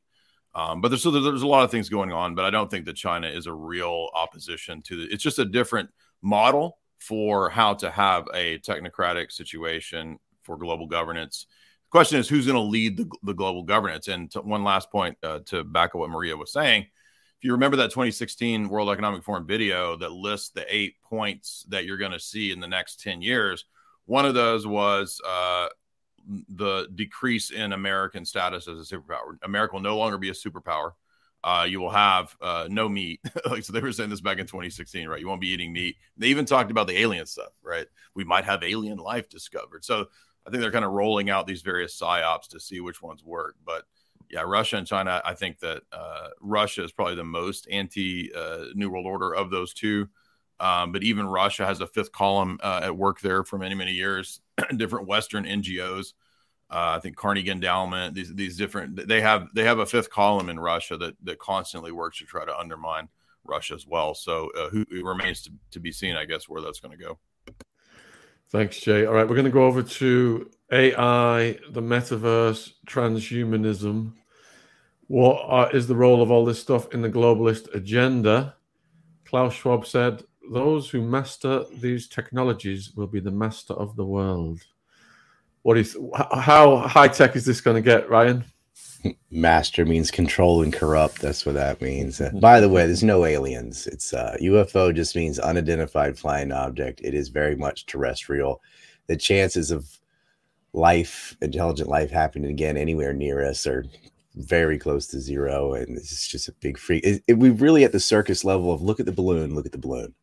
um, 0.56 0.82
but 0.82 0.89
there's 0.89 1.04
so 1.04 1.12
there's 1.12 1.43
a 1.43 1.47
lot 1.47 1.64
of 1.64 1.72
things 1.72 1.89
going 1.89 2.12
on, 2.12 2.36
but 2.36 2.45
I 2.45 2.50
don't 2.50 2.70
think 2.70 2.86
that 2.86 2.95
China 2.95 3.28
is 3.28 3.45
a 3.45 3.54
real 3.54 4.10
opposition 4.14 4.82
to 4.84 5.02
it. 5.02 5.12
It's 5.12 5.24
just 5.24 5.39
a 5.39 5.45
different 5.45 5.89
model 6.22 6.78
for 7.00 7.50
how 7.50 7.74
to 7.76 7.89
have 7.89 8.26
a 8.34 8.60
technocratic 8.60 9.32
situation 9.32 10.20
for 10.43 10.58
global 10.58 10.88
governance. 10.88 11.45
The 11.89 11.91
question 11.91 12.20
is 12.20 12.28
who's 12.28 12.45
going 12.45 12.56
to 12.56 12.62
lead 12.62 12.97
the, 12.97 13.10
the, 13.24 13.34
global 13.34 13.64
governance. 13.64 14.08
And 14.08 14.32
one 14.43 14.64
last 14.64 14.91
point 14.91 15.18
uh, 15.24 15.39
to 15.47 15.64
back 15.64 15.91
up 15.91 15.95
what 15.95 16.10
Maria 16.10 16.36
was 16.36 16.52
saying. 16.52 16.84
If 16.84 17.45
you 17.45 17.54
remember 17.54 17.78
that 17.78 17.91
2016 17.91 18.68
World 18.68 18.89
Economic 18.89 19.24
Forum 19.24 19.47
video 19.47 19.95
that 19.97 20.12
lists 20.12 20.50
the 20.50 20.66
eight 20.68 20.95
points 21.02 21.66
that 21.70 21.86
you're 21.86 21.97
going 21.97 22.12
to 22.12 22.20
see 22.20 22.52
in 22.52 22.60
the 22.60 22.68
next 22.68 23.00
10 23.00 23.22
years, 23.22 23.64
one 24.06 24.26
of 24.26 24.34
those 24.34 24.68
was 24.68 25.22
uh, 25.26 25.68
the 26.49 26.88
decrease 26.93 27.51
in 27.51 27.74
American 27.74 28.26
status 28.26 28.67
as 28.67 28.91
a 28.91 28.95
superpower. 28.95 29.38
America 29.43 29.76
will 29.76 29.82
no 29.82 29.97
longer 29.97 30.17
be 30.17 30.30
a 30.30 30.34
superpower. 30.34 30.91
Uh, 31.43 31.65
you 31.70 31.80
will 31.80 31.89
have 31.89 32.36
uh, 32.41 32.67
no 32.70 32.89
meat. 32.89 33.22
like 33.49 33.63
so, 33.63 33.72
they 33.72 33.80
were 33.80 33.93
saying 33.93 34.09
this 34.09 34.22
back 34.22 34.39
in 34.39 34.45
2016, 34.45 35.07
right? 35.07 35.22
You 35.22 35.28
won't 35.28 35.41
be 35.41 35.49
eating 35.49 35.72
meat. 35.72 35.95
They 36.17 36.28
even 36.28 36.45
talked 36.45 36.72
about 36.72 36.88
the 36.88 36.99
alien 36.99 37.26
stuff, 37.26 37.53
right? 37.63 37.88
We 38.13 38.26
might 38.26 38.45
have 38.45 38.63
alien 38.63 38.97
life 38.97 39.30
discovered. 39.30 39.86
So 39.86 40.07
I 40.45 40.49
think 40.49 40.61
they're 40.61 40.72
kind 40.72 40.86
of 40.86 40.91
rolling 40.91 41.30
out 41.30 41.47
these 41.47 41.61
various 41.61 41.97
psyops 41.99 42.49
to 42.49 42.59
see 42.59 42.82
which 42.82 43.01
ones 43.01 43.24
work. 43.24 43.55
But 43.65 43.84
yeah, 44.30 44.43
Russia 44.45 44.78
and 44.78 44.86
China. 44.86 45.22
I 45.26 45.34
think 45.34 45.59
that 45.59 45.84
uh, 45.91 46.28
Russia 46.41 46.84
is 46.84 46.91
probably 46.91 47.15
the 47.15 47.24
most 47.24 47.67
anti 47.72 48.32
uh, 48.34 48.65
New 48.76 48.89
World 48.89 49.05
Order 49.05 49.34
of 49.34 49.49
those 49.49 49.74
two. 49.74 50.09
Um, 50.60 50.91
but 50.91 51.03
even 51.03 51.26
Russia 51.26 51.66
has 51.66 51.80
a 51.80 51.88
fifth 51.88 52.12
column 52.12 52.60
uh, 52.62 52.82
at 52.84 52.97
work 52.97 53.22
there 53.22 53.43
for 53.43 53.57
many, 53.57 53.76
many 53.76 53.91
years. 53.91 54.41
different 54.76 55.07
Western 55.07 55.45
NGOs, 55.45 56.14
uh, 56.70 56.95
I 56.95 56.99
think 56.99 57.16
Carnegie 57.16 57.49
Endowment. 57.49 58.14
These 58.14 58.36
these 58.36 58.57
different 58.57 59.07
they 59.07 59.22
have 59.22 59.47
they 59.55 59.64
have 59.64 59.80
a 59.80 59.86
fifth 59.86 60.10
column 60.10 60.49
in 60.49 60.60
Russia 60.60 60.97
that 60.97 61.16
that 61.24 61.39
constantly 61.39 61.91
works 61.91 62.20
to 62.20 62.26
try 62.26 62.45
to 62.45 62.57
undermine 62.57 63.07
Russia 63.45 63.74
as 63.74 63.88
well. 63.88 64.14
So 64.14 64.51
uh, 64.57 64.70
who 64.70 64.86
it 64.91 65.03
remains 65.03 65.41
to, 65.43 65.51
to 65.72 65.80
be 65.80 65.91
seen, 65.91 66.16
I 66.16 66.26
guess, 66.26 66.47
where 66.49 66.62
that's 66.62 66.80
going 66.80 66.97
to 66.97 67.03
go. 67.03 67.20
Thanks, 68.51 68.80
Jay. 68.80 69.05
All 69.05 69.14
right, 69.14 69.28
we're 69.28 69.36
going 69.36 69.45
to 69.45 69.51
go 69.51 69.66
over 69.66 69.84
to 69.84 70.49
AI, 70.72 71.60
the 71.70 71.82
metaverse, 71.82 72.72
transhumanism. 72.88 74.14
What 75.05 75.43
are, 75.45 75.72
is 75.72 75.88
the 75.88 75.95
role 75.95 76.22
of 76.22 76.32
all 76.32 76.45
this 76.45 76.60
stuff 76.60 76.91
in 76.93 77.01
the 77.01 77.10
globalist 77.10 77.74
agenda? 77.76 78.55
Klaus 79.26 79.53
Schwab 79.53 79.86
said 79.86 80.24
those 80.50 80.89
who 80.89 81.02
master 81.02 81.64
these 81.80 82.08
technologies 82.08 82.93
will 82.95 83.08
be 83.08 83.20
the 83.20 83.32
master 83.32 83.74
of 83.74 83.95
the 83.95 84.06
world. 84.06 84.62
What 85.62 85.78
is 85.78 85.97
how 86.16 86.78
high 86.78 87.10
tech 87.10 87.36
is 87.36 87.45
this 87.45 87.62
going 87.62 87.76
to 87.76 87.82
get, 87.82 88.10
Ryan? 88.10 88.43
Master 89.32 89.86
means 89.86 90.10
control 90.10 90.62
and 90.64 90.74
corrupt. 90.74 91.22
That's 91.22 91.45
what 91.45 91.56
that 91.56 91.82
means. 91.82 92.20
Uh, 92.20 92.32
by 92.41 92.60
the 92.60 92.70
way, 92.70 92.86
there's 92.86 93.04
no 93.04 93.26
aliens. 93.26 93.88
It's 93.88 94.14
uh, 94.14 94.36
UFO 94.41 94.93
just 94.93 95.16
means 95.16 95.38
unidentified 95.38 96.18
flying 96.18 96.52
object. 96.52 97.02
It 97.04 97.14
is 97.14 97.30
very 97.30 97.56
much 97.56 97.86
terrestrial. 97.86 98.62
The 99.08 99.18
chances 99.18 99.72
of 99.72 100.00
life, 100.74 101.36
intelligent 101.41 101.89
life, 101.89 102.10
happening 102.10 102.50
again 102.52 102.78
anywhere 102.78 103.14
near 103.14 103.45
us 103.45 103.68
are 103.68 103.86
very 104.36 104.78
close 104.78 105.08
to 105.08 105.20
zero, 105.20 105.74
and 105.74 105.97
it's 105.97 106.28
just 106.28 106.47
a 106.47 106.54
big 106.54 106.78
freak. 106.78 107.04
It, 107.04 107.24
it, 107.28 107.34
we 107.38 107.50
really 107.50 107.84
at 107.84 107.91
the 107.91 108.00
circus 108.00 108.43
level 108.43 108.72
of 108.72 108.82
look 108.82 109.00
at 109.00 109.06
the 109.06 109.12
balloon, 109.12 109.56
look 109.56 109.66
at 109.66 109.72
the 109.72 109.78
balloon 109.78 110.14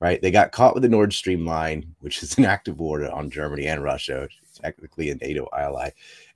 right? 0.00 0.20
They 0.20 0.30
got 0.30 0.52
caught 0.52 0.74
with 0.74 0.82
the 0.82 0.88
Nord 0.88 1.12
Stream 1.12 1.46
line, 1.46 1.94
which 2.00 2.22
is 2.22 2.36
an 2.38 2.44
active 2.44 2.78
war 2.78 3.10
on 3.10 3.30
Germany 3.30 3.66
and 3.66 3.82
Russia, 3.82 4.28
technically 4.54 5.10
a 5.10 5.14
NATO 5.16 5.48
ally. 5.56 5.90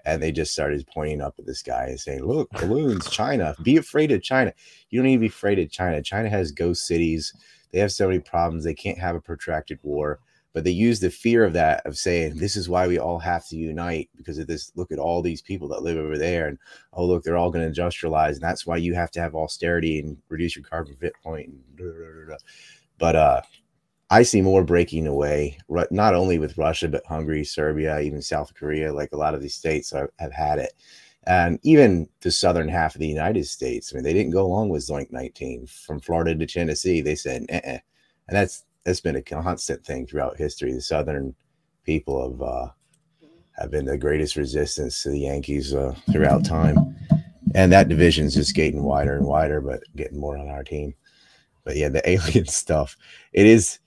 And 0.06 0.22
they 0.22 0.32
just 0.32 0.52
started 0.52 0.86
pointing 0.92 1.20
up 1.20 1.34
at 1.38 1.46
this 1.46 1.62
guy 1.62 1.86
and 1.86 2.00
saying, 2.00 2.24
Look, 2.24 2.50
balloons, 2.50 3.11
China, 3.11 3.54
be 3.62 3.76
afraid 3.76 4.12
of 4.12 4.22
China. 4.22 4.52
You 4.88 5.00
don't 5.00 5.06
need 5.06 5.16
to 5.16 5.20
be 5.20 5.26
afraid 5.26 5.58
of 5.58 5.70
China. 5.70 6.02
China 6.02 6.30
has 6.30 6.52
ghost 6.52 6.86
cities. 6.86 7.34
They 7.72 7.78
have 7.80 7.92
so 7.92 8.08
many 8.08 8.18
problems. 8.18 8.64
They 8.64 8.74
can't 8.74 8.98
have 8.98 9.14
a 9.14 9.20
protracted 9.20 9.78
war. 9.82 10.18
But 10.52 10.64
they 10.64 10.72
use 10.72 10.98
the 10.98 11.11
fear 11.11 11.44
of 11.44 11.52
that, 11.52 11.86
of 11.86 11.96
saying, 11.96 12.36
This 12.36 12.56
is 12.56 12.68
why 12.68 12.88
we 12.88 12.98
all 12.98 13.18
have 13.18 13.46
to 13.48 13.56
unite 13.56 14.08
because 14.16 14.38
of 14.38 14.46
this. 14.46 14.72
Look 14.74 14.90
at 14.90 14.98
all 14.98 15.20
these 15.20 15.42
people 15.42 15.68
that 15.68 15.82
live 15.82 15.98
over 15.98 16.16
there. 16.16 16.48
And 16.48 16.58
oh, 16.94 17.04
look, 17.04 17.22
they're 17.22 17.36
all 17.36 17.50
going 17.50 17.70
to 17.70 17.80
industrialize. 17.80 18.32
And 18.32 18.42
that's 18.42 18.66
why 18.66 18.78
you 18.78 18.94
have 18.94 19.11
to 19.12 19.20
have 19.20 19.34
austerity 19.34 20.00
and 20.00 20.16
reduce 20.30 20.56
your 20.56 20.64
carbon 20.64 20.96
footprint. 20.96 21.48
And 21.50 21.76
blah, 21.76 21.86
blah, 21.86 22.26
blah, 22.26 22.36
but 23.01 23.16
uh, 23.16 23.40
I 24.11 24.22
see 24.22 24.42
more 24.42 24.62
breaking 24.62 25.07
away, 25.07 25.59
not 25.90 26.14
only 26.14 26.38
with 26.38 26.59
Russia, 26.59 26.86
but 26.88 27.07
Hungary, 27.07 27.44
Serbia, 27.44 27.98
even 28.01 28.22
South 28.22 28.55
Korea. 28.55 28.92
Like 28.92 29.11
a 29.12 29.16
lot 29.16 29.34
of 29.34 29.40
these 29.40 29.55
states 29.55 29.90
have, 29.90 30.11
have 30.18 30.32
had 30.32 30.59
it. 30.59 30.74
And 31.26 31.59
even 31.62 32.09
the 32.20 32.30
southern 32.30 32.68
half 32.68 32.94
of 32.94 33.01
the 33.01 33.07
United 33.07 33.46
States, 33.46 33.92
I 33.92 33.96
mean, 33.96 34.05
they 34.05 34.12
didn't 34.12 34.32
go 34.32 34.44
along 34.44 34.68
with 34.68 34.86
Zoink 34.86 35.11
19 35.11 35.66
from 35.66 36.01
Florida 36.01 36.34
to 36.34 36.46
Tennessee. 36.46 37.01
They 37.01 37.14
said, 37.14 37.46
uh-uh. 37.51 37.59
and 37.66 37.82
that's 38.28 38.64
that's 38.84 39.01
been 39.01 39.16
a 39.16 39.22
constant 39.22 39.84
thing 39.84 40.07
throughout 40.07 40.38
history. 40.38 40.72
The 40.72 40.80
southern 40.80 41.34
people 41.84 42.30
have 42.30 42.42
uh, 42.42 42.68
have 43.59 43.70
been 43.70 43.84
the 43.84 43.98
greatest 43.98 44.36
resistance 44.36 45.03
to 45.03 45.11
the 45.11 45.20
Yankees 45.20 45.74
uh, 45.74 45.94
throughout 46.11 46.44
time, 46.44 46.96
and 47.55 47.70
that 47.70 47.88
division 47.88 48.26
is 48.26 48.34
just 48.34 48.55
getting 48.55 48.82
wider 48.82 49.16
and 49.16 49.26
wider, 49.26 49.61
but 49.61 49.82
getting 49.96 50.18
more 50.18 50.38
on 50.38 50.48
our 50.48 50.64
team. 50.64 50.94
But 51.64 51.76
yeah, 51.76 51.88
the 51.88 52.08
alien 52.08 52.46
stuff. 52.46 52.96
It 53.32 53.46
is 53.46 53.78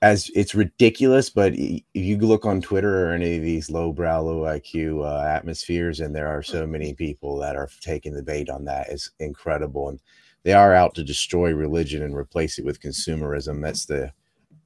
as 0.00 0.30
it's 0.34 0.54
ridiculous, 0.54 1.28
but 1.28 1.54
if 1.54 1.82
you 1.94 2.18
look 2.18 2.46
on 2.46 2.60
Twitter 2.60 3.08
or 3.08 3.12
any 3.12 3.36
of 3.36 3.42
these 3.42 3.70
lowbrow, 3.70 4.22
low 4.22 4.42
IQ 4.42 5.04
uh, 5.04 5.26
atmospheres, 5.26 6.00
and 6.00 6.14
there 6.14 6.28
are 6.28 6.42
so 6.42 6.66
many 6.66 6.94
people 6.94 7.36
that 7.38 7.56
are 7.56 7.68
taking 7.80 8.14
the 8.14 8.22
bait 8.22 8.48
on 8.48 8.64
that, 8.66 8.88
it's 8.90 9.10
incredible. 9.18 9.88
And 9.88 10.00
they 10.44 10.52
are 10.52 10.72
out 10.72 10.94
to 10.94 11.04
destroy 11.04 11.52
religion 11.52 12.02
and 12.02 12.16
replace 12.16 12.58
it 12.58 12.64
with 12.64 12.80
consumerism. 12.80 13.60
That's 13.60 13.86
the 13.86 14.12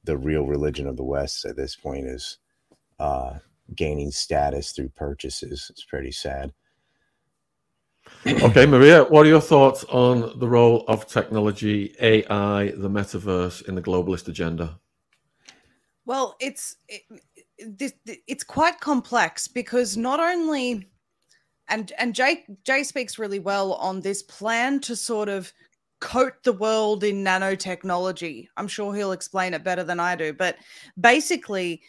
the 0.05 0.17
real 0.17 0.45
religion 0.45 0.85
of 0.85 0.97
the 0.97 1.03
West 1.03 1.45
at 1.45 1.55
this 1.55 1.75
point 1.75 2.05
is 2.07 2.37
uh, 2.99 3.35
gaining 3.73 4.11
status 4.11 4.71
through 4.71 4.89
purchases. 4.89 5.67
It's 5.69 5.85
pretty 5.85 6.11
sad 6.11 6.53
okay, 8.25 8.65
Maria, 8.65 9.03
what 9.03 9.25
are 9.25 9.29
your 9.29 9.41
thoughts 9.41 9.83
on 9.85 10.37
the 10.39 10.47
role 10.47 10.85
of 10.87 11.07
technology, 11.07 11.95
AI, 11.99 12.71
the 12.77 12.89
metaverse 12.89 13.67
in 13.67 13.75
the 13.75 13.81
globalist 13.81 14.27
agenda? 14.27 14.79
Well, 16.05 16.35
it's 16.39 16.75
it, 16.87 17.03
this 17.65 17.93
it's 18.27 18.43
quite 18.43 18.79
complex 18.79 19.47
because 19.47 19.95
not 19.95 20.19
only 20.19 20.87
and 21.69 21.91
and 21.97 22.13
Jay 22.13 22.45
Jay 22.63 22.83
speaks 22.83 23.17
really 23.17 23.39
well 23.39 23.73
on 23.73 24.01
this 24.01 24.21
plan 24.21 24.79
to 24.81 24.95
sort 24.95 25.29
of 25.29 25.51
coat 25.99 26.33
the 26.43 26.53
world 26.53 27.03
in 27.05 27.23
nanotechnology. 27.23 28.47
I'm 28.57 28.67
sure 28.67 28.93
he'll 28.93 29.13
explain 29.13 29.53
it 29.53 29.63
better 29.63 29.85
than 29.85 29.99
I 29.99 30.15
do, 30.15 30.33
but 30.33 30.57
basically 30.99 31.81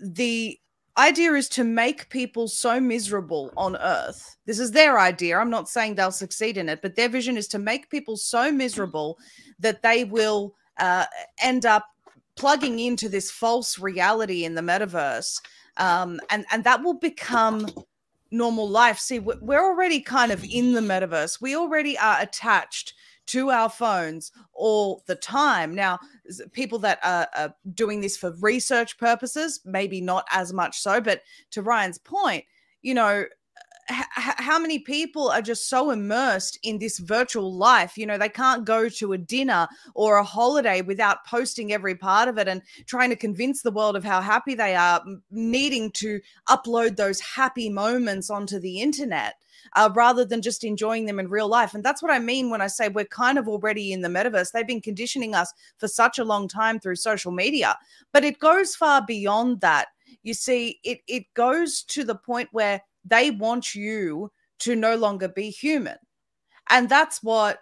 the 0.00 0.58
idea 0.98 1.32
is 1.32 1.48
to 1.50 1.64
make 1.64 2.08
people 2.10 2.48
so 2.48 2.80
miserable 2.80 3.52
on 3.56 3.76
earth. 3.76 4.36
This 4.46 4.58
is 4.58 4.72
their 4.72 4.98
idea. 4.98 5.38
I'm 5.38 5.50
not 5.50 5.68
saying 5.68 5.94
they'll 5.94 6.10
succeed 6.10 6.56
in 6.56 6.68
it, 6.68 6.82
but 6.82 6.96
their 6.96 7.08
vision 7.08 7.36
is 7.36 7.48
to 7.48 7.58
make 7.58 7.90
people 7.90 8.16
so 8.16 8.50
miserable 8.50 9.18
that 9.60 9.82
they 9.82 10.04
will 10.04 10.54
uh, 10.78 11.06
end 11.40 11.64
up 11.64 11.86
plugging 12.36 12.78
into 12.78 13.08
this 13.08 13.30
false 13.30 13.78
reality 13.78 14.44
in 14.44 14.54
the 14.54 14.62
metaverse. 14.62 15.40
Um, 15.76 16.20
and, 16.30 16.44
and 16.50 16.64
that 16.64 16.82
will 16.82 16.94
become 16.94 17.68
normal 18.30 18.68
life. 18.68 18.98
See, 18.98 19.18
we're 19.18 19.64
already 19.64 20.00
kind 20.00 20.32
of 20.32 20.44
in 20.44 20.72
the 20.72 20.80
metaverse. 20.80 21.40
We 21.40 21.56
already 21.56 21.96
are 21.98 22.20
attached 22.20 22.94
to 23.26 23.50
our 23.50 23.68
phones 23.68 24.32
all 24.54 25.02
the 25.06 25.14
time. 25.14 25.74
Now, 25.74 25.98
people 26.52 26.78
that 26.80 26.98
are, 27.02 27.28
are, 27.36 27.54
doing 27.74 28.00
this 28.00 28.16
for 28.16 28.32
research 28.40 28.98
purposes, 28.98 29.60
maybe 29.64 30.00
not 30.00 30.26
as 30.30 30.52
much 30.52 30.78
so, 30.78 31.00
but 31.00 31.22
to 31.50 31.62
Ryan's 31.62 31.98
point, 31.98 32.44
you 32.82 32.94
know, 32.94 33.24
how 33.88 34.58
many 34.58 34.78
people 34.78 35.30
are 35.30 35.40
just 35.40 35.68
so 35.68 35.90
immersed 35.90 36.58
in 36.62 36.78
this 36.78 36.98
virtual 36.98 37.54
life 37.54 37.96
you 37.96 38.06
know 38.06 38.18
they 38.18 38.28
can't 38.28 38.64
go 38.64 38.88
to 38.88 39.12
a 39.12 39.18
dinner 39.18 39.66
or 39.94 40.16
a 40.18 40.24
holiday 40.24 40.82
without 40.82 41.24
posting 41.24 41.72
every 41.72 41.94
part 41.94 42.28
of 42.28 42.36
it 42.38 42.48
and 42.48 42.62
trying 42.86 43.08
to 43.08 43.16
convince 43.16 43.62
the 43.62 43.70
world 43.70 43.96
of 43.96 44.04
how 44.04 44.20
happy 44.20 44.54
they 44.54 44.74
are 44.74 45.02
needing 45.30 45.90
to 45.92 46.20
upload 46.48 46.96
those 46.96 47.20
happy 47.20 47.68
moments 47.70 48.30
onto 48.30 48.58
the 48.58 48.80
internet 48.80 49.36
uh, 49.74 49.90
rather 49.94 50.24
than 50.24 50.42
just 50.42 50.64
enjoying 50.64 51.06
them 51.06 51.18
in 51.18 51.28
real 51.28 51.48
life. 51.48 51.74
And 51.74 51.84
that's 51.84 52.02
what 52.02 52.12
i 52.12 52.18
mean 52.18 52.50
when 52.50 52.60
i 52.60 52.66
say 52.66 52.88
we're 52.88 53.04
kind 53.06 53.38
of 53.38 53.48
already 53.48 53.92
in 53.92 54.02
the 54.02 54.08
metaverse. 54.08 54.52
They've 54.52 54.66
been 54.66 54.80
conditioning 54.80 55.34
us 55.34 55.52
for 55.78 55.88
such 55.88 56.18
a 56.18 56.24
long 56.24 56.48
time 56.48 56.78
through 56.78 56.96
social 56.96 57.32
media. 57.32 57.76
But 58.12 58.24
it 58.24 58.38
goes 58.38 58.74
far 58.74 59.04
beyond 59.04 59.60
that. 59.60 59.88
You 60.22 60.34
see 60.34 60.80
it 60.84 61.00
it 61.06 61.24
goes 61.34 61.82
to 61.84 62.04
the 62.04 62.14
point 62.14 62.48
where 62.52 62.82
they 63.08 63.30
want 63.30 63.74
you 63.74 64.30
to 64.60 64.76
no 64.76 64.96
longer 64.96 65.28
be 65.28 65.50
human. 65.50 65.96
And 66.70 66.88
that's 66.88 67.22
what 67.22 67.60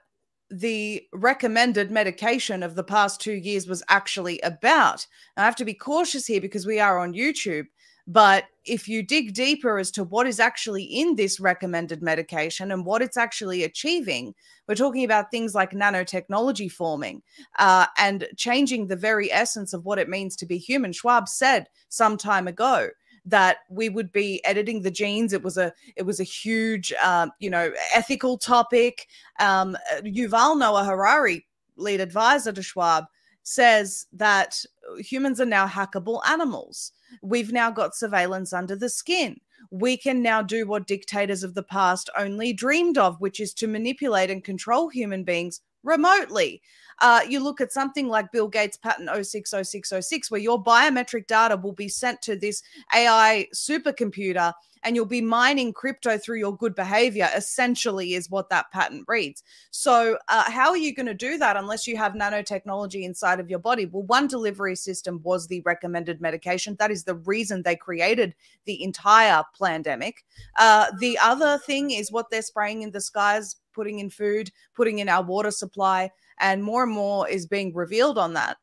the 0.51 1.03
recommended 1.13 1.91
medication 1.91 2.63
of 2.63 2.75
the 2.75 2.85
past 2.85 3.21
two 3.21 3.35
years 3.35 3.67
was 3.67 3.83
actually 3.89 4.41
about. 4.41 5.07
I 5.37 5.45
have 5.45 5.57
to 5.57 5.65
be 5.65 5.75
cautious 5.75 6.27
here 6.27 6.41
because 6.41 6.67
we 6.67 6.79
are 6.79 6.99
on 6.99 7.15
YouTube. 7.15 7.67
But 8.09 8.45
if 8.65 8.87
you 8.87 9.03
dig 9.03 9.35
deeper 9.35 9.79
as 9.79 9.91
to 9.93 10.05
what 10.05 10.29
is 10.29 10.39
actually 10.39 10.85
in 10.85 11.17
this 11.17 11.41
recommended 11.41 12.03
medication 12.03 12.71
and 12.71 12.87
what 12.87 13.03
it's 13.03 13.17
actually 13.17 13.65
achieving, 13.65 14.33
we're 14.69 14.77
talking 14.77 15.05
about 15.05 15.33
things 15.33 15.57
like 15.57 15.73
nanotechnology 15.73 16.71
forming 16.71 17.23
uh, 17.59 17.87
and 17.99 18.29
changing 18.37 18.87
the 18.87 18.95
very 18.95 19.33
essence 19.33 19.73
of 19.73 19.85
what 19.85 19.99
it 19.99 20.09
means 20.09 20.37
to 20.37 20.47
be 20.47 20.57
human. 20.57 20.93
Schwab 20.93 21.29
said 21.29 21.67
some 21.89 22.17
time 22.17 22.47
ago 22.47 22.91
that 23.27 23.59
we 23.69 23.89
would 23.89 24.13
be 24.13 24.43
editing 24.45 24.83
the 24.83 24.91
genes. 24.91 25.33
It 25.33 25.43
was 25.43 25.59
a 25.59 25.73
it 25.97 26.05
was 26.05 26.21
a 26.21 26.25
huge 26.25 26.93
um, 27.05 27.33
you 27.41 27.51
know 27.51 27.73
ethical 27.95 28.39
topic. 28.39 29.09
Um, 29.41 29.77
Yuval 30.03 30.59
Noah 30.59 30.85
Harari, 30.85 31.47
lead 31.77 32.01
advisor 32.01 32.53
to 32.53 32.63
Schwab, 32.63 33.05
says 33.43 34.07
that 34.13 34.65
humans 34.99 35.41
are 35.41 35.47
now 35.47 35.67
hackable 35.67 36.21
animals. 36.29 36.93
We've 37.23 37.53
now 37.53 37.71
got 37.71 37.97
surveillance 37.97 38.53
under 38.53 38.77
the 38.77 38.89
skin. 38.89 39.41
We 39.71 39.97
can 39.97 40.23
now 40.23 40.43
do 40.43 40.67
what 40.67 40.87
dictators 40.87 41.43
of 41.43 41.55
the 41.55 41.63
past 41.63 42.09
only 42.17 42.53
dreamed 42.53 42.99
of, 42.99 43.21
which 43.21 43.41
is 43.41 43.53
to 43.55 43.67
manipulate 43.67 44.31
and 44.31 44.45
control 44.45 44.89
human 44.89 45.25
beings 45.25 45.61
remotely. 45.87 46.61
Uh, 47.01 47.21
you 47.29 47.41
look 47.41 47.61
at 47.61 47.73
something 47.73 48.09
like 48.09 48.33
Bill 48.33 48.49
Gates' 48.49 48.77
patent 48.77 49.09
060606, 49.09 50.31
where 50.31 50.41
your 50.41 50.63
biometric 50.63 51.27
data 51.27 51.57
will 51.57 51.73
be 51.73 51.89
sent 51.89 52.23
to 52.23 52.37
this 52.37 52.63
AI 52.95 53.47
supercomputer 53.55 54.53
and 54.87 54.95
you'll 54.95 55.05
be 55.05 55.21
mining 55.21 55.73
crypto 55.73 56.17
through 56.17 56.39
your 56.39 56.57
good 56.57 56.77
behavior, 56.77 57.29
essentially, 57.35 58.15
is 58.15 58.31
what 58.31 58.49
that 58.51 58.71
patent 58.71 59.05
reads. 59.09 59.43
So, 59.73 60.17
uh, 60.29 60.49
how 60.49 60.71
are 60.71 60.77
you 60.77 60.95
going 60.95 61.07
to 61.07 61.15
do 61.15 61.39
that 61.39 61.57
unless 61.57 61.89
you 61.89 61.97
have 61.97 62.13
nanotechnology 62.13 63.03
inside 63.03 63.41
of 63.41 63.51
your 63.51 63.59
body? 63.59 63.87
Well, 63.87 64.05
one 64.05 64.29
delivery 64.29 64.77
system 64.77 65.21
was 65.25 65.49
the 65.49 65.61
recommended 65.63 66.21
medication. 66.21 66.77
That 66.79 66.93
is 66.93 67.03
the 67.03 67.17
reason 67.17 67.63
they 67.63 67.75
created 67.75 68.37
the 68.65 68.81
entire 68.85 69.43
pandemic. 69.61 70.25
Uh, 70.57 70.87
the 71.01 71.19
other 71.19 71.59
thing 71.59 71.91
is 71.91 72.13
what 72.13 72.31
they're 72.31 72.41
spraying 72.41 72.83
in 72.83 72.93
the 72.93 73.01
skies, 73.01 73.57
putting 73.75 73.99
in 73.99 74.09
food, 74.09 74.53
putting 74.77 75.01
in 75.01 75.09
our 75.09 75.25
water 75.25 75.51
supply, 75.51 76.13
and 76.39 76.63
more 76.63 76.85
and 76.85 76.93
more 76.93 77.29
is 77.29 77.45
being 77.45 77.75
revealed 77.75 78.19
on 78.19 78.35
that. 78.35 78.57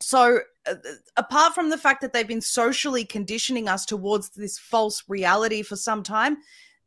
So, 0.00 0.40
apart 1.16 1.54
from 1.54 1.70
the 1.70 1.78
fact 1.78 2.00
that 2.00 2.12
they've 2.12 2.26
been 2.26 2.40
socially 2.40 3.04
conditioning 3.04 3.68
us 3.68 3.84
towards 3.84 4.30
this 4.30 4.58
false 4.58 5.04
reality 5.08 5.62
for 5.62 5.76
some 5.76 6.02
time, 6.02 6.38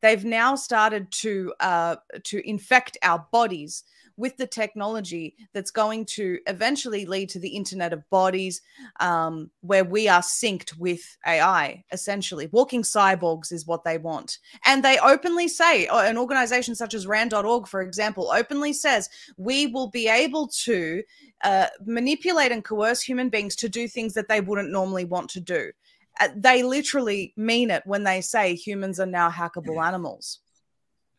they've 0.01 0.25
now 0.25 0.55
started 0.55 1.11
to 1.11 1.53
uh, 1.59 1.95
to 2.23 2.47
infect 2.47 2.97
our 3.01 3.25
bodies 3.31 3.83
with 4.19 4.35
the 4.35 4.45
technology 4.45 5.35
that's 5.53 5.71
going 5.71 6.05
to 6.05 6.37
eventually 6.45 7.05
lead 7.05 7.29
to 7.29 7.39
the 7.39 7.47
internet 7.47 7.93
of 7.93 8.07
bodies 8.09 8.61
um, 8.99 9.49
where 9.61 9.85
we 9.85 10.09
are 10.09 10.21
synced 10.21 10.77
with 10.77 11.17
AI, 11.25 11.83
essentially. 11.91 12.49
Walking 12.51 12.83
cyborgs 12.83 13.53
is 13.53 13.65
what 13.65 13.85
they 13.85 13.97
want. 13.97 14.37
And 14.65 14.83
they 14.83 14.99
openly 14.99 15.47
say, 15.47 15.87
an 15.87 16.17
organization 16.17 16.75
such 16.75 16.93
as 16.93 17.07
RAND.org, 17.07 17.67
for 17.67 17.81
example, 17.81 18.29
openly 18.35 18.73
says, 18.73 19.09
we 19.37 19.67
will 19.67 19.89
be 19.89 20.09
able 20.09 20.49
to 20.65 21.01
uh, 21.45 21.67
manipulate 21.85 22.51
and 22.51 22.63
coerce 22.63 23.01
human 23.01 23.29
beings 23.29 23.55
to 23.55 23.69
do 23.69 23.87
things 23.87 24.13
that 24.15 24.27
they 24.27 24.41
wouldn't 24.41 24.71
normally 24.71 25.05
want 25.05 25.29
to 25.29 25.39
do. 25.39 25.71
Uh, 26.19 26.27
they 26.35 26.61
literally 26.61 27.33
mean 27.37 27.71
it 27.71 27.83
when 27.85 28.03
they 28.03 28.19
say 28.19 28.53
humans 28.53 28.99
are 28.99 29.05
now 29.05 29.29
hackable 29.29 29.81
animals. 29.81 30.39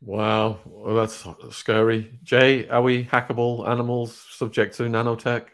Wow, 0.03 0.61
well, 0.65 0.95
that's 0.95 1.27
scary. 1.55 2.19
Jay, 2.23 2.67
are 2.69 2.81
we 2.81 3.05
hackable 3.05 3.69
animals 3.69 4.15
subject 4.31 4.77
to 4.77 4.85
nanotech? 4.85 5.49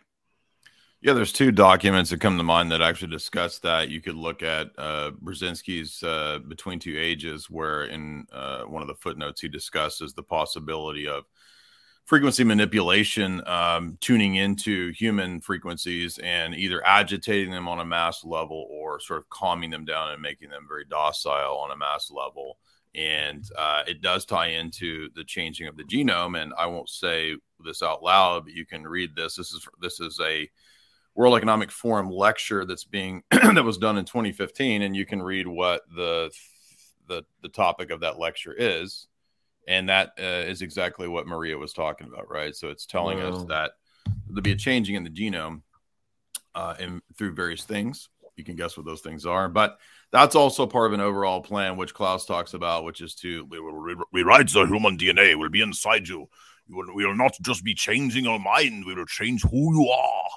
Yeah, 1.02 1.12
there's 1.12 1.32
two 1.32 1.50
documents 1.50 2.10
that 2.10 2.20
come 2.20 2.36
to 2.36 2.42
mind 2.42 2.70
that 2.72 2.80
actually 2.80 3.10
discuss 3.10 3.58
that. 3.60 3.90
You 3.90 4.00
could 4.00 4.14
look 4.14 4.42
at 4.42 4.68
uh, 4.78 5.12
Brzezinski's 5.22 6.02
uh, 6.02 6.38
Between 6.46 6.78
Two 6.78 6.96
Ages, 6.96 7.50
where 7.50 7.84
in 7.84 8.26
uh, 8.32 8.62
one 8.62 8.82
of 8.82 8.88
the 8.88 8.94
footnotes 8.94 9.40
he 9.40 9.48
discusses 9.48 10.14
the 10.14 10.22
possibility 10.22 11.08
of 11.08 11.24
frequency 12.04 12.44
manipulation, 12.44 13.46
um, 13.48 13.98
tuning 14.00 14.36
into 14.36 14.92
human 14.92 15.40
frequencies 15.40 16.18
and 16.18 16.54
either 16.54 16.84
agitating 16.86 17.50
them 17.50 17.66
on 17.66 17.80
a 17.80 17.84
mass 17.84 18.24
level 18.24 18.66
or 18.70 19.00
sort 19.00 19.18
of 19.18 19.28
calming 19.28 19.70
them 19.70 19.84
down 19.84 20.12
and 20.12 20.22
making 20.22 20.50
them 20.50 20.66
very 20.68 20.84
docile 20.84 21.58
on 21.58 21.72
a 21.72 21.76
mass 21.76 22.12
level 22.12 22.58
and 22.96 23.44
uh, 23.58 23.82
it 23.86 24.00
does 24.00 24.24
tie 24.24 24.48
into 24.48 25.10
the 25.14 25.22
changing 25.22 25.68
of 25.68 25.76
the 25.76 25.84
genome. 25.84 26.40
And 26.40 26.52
I 26.58 26.66
won't 26.66 26.88
say 26.88 27.36
this 27.62 27.82
out 27.82 28.02
loud, 28.02 28.44
but 28.44 28.54
you 28.54 28.64
can 28.64 28.84
read 28.84 29.14
this. 29.14 29.36
This 29.36 29.52
is 29.52 29.68
this 29.80 30.00
is 30.00 30.18
a 30.20 30.48
World 31.14 31.36
Economic 31.36 31.70
Forum 31.70 32.10
lecture 32.10 32.64
that's 32.64 32.84
being 32.84 33.22
that 33.30 33.64
was 33.64 33.78
done 33.78 33.98
in 33.98 34.04
2015, 34.06 34.82
and 34.82 34.96
you 34.96 35.06
can 35.06 35.22
read 35.22 35.46
what 35.46 35.82
the 35.94 36.30
the 37.06 37.22
the 37.42 37.48
topic 37.48 37.90
of 37.90 38.00
that 38.00 38.18
lecture 38.18 38.54
is, 38.56 39.08
and 39.68 39.88
that 39.90 40.12
uh, 40.18 40.44
is 40.48 40.62
exactly 40.62 41.06
what 41.06 41.26
Maria 41.26 41.58
was 41.58 41.72
talking 41.74 42.06
about, 42.06 42.30
right? 42.30 42.56
So 42.56 42.68
it's 42.68 42.86
telling 42.86 43.18
wow. 43.18 43.30
us 43.30 43.44
that 43.44 43.72
there'll 44.26 44.42
be 44.42 44.52
a 44.52 44.56
changing 44.56 44.94
in 44.94 45.04
the 45.04 45.10
genome 45.10 45.62
uh, 46.54 46.74
and 46.78 47.02
through 47.16 47.34
various 47.34 47.64
things. 47.64 48.08
You 48.36 48.44
can 48.44 48.56
guess 48.56 48.76
what 48.76 48.84
those 48.84 49.00
things 49.00 49.24
are, 49.24 49.48
but 49.48 49.78
that's 50.12 50.34
also 50.34 50.66
part 50.66 50.88
of 50.88 50.92
an 50.92 51.00
overall 51.00 51.40
plan, 51.40 51.76
which 51.76 51.94
Klaus 51.94 52.26
talks 52.26 52.54
about, 52.54 52.84
which 52.84 53.00
is 53.00 53.14
to 53.16 53.44
we 53.46 53.58
will 53.58 53.72
re- 53.72 54.04
rewrite 54.12 54.52
the 54.52 54.66
human 54.66 54.98
DNA. 54.98 55.38
We'll 55.38 55.48
be 55.48 55.62
inside 55.62 56.06
you. 56.06 56.28
You 56.68 56.76
will, 56.76 56.94
we 56.94 57.06
will 57.06 57.16
not 57.16 57.34
just 57.42 57.64
be 57.64 57.74
changing 57.74 58.24
your 58.24 58.38
mind. 58.38 58.84
We 58.84 58.94
will 58.94 59.06
change 59.06 59.42
who 59.42 59.74
you 59.74 59.88
are. 59.88 60.28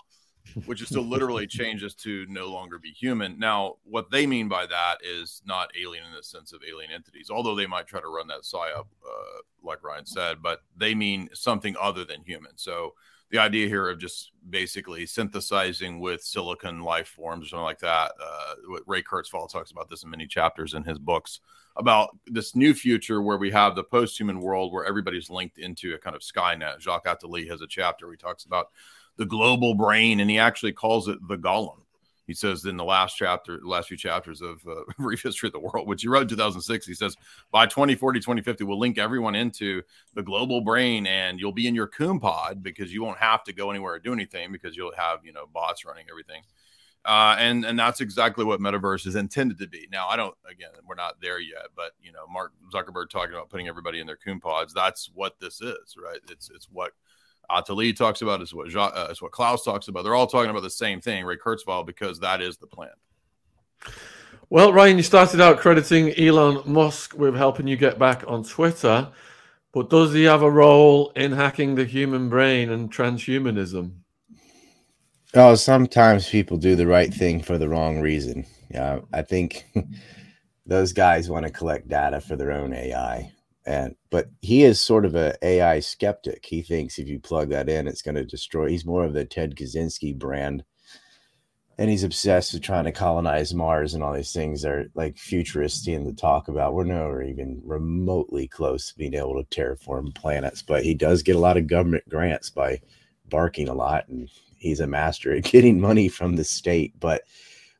Which 0.65 0.81
is 0.81 0.89
to 0.89 1.01
literally 1.01 1.45
change 1.59 1.83
us 1.83 1.93
to 1.95 2.25
no 2.27 2.47
longer 2.47 2.79
be 2.79 2.89
human. 2.89 3.37
Now, 3.37 3.75
what 3.83 4.09
they 4.09 4.25
mean 4.25 4.47
by 4.47 4.65
that 4.65 4.97
is 5.03 5.41
not 5.45 5.69
alien 5.79 6.05
in 6.05 6.13
the 6.13 6.23
sense 6.23 6.53
of 6.53 6.61
alien 6.67 6.91
entities, 6.91 7.29
although 7.29 7.55
they 7.55 7.67
might 7.67 7.85
try 7.85 8.01
to 8.01 8.07
run 8.07 8.27
that 8.27 8.41
psyop, 8.41 8.85
uh, 9.05 9.41
like 9.63 9.83
Ryan 9.83 10.05
said, 10.05 10.41
but 10.41 10.61
they 10.75 10.95
mean 10.95 11.29
something 11.33 11.75
other 11.79 12.03
than 12.03 12.23
human. 12.23 12.57
So 12.57 12.93
the 13.31 13.37
idea 13.37 13.67
here 13.67 13.89
of 13.89 13.99
just 13.99 14.31
basically 14.49 15.05
synthesizing 15.05 15.99
with 15.99 16.23
silicon 16.23 16.81
life 16.81 17.07
forms 17.07 17.45
or 17.45 17.49
something 17.49 17.63
like 17.63 17.79
that. 17.79 18.11
Uh, 18.21 18.79
Ray 18.87 19.03
Kurzweil 19.03 19.51
talks 19.51 19.71
about 19.71 19.89
this 19.89 20.03
in 20.03 20.09
many 20.09 20.25
chapters 20.25 20.73
in 20.73 20.83
his 20.83 20.97
books 20.97 21.39
about 21.75 22.09
this 22.25 22.55
new 22.55 22.73
future 22.73 23.21
where 23.21 23.37
we 23.37 23.51
have 23.51 23.75
the 23.75 23.83
post-human 23.83 24.39
world 24.41 24.73
where 24.73 24.85
everybody's 24.85 25.29
linked 25.29 25.57
into 25.57 25.93
a 25.93 25.97
kind 25.97 26.15
of 26.15 26.21
Skynet. 26.21 26.81
Jacques 26.81 27.05
Attali 27.05 27.47
has 27.49 27.61
a 27.61 27.67
chapter 27.67 28.05
where 28.07 28.13
he 28.13 28.17
talks 28.17 28.45
about 28.45 28.69
the 29.17 29.25
global 29.25 29.75
brain, 29.75 30.19
and 30.19 30.29
he 30.29 30.39
actually 30.39 30.71
calls 30.71 31.07
it 31.07 31.19
the 31.27 31.37
golem 31.37 31.81
he 32.29 32.35
says 32.35 32.63
in 32.65 32.77
the 32.77 32.83
last 32.83 33.17
chapter, 33.17 33.59
last 33.63 33.87
few 33.87 33.97
chapters 33.97 34.39
of 34.39 34.61
uh, 34.67 34.81
Brief 34.99 35.23
History 35.23 35.47
of 35.47 35.53
the 35.53 35.59
World, 35.59 35.87
which 35.87 36.03
he 36.03 36.07
wrote 36.07 36.21
in 36.21 36.27
2006, 36.27 36.85
he 36.85 36.93
says 36.93 37.17
by 37.51 37.65
2040, 37.65 38.19
2050, 38.19 38.65
we'll 38.65 38.77
link 38.77 38.99
everyone 38.99 39.33
into 39.33 39.81
the 40.13 40.21
global 40.21 40.61
brain 40.61 41.07
and 41.07 41.39
you'll 41.39 41.51
be 41.51 41.67
in 41.67 41.73
your 41.73 41.87
Coom 41.87 42.19
pod 42.19 42.61
because 42.61 42.93
you 42.93 43.01
won't 43.01 43.17
have 43.17 43.43
to 43.45 43.51
go 43.51 43.71
anywhere 43.71 43.95
or 43.95 43.99
do 43.99 44.13
anything 44.13 44.51
because 44.51 44.77
you'll 44.77 44.93
have, 44.95 45.25
you 45.25 45.33
know, 45.33 45.47
bots 45.51 45.83
running 45.85 46.05
everything. 46.07 46.43
Uh, 47.03 47.35
and 47.39 47.65
and 47.65 47.79
that's 47.79 47.99
exactly 47.99 48.45
what 48.45 48.59
metaverse 48.59 49.07
is 49.07 49.15
intended 49.15 49.57
to 49.57 49.67
be. 49.67 49.87
Now, 49.91 50.07
I 50.07 50.15
don't. 50.15 50.35
Again, 50.47 50.69
we're 50.85 50.93
not 50.93 51.19
there 51.19 51.39
yet, 51.39 51.69
but 51.75 51.93
you 51.99 52.11
know, 52.11 52.27
Mark 52.31 52.51
Zuckerberg 52.71 53.09
talking 53.09 53.33
about 53.33 53.49
putting 53.49 53.67
everybody 53.67 54.01
in 54.01 54.05
their 54.05 54.17
Coom 54.17 54.39
pods. 54.39 54.71
That's 54.71 55.09
what 55.15 55.39
this 55.39 55.61
is, 55.61 55.95
right? 55.97 56.19
It's 56.29 56.51
it's 56.53 56.67
what 56.69 56.91
Attali 57.49 57.95
talks 57.95 58.21
about, 58.21 58.41
is 58.41 58.53
what 58.53 58.75
uh, 58.75 59.07
is 59.09 59.21
what 59.21 59.31
Klaus 59.31 59.63
talks 59.63 59.87
about. 59.87 60.03
They're 60.03 60.15
all 60.15 60.27
talking 60.27 60.49
about 60.49 60.63
the 60.63 60.69
same 60.69 61.01
thing, 61.01 61.25
Ray 61.25 61.37
Kurzweil, 61.37 61.85
because 61.85 62.19
that 62.19 62.41
is 62.41 62.57
the 62.57 62.67
plan. 62.67 62.89
Well, 64.49 64.73
Ryan, 64.73 64.97
you 64.97 65.03
started 65.03 65.41
out 65.41 65.59
crediting 65.59 66.17
Elon 66.19 66.63
Musk 66.65 67.15
with 67.15 67.35
helping 67.35 67.67
you 67.67 67.77
get 67.77 67.99
back 67.99 68.23
on 68.27 68.43
Twitter, 68.43 69.09
but 69.71 69.89
does 69.89 70.13
he 70.13 70.23
have 70.23 70.41
a 70.41 70.49
role 70.49 71.11
in 71.15 71.33
hacking 71.33 71.75
the 71.75 71.85
human 71.85 72.29
brain 72.29 72.71
and 72.71 72.91
transhumanism? 72.91 73.91
Oh, 75.35 75.53
sometimes 75.53 76.27
people 76.27 76.57
do 76.57 76.75
the 76.75 76.87
right 76.87 77.13
thing 77.13 77.43
for 77.43 77.59
the 77.59 77.69
wrong 77.69 78.01
reason. 78.01 78.47
Yeah, 78.71 79.01
I 79.13 79.21
think 79.21 79.65
those 80.65 80.93
guys 80.93 81.29
want 81.29 81.45
to 81.45 81.51
collect 81.51 81.87
data 81.87 82.19
for 82.19 82.35
their 82.35 82.51
own 82.51 82.73
AI. 82.73 83.31
And 83.69 83.95
but 84.09 84.31
he 84.41 84.63
is 84.63 84.81
sort 84.81 85.05
of 85.05 85.13
a 85.13 85.37
AI 85.43 85.79
skeptic. 85.79 86.43
He 86.43 86.63
thinks 86.63 86.97
if 86.97 87.07
you 87.07 87.19
plug 87.19 87.49
that 87.49 87.69
in, 87.69 87.87
it's 87.87 88.01
going 88.01 88.15
to 88.15 88.25
destroy. 88.25 88.67
He's 88.67 88.83
more 88.83 89.05
of 89.05 89.13
the 89.13 89.25
Ted 89.25 89.55
Kaczynski 89.55 90.17
brand, 90.17 90.63
and 91.77 91.87
he's 91.87 92.03
obsessed 92.03 92.51
with 92.51 92.63
trying 92.63 92.85
to 92.85 92.91
colonize 92.91 93.53
Mars 93.53 93.93
and 93.93 94.03
all 94.03 94.13
these 94.13 94.33
things 94.33 94.65
are 94.65 94.87
like 94.95 95.17
futuristy 95.17 95.95
and 95.95 96.07
to 96.07 96.19
talk 96.19 96.47
about. 96.47 96.73
We're 96.73 96.85
nowhere 96.85 97.21
even 97.21 97.61
remotely 97.63 98.47
close 98.47 98.87
to 98.87 98.97
being 98.97 99.13
able 99.13 99.35
to 99.35 99.47
terraform 99.55 100.15
planets, 100.15 100.63
but 100.63 100.83
he 100.83 100.95
does 100.95 101.21
get 101.21 101.35
a 101.35 101.39
lot 101.39 101.55
of 101.55 101.67
government 101.67 102.09
grants 102.09 102.49
by 102.49 102.81
barking 103.29 103.69
a 103.69 103.75
lot, 103.75 104.07
and 104.07 104.31
he's 104.57 104.79
a 104.79 104.87
master 104.87 105.35
at 105.35 105.43
getting 105.51 105.79
money 105.79 106.09
from 106.09 106.37
the 106.37 106.43
state. 106.43 106.99
But 106.99 107.21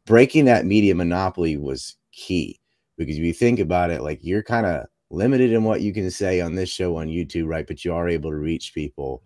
breaking 0.06 0.46
that 0.46 0.68
media 0.68 0.94
monopoly 0.94 1.58
was 1.58 1.96
key 2.12 2.60
because 2.96 3.18
if 3.18 3.24
you 3.24 3.34
think 3.34 3.58
about 3.58 3.90
it, 3.90 4.04
like 4.04 4.20
you're 4.22 4.44
kind 4.44 4.68
of 4.68 4.86
limited 5.10 5.52
in 5.52 5.64
what 5.64 5.82
you 5.82 5.94
can 5.94 6.10
say 6.12 6.42
on 6.42 6.56
this 6.56 6.70
show 6.70 6.98
on 6.98 7.08
YouTube, 7.08 7.48
right? 7.48 7.66
But 7.66 7.84
you 7.84 7.94
are 7.94 8.08
able 8.08 8.32
to 8.32 8.38
reach 8.38 8.74
people 8.74 9.24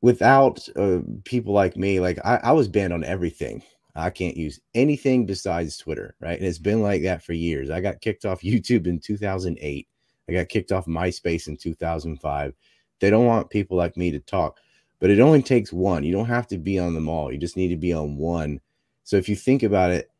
without 0.00 0.66
uh, 0.76 1.00
people 1.24 1.52
like 1.52 1.76
me. 1.76 2.00
Like 2.00 2.18
I, 2.24 2.36
I 2.36 2.52
was 2.52 2.68
banned 2.68 2.92
on 2.92 3.04
everything. 3.04 3.62
I 3.94 4.10
can't 4.10 4.36
use 4.36 4.60
anything 4.74 5.26
besides 5.26 5.76
Twitter, 5.76 6.14
right? 6.20 6.38
And 6.38 6.46
it's 6.46 6.58
been 6.58 6.82
like 6.82 7.02
that 7.02 7.22
for 7.22 7.32
years. 7.32 7.68
I 7.68 7.80
got 7.80 8.00
kicked 8.00 8.24
off 8.24 8.42
YouTube 8.42 8.86
in 8.86 9.00
2008. 9.00 9.88
I 10.28 10.32
got 10.32 10.48
kicked 10.48 10.70
off 10.70 10.86
MySpace 10.86 11.48
in 11.48 11.56
2005. 11.56 12.54
They 13.00 13.10
don't 13.10 13.26
want 13.26 13.50
people 13.50 13.76
like 13.76 13.96
me 13.96 14.12
to 14.12 14.20
talk, 14.20 14.58
but 15.00 15.10
it 15.10 15.20
only 15.20 15.42
takes 15.42 15.72
one. 15.72 16.04
You 16.04 16.12
don't 16.12 16.26
have 16.26 16.46
to 16.48 16.58
be 16.58 16.78
on 16.78 16.94
them 16.94 17.08
all. 17.08 17.32
You 17.32 17.38
just 17.38 17.56
need 17.56 17.68
to 17.68 17.76
be 17.76 17.92
on 17.92 18.16
one. 18.16 18.60
So 19.02 19.16
if 19.16 19.28
you 19.28 19.34
think 19.34 19.62
about 19.62 19.90
it, 19.90 20.10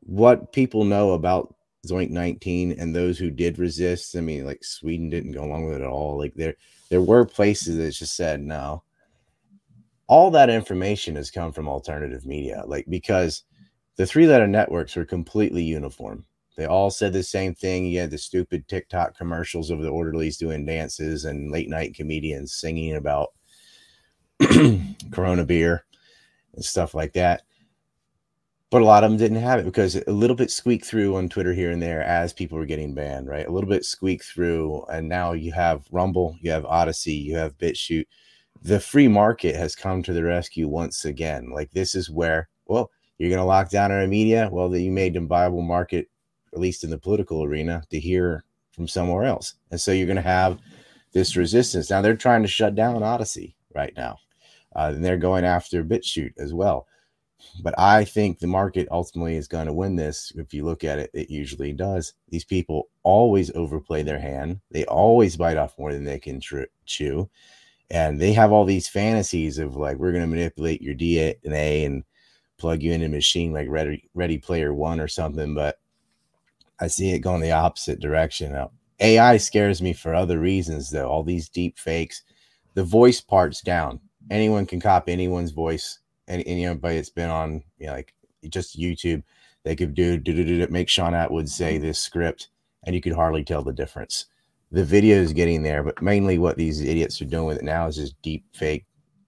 what 0.00 0.52
people 0.52 0.84
know 0.84 1.12
about 1.12 1.54
Zoink 1.86 2.10
19 2.10 2.72
and 2.72 2.94
those 2.94 3.18
who 3.18 3.30
did 3.30 3.58
resist. 3.58 4.16
I 4.16 4.20
mean, 4.20 4.44
like 4.44 4.64
Sweden 4.64 5.10
didn't 5.10 5.32
go 5.32 5.44
along 5.44 5.66
with 5.66 5.76
it 5.76 5.82
at 5.82 5.88
all. 5.88 6.18
Like 6.18 6.34
there, 6.34 6.54
there 6.90 7.02
were 7.02 7.24
places 7.24 7.76
that 7.76 7.90
just 7.90 8.16
said 8.16 8.40
no. 8.40 8.82
All 10.06 10.30
that 10.30 10.50
information 10.50 11.16
has 11.16 11.30
come 11.30 11.52
from 11.52 11.68
alternative 11.68 12.24
media, 12.24 12.62
like 12.66 12.86
because 12.88 13.44
the 13.96 14.06
three 14.06 14.26
letter 14.26 14.46
networks 14.46 14.96
were 14.96 15.04
completely 15.04 15.62
uniform. 15.62 16.24
They 16.56 16.66
all 16.66 16.90
said 16.90 17.12
the 17.12 17.22
same 17.22 17.54
thing. 17.54 17.86
You 17.86 18.00
had 18.00 18.10
the 18.10 18.18
stupid 18.18 18.66
TikTok 18.66 19.16
commercials 19.16 19.70
of 19.70 19.80
the 19.80 19.90
orderlies 19.90 20.38
doing 20.38 20.64
dances 20.64 21.24
and 21.24 21.52
late 21.52 21.68
night 21.68 21.94
comedians 21.94 22.54
singing 22.54 22.96
about 22.96 23.28
Corona 25.12 25.44
beer 25.44 25.84
and 26.54 26.64
stuff 26.64 26.94
like 26.94 27.12
that 27.12 27.42
but 28.70 28.82
a 28.82 28.84
lot 28.84 29.02
of 29.02 29.10
them 29.10 29.18
didn't 29.18 29.42
have 29.42 29.60
it 29.60 29.64
because 29.64 29.96
a 29.96 30.12
little 30.12 30.36
bit 30.36 30.50
squeaked 30.50 30.84
through 30.84 31.16
on 31.16 31.28
Twitter 31.28 31.54
here 31.54 31.70
and 31.70 31.80
there 31.80 32.02
as 32.02 32.32
people 32.32 32.58
were 32.58 32.66
getting 32.66 32.92
banned, 32.92 33.26
right? 33.26 33.46
A 33.46 33.50
little 33.50 33.68
bit 33.68 33.84
squeaked 33.84 34.24
through, 34.24 34.84
and 34.92 35.08
now 35.08 35.32
you 35.32 35.52
have 35.52 35.86
Rumble, 35.90 36.36
you 36.40 36.50
have 36.50 36.66
Odysee, 36.66 37.12
you 37.12 37.36
have 37.36 37.56
BitChute. 37.56 38.06
The 38.62 38.80
free 38.80 39.08
market 39.08 39.54
has 39.56 39.74
come 39.74 40.02
to 40.02 40.12
the 40.12 40.22
rescue 40.22 40.68
once 40.68 41.04
again. 41.04 41.50
Like 41.50 41.70
this 41.70 41.94
is 41.94 42.10
where, 42.10 42.48
well, 42.66 42.90
you're 43.16 43.30
going 43.30 43.40
to 43.40 43.44
lock 43.44 43.70
down 43.70 43.90
our 43.90 44.06
media. 44.06 44.48
Well, 44.52 44.68
that 44.68 44.80
you 44.80 44.90
made 44.90 45.16
a 45.16 45.20
viable 45.20 45.62
market, 45.62 46.08
at 46.52 46.60
least 46.60 46.84
in 46.84 46.90
the 46.90 46.98
political 46.98 47.44
arena, 47.44 47.82
to 47.90 47.98
hear 47.98 48.44
from 48.72 48.86
somewhere 48.86 49.24
else, 49.24 49.54
and 49.70 49.80
so 49.80 49.92
you're 49.92 50.06
going 50.06 50.16
to 50.16 50.22
have 50.22 50.58
this 51.12 51.36
resistance. 51.36 51.88
Now 51.88 52.02
they're 52.02 52.16
trying 52.16 52.42
to 52.42 52.48
shut 52.48 52.74
down 52.74 53.02
Odysee 53.02 53.56
right 53.74 53.94
now, 53.96 54.18
uh, 54.76 54.92
and 54.94 55.02
they're 55.02 55.16
going 55.16 55.44
after 55.44 55.82
BitChute 55.82 56.34
as 56.38 56.52
well 56.52 56.86
but 57.62 57.78
I 57.78 58.04
think 58.04 58.38
the 58.38 58.46
market 58.46 58.88
ultimately 58.90 59.36
is 59.36 59.48
going 59.48 59.66
to 59.66 59.72
win 59.72 59.96
this. 59.96 60.32
If 60.36 60.54
you 60.54 60.64
look 60.64 60.84
at 60.84 60.98
it, 60.98 61.10
it 61.12 61.30
usually 61.30 61.72
does. 61.72 62.14
These 62.28 62.44
people 62.44 62.88
always 63.02 63.54
overplay 63.54 64.02
their 64.02 64.18
hand. 64.18 64.60
They 64.70 64.84
always 64.86 65.36
bite 65.36 65.56
off 65.56 65.78
more 65.78 65.92
than 65.92 66.04
they 66.04 66.18
can 66.18 66.40
tr- 66.40 66.62
chew. 66.86 67.28
And 67.90 68.20
they 68.20 68.32
have 68.32 68.52
all 68.52 68.64
these 68.64 68.88
fantasies 68.88 69.58
of 69.58 69.76
like, 69.76 69.96
we're 69.96 70.12
going 70.12 70.22
to 70.22 70.28
manipulate 70.28 70.82
your 70.82 70.94
DNA 70.94 71.86
and 71.86 72.04
plug 72.58 72.82
you 72.82 72.92
into 72.92 73.06
a 73.06 73.10
machine 73.10 73.52
like 73.52 73.68
Ready, 73.68 74.08
Ready 74.14 74.38
Player 74.38 74.74
One 74.74 75.00
or 75.00 75.08
something. 75.08 75.54
But 75.54 75.78
I 76.80 76.86
see 76.88 77.12
it 77.12 77.20
going 77.20 77.40
the 77.40 77.52
opposite 77.52 78.00
direction. 78.00 78.52
Now, 78.52 78.72
AI 79.00 79.36
scares 79.36 79.80
me 79.80 79.92
for 79.92 80.14
other 80.14 80.38
reasons, 80.38 80.90
though. 80.90 81.08
All 81.08 81.22
these 81.22 81.48
deep 81.48 81.78
fakes, 81.78 82.22
the 82.74 82.84
voice 82.84 83.20
part's 83.20 83.62
down. 83.62 84.00
Anyone 84.30 84.66
can 84.66 84.80
copy 84.80 85.12
anyone's 85.12 85.52
voice 85.52 86.00
and, 86.28 86.46
and 86.46 86.60
anybody 86.60 86.96
that's 86.96 87.10
been 87.10 87.30
on 87.30 87.62
you 87.78 87.86
know, 87.86 87.94
like 87.94 88.14
just 88.48 88.78
YouTube, 88.78 89.22
they 89.64 89.74
could 89.74 89.94
do, 89.94 90.16
do, 90.16 90.32
do, 90.32 90.44
do 90.44 90.66
make 90.70 90.88
Sean 90.88 91.14
Atwood 91.14 91.48
say 91.48 91.78
this 91.78 91.98
script, 91.98 92.50
and 92.84 92.94
you 92.94 93.00
could 93.00 93.12
hardly 93.12 93.42
tell 93.42 93.62
the 93.62 93.72
difference. 93.72 94.26
The 94.70 94.84
video 94.84 95.16
is 95.16 95.32
getting 95.32 95.62
there, 95.62 95.82
but 95.82 96.00
mainly 96.02 96.38
what 96.38 96.56
these 96.56 96.80
idiots 96.80 97.20
are 97.20 97.26
doing 97.26 97.46
with 97.46 97.58
it 97.58 97.64
now 97.64 97.86
is 97.86 97.96
just 97.96 98.20
deep 98.22 98.44
fake 98.54 98.84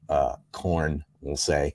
uh, 0.09 0.37
corn, 0.53 1.03
we'll 1.23 1.37
say. 1.37 1.75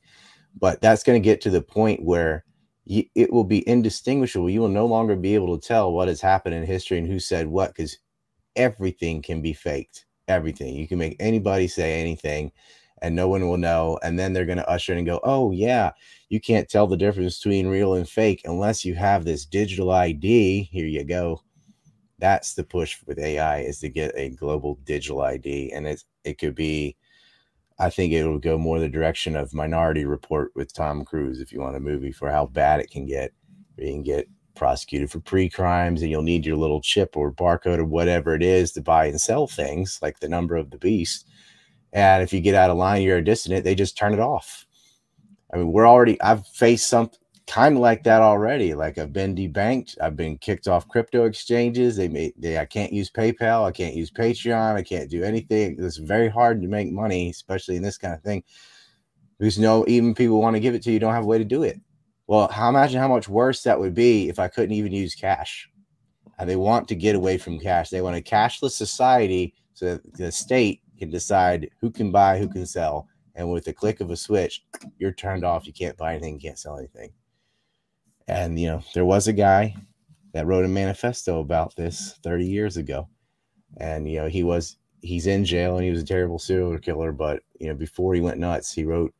But 0.59 0.81
that's 0.81 1.03
going 1.03 1.21
to 1.21 1.25
get 1.25 1.41
to 1.41 1.49
the 1.49 1.61
point 1.61 2.03
where 2.03 2.45
you, 2.85 3.03
it 3.15 3.33
will 3.33 3.43
be 3.43 3.67
indistinguishable. 3.67 4.49
You 4.49 4.61
will 4.61 4.69
no 4.69 4.85
longer 4.85 5.15
be 5.15 5.33
able 5.33 5.57
to 5.57 5.67
tell 5.67 5.91
what 5.91 6.07
has 6.07 6.21
happened 6.21 6.55
in 6.55 6.63
history 6.63 6.99
and 6.99 7.07
who 7.07 7.19
said 7.19 7.47
what 7.47 7.73
because 7.75 7.97
everything 8.55 9.21
can 9.21 9.41
be 9.41 9.53
faked. 9.53 10.05
Everything. 10.27 10.75
You 10.75 10.87
can 10.87 10.99
make 10.99 11.15
anybody 11.19 11.67
say 11.67 12.01
anything 12.01 12.51
and 13.01 13.15
no 13.15 13.27
one 13.27 13.47
will 13.47 13.57
know. 13.57 13.99
And 14.03 14.17
then 14.17 14.33
they're 14.33 14.45
going 14.45 14.57
to 14.57 14.69
usher 14.69 14.93
in 14.93 14.99
and 14.99 15.07
go, 15.07 15.19
oh, 15.23 15.51
yeah, 15.51 15.91
you 16.29 16.39
can't 16.39 16.69
tell 16.69 16.87
the 16.87 16.97
difference 16.97 17.39
between 17.39 17.67
real 17.67 17.95
and 17.95 18.07
fake 18.07 18.41
unless 18.45 18.85
you 18.85 18.95
have 18.95 19.25
this 19.25 19.45
digital 19.45 19.91
ID. 19.91 20.63
Here 20.63 20.87
you 20.87 21.03
go. 21.03 21.41
That's 22.19 22.53
the 22.53 22.63
push 22.63 22.97
with 23.05 23.19
AI 23.19 23.59
is 23.59 23.79
to 23.79 23.89
get 23.89 24.13
a 24.15 24.29
global 24.29 24.79
digital 24.85 25.21
ID. 25.21 25.73
And 25.73 25.85
it's, 25.85 26.05
it 26.23 26.37
could 26.37 26.55
be, 26.55 26.95
I 27.77 27.89
think 27.89 28.13
it 28.13 28.25
will 28.25 28.39
go 28.39 28.57
more 28.57 28.79
the 28.79 28.87
direction 28.87 29.35
of 29.35 29.53
Minority 29.53 30.05
Report 30.05 30.51
with 30.55 30.73
Tom 30.73 31.03
Cruise 31.03 31.41
if 31.41 31.51
you 31.51 31.59
want 31.59 31.75
a 31.75 31.81
movie 31.81 32.13
for 32.13 32.31
how 32.31 32.45
bad 32.45 32.79
it 32.79 32.89
can 32.89 33.05
get. 33.05 33.31
You 33.77 33.91
can 33.91 34.03
get 34.03 34.29
prosecuted 34.55 35.11
for 35.11 35.19
pre-crimes 35.19 36.01
and 36.01 36.09
you'll 36.09 36.21
need 36.21 36.45
your 36.45 36.55
little 36.55 36.81
chip 36.81 37.17
or 37.17 37.31
barcode 37.31 37.79
or 37.79 37.85
whatever 37.85 38.33
it 38.33 38.41
is 38.41 38.71
to 38.71 38.81
buy 38.81 39.05
and 39.07 39.19
sell 39.19 39.47
things 39.47 39.99
like 40.01 40.19
the 40.19 40.29
number 40.29 40.55
of 40.55 40.71
the 40.71 40.77
beast 40.77 41.27
and 41.95 42.21
if 42.21 42.33
you 42.33 42.41
get 42.41 42.55
out 42.55 42.69
of 42.69 42.77
line, 42.77 43.01
you're 43.01 43.17
a 43.17 43.23
dissident, 43.23 43.63
they 43.63 43.73
just 43.73 43.97
turn 43.97 44.13
it 44.13 44.19
off. 44.19 44.67
I 45.53 45.57
mean, 45.57 45.71
we're 45.71 45.87
already, 45.87 46.21
I've 46.21 46.45
faced 46.45 46.87
some 46.87 47.09
kind 47.47 47.75
of 47.75 47.81
like 47.81 48.03
that 48.03 48.21
already. 48.21 48.73
Like 48.73 48.97
I've 48.97 49.13
been 49.13 49.33
debanked, 49.33 49.95
I've 50.01 50.17
been 50.17 50.37
kicked 50.37 50.67
off 50.67 50.89
crypto 50.89 51.23
exchanges. 51.23 51.95
They 51.95 52.09
made, 52.09 52.33
they, 52.37 52.57
I 52.57 52.65
can't 52.65 52.91
use 52.91 53.09
PayPal, 53.09 53.63
I 53.63 53.71
can't 53.71 53.95
use 53.95 54.11
Patreon, 54.11 54.75
I 54.75 54.83
can't 54.83 55.09
do 55.09 55.23
anything. 55.23 55.77
It's 55.79 55.95
very 55.95 56.27
hard 56.27 56.61
to 56.61 56.67
make 56.67 56.91
money, 56.91 57.29
especially 57.29 57.77
in 57.77 57.81
this 57.81 57.97
kind 57.97 58.13
of 58.13 58.21
thing. 58.21 58.43
Because 59.39 59.57
no, 59.57 59.85
even 59.87 60.13
people 60.13 60.41
want 60.41 60.57
to 60.57 60.61
give 60.61 60.75
it 60.75 60.83
to 60.83 60.91
you, 60.91 60.99
don't 60.99 61.13
have 61.13 61.23
a 61.23 61.27
way 61.27 61.37
to 61.37 61.45
do 61.45 61.63
it. 61.63 61.79
Well, 62.27 62.49
how 62.49 62.67
imagine 62.67 62.99
how 62.99 63.07
much 63.07 63.29
worse 63.29 63.63
that 63.63 63.79
would 63.79 63.93
be 63.93 64.27
if 64.27 64.37
I 64.37 64.49
couldn't 64.49 64.75
even 64.75 64.91
use 64.91 65.15
cash. 65.15 65.69
And 66.37 66.49
they 66.49 66.57
want 66.57 66.89
to 66.89 66.95
get 66.95 67.15
away 67.15 67.37
from 67.37 67.57
cash. 67.57 67.89
They 67.89 68.01
want 68.01 68.17
a 68.17 68.21
cashless 68.21 68.71
society 68.71 69.53
so 69.73 69.85
that 69.85 70.13
the 70.15 70.31
state 70.33 70.81
can 70.97 71.09
decide 71.09 71.69
who 71.81 71.91
can 71.91 72.11
buy, 72.11 72.39
who 72.39 72.47
can 72.47 72.65
sell. 72.65 73.07
And 73.35 73.51
with 73.51 73.65
the 73.65 73.73
click 73.73 73.99
of 73.99 74.11
a 74.11 74.15
switch, 74.15 74.63
you're 74.97 75.11
turned 75.11 75.43
off. 75.43 75.67
You 75.67 75.73
can't 75.73 75.97
buy 75.97 76.11
anything, 76.11 76.35
you 76.35 76.39
can't 76.39 76.59
sell 76.59 76.77
anything. 76.77 77.11
And, 78.27 78.59
you 78.59 78.67
know, 78.67 78.81
there 78.93 79.05
was 79.05 79.27
a 79.27 79.33
guy 79.33 79.75
that 80.33 80.47
wrote 80.47 80.65
a 80.65 80.69
manifesto 80.69 81.39
about 81.39 81.75
this 81.75 82.17
30 82.23 82.45
years 82.45 82.77
ago. 82.77 83.07
And, 83.77 84.09
you 84.09 84.17
know, 84.17 84.27
he 84.27 84.43
was, 84.43 84.77
he's 85.01 85.27
in 85.27 85.45
jail 85.45 85.75
and 85.75 85.85
he 85.85 85.91
was 85.91 86.01
a 86.01 86.05
terrible 86.05 86.39
serial 86.39 86.77
killer. 86.79 87.11
But, 87.11 87.43
you 87.59 87.67
know, 87.67 87.75
before 87.75 88.13
he 88.15 88.21
went 88.21 88.39
nuts, 88.39 88.73
he 88.73 88.83
wrote 88.83 89.13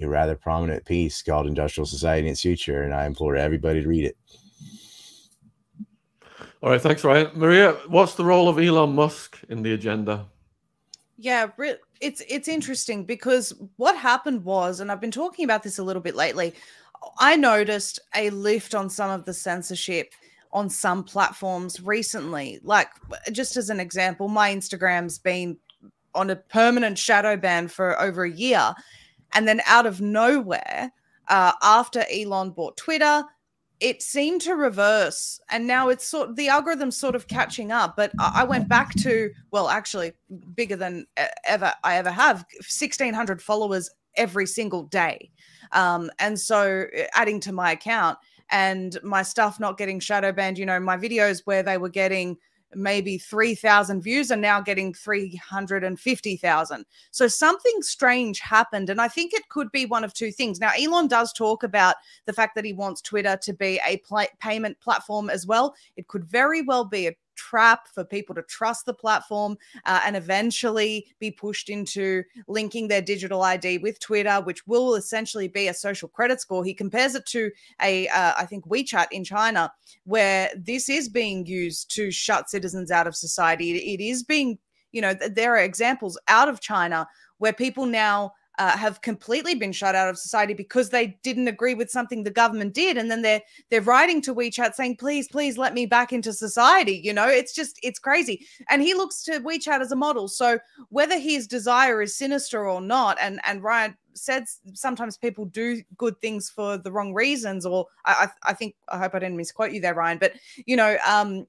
a 0.00 0.06
rather 0.06 0.36
prominent 0.36 0.84
piece 0.84 1.22
called 1.22 1.46
Industrial 1.46 1.86
Society 1.86 2.28
and 2.28 2.32
its 2.32 2.42
Future. 2.42 2.82
And 2.82 2.94
I 2.94 3.06
implore 3.06 3.34
everybody 3.34 3.82
to 3.82 3.88
read 3.88 4.04
it. 4.04 4.16
All 6.62 6.70
right. 6.70 6.80
Thanks, 6.80 7.04
Ryan. 7.04 7.30
Maria, 7.34 7.72
what's 7.88 8.14
the 8.14 8.24
role 8.24 8.48
of 8.48 8.58
Elon 8.58 8.94
Musk 8.94 9.38
in 9.48 9.62
the 9.62 9.72
agenda? 9.72 10.26
Yeah, 11.20 11.48
it's 12.00 12.22
it's 12.28 12.46
interesting 12.46 13.04
because 13.04 13.52
what 13.76 13.96
happened 13.96 14.44
was, 14.44 14.78
and 14.78 14.90
I've 14.90 15.00
been 15.00 15.10
talking 15.10 15.44
about 15.44 15.64
this 15.64 15.78
a 15.78 15.82
little 15.82 16.00
bit 16.00 16.14
lately. 16.14 16.54
I 17.18 17.34
noticed 17.34 17.98
a 18.14 18.30
lift 18.30 18.74
on 18.74 18.88
some 18.88 19.10
of 19.10 19.24
the 19.24 19.34
censorship 19.34 20.12
on 20.52 20.70
some 20.70 21.02
platforms 21.02 21.80
recently. 21.80 22.60
Like, 22.62 22.88
just 23.32 23.56
as 23.56 23.68
an 23.68 23.80
example, 23.80 24.28
my 24.28 24.54
Instagram's 24.54 25.18
been 25.18 25.58
on 26.14 26.30
a 26.30 26.36
permanent 26.36 26.96
shadow 26.96 27.36
ban 27.36 27.66
for 27.66 28.00
over 28.00 28.22
a 28.22 28.30
year, 28.30 28.72
and 29.32 29.46
then 29.46 29.60
out 29.66 29.86
of 29.86 30.00
nowhere, 30.00 30.92
uh, 31.26 31.52
after 31.62 32.04
Elon 32.12 32.50
bought 32.52 32.76
Twitter, 32.76 33.24
it 33.80 34.02
seemed 34.02 34.40
to 34.40 34.54
reverse 34.54 35.40
and 35.50 35.66
now 35.66 35.88
it's 35.88 36.06
sort 36.06 36.34
the 36.36 36.48
algorithm's 36.48 36.96
sort 36.96 37.14
of 37.14 37.28
catching 37.28 37.70
up 37.70 37.94
but 37.96 38.10
i 38.18 38.42
went 38.42 38.68
back 38.68 38.92
to 38.94 39.30
well 39.52 39.68
actually 39.68 40.12
bigger 40.54 40.76
than 40.76 41.06
ever 41.46 41.72
i 41.84 41.96
ever 41.96 42.10
have 42.10 42.44
1600 42.58 43.40
followers 43.40 43.90
every 44.16 44.46
single 44.46 44.82
day 44.84 45.30
um, 45.72 46.10
and 46.18 46.38
so 46.38 46.86
adding 47.14 47.40
to 47.40 47.52
my 47.52 47.72
account 47.72 48.18
and 48.50 48.98
my 49.02 49.22
stuff 49.22 49.60
not 49.60 49.78
getting 49.78 50.00
shadow 50.00 50.32
banned. 50.32 50.58
You 50.58 50.66
know, 50.66 50.80
my 50.80 50.96
videos 50.96 51.42
where 51.44 51.62
they 51.62 51.78
were 51.78 51.88
getting 51.88 52.38
maybe 52.74 53.18
3,000 53.18 54.00
views 54.02 54.30
are 54.30 54.36
now 54.36 54.60
getting 54.60 54.92
350,000. 54.92 56.86
So 57.10 57.28
something 57.28 57.82
strange 57.82 58.40
happened. 58.40 58.90
And 58.90 59.00
I 59.00 59.08
think 59.08 59.32
it 59.32 59.48
could 59.48 59.70
be 59.72 59.86
one 59.86 60.04
of 60.04 60.14
two 60.14 60.30
things. 60.30 60.60
Now, 60.60 60.72
Elon 60.78 61.08
does 61.08 61.32
talk 61.32 61.62
about 61.62 61.96
the 62.26 62.32
fact 62.32 62.54
that 62.54 62.64
he 62.64 62.72
wants 62.72 63.00
Twitter 63.00 63.38
to 63.42 63.52
be 63.52 63.80
a 63.86 64.02
payment 64.40 64.78
platform 64.80 65.30
as 65.30 65.46
well. 65.46 65.74
It 65.96 66.08
could 66.08 66.24
very 66.24 66.62
well 66.62 66.84
be 66.84 67.06
a 67.06 67.16
trap 67.38 67.88
for 67.88 68.04
people 68.04 68.34
to 68.34 68.42
trust 68.42 68.84
the 68.84 68.92
platform 68.92 69.56
uh, 69.86 70.00
and 70.04 70.16
eventually 70.16 71.06
be 71.18 71.30
pushed 71.30 71.70
into 71.70 72.22
linking 72.48 72.88
their 72.88 73.00
digital 73.00 73.42
ID 73.42 73.78
with 73.78 74.00
Twitter, 74.00 74.40
which 74.42 74.66
will 74.66 74.94
essentially 74.96 75.48
be 75.48 75.68
a 75.68 75.74
social 75.74 76.08
credit 76.08 76.40
score. 76.40 76.64
He 76.64 76.74
compares 76.74 77.14
it 77.14 77.24
to 77.26 77.50
a, 77.80 78.08
uh, 78.08 78.34
I 78.36 78.44
think, 78.44 78.66
WeChat 78.66 79.06
in 79.12 79.24
China, 79.24 79.72
where 80.04 80.50
this 80.56 80.88
is 80.88 81.08
being 81.08 81.46
used 81.46 81.94
to 81.94 82.10
shut 82.10 82.50
citizens 82.50 82.90
out 82.90 83.06
of 83.06 83.16
society. 83.16 83.70
It 83.70 84.00
is 84.00 84.22
being, 84.22 84.58
you 84.92 85.00
know, 85.00 85.14
there 85.14 85.54
are 85.54 85.62
examples 85.62 86.18
out 86.28 86.48
of 86.48 86.60
China 86.60 87.06
where 87.38 87.52
people 87.52 87.86
now 87.86 88.32
uh, 88.58 88.76
have 88.76 89.00
completely 89.02 89.54
been 89.54 89.72
shut 89.72 89.94
out 89.94 90.08
of 90.08 90.18
society 90.18 90.52
because 90.52 90.90
they 90.90 91.18
didn't 91.22 91.48
agree 91.48 91.74
with 91.74 91.90
something 91.90 92.22
the 92.22 92.30
government 92.30 92.74
did, 92.74 92.96
and 92.98 93.10
then 93.10 93.22
they're 93.22 93.42
they're 93.70 93.80
writing 93.80 94.20
to 94.22 94.34
WeChat 94.34 94.74
saying, 94.74 94.96
"Please, 94.96 95.28
please 95.28 95.56
let 95.56 95.74
me 95.74 95.86
back 95.86 96.12
into 96.12 96.32
society." 96.32 97.00
You 97.02 97.12
know, 97.12 97.28
it's 97.28 97.54
just 97.54 97.78
it's 97.82 97.98
crazy. 97.98 98.46
And 98.68 98.82
he 98.82 98.94
looks 98.94 99.22
to 99.24 99.40
WeChat 99.40 99.80
as 99.80 99.92
a 99.92 99.96
model. 99.96 100.28
So 100.28 100.58
whether 100.88 101.18
his 101.18 101.46
desire 101.46 102.02
is 102.02 102.16
sinister 102.16 102.68
or 102.68 102.80
not, 102.80 103.16
and 103.20 103.40
and 103.44 103.62
Ryan 103.62 103.96
said 104.14 104.44
sometimes 104.74 105.16
people 105.16 105.44
do 105.44 105.80
good 105.96 106.20
things 106.20 106.50
for 106.50 106.76
the 106.76 106.90
wrong 106.90 107.14
reasons, 107.14 107.64
or 107.64 107.86
I 108.04 108.28
I 108.42 108.54
think 108.54 108.74
I 108.88 108.98
hope 108.98 109.14
I 109.14 109.20
didn't 109.20 109.36
misquote 109.36 109.72
you 109.72 109.80
there, 109.80 109.94
Ryan, 109.94 110.18
but 110.18 110.32
you 110.66 110.76
know, 110.76 110.96
um, 111.06 111.46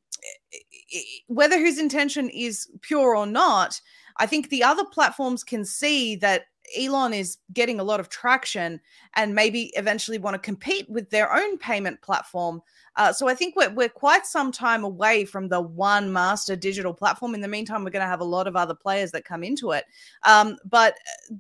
whether 1.27 1.57
his 1.59 1.79
intention 1.79 2.29
is 2.29 2.67
pure 2.81 3.15
or 3.15 3.25
not. 3.25 3.81
I 4.21 4.25
think 4.25 4.49
the 4.49 4.63
other 4.63 4.83
platforms 4.83 5.45
can 5.45 5.63
see 5.63 6.17
that 6.17 6.43
Elon 6.77 7.13
is 7.13 7.37
getting 7.53 7.79
a 7.79 7.83
lot 7.83 7.99
of 7.99 8.09
traction 8.09 8.79
and 9.15 9.33
maybe 9.33 9.71
eventually 9.75 10.17
want 10.17 10.35
to 10.35 10.39
compete 10.39 10.89
with 10.89 11.09
their 11.09 11.33
own 11.33 11.57
payment 11.57 12.01
platform. 12.01 12.61
Uh, 12.95 13.13
so 13.13 13.27
I 13.27 13.35
think 13.35 13.55
we're, 13.55 13.69
we're 13.69 13.89
quite 13.89 14.25
some 14.25 14.51
time 14.51 14.83
away 14.83 15.23
from 15.23 15.47
the 15.47 15.61
one 15.61 16.11
master 16.11 16.55
digital 16.55 16.93
platform. 16.93 17.33
In 17.33 17.41
the 17.41 17.47
meantime, 17.47 17.83
we're 17.83 17.91
going 17.91 18.03
to 18.03 18.09
have 18.09 18.19
a 18.19 18.25
lot 18.25 18.47
of 18.47 18.55
other 18.55 18.75
players 18.75 19.11
that 19.11 19.23
come 19.23 19.43
into 19.43 19.71
it. 19.71 19.85
Um, 20.23 20.57
but 20.65 20.95
uh, 21.31 21.35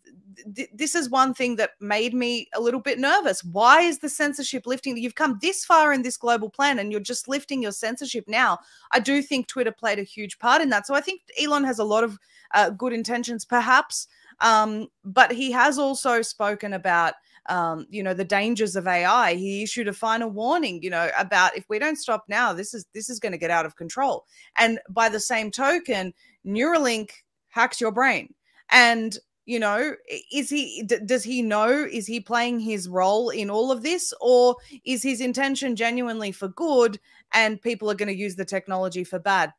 th- 0.55 0.69
this 0.73 0.95
is 0.95 1.09
one 1.09 1.33
thing 1.33 1.57
that 1.57 1.71
made 1.81 2.13
me 2.13 2.47
a 2.53 2.61
little 2.61 2.79
bit 2.79 2.97
nervous. 2.97 3.43
Why 3.43 3.81
is 3.81 3.99
the 3.99 4.09
censorship 4.09 4.65
lifting? 4.65 4.97
You've 4.97 5.15
come 5.15 5.37
this 5.41 5.65
far 5.65 5.91
in 5.91 6.01
this 6.01 6.17
global 6.17 6.49
plan 6.49 6.79
and 6.79 6.91
you're 6.91 7.01
just 7.01 7.27
lifting 7.27 7.61
your 7.61 7.73
censorship 7.73 8.25
now. 8.27 8.59
I 8.91 8.99
do 8.99 9.21
think 9.21 9.47
Twitter 9.47 9.71
played 9.71 9.99
a 9.99 10.03
huge 10.03 10.39
part 10.39 10.61
in 10.61 10.69
that. 10.69 10.87
So 10.87 10.93
I 10.93 11.01
think 11.01 11.21
Elon 11.41 11.65
has 11.65 11.79
a 11.79 11.83
lot 11.83 12.03
of 12.03 12.17
uh, 12.53 12.69
good 12.69 12.93
intentions, 12.93 13.43
perhaps. 13.43 14.07
Um, 14.41 14.87
but 15.03 15.31
he 15.31 15.51
has 15.51 15.77
also 15.77 16.21
spoken 16.21 16.73
about, 16.73 17.13
um, 17.47 17.85
you 17.89 18.03
know, 18.03 18.13
the 18.13 18.23
dangers 18.23 18.75
of 18.75 18.87
AI. 18.87 19.35
He 19.35 19.63
issued 19.63 19.87
a 19.87 19.93
final 19.93 20.29
warning, 20.29 20.81
you 20.81 20.89
know, 20.89 21.09
about 21.17 21.57
if 21.57 21.65
we 21.69 21.79
don't 21.79 21.97
stop 21.97 22.25
now, 22.29 22.53
this 22.53 22.73
is 22.73 22.85
this 22.93 23.09
is 23.09 23.19
going 23.19 23.33
to 23.33 23.37
get 23.37 23.51
out 23.51 23.65
of 23.65 23.75
control. 23.75 24.25
And 24.57 24.79
by 24.89 25.09
the 25.09 25.19
same 25.19 25.51
token, 25.51 26.13
Neuralink 26.45 27.11
hacks 27.49 27.81
your 27.81 27.91
brain, 27.91 28.33
and 28.71 29.17
you 29.49 29.57
know 29.59 29.95
is 30.31 30.47
he 30.47 30.83
does 30.83 31.23
he 31.23 31.41
know 31.41 31.69
is 31.69 32.05
he 32.05 32.19
playing 32.19 32.59
his 32.59 32.87
role 32.87 33.31
in 33.31 33.49
all 33.49 33.71
of 33.71 33.81
this 33.81 34.13
or 34.21 34.55
is 34.85 35.01
his 35.01 35.21
intention 35.21 35.75
genuinely 35.75 36.31
for 36.31 36.49
good 36.49 36.99
and 37.33 37.59
people 37.59 37.89
are 37.89 37.95
going 37.95 38.07
to 38.07 38.15
use 38.15 38.35
the 38.35 38.45
technology 38.45 39.03
for 39.03 39.17
bad 39.17 39.51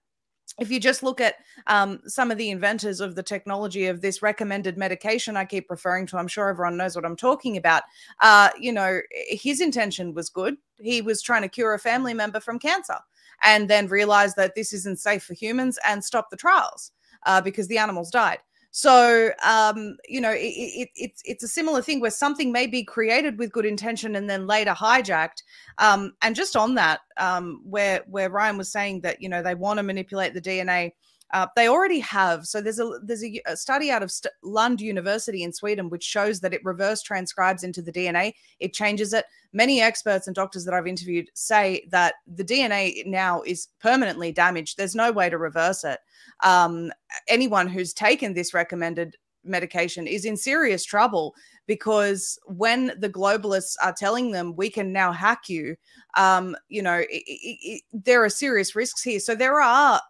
if 0.60 0.70
you 0.70 0.78
just 0.78 1.02
look 1.02 1.20
at 1.20 1.36
um, 1.66 2.00
some 2.06 2.30
of 2.30 2.38
the 2.38 2.50
inventors 2.50 3.00
of 3.00 3.14
the 3.14 3.22
technology 3.22 3.86
of 3.86 4.02
this 4.02 4.22
recommended 4.22 4.76
medication 4.76 5.36
I 5.36 5.46
keep 5.46 5.70
referring 5.70 6.06
to, 6.08 6.18
I'm 6.18 6.28
sure 6.28 6.48
everyone 6.48 6.76
knows 6.76 6.94
what 6.94 7.06
I'm 7.06 7.16
talking 7.16 7.56
about. 7.56 7.82
Uh, 8.20 8.50
you 8.58 8.72
know, 8.72 9.00
his 9.10 9.60
intention 9.60 10.14
was 10.14 10.28
good. 10.28 10.56
He 10.78 11.00
was 11.00 11.22
trying 11.22 11.42
to 11.42 11.48
cure 11.48 11.74
a 11.74 11.78
family 11.78 12.14
member 12.14 12.40
from 12.40 12.58
cancer 12.58 12.98
and 13.42 13.68
then 13.68 13.86
realized 13.88 14.36
that 14.36 14.54
this 14.54 14.72
isn't 14.74 15.00
safe 15.00 15.22
for 15.22 15.34
humans 15.34 15.78
and 15.84 16.04
stopped 16.04 16.30
the 16.30 16.36
trials 16.36 16.92
uh, 17.24 17.40
because 17.40 17.68
the 17.68 17.78
animals 17.78 18.10
died. 18.10 18.38
So, 18.72 19.30
um, 19.44 19.96
you 20.08 20.20
know, 20.20 20.30
it, 20.30 20.38
it, 20.38 20.88
it's 20.94 21.22
it's 21.24 21.42
a 21.42 21.48
similar 21.48 21.82
thing 21.82 22.00
where 22.00 22.10
something 22.10 22.52
may 22.52 22.66
be 22.66 22.84
created 22.84 23.38
with 23.38 23.50
good 23.52 23.66
intention 23.66 24.14
and 24.14 24.30
then 24.30 24.46
later 24.46 24.72
hijacked. 24.72 25.42
Um, 25.78 26.12
and 26.22 26.36
just 26.36 26.54
on 26.56 26.76
that, 26.76 27.00
um, 27.16 27.62
where 27.64 28.02
where 28.08 28.30
Ryan 28.30 28.56
was 28.58 28.70
saying 28.70 29.00
that 29.00 29.20
you 29.20 29.28
know 29.28 29.42
they 29.42 29.54
want 29.56 29.78
to 29.78 29.82
manipulate 29.82 30.34
the 30.34 30.40
DNA. 30.40 30.92
Uh, 31.32 31.46
they 31.56 31.68
already 31.68 32.00
have. 32.00 32.46
So 32.46 32.60
there's 32.60 32.80
a 32.80 32.98
there's 33.02 33.24
a, 33.24 33.40
a 33.46 33.56
study 33.56 33.90
out 33.90 34.02
of 34.02 34.10
St- 34.10 34.32
Lund 34.42 34.80
University 34.80 35.42
in 35.42 35.52
Sweden 35.52 35.88
which 35.88 36.04
shows 36.04 36.40
that 36.40 36.54
it 36.54 36.64
reverse 36.64 37.02
transcribes 37.02 37.62
into 37.64 37.82
the 37.82 37.92
DNA. 37.92 38.34
It 38.58 38.72
changes 38.72 39.12
it. 39.12 39.24
Many 39.52 39.80
experts 39.80 40.26
and 40.26 40.34
doctors 40.34 40.64
that 40.64 40.74
I've 40.74 40.86
interviewed 40.86 41.28
say 41.34 41.86
that 41.90 42.14
the 42.26 42.44
DNA 42.44 43.04
now 43.06 43.42
is 43.42 43.68
permanently 43.80 44.32
damaged. 44.32 44.76
There's 44.76 44.94
no 44.94 45.12
way 45.12 45.28
to 45.28 45.38
reverse 45.38 45.84
it 45.84 46.00
um, 46.42 46.92
anyone 47.28 47.68
who's 47.68 47.92
taken 47.92 48.34
this 48.34 48.54
recommended 48.54 49.16
medication 49.42 50.06
is 50.06 50.26
in 50.26 50.36
serious 50.36 50.84
trouble 50.84 51.34
because 51.66 52.38
when 52.46 52.92
the 52.98 53.08
globalists 53.08 53.74
are 53.82 53.94
telling 53.96 54.32
them 54.32 54.54
we 54.54 54.68
can 54.68 54.92
now 54.92 55.12
hack 55.12 55.48
you, 55.48 55.76
um, 56.16 56.54
you 56.68 56.82
know, 56.82 56.96
it, 56.96 57.08
it, 57.10 57.58
it, 57.62 57.82
there 57.92 58.22
are 58.24 58.28
serious 58.28 58.74
risks 58.74 59.02
here. 59.02 59.20
So 59.20 59.34
there 59.34 59.60
are 59.60 60.00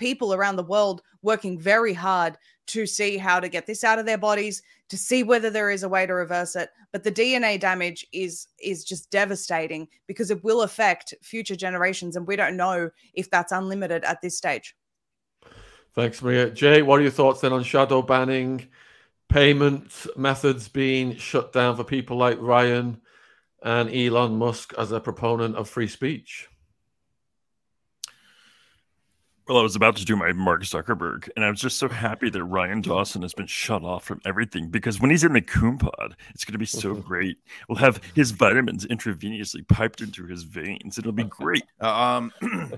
people 0.00 0.34
around 0.34 0.56
the 0.56 0.62
world 0.64 1.02
working 1.22 1.58
very 1.58 1.92
hard 1.92 2.36
to 2.66 2.86
see 2.86 3.16
how 3.16 3.38
to 3.38 3.48
get 3.48 3.66
this 3.66 3.84
out 3.84 3.98
of 3.98 4.06
their 4.06 4.18
bodies 4.18 4.62
to 4.88 4.96
see 4.96 5.22
whether 5.22 5.50
there 5.50 5.70
is 5.70 5.82
a 5.84 5.88
way 5.88 6.06
to 6.06 6.14
reverse 6.14 6.56
it 6.56 6.70
but 6.90 7.04
the 7.04 7.12
dna 7.12 7.60
damage 7.60 8.06
is 8.12 8.48
is 8.60 8.82
just 8.82 9.10
devastating 9.10 9.86
because 10.08 10.30
it 10.30 10.42
will 10.42 10.62
affect 10.62 11.14
future 11.22 11.54
generations 11.54 12.16
and 12.16 12.26
we 12.26 12.34
don't 12.34 12.56
know 12.56 12.90
if 13.14 13.30
that's 13.30 13.52
unlimited 13.52 14.02
at 14.04 14.20
this 14.20 14.36
stage 14.36 14.74
Thanks, 15.92 16.22
Maria. 16.22 16.50
Jay, 16.50 16.82
what 16.82 17.00
are 17.00 17.02
your 17.02 17.10
thoughts 17.10 17.40
then 17.40 17.52
on 17.52 17.64
shadow 17.64 18.00
banning, 18.00 18.68
payment 19.28 20.06
methods 20.16 20.68
being 20.68 21.16
shut 21.16 21.52
down 21.52 21.76
for 21.76 21.82
people 21.82 22.16
like 22.16 22.38
Ryan 22.40 23.00
and 23.62 23.92
Elon 23.92 24.36
Musk 24.36 24.72
as 24.78 24.92
a 24.92 25.00
proponent 25.00 25.56
of 25.56 25.68
free 25.68 25.88
speech? 25.88 26.48
Well, 29.50 29.58
I 29.58 29.62
was 29.62 29.74
about 29.74 29.96
to 29.96 30.04
do 30.04 30.14
my 30.14 30.32
Mark 30.32 30.62
Zuckerberg, 30.62 31.28
and 31.34 31.44
I 31.44 31.50
was 31.50 31.60
just 31.60 31.76
so 31.76 31.88
happy 31.88 32.30
that 32.30 32.44
Ryan 32.44 32.82
Dawson 32.82 33.22
has 33.22 33.34
been 33.34 33.48
shut 33.48 33.82
off 33.82 34.04
from 34.04 34.20
everything 34.24 34.68
because 34.68 35.00
when 35.00 35.10
he's 35.10 35.24
in 35.24 35.32
the 35.32 35.40
Coon 35.40 35.76
Pod, 35.76 36.14
it's 36.32 36.44
going 36.44 36.52
to 36.52 36.58
be 36.58 36.64
so 36.64 36.94
great. 36.94 37.36
We'll 37.68 37.78
have 37.78 38.00
his 38.14 38.30
vitamins 38.30 38.86
intravenously 38.86 39.66
piped 39.66 40.02
into 40.02 40.24
his 40.24 40.44
veins. 40.44 40.98
It'll 40.98 41.10
be 41.10 41.24
great. 41.28 41.64
Um, 41.80 42.32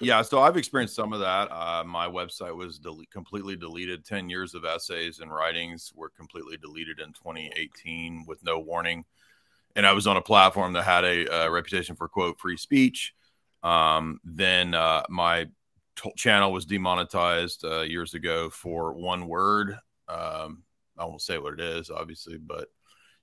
Yeah, 0.00 0.22
so 0.22 0.40
I've 0.42 0.56
experienced 0.56 0.94
some 0.94 1.12
of 1.12 1.20
that. 1.20 1.50
Uh, 1.50 1.82
my 1.84 2.06
website 2.06 2.54
was 2.54 2.78
del- 2.78 3.02
completely 3.10 3.56
deleted. 3.56 4.04
10 4.04 4.28
years 4.28 4.54
of 4.54 4.64
essays 4.64 5.20
and 5.20 5.32
writings 5.32 5.92
were 5.94 6.10
completely 6.10 6.56
deleted 6.56 7.00
in 7.00 7.14
2018 7.14 8.26
with 8.28 8.44
no 8.44 8.58
warning. 8.58 9.04
And 9.74 9.86
I 9.86 9.92
was 9.92 10.06
on 10.06 10.16
a 10.16 10.22
platform 10.22 10.74
that 10.74 10.82
had 10.82 11.04
a, 11.04 11.46
a 11.46 11.50
reputation 11.50 11.96
for, 11.96 12.08
quote, 12.08 12.38
free 12.38 12.58
speech. 12.58 13.14
Um, 13.62 14.20
then 14.22 14.74
uh, 14.74 15.02
my 15.08 15.46
t- 15.96 16.12
channel 16.16 16.52
was 16.52 16.66
demonetized 16.66 17.64
uh, 17.64 17.82
years 17.82 18.14
ago 18.14 18.50
for 18.50 18.92
one 18.92 19.26
word. 19.26 19.78
Um, 20.08 20.62
I 20.98 21.04
won't 21.04 21.22
say 21.22 21.38
what 21.38 21.54
it 21.54 21.60
is, 21.60 21.90
obviously, 21.90 22.38
but 22.38 22.68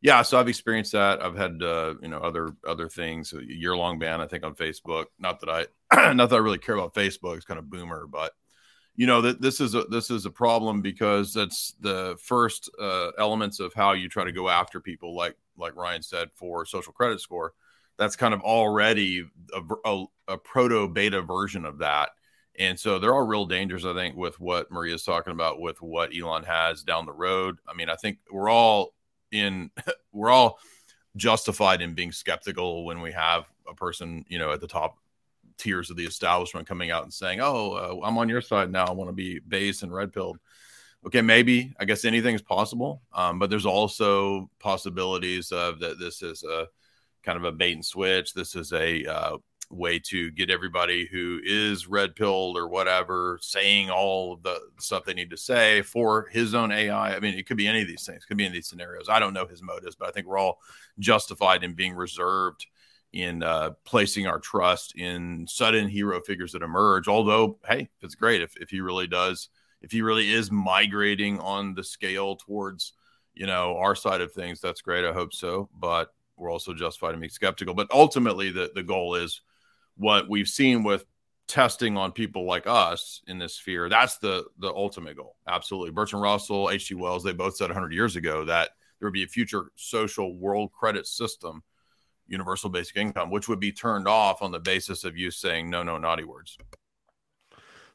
yeah, 0.04 0.22
so 0.22 0.38
I've 0.38 0.50
experienced 0.50 0.92
that. 0.92 1.24
I've 1.24 1.38
had 1.38 1.64
uh, 1.64 1.96
you 2.02 2.10
know 2.10 2.18
other 2.18 2.50
other 2.68 2.90
things, 2.90 3.34
a 3.34 3.42
year 3.42 3.76
long 3.76 4.00
ban, 4.00 4.20
I 4.20 4.28
think, 4.28 4.44
on 4.44 4.54
Facebook. 4.54 5.06
Not 5.18 5.40
that 5.40 5.68
I 5.92 6.14
not 6.14 6.30
that 6.30 6.36
I 6.36 6.40
really 6.40 6.58
care 6.58 6.76
about 6.76 6.94
Facebook. 6.94 7.38
It's 7.38 7.46
kind 7.46 7.58
of 7.58 7.70
boomer, 7.70 8.06
but 8.06 8.34
you 8.96 9.08
know 9.08 9.22
that 9.22 9.42
this 9.42 9.62
is 9.62 9.76
a 9.76 9.84
this 9.86 10.12
is 10.12 10.26
a 10.26 10.30
problem 10.30 10.82
because 10.82 11.34
that's 11.34 11.74
the 11.80 12.18
first 12.22 12.70
uh, 12.82 13.12
elements 13.18 13.62
of 13.62 13.74
how 13.74 13.94
you 13.94 14.10
try 14.10 14.26
to 14.26 14.34
go 14.34 14.50
after 14.50 14.82
people, 14.82 15.16
like 15.16 15.38
like 15.58 15.76
Ryan 15.78 16.04
said, 16.04 16.28
for 16.36 16.66
social 16.66 16.92
credit 16.92 17.22
score. 17.22 17.54
That's 17.98 18.18
kind 18.18 18.34
of 18.34 18.42
already 18.42 19.24
a, 19.54 19.62
a, 19.86 20.06
a 20.28 20.38
proto 20.38 20.90
beta 20.90 21.22
version 21.22 21.64
of 21.64 21.78
that. 21.78 22.10
And 22.60 22.80
so 22.80 23.00
there 23.00 23.14
are 23.14 23.26
real 23.26 23.46
dangers, 23.46 23.86
I 23.86 23.94
think, 23.94 24.16
with 24.16 24.40
what 24.40 24.72
Maria's 24.72 25.04
talking 25.04 25.34
about, 25.34 25.60
with 25.60 25.82
what 25.82 26.12
Elon 26.16 26.44
has 26.44 26.84
down 26.84 27.06
the 27.06 27.14
road. 27.14 27.58
I 27.68 27.74
mean, 27.74 27.90
I 27.90 27.96
think 27.96 28.20
we're 28.32 28.50
all 28.50 28.94
in 29.32 29.72
we're 30.12 30.30
all 30.30 30.60
justified 31.16 31.82
in 31.82 31.94
being 31.94 32.12
skeptical 32.12 32.86
when 32.86 33.02
we 33.02 33.12
have 33.12 33.46
a 33.70 33.74
person 33.76 34.26
you 34.28 34.40
know 34.40 34.52
at 34.52 34.60
the 34.60 34.68
top 34.68 34.98
tiers 35.58 35.92
of 35.92 35.96
the 35.96 36.06
establishment 36.06 36.68
coming 36.68 36.90
out 36.90 37.04
and 37.04 37.14
saying 37.14 37.40
oh 37.40 37.74
uh, 37.74 38.06
i'm 38.06 38.18
on 38.18 38.28
your 38.28 38.42
side 38.42 38.72
now 38.72 38.86
i 38.86 38.92
want 38.92 39.08
to 39.08 39.14
be 39.14 39.40
base 39.48 39.84
and 39.84 39.94
red 39.94 40.12
pilled 40.12 40.40
okay 41.06 41.22
maybe 41.22 41.72
i 41.80 41.86
guess 41.86 42.04
anything's 42.04 42.42
possible 42.42 43.04
um, 43.14 43.38
but 43.38 43.52
there's 43.52 43.68
also 43.68 44.50
possibilities 44.60 45.52
of 45.52 45.80
that 45.80 46.00
this 46.00 46.24
is 46.24 46.44
a 46.44 46.68
kind 47.24 47.38
of 47.38 47.46
a 47.46 47.52
bait 47.52 47.74
and 47.74 47.86
switch. 47.86 48.34
This 48.34 48.56
is 48.56 48.72
a 48.74 49.06
uh, 49.06 49.38
way 49.70 50.00
to 50.00 50.32
get 50.32 50.50
everybody 50.50 51.08
who 51.12 51.40
is 51.44 51.88
red 51.88 52.16
pilled 52.16 52.58
or 52.58 52.68
whatever 52.68 53.40
saying 53.42 53.90
all 53.90 54.34
of 54.34 54.44
the 54.44 54.60
stuff 54.80 55.06
they 55.06 55.14
need 55.14 55.30
to 55.30 55.38
say 55.38 55.82
for 55.82 56.28
his 56.32 56.54
own 56.54 56.72
AI. 56.72 57.16
I 57.16 57.20
mean, 57.20 57.34
it 57.34 57.48
could 57.48 57.58
be 57.58 57.68
any 57.68 57.82
of 57.82 57.88
these 57.88 58.06
things, 58.06 58.26
could 58.26 58.38
be 58.38 58.46
in 58.46 58.54
these 58.54 58.68
scenarios. 58.68 59.10
I 59.10 59.20
don't 59.20 59.34
know 59.34 59.48
his 59.48 59.62
motives, 59.62 59.96
but 59.96 60.08
I 60.08 60.12
think 60.12 60.28
we're 60.28 60.38
all 60.38 60.60
justified 61.00 61.64
in 61.64 61.74
being 61.74 61.94
reserved 61.94 62.66
in 63.14 63.44
uh, 63.44 63.72
placing 63.86 64.28
our 64.28 64.40
trust 64.40 64.96
in 64.96 65.46
sudden 65.48 65.88
hero 65.88 66.20
figures 66.20 66.52
that 66.54 66.64
emerge. 66.64 67.08
Although, 67.08 67.60
hey, 67.68 67.90
it's 68.02 68.16
great 68.16 68.42
if, 68.42 68.56
if 68.58 68.70
he 68.70 68.82
really 68.82 69.08
does, 69.08 69.50
if 69.82 69.92
he 69.92 70.02
really 70.02 70.32
is 70.32 70.52
migrating 70.52 71.40
on 71.40 71.76
the 71.76 71.84
scale 71.84 72.36
towards, 72.36 72.94
you 73.36 73.46
know, 73.46 73.78
our 73.78 73.96
side 73.96 74.22
of 74.22 74.32
things, 74.32 74.60
that's 74.60 74.82
great. 74.82 75.06
I 75.06 75.14
hope 75.14 75.34
so. 75.34 75.70
But 75.78 76.12
we're 76.38 76.52
also 76.52 76.74
justified 76.74 77.14
in 77.14 77.20
being 77.20 77.30
skeptical. 77.30 77.76
But 77.76 77.92
ultimately, 77.92 78.50
the, 78.50 78.72
the 78.74 78.84
goal 78.84 79.16
is 79.16 79.42
what 79.98 80.30
we've 80.30 80.48
seen 80.48 80.84
with 80.84 81.06
testing 81.48 81.98
on 81.98 82.12
people 82.12 82.46
like 82.46 82.66
us 82.68 83.22
in 83.28 83.38
this 83.38 83.56
sphere. 83.56 83.90
That's 83.90 84.18
the 84.18 84.46
the 84.60 84.74
ultimate 84.74 85.18
goal. 85.18 85.36
Absolutely. 85.48 85.92
Bertrand 85.92 86.24
Russell, 86.24 86.70
H.G. 86.72 86.96
Wells, 86.96 87.24
they 87.24 87.34
both 87.34 87.56
said 87.56 87.70
100 87.70 87.94
years 87.94 88.16
ago 88.16 88.46
that 88.46 88.72
there 89.00 89.08
would 89.08 89.14
be 89.14 89.24
a 89.24 89.28
future 89.28 89.66
social 89.76 90.36
world 90.36 90.72
credit 90.72 91.06
system, 91.06 91.64
universal 92.28 92.70
basic 92.70 92.96
income, 92.98 93.30
which 93.30 93.48
would 93.48 93.60
be 93.60 93.72
turned 93.72 94.08
off 94.08 94.42
on 94.42 94.52
the 94.52 94.60
basis 94.60 95.04
of 95.04 95.18
you 95.18 95.30
saying 95.30 95.70
no, 95.70 95.84
no, 95.84 95.98
naughty 95.98 96.24
words. 96.24 96.58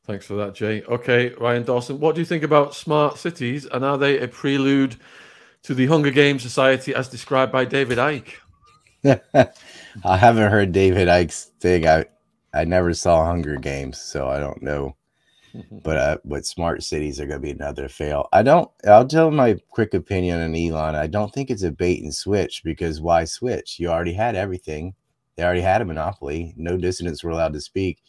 Thanks 0.05 0.25
for 0.25 0.35
that, 0.35 0.55
Jay. 0.55 0.83
Okay, 0.83 1.35
Ryan 1.35 1.65
Dawson, 1.65 2.01
what 2.01 2.15
do 2.15 2.21
you 2.21 2.25
think 2.25 2.43
about 2.43 2.75
smart 2.75 3.19
cities 3.19 3.67
and 3.67 3.85
are 3.85 3.99
they 3.99 4.19
a 4.19 4.29
prelude 4.29 4.97
to 5.63 5.75
the 5.75 5.87
Hunger 5.87 6.11
Games 6.11 6.43
Society 6.43 6.95
as 6.95 7.09
described 7.09 7.53
by 7.53 7.65
David 7.65 7.99
Icke? 7.99 8.35
I 9.05 10.17
haven't 10.17 10.51
heard 10.51 10.73
David 10.73 11.09
Icke's 11.09 11.53
thing. 11.61 11.87
I 11.87 12.07
I 12.53 12.65
never 12.65 12.95
saw 12.95 13.25
Hunger 13.25 13.57
Games, 13.57 14.01
so 14.01 14.29
I 14.29 14.41
don't 14.41 14.63
know. 14.63 14.97
but 15.83 15.97
uh, 15.97 16.19
but 16.25 16.47
smart 16.47 16.83
cities 16.83 17.21
are 17.21 17.27
going 17.27 17.41
to 17.41 17.47
be 17.47 17.51
another 17.53 17.89
fail. 17.89 18.29
I 18.33 18.43
don't. 18.43 18.71
I'll 18.87 19.07
tell 19.07 19.31
my 19.31 19.57
quick 19.71 19.95
opinion 19.95 20.41
on 20.41 20.55
Elon. 20.55 20.95
I 20.95 21.07
don't 21.07 21.33
think 21.33 21.51
it's 21.51 21.63
a 21.63 21.71
bait 21.71 22.03
and 22.03 22.15
switch 22.15 22.63
because 22.65 23.01
why 23.01 23.25
switch? 23.25 23.79
You 23.79 23.89
already 23.89 24.13
had 24.13 24.35
everything. 24.37 24.95
They 25.37 25.45
already 25.45 25.61
had 25.61 25.83
a 25.83 25.85
monopoly. 25.85 26.55
No 26.57 26.77
dissidents 26.77 27.23
were 27.23 27.31
allowed 27.31 27.53
to 27.53 27.61
speak. 27.61 28.03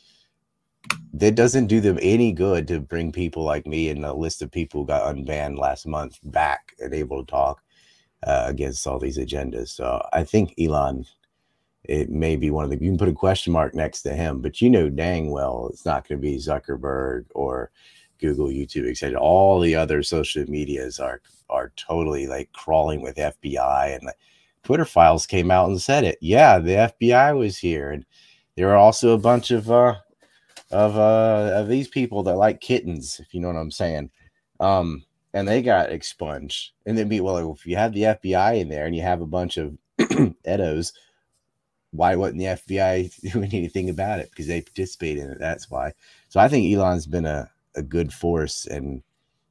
That 1.13 1.35
doesn't 1.35 1.67
do 1.67 1.81
them 1.81 1.99
any 2.01 2.31
good 2.31 2.67
to 2.69 2.79
bring 2.79 3.11
people 3.11 3.43
like 3.43 3.67
me 3.67 3.89
and 3.89 4.03
a 4.05 4.13
list 4.13 4.41
of 4.41 4.51
people 4.51 4.81
who 4.81 4.87
got 4.87 5.15
unbanned 5.15 5.59
last 5.59 5.85
month 5.85 6.17
back 6.23 6.73
and 6.79 6.93
able 6.93 7.23
to 7.23 7.29
talk 7.29 7.61
uh, 8.24 8.45
against 8.47 8.86
all 8.86 8.99
these 8.99 9.17
agendas. 9.17 9.70
So 9.70 10.05
I 10.13 10.24
think 10.24 10.53
Elon, 10.59 11.05
it 11.84 12.09
may 12.09 12.36
be 12.36 12.49
one 12.49 12.63
of 12.63 12.70
the, 12.70 12.78
you 12.78 12.91
can 12.91 12.97
put 12.97 13.09
a 13.09 13.13
question 13.13 13.53
mark 13.53 13.74
next 13.74 14.01
to 14.03 14.13
him, 14.13 14.41
but 14.41 14.61
you 14.61 14.70
know 14.70 14.89
dang 14.89 15.32
well 15.32 15.70
it's 15.72 15.86
not 15.86 16.07
going 16.07 16.20
to 16.20 16.22
be 16.22 16.38
Zuckerberg 16.38 17.26
or 17.34 17.72
Google, 18.20 18.47
YouTube, 18.47 18.89
etc. 18.89 19.20
All 19.20 19.59
the 19.59 19.76
other 19.76 20.03
social 20.03 20.45
medias 20.49 20.99
are 20.99 21.22
are 21.49 21.72
totally 21.76 22.28
like 22.28 22.51
crawling 22.51 23.01
with 23.01 23.15
FBI 23.15 23.95
and 23.95 24.07
the 24.07 24.13
Twitter 24.63 24.86
files 24.86 25.26
came 25.26 25.49
out 25.49 25.70
and 25.70 25.82
said 25.82 26.03
it. 26.03 26.17
Yeah, 26.22 26.59
the 26.59 26.91
FBI 27.01 27.38
was 27.38 27.57
here, 27.57 27.91
and 27.91 28.05
there 28.55 28.70
are 28.70 28.78
also 28.78 29.13
a 29.13 29.17
bunch 29.17 29.51
of 29.51 29.72
uh 29.72 29.95
of 30.72 30.97
uh 30.97 31.53
of 31.55 31.67
these 31.67 31.88
people 31.88 32.24
that 32.24 32.36
like 32.36 32.61
kittens, 32.61 33.20
if 33.20 33.34
you 33.34 33.39
know 33.39 33.47
what 33.47 33.57
I'm 33.57 33.72
saying. 33.72 34.11
Um, 34.59 35.03
and 35.34 35.47
they 35.47 35.61
got 35.61 35.91
expunged. 35.91 36.71
And 36.86 36.97
then 36.97 37.07
be 37.07 37.21
well, 37.21 37.53
if 37.53 37.65
you 37.65 37.75
have 37.75 37.93
the 37.93 38.03
FBI 38.03 38.59
in 38.59 38.69
there 38.69 38.86
and 38.86 38.95
you 38.95 39.01
have 39.01 39.21
a 39.21 39.27
bunch 39.27 39.57
of 39.57 39.77
Edos, 39.99 40.93
why 41.91 42.15
wouldn't 42.15 42.39
the 42.39 42.45
FBI 42.45 43.21
do 43.34 43.43
anything 43.43 43.89
about 43.89 44.19
it? 44.19 44.30
Because 44.30 44.47
they 44.47 44.61
participate 44.61 45.17
in 45.17 45.30
it. 45.30 45.39
That's 45.39 45.69
why. 45.69 45.93
So 46.30 46.39
I 46.39 46.47
think 46.47 46.73
Elon's 46.73 47.07
been 47.07 47.25
a, 47.25 47.49
a 47.75 47.82
good 47.82 48.13
force 48.13 48.65
and 48.65 49.03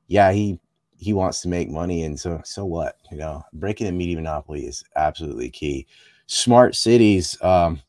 yeah, 0.06 0.32
he 0.32 0.58
he 0.96 1.12
wants 1.12 1.42
to 1.42 1.48
make 1.48 1.70
money 1.70 2.02
and 2.02 2.18
so 2.18 2.40
so 2.44 2.64
what? 2.64 2.96
You 3.10 3.18
know, 3.18 3.42
breaking 3.52 3.86
the 3.86 3.92
media 3.92 4.16
monopoly 4.16 4.66
is 4.66 4.82
absolutely 4.96 5.50
key. 5.50 5.86
Smart 6.26 6.74
cities, 6.74 7.40
um, 7.40 7.80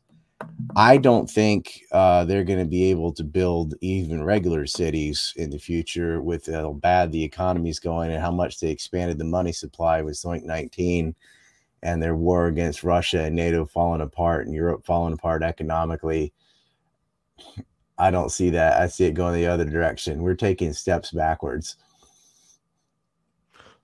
I 0.76 0.98
don't 0.98 1.30
think 1.30 1.82
uh, 1.92 2.26
they're 2.26 2.44
going 2.44 2.60
to 2.60 2.66
be 2.66 2.86
able 2.86 3.12
to 3.14 3.24
build 3.24 3.74
even 3.82 4.24
regular 4.24 4.66
cities 4.66 5.34
in 5.36 5.50
the 5.50 5.60
future 5.60 6.22
with 6.22 6.46
how 6.46 6.74
bad 6.74 7.12
the 7.12 7.24
economy 7.24 7.70
is 7.70 7.80
going 7.80 8.12
and 8.12 8.22
how 8.22 8.32
much 8.32 8.60
they 8.60 8.70
expanded 8.70 9.18
the 9.18 9.26
money 9.26 9.52
supply 9.52 10.02
with 10.02 10.16
Zoink 10.16 10.44
19 10.44 11.16
and 11.82 12.04
their 12.04 12.16
war 12.16 12.48
against 12.48 12.84
Russia 12.84 13.24
and 13.24 13.36
NATO 13.36 13.66
falling 13.66 14.02
apart 14.02 14.46
and 14.46 14.56
Europe 14.56 14.86
falling 14.86 15.14
apart 15.14 15.44
economically. 15.44 16.34
I 17.98 18.12
don't 18.12 18.32
see 18.32 18.50
that. 18.52 18.82
I 18.82 18.88
see 18.88 19.06
it 19.06 19.14
going 19.14 19.36
the 19.36 19.48
other 19.48 19.66
direction. 19.66 20.22
We're 20.22 20.36
taking 20.36 20.72
steps 20.74 21.12
backwards. 21.12 21.78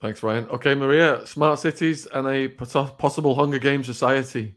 Thanks, 0.02 0.22
Ryan. 0.22 0.48
Okay, 0.50 0.76
Maria, 0.76 1.26
smart 1.26 1.60
cities 1.60 2.06
and 2.14 2.28
a 2.28 2.48
possible 2.50 3.34
Hunger 3.36 3.60
Games 3.60 3.88
society. 3.88 4.56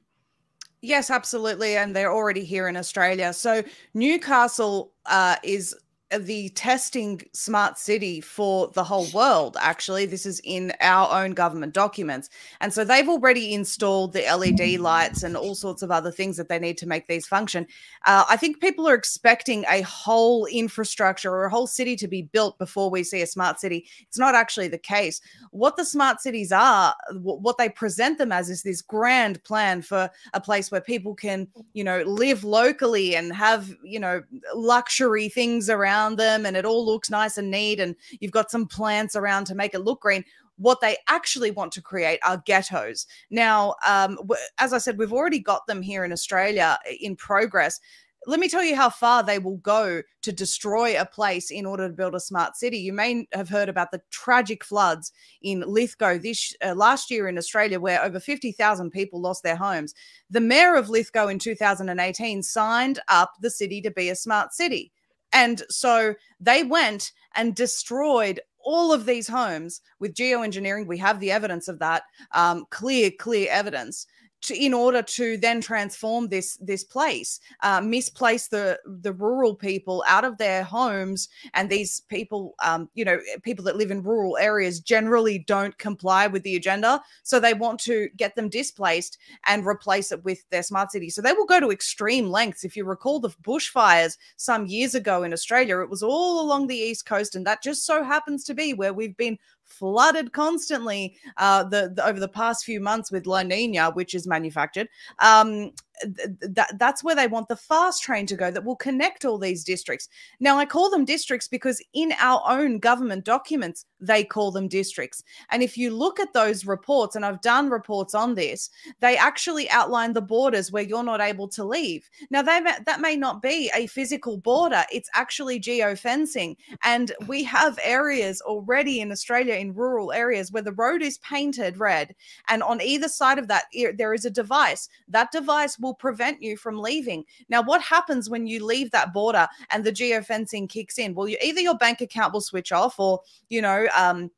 Yes, 0.81 1.11
absolutely. 1.11 1.76
And 1.76 1.95
they're 1.95 2.12
already 2.12 2.45
here 2.45 2.68
in 2.68 2.76
Australia. 2.76 3.33
So 3.33 3.62
Newcastle 3.95 4.93
uh, 5.07 5.37
is 5.43 5.74
the 6.16 6.48
testing 6.50 7.20
smart 7.34 7.76
city 7.78 8.20
for 8.20 8.68
the 8.68 8.84
whole 8.84 9.06
world 9.12 9.56
actually. 9.61 10.06
This 10.06 10.24
is 10.24 10.40
in 10.42 10.72
our 10.80 11.22
own 11.22 11.32
government 11.32 11.74
documents. 11.74 12.30
And 12.61 12.72
so 12.72 12.82
they've 12.82 13.09
already 13.09 13.52
installed 13.52 14.14
the 14.14 14.22
led 14.22 14.80
lights 14.80 15.22
and 15.22 15.36
all 15.36 15.54
sorts 15.54 15.82
of 15.82 15.90
other 15.90 16.11
things 16.11 16.38
that 16.38 16.48
they 16.48 16.59
need 16.59 16.78
to 16.78 16.86
make 16.86 17.06
these 17.06 17.26
function. 17.26 17.66
Uh, 18.06 18.24
i 18.28 18.36
think 18.36 18.61
people 18.61 18.88
are 18.88 18.94
expecting 18.94 19.64
a 19.68 19.82
whole 19.82 20.46
infrastructure 20.46 21.30
or 21.30 21.44
a 21.44 21.50
whole 21.50 21.66
city 21.66 21.94
to 21.96 22.09
be 22.09 22.22
built 22.22 22.59
before 22.59 22.88
we 22.90 23.02
see 23.02 23.20
a 23.20 23.26
smart 23.26 23.61
city. 23.61 23.86
It's 24.00 24.18
not 24.18 24.34
actually 24.34 24.68
the 24.68 24.78
case. 24.78 25.20
What 25.50 25.76
the 25.76 25.84
smart 25.84 26.20
cities 26.20 26.52
are 26.52 26.94
what 27.20 27.59
they 27.59 27.68
present 27.68 28.16
them 28.18 28.32
as 28.32 28.48
is 28.48 28.62
this 28.62 28.80
grand 28.80 29.42
plan 29.44 29.82
for 29.82 30.11
a 30.32 30.40
place 30.40 30.70
where 30.70 30.80
people 30.80 31.14
can 31.14 31.48
you 31.74 31.84
know 31.84 32.02
live 32.02 32.44
locally 32.44 33.14
and 33.14 33.32
have 33.34 33.74
you 33.82 34.00
know 34.00 34.22
luxury 34.54 35.28
things 35.28 35.68
around 35.68 35.97
around 35.99 36.16
them 36.16 36.46
and 36.46 36.57
it 36.57 36.64
all 36.64 36.84
looks 36.84 37.11
nice 37.11 37.38
and 37.38 37.51
neat 37.51 37.80
and 37.80 37.94
you've 38.20 38.32
got 38.32 38.51
some 38.51 38.66
plants 38.66 39.16
around 39.16 39.46
to 39.46 39.55
make 39.55 39.74
it 39.74 39.80
look 39.80 40.01
green 40.01 40.24
what 40.57 40.80
they 40.80 40.96
actually 41.09 41.53
want 41.53 41.70
to 41.70 41.80
create 41.80 42.18
are 42.24 42.42
ghettos. 42.44 43.07
Now, 43.30 43.76
um, 43.86 44.18
as 44.59 44.72
I 44.72 44.78
said, 44.78 44.99
we've 44.99 45.12
already 45.12 45.38
got 45.38 45.64
them 45.68 45.80
here 45.80 46.05
in 46.05 46.11
Australia 46.11 46.76
in 47.01 47.14
progress. 47.14 47.78
Let 48.26 48.40
me 48.40 48.49
tell 48.49 48.64
you 48.64 48.74
how 48.74 48.90
far 48.90 49.22
they 49.22 49.38
will 49.38 49.59
go 49.59 50.03
to 50.22 50.32
destroy 50.32 51.01
a 51.01 51.07
place 51.07 51.53
in 51.53 51.64
order 51.64 51.86
to 51.86 51.94
build 51.94 52.16
a 52.16 52.20
smart 52.20 52.57
city. 52.57 52.78
You 52.78 52.92
may 52.92 53.28
have 53.32 53.49
heard 53.49 53.68
about 53.68 53.92
the 53.92 54.03
tragic 54.11 54.64
floods 54.64 55.12
in 55.42 55.62
Lithgow 55.64 56.18
this 56.18 56.53
uh, 56.66 56.74
last 56.74 57.09
year 57.09 57.28
in 57.28 57.38
Australia, 57.38 57.78
where 57.78 58.03
over 58.03 58.18
50,000 58.18 58.90
people 58.90 59.20
lost 59.20 59.44
their 59.44 59.55
homes. 59.55 59.94
The 60.28 60.40
mayor 60.40 60.74
of 60.74 60.90
Lithgow 60.90 61.28
in 61.28 61.38
2018 61.38 62.42
signed 62.42 62.99
up 63.07 63.34
the 63.40 63.51
city 63.51 63.80
to 63.82 63.92
be 63.92 64.09
a 64.09 64.16
smart 64.16 64.53
city. 64.53 64.90
And 65.33 65.62
so 65.68 66.14
they 66.41 66.64
went 66.64 67.12
and 67.35 67.55
destroyed 67.55 68.41
all 68.64 68.93
of 68.93 69.07
these 69.07 69.29
homes 69.29 69.81
with 69.99 70.14
geoengineering. 70.14 70.87
We 70.87 70.99
have 70.99 71.20
the 71.20 71.31
evidence 71.31 71.68
of 71.68 71.79
that, 71.79 72.03
um, 72.33 72.66
clear, 72.70 73.11
clear 73.11 73.49
evidence 73.51 74.07
to, 74.43 74.55
in 74.55 74.72
order 74.74 75.03
to 75.03 75.36
then 75.36 75.61
transform 75.61 76.28
this 76.28 76.57
this 76.61 76.84
place, 76.84 77.41
uh, 77.62 77.80
misplace 77.80 78.49
the 78.49 78.78
the 78.86 79.12
rural 79.12 79.55
people 79.55 80.05
out 80.07 80.24
of 80.24 80.39
their 80.39 80.62
homes, 80.62 81.28
and 81.55 81.68
these 81.68 82.01
people, 82.09 82.55
um, 82.64 82.89
you 82.95 83.05
know, 83.05 83.18
people 83.43 83.64
that 83.64 83.76
live 83.76 83.91
in 83.91 84.03
rural 84.03 84.36
areas 84.39 84.80
generally 84.80 85.41
don't 85.41 85.76
comply 85.78 86.26
with 86.26 86.43
the 86.43 86.57
agenda, 86.57 87.01
so 87.22 87.41
they 87.41 87.55
want 87.55 87.80
to 87.80 88.09
get 88.16 88.34
them 88.36 88.49
displaced 88.49 89.18
and 89.47 89.66
replace 89.66 90.12
it 90.12 90.24
with 90.24 90.49
their 90.51 90.62
smart 90.62 90.93
city. 90.93 91.11
So 91.11 91.22
they 91.22 91.32
will 91.32 91.47
go 91.47 91.61
to 91.61 91.70
extreme 91.70 92.30
lengths. 92.30 92.64
If 92.64 92.76
you 92.76 92.84
recall 92.84 93.20
the 93.20 93.30
bushfires 93.43 94.16
some 94.36 94.66
years 94.66 94.95
ago 94.95 95.22
in 95.22 95.32
Australia, 95.32 95.80
it 95.80 95.91
was 95.91 96.03
all 96.03 96.41
along 96.41 96.66
the 96.66 96.76
east 96.76 97.07
coast, 97.07 97.34
and 97.34 97.47
that 97.47 97.62
just 97.62 97.84
so 97.84 98.03
happens 98.03 98.45
to 98.45 98.55
be 98.55 98.74
where 98.74 98.93
we've 98.93 99.16
been 99.16 99.39
flooded 99.68 100.32
constantly 100.32 101.16
uh, 101.36 101.64
the, 101.64 101.92
the, 101.94 102.04
over 102.04 102.18
the 102.18 102.28
past 102.28 102.64
few 102.64 102.80
months 102.80 103.12
with 103.12 103.26
La 103.26 103.42
Nina, 103.42 103.90
which 103.92 104.14
is 104.14 104.26
manufactured. 104.26 104.88
Um, 105.20 105.72
that 106.03 106.78
that's 106.78 107.03
where 107.05 107.16
they 107.16 107.26
want 107.26 107.49
the 107.49 107.57
fast 107.57 108.03
train 108.03 108.26
to 108.26 108.36
go 108.36 108.51
that 108.51 108.64
will 108.64 108.76
connect 108.76 109.24
all 109.24 109.38
these 109.38 109.64
districts. 109.64 110.09
Now 110.40 110.59
I 110.59 110.66
call 110.66 110.90
them 110.90 111.05
districts 111.05 111.49
because 111.49 111.82
in 111.92 112.12
our 112.20 112.42
own 112.49 112.78
government 112.78 113.24
documents 113.24 113.84
they 114.01 114.22
call 114.24 114.51
them 114.51 114.68
districts. 114.68 115.24
And 115.51 115.62
if 115.62 115.76
you 115.76 115.90
look 115.90 116.20
at 116.20 116.32
those 116.32 116.66
reports 116.66 117.16
and 117.16 117.24
I've 117.24 117.40
done 117.40 117.68
reports 117.68 118.14
on 118.14 118.34
this, 118.34 118.70
they 119.01 119.16
actually 119.16 119.68
outline 119.70 120.12
the 120.12 120.22
borders 120.22 120.70
where 120.70 120.82
you're 120.82 121.03
not 121.03 121.20
able 121.20 121.49
to 121.49 121.64
leave. 121.64 122.09
Now 122.30 122.42
they 122.42 122.61
that 122.61 123.01
may 123.01 123.16
not 123.16 123.42
be 123.42 123.70
a 123.74 123.86
physical 123.86 124.38
border, 124.38 124.84
it's 124.92 125.11
actually 125.14 125.61
geofencing 125.61 126.57
and 126.82 127.12
we 127.26 127.42
have 127.44 127.78
areas 127.82 128.40
already 128.42 129.01
in 129.01 129.11
Australia 129.11 129.55
in 129.55 129.74
rural 129.74 130.12
areas 130.12 130.53
where 130.53 130.62
the 130.62 130.72
road 130.72 131.03
is 131.03 131.18
painted 131.18 131.78
red 131.78 132.14
and 132.49 132.62
on 132.62 132.80
either 132.80 133.09
side 133.09 133.38
of 133.38 133.49
that 133.49 133.64
there 133.96 134.14
is 134.14 134.24
a 134.24 134.30
device. 134.30 134.88
That 135.09 135.32
device 135.32 135.78
will 135.78 135.88
prevent 135.95 136.43
you 136.43 136.57
from 136.57 136.78
leaving. 136.78 137.24
Now, 137.49 137.62
what 137.62 137.82
happens 137.82 138.30
when 138.30 138.47
you 138.47 138.64
leave 138.64 138.91
that 138.91 139.12
border 139.12 139.49
and 139.70 139.84
the 139.84 139.93
geofencing 139.93 140.68
kicks 140.68 140.99
in? 140.99 141.14
Well, 141.14 141.28
you, 141.28 141.36
either 141.43 141.61
your 141.61 141.76
bank 141.76 142.01
account 142.01 142.32
will 142.32 142.41
switch 142.41 142.72
off, 142.72 142.99
or 142.99 143.20
you 143.49 143.62
know, 143.62 143.86
um, 143.97 144.30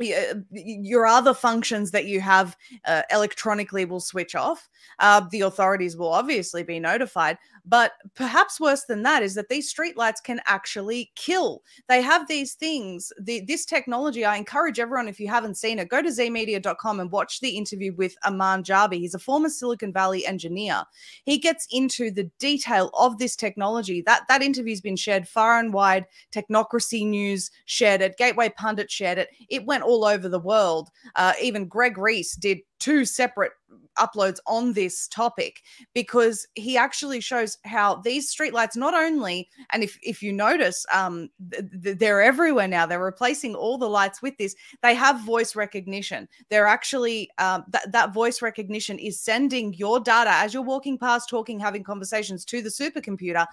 your 0.00 1.06
other 1.06 1.34
functions 1.34 1.90
that 1.90 2.06
you 2.06 2.20
have 2.20 2.56
uh, 2.84 3.02
electronically 3.10 3.84
will 3.84 4.00
switch 4.00 4.34
off. 4.34 4.68
Uh, 4.98 5.22
the 5.30 5.40
authorities 5.42 5.96
will 5.96 6.12
obviously 6.12 6.62
be 6.62 6.78
notified, 6.78 7.36
but 7.64 7.92
perhaps 8.14 8.60
worse 8.60 8.84
than 8.84 9.02
that 9.02 9.22
is 9.22 9.34
that 9.34 9.48
these 9.48 9.72
streetlights 9.72 10.22
can 10.22 10.40
actually 10.46 11.10
kill. 11.16 11.62
They 11.88 12.00
have 12.00 12.26
these 12.26 12.54
things, 12.54 13.12
the, 13.20 13.40
this 13.40 13.64
technology. 13.64 14.24
I 14.24 14.36
encourage 14.36 14.78
everyone, 14.78 15.08
if 15.08 15.20
you 15.20 15.28
haven't 15.28 15.56
seen 15.56 15.78
it, 15.78 15.88
go 15.88 16.00
to 16.00 16.08
zeeemedia.com 16.08 17.00
and 17.00 17.10
watch 17.10 17.40
the 17.40 17.50
interview 17.50 17.92
with 17.94 18.16
Aman 18.24 18.62
Jabbi. 18.62 18.94
He's 18.94 19.14
a 19.14 19.18
former 19.18 19.48
Silicon 19.48 19.92
Valley 19.92 20.26
engineer. 20.26 20.84
He 21.24 21.38
gets 21.38 21.66
into 21.70 22.10
the 22.10 22.30
detail 22.38 22.90
of 22.94 23.18
this 23.18 23.36
technology. 23.36 24.02
That, 24.02 24.22
that 24.28 24.42
interview's 24.42 24.80
been 24.80 24.96
shared 24.96 25.28
far 25.28 25.58
and 25.58 25.72
wide. 25.72 26.06
Technocracy 26.32 27.06
News 27.06 27.50
shared 27.66 28.00
it, 28.00 28.16
Gateway 28.16 28.48
Pundit 28.50 28.90
shared 28.90 29.18
it. 29.18 29.28
It 29.48 29.66
went 29.66 29.84
all 29.88 30.04
over 30.04 30.28
the 30.28 30.38
world. 30.38 30.90
Uh, 31.16 31.32
even 31.40 31.66
Greg 31.66 31.96
Reese 31.96 32.36
did 32.36 32.58
two 32.78 33.04
separate 33.04 33.52
uploads 33.98 34.38
on 34.46 34.72
this 34.72 35.08
topic 35.08 35.62
because 35.94 36.46
he 36.54 36.76
actually 36.76 37.20
shows 37.20 37.58
how 37.64 37.96
these 37.96 38.34
streetlights 38.34 38.76
not 38.76 38.94
only 38.94 39.48
and 39.70 39.82
if 39.82 39.98
if 40.02 40.22
you 40.22 40.32
notice 40.32 40.86
um 40.92 41.28
th- 41.50 41.98
they're 41.98 42.22
everywhere 42.22 42.68
now. 42.68 42.86
They're 42.86 43.02
replacing 43.02 43.54
all 43.54 43.78
the 43.78 43.88
lights 43.88 44.22
with 44.22 44.36
this. 44.38 44.54
They 44.82 44.94
have 44.94 45.20
voice 45.20 45.56
recognition. 45.56 46.28
They're 46.48 46.66
actually 46.66 47.30
um, 47.38 47.64
that 47.70 47.92
that 47.92 48.14
voice 48.14 48.42
recognition 48.42 48.98
is 48.98 49.20
sending 49.20 49.74
your 49.74 50.00
data 50.00 50.30
as 50.30 50.54
you're 50.54 50.62
walking 50.62 50.98
past 50.98 51.28
talking 51.28 51.58
having 51.58 51.82
conversations 51.84 52.44
to 52.46 52.62
the 52.62 52.68
supercomputer. 52.68 53.46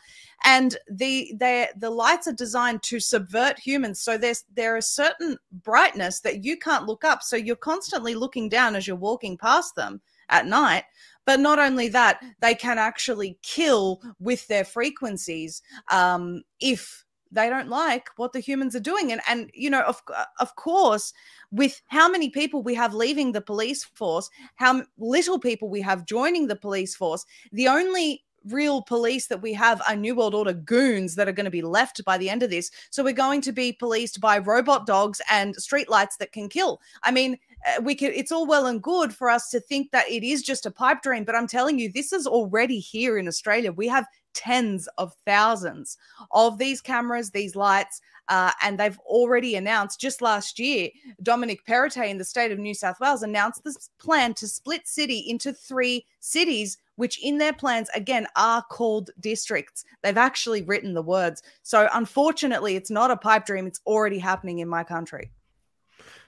And 0.43 0.77
the 0.89 1.33
they 1.35 1.69
the 1.77 1.89
lights 1.89 2.27
are 2.27 2.33
designed 2.33 2.83
to 2.83 2.99
subvert 2.99 3.59
humans. 3.59 3.99
So 3.99 4.17
there's 4.17 4.43
there 4.53 4.75
are 4.75 4.81
certain 4.81 5.37
brightness 5.63 6.19
that 6.21 6.43
you 6.43 6.57
can't 6.57 6.85
look 6.85 7.03
up. 7.03 7.23
So 7.23 7.35
you're 7.35 7.55
constantly 7.55 8.15
looking 8.15 8.49
down 8.49 8.75
as 8.75 8.87
you're 8.87 8.95
walking 8.95 9.37
past 9.37 9.75
them 9.75 10.01
at 10.29 10.45
night. 10.45 10.83
But 11.25 11.39
not 11.39 11.57
only 11.57 11.87
that, 11.89 12.21
they 12.39 12.53
can 12.53 12.77
actually 12.77 13.39
kill 13.41 14.01
with 14.19 14.47
their 14.47 14.63
frequencies 14.63 15.61
um, 15.91 16.43
if 16.59 17.03
they 17.31 17.49
don't 17.49 17.67
like 17.67 18.09
what 18.15 18.31
the 18.33 18.39
humans 18.39 18.75
are 18.75 18.79
doing. 18.79 19.11
And 19.11 19.21
and 19.27 19.49
you 19.53 19.69
know, 19.69 19.81
of 19.81 20.01
of 20.39 20.55
course, 20.55 21.13
with 21.51 21.81
how 21.87 22.09
many 22.09 22.29
people 22.29 22.61
we 22.61 22.75
have 22.75 22.93
leaving 22.93 23.31
the 23.31 23.41
police 23.41 23.83
force, 23.83 24.29
how 24.55 24.83
little 24.97 25.39
people 25.39 25.69
we 25.69 25.81
have 25.81 26.05
joining 26.05 26.47
the 26.47 26.55
police 26.55 26.95
force, 26.95 27.25
the 27.51 27.67
only 27.67 28.23
real 28.45 28.81
police 28.81 29.27
that 29.27 29.41
we 29.41 29.53
have 29.53 29.81
are 29.87 29.95
New 29.95 30.15
World 30.15 30.35
Order 30.35 30.53
goons 30.53 31.15
that 31.15 31.27
are 31.27 31.33
going 31.33 31.45
to 31.45 31.51
be 31.51 31.61
left 31.61 32.03
by 32.05 32.17
the 32.17 32.29
end 32.29 32.43
of 32.43 32.49
this. 32.49 32.71
So 32.91 33.03
we're 33.03 33.13
going 33.13 33.41
to 33.41 33.51
be 33.51 33.73
policed 33.73 34.21
by 34.21 34.37
robot 34.37 34.85
dogs 34.85 35.21
and 35.29 35.55
streetlights 35.57 36.17
that 36.19 36.31
can 36.31 36.47
kill. 36.49 36.79
I 37.03 37.11
mean, 37.11 37.37
we 37.81 37.95
can 37.95 38.11
it's 38.13 38.31
all 38.31 38.45
well 38.45 38.67
and 38.67 38.81
good 38.81 39.13
for 39.13 39.29
us 39.29 39.49
to 39.49 39.59
think 39.59 39.91
that 39.91 40.09
it 40.09 40.23
is 40.23 40.41
just 40.41 40.65
a 40.65 40.71
pipe 40.71 41.01
dream 41.01 41.23
but 41.23 41.35
i'm 41.35 41.47
telling 41.47 41.79
you 41.79 41.91
this 41.91 42.13
is 42.13 42.27
already 42.27 42.79
here 42.79 43.17
in 43.17 43.27
australia. 43.27 43.71
We 43.71 43.87
have 43.87 44.05
tens 44.33 44.87
of 44.97 45.13
thousands 45.25 45.97
of 46.31 46.57
these 46.57 46.81
cameras 46.81 47.31
these 47.31 47.55
lights 47.55 48.01
uh, 48.27 48.51
and 48.61 48.77
they've 48.77 48.99
already 49.05 49.55
announced 49.55 49.99
just 49.99 50.21
last 50.21 50.59
year 50.59 50.89
dominic 51.23 51.65
perrottet 51.65 52.09
in 52.09 52.17
the 52.17 52.25
state 52.25 52.51
of 52.51 52.59
new 52.59 52.73
south 52.73 52.99
wales 52.99 53.23
announced 53.23 53.63
this 53.63 53.89
plan 53.97 54.33
to 54.33 54.47
split 54.47 54.87
city 54.87 55.23
into 55.27 55.53
three 55.53 56.05
cities 56.19 56.77
which 56.97 57.23
in 57.23 57.37
their 57.37 57.53
plans 57.53 57.89
again 57.93 58.25
are 58.35 58.63
called 58.63 59.09
districts. 59.19 59.83
They've 60.01 60.17
actually 60.17 60.61
written 60.61 60.93
the 60.93 61.01
words. 61.01 61.43
So 61.63 61.89
unfortunately 61.93 62.75
it's 62.75 62.89
not 62.89 63.11
a 63.11 63.17
pipe 63.17 63.45
dream. 63.45 63.67
It's 63.67 63.81
already 63.85 64.17
happening 64.17 64.59
in 64.59 64.69
my 64.69 64.83
country 64.83 65.31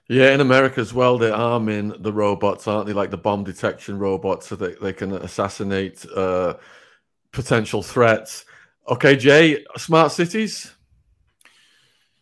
yeah, 0.10 0.34
in 0.34 0.40
America 0.40 0.80
as 0.80 0.94
well, 0.94 1.18
they're 1.18 1.34
arming 1.34 1.94
the 2.00 2.14
robots, 2.14 2.68
aren't 2.68 2.88
they? 2.88 2.94
Like 2.94 3.12
the 3.12 3.18
bomb 3.18 3.44
detection 3.44 4.00
robots, 4.00 4.48
so 4.48 4.56
that 4.56 4.82
they 4.82 4.94
can 4.94 5.12
assassinate 5.14 6.06
uh, 6.16 6.56
potential 7.32 7.84
threats. 7.84 8.46
Okay, 8.88 9.18
Jay, 9.18 9.66
smart 9.76 10.14
cities. 10.14 10.74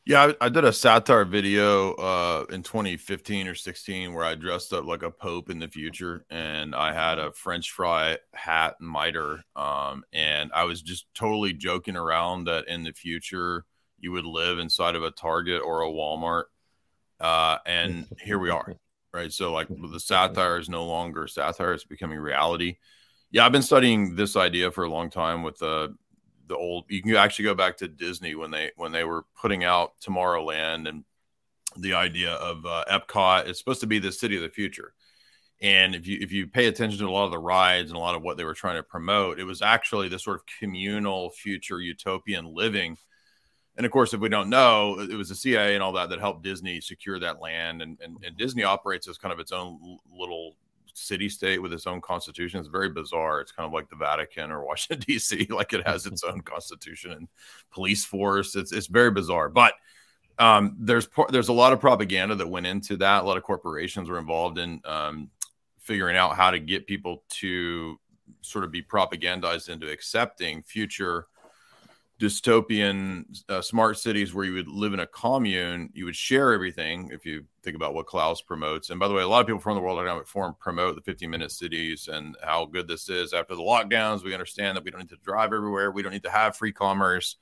Yeah, 0.04 0.34
I, 0.40 0.46
I 0.46 0.50
did 0.50 0.66
a 0.66 0.74
satire 0.74 1.26
video 1.26 1.94
uh, 1.94 2.46
in 2.52 2.62
2015 2.62 3.48
or 3.48 3.56
16 3.56 4.14
where 4.14 4.24
I 4.24 4.36
dressed 4.36 4.72
up 4.72 4.86
like 4.86 5.02
a 5.02 5.10
pope 5.12 5.50
in 5.52 5.60
the 5.60 5.68
future, 5.68 6.26
and 6.32 6.76
I 6.76 6.92
had 6.92 7.20
a 7.20 7.32
French 7.34 7.72
fry 7.72 8.18
hat 8.34 8.76
and 8.80 8.90
mitre, 8.90 9.44
um, 9.56 10.04
and 10.12 10.52
I 10.54 10.64
was 10.64 10.82
just 10.82 11.06
totally 11.14 11.54
joking 11.54 11.96
around 11.96 12.46
that 12.46 12.68
in 12.68 12.84
the 12.84 12.94
future 12.94 13.66
you 14.00 14.12
would 14.12 14.26
live 14.26 14.60
inside 14.60 14.96
of 14.96 15.04
a 15.04 15.12
Target 15.12 15.62
or 15.64 15.82
a 15.82 15.90
Walmart 15.90 16.46
uh, 17.20 17.58
and 17.66 18.08
here 18.22 18.40
we 18.40 18.50
are, 18.50 18.76
right? 19.14 19.32
So, 19.32 19.54
like 19.54 19.68
the 19.70 20.00
satire 20.00 20.60
is 20.60 20.70
no 20.70 20.86
longer 20.86 21.28
satire; 21.28 21.74
it's 21.74 21.84
becoming 21.84 22.20
reality. 22.20 22.78
Yeah, 23.32 23.46
I've 23.46 23.52
been 23.52 23.62
studying 23.62 24.16
this 24.16 24.36
idea 24.36 24.72
for 24.72 24.84
a 24.84 24.90
long 24.90 25.10
time 25.10 25.44
with 25.44 25.58
the 25.60 25.68
uh, 25.68 25.88
the 26.48 26.56
old. 26.56 26.86
You 26.90 27.02
can 27.02 27.16
actually 27.16 27.46
go 27.46 27.56
back 27.56 27.78
to 27.78 27.88
Disney 27.88 28.36
when 28.36 28.52
they 28.52 28.72
when 28.76 28.92
they 28.92 29.04
were 29.04 29.26
putting 29.40 29.64
out 29.64 29.94
Tomorrowland 30.02 30.88
and 30.88 31.04
the 31.78 31.94
idea 31.94 32.34
of 32.34 32.66
uh, 32.66 32.84
Epcot. 32.90 33.48
It's 33.48 33.60
supposed 33.60 33.82
to 33.82 33.88
be 33.88 34.00
the 34.00 34.12
city 34.12 34.36
of 34.36 34.42
the 34.42 34.50
future. 34.50 34.94
And 35.62 35.96
if 35.96 36.06
you 36.06 36.20
if 36.22 36.32
you 36.32 36.48
pay 36.48 36.68
attention 36.68 37.00
to 37.00 37.08
a 37.08 37.12
lot 37.12 37.26
of 37.26 37.32
the 37.32 37.40
rides 37.40 37.90
and 37.90 37.98
a 37.98 38.02
lot 38.02 38.16
of 38.16 38.22
what 38.22 38.38
they 38.38 38.44
were 38.44 38.54
trying 38.54 38.76
to 38.76 38.84
promote, 38.84 39.40
it 39.40 39.46
was 39.46 39.62
actually 39.62 40.10
this 40.10 40.24
sort 40.24 40.36
of 40.36 40.44
communal 40.60 41.30
future 41.30 41.80
utopian 41.80 42.54
living 42.54 42.98
and 43.78 43.86
of 43.86 43.92
course, 43.92 44.14
if 44.14 44.20
we 44.20 44.30
don't 44.30 44.50
know, 44.50 45.00
it 45.00 45.16
was 45.16 45.30
the 45.30 45.36
CIA 45.36 45.74
and 45.74 45.84
all 45.84 45.92
that 45.94 46.10
that 46.10 46.20
helped 46.20 46.44
Disney 46.44 46.80
secure 46.80 47.20
that 47.20 47.42
land. 47.42 47.82
And, 47.82 47.98
and, 48.02 48.18
and 48.24 48.38
Disney 48.38 48.64
operates 48.64 49.08
as 49.08 49.18
kind 49.18 49.34
of 49.34 49.40
its 49.40 49.52
own 49.52 50.00
little 50.10 50.56
city 50.94 51.28
state 51.28 51.62
with 51.62 51.74
its 51.74 51.86
own 51.86 52.00
constitution. 52.00 52.60
It's 52.60 52.70
very 52.70 52.90
bizarre. 52.90 53.42
It's 53.42 53.52
kind 53.52 53.68
of 53.68 53.74
like 53.74 53.90
the 53.90 53.98
Vatican 53.98 54.50
or 54.50 54.64
Washington 54.66 55.04
D.C. 55.06 55.48
Like 55.50 55.74
it 55.74 55.86
has 55.86 56.06
its 56.06 56.24
own 56.24 56.42
constitution 56.42 57.12
and 57.12 57.28
police 57.72 58.06
force. 58.06 58.56
It's 58.56 58.72
it's 58.72 58.88
very 58.88 59.12
bizarre. 59.12 59.50
But 59.50 59.74
um, 60.40 60.76
there's 60.80 61.08
there's 61.30 61.50
a 61.50 61.54
lot 61.54 61.74
of 61.74 61.80
propaganda 61.80 62.36
that 62.36 62.48
went 62.48 62.66
into 62.66 62.98
that. 62.98 63.24
A 63.24 63.28
lot 63.28 63.38
of 63.38 63.44
corporations 63.44 64.10
were 64.10 64.20
involved 64.20 64.58
in 64.58 64.82
um, 64.86 65.30
figuring 65.80 66.16
out 66.16 66.36
how 66.36 66.50
to 66.50 66.60
get 66.60 66.88
people 66.88 67.24
to 67.30 68.00
sort 68.42 68.64
of 68.64 68.72
be 68.72 68.82
propagandized 68.82 69.70
into 69.70 69.90
accepting 69.92 70.64
future 70.64 71.28
dystopian 72.20 73.26
uh, 73.50 73.62
smart 73.62 73.98
cities 73.98 74.34
where 74.34 74.46
you 74.46 74.54
would 74.54 74.70
live 74.70 74.94
in 74.94 75.02
a 75.02 75.08
commune, 75.08 75.90
you 75.94 76.06
would 76.06 76.16
share 76.16 76.54
everything. 76.54 77.10
If 77.12 77.26
you 77.26 77.44
think 77.62 77.76
about 77.76 77.94
what 77.94 78.08
Klaus 78.08 78.42
promotes, 78.42 78.90
and 78.90 79.00
by 79.00 79.08
the 79.08 79.14
way, 79.14 79.22
a 79.22 79.28
lot 79.28 79.42
of 79.42 79.48
people 79.48 79.60
from 79.60 79.76
the 79.76 79.82
World 79.82 80.00
Economic 80.00 80.28
Forum 80.28 80.56
promote 80.60 80.96
the 80.96 81.02
15 81.02 81.30
minute 81.30 81.52
cities 81.52 82.08
and 82.12 82.38
how 82.42 82.66
good 82.66 82.88
this 82.88 83.10
is. 83.10 83.34
After 83.34 83.56
the 83.56 83.62
lockdowns, 83.62 84.24
we 84.24 84.34
understand 84.34 84.78
that 84.78 84.84
we 84.84 84.92
don't 84.92 85.02
need 85.02 85.10
to 85.10 85.18
drive 85.24 85.52
everywhere. 85.52 85.92
We 85.92 86.04
don't 86.04 86.14
need 86.14 86.24
to 86.24 86.32
have 86.32 86.56
free 86.56 86.72
commerce. 86.72 87.36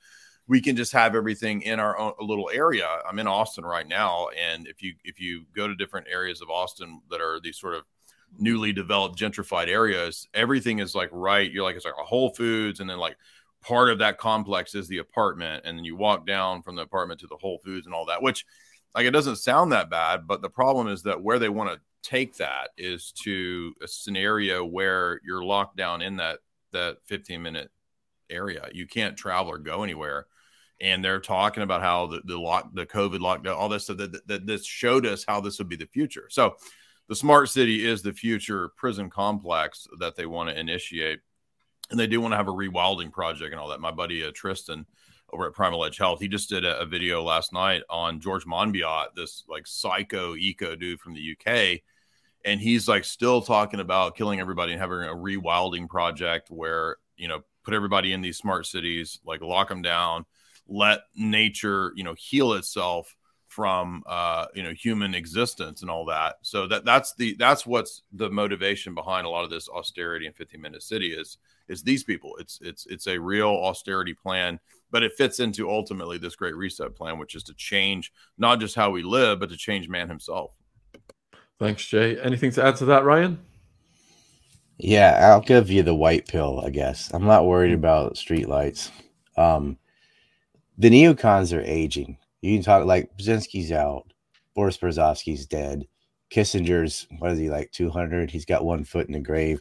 We 0.48 0.60
can 0.60 0.76
just 0.76 0.92
have 0.92 1.14
everything 1.14 1.62
in 1.62 1.78
our 1.78 1.96
own 1.96 2.12
little 2.20 2.50
area. 2.52 2.88
I'm 3.08 3.18
in 3.18 3.28
Austin 3.28 3.64
right 3.64 3.86
now, 3.86 4.28
and 4.38 4.66
if 4.66 4.82
you 4.82 4.94
if 5.04 5.20
you 5.20 5.44
go 5.54 5.68
to 5.68 5.74
different 5.74 6.08
areas 6.10 6.42
of 6.42 6.50
Austin 6.50 7.00
that 7.10 7.20
are 7.20 7.40
these 7.40 7.58
sort 7.58 7.74
of 7.74 7.84
newly 8.38 8.72
developed 8.72 9.18
gentrified 9.18 9.68
areas, 9.68 10.28
everything 10.34 10.80
is 10.80 10.94
like 10.94 11.08
right. 11.12 11.50
You're 11.50 11.62
like 11.62 11.76
it's 11.76 11.84
like 11.84 11.94
a 11.98 12.04
Whole 12.04 12.30
Foods, 12.30 12.80
and 12.80 12.90
then 12.90 12.98
like 12.98 13.16
part 13.64 13.88
of 13.88 13.98
that 13.98 14.18
complex 14.18 14.74
is 14.74 14.88
the 14.88 14.98
apartment 14.98 15.64
and 15.64 15.76
then 15.76 15.84
you 15.84 15.96
walk 15.96 16.26
down 16.26 16.62
from 16.62 16.76
the 16.76 16.82
apartment 16.82 17.18
to 17.20 17.26
the 17.26 17.36
whole 17.36 17.58
foods 17.64 17.86
and 17.86 17.94
all 17.94 18.06
that 18.06 18.22
which 18.22 18.44
like 18.94 19.06
it 19.06 19.10
doesn't 19.10 19.36
sound 19.36 19.72
that 19.72 19.90
bad 19.90 20.26
but 20.26 20.42
the 20.42 20.50
problem 20.50 20.86
is 20.86 21.02
that 21.02 21.22
where 21.22 21.38
they 21.38 21.48
want 21.48 21.70
to 21.70 21.80
take 22.08 22.36
that 22.36 22.70
is 22.76 23.12
to 23.12 23.74
a 23.82 23.88
scenario 23.88 24.64
where 24.64 25.20
you're 25.24 25.42
locked 25.42 25.76
down 25.76 26.02
in 26.02 26.16
that 26.16 26.38
that 26.72 26.98
15 27.06 27.42
minute 27.42 27.70
area. 28.30 28.68
You 28.72 28.86
can't 28.86 29.16
travel 29.16 29.52
or 29.52 29.58
go 29.58 29.82
anywhere. 29.82 30.26
And 30.80 31.04
they're 31.04 31.20
talking 31.20 31.62
about 31.62 31.82
how 31.82 32.06
the, 32.06 32.20
the 32.24 32.38
lock 32.38 32.74
the 32.74 32.84
covid 32.84 33.20
lockdown 33.20 33.56
all 33.56 33.68
this 33.68 33.84
stuff 33.84 33.96
that, 33.98 34.12
that, 34.12 34.28
that 34.28 34.46
this 34.46 34.66
showed 34.66 35.06
us 35.06 35.24
how 35.26 35.40
this 35.40 35.58
would 35.58 35.68
be 35.68 35.76
the 35.76 35.86
future. 35.86 36.26
So 36.28 36.56
the 37.08 37.14
smart 37.14 37.48
city 37.48 37.86
is 37.86 38.02
the 38.02 38.12
future 38.12 38.70
prison 38.76 39.08
complex 39.08 39.86
that 39.98 40.16
they 40.16 40.26
want 40.26 40.50
to 40.50 40.58
initiate 40.58 41.20
and 41.90 41.98
they 41.98 42.06
do 42.06 42.20
want 42.20 42.32
to 42.32 42.36
have 42.36 42.48
a 42.48 42.52
rewilding 42.52 43.12
project 43.12 43.52
and 43.52 43.60
all 43.60 43.68
that. 43.68 43.80
My 43.80 43.90
buddy 43.90 44.24
uh, 44.24 44.30
Tristan 44.34 44.86
over 45.32 45.46
at 45.46 45.52
Primal 45.52 45.84
Edge 45.84 45.98
Health, 45.98 46.20
he 46.20 46.28
just 46.28 46.48
did 46.48 46.64
a, 46.64 46.78
a 46.80 46.86
video 46.86 47.22
last 47.22 47.52
night 47.52 47.82
on 47.90 48.20
George 48.20 48.44
Monbiot, 48.46 49.14
this 49.16 49.44
like 49.48 49.66
psycho 49.66 50.34
eco 50.36 50.76
dude 50.76 51.00
from 51.00 51.14
the 51.14 51.36
UK, 51.36 51.80
and 52.44 52.60
he's 52.60 52.88
like 52.88 53.04
still 53.04 53.42
talking 53.42 53.80
about 53.80 54.16
killing 54.16 54.40
everybody 54.40 54.72
and 54.72 54.80
having 54.80 55.02
a 55.02 55.14
rewilding 55.14 55.88
project 55.88 56.50
where 56.50 56.96
you 57.16 57.28
know 57.28 57.40
put 57.64 57.74
everybody 57.74 58.12
in 58.12 58.20
these 58.20 58.36
smart 58.38 58.66
cities, 58.66 59.18
like 59.24 59.40
lock 59.40 59.68
them 59.68 59.82
down, 59.82 60.24
let 60.68 61.00
nature 61.16 61.92
you 61.96 62.04
know 62.04 62.14
heal 62.16 62.52
itself 62.52 63.14
from 63.48 64.02
uh, 64.06 64.46
you 64.54 64.62
know 64.62 64.72
human 64.72 65.14
existence 65.14 65.82
and 65.82 65.90
all 65.90 66.06
that. 66.06 66.36
So 66.42 66.66
that 66.68 66.84
that's 66.84 67.14
the 67.14 67.36
that's 67.38 67.66
what's 67.66 68.02
the 68.12 68.30
motivation 68.30 68.94
behind 68.94 69.26
a 69.26 69.30
lot 69.30 69.44
of 69.44 69.50
this 69.50 69.68
austerity 69.68 70.26
in 70.26 70.32
15 70.32 70.60
minute 70.60 70.82
city 70.82 71.12
is 71.12 71.38
is 71.68 71.82
these 71.82 72.04
people. 72.04 72.36
It's 72.38 72.58
it's 72.62 72.86
it's 72.86 73.06
a 73.06 73.18
real 73.18 73.48
austerity 73.48 74.14
plan, 74.14 74.58
but 74.90 75.02
it 75.02 75.12
fits 75.16 75.40
into 75.40 75.70
ultimately 75.70 76.18
this 76.18 76.36
great 76.36 76.56
reset 76.56 76.94
plan, 76.94 77.18
which 77.18 77.34
is 77.34 77.42
to 77.44 77.54
change 77.54 78.12
not 78.38 78.60
just 78.60 78.74
how 78.74 78.90
we 78.90 79.02
live, 79.02 79.40
but 79.40 79.50
to 79.50 79.56
change 79.56 79.88
man 79.88 80.08
himself. 80.08 80.52
Thanks, 81.58 81.86
Jay. 81.86 82.18
Anything 82.20 82.50
to 82.52 82.64
add 82.64 82.76
to 82.76 82.84
that, 82.86 83.04
Ryan? 83.04 83.38
Yeah, 84.78 85.18
I'll 85.22 85.40
give 85.40 85.70
you 85.70 85.82
the 85.82 85.94
white 85.94 86.26
pill, 86.26 86.60
I 86.64 86.70
guess. 86.70 87.10
I'm 87.14 87.26
not 87.26 87.46
worried 87.46 87.72
about 87.72 88.16
streetlights. 88.16 88.90
Um, 89.36 89.78
the 90.78 90.90
neocons 90.90 91.56
are 91.56 91.62
aging. 91.62 92.18
You 92.40 92.56
can 92.56 92.64
talk 92.64 92.84
like 92.84 93.16
Brzezinski's 93.16 93.70
out, 93.70 94.12
Boris 94.54 94.76
Berezovsky's 94.76 95.46
dead, 95.46 95.86
Kissinger's 96.34 97.06
what 97.18 97.32
is 97.32 97.38
he 97.38 97.48
like 97.48 97.70
200? 97.70 98.30
He's 98.30 98.44
got 98.44 98.64
one 98.64 98.84
foot 98.84 99.06
in 99.06 99.12
the 99.12 99.20
grave, 99.20 99.60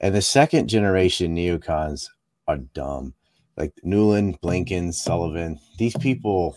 and 0.00 0.14
the 0.14 0.22
second 0.22 0.68
generation 0.68 1.34
neocons 1.34 2.08
are 2.46 2.58
dumb. 2.58 3.14
Like 3.56 3.72
Nuland, 3.84 4.38
Blinken, 4.40 4.92
Sullivan, 4.92 5.58
these 5.78 5.96
people, 5.96 6.56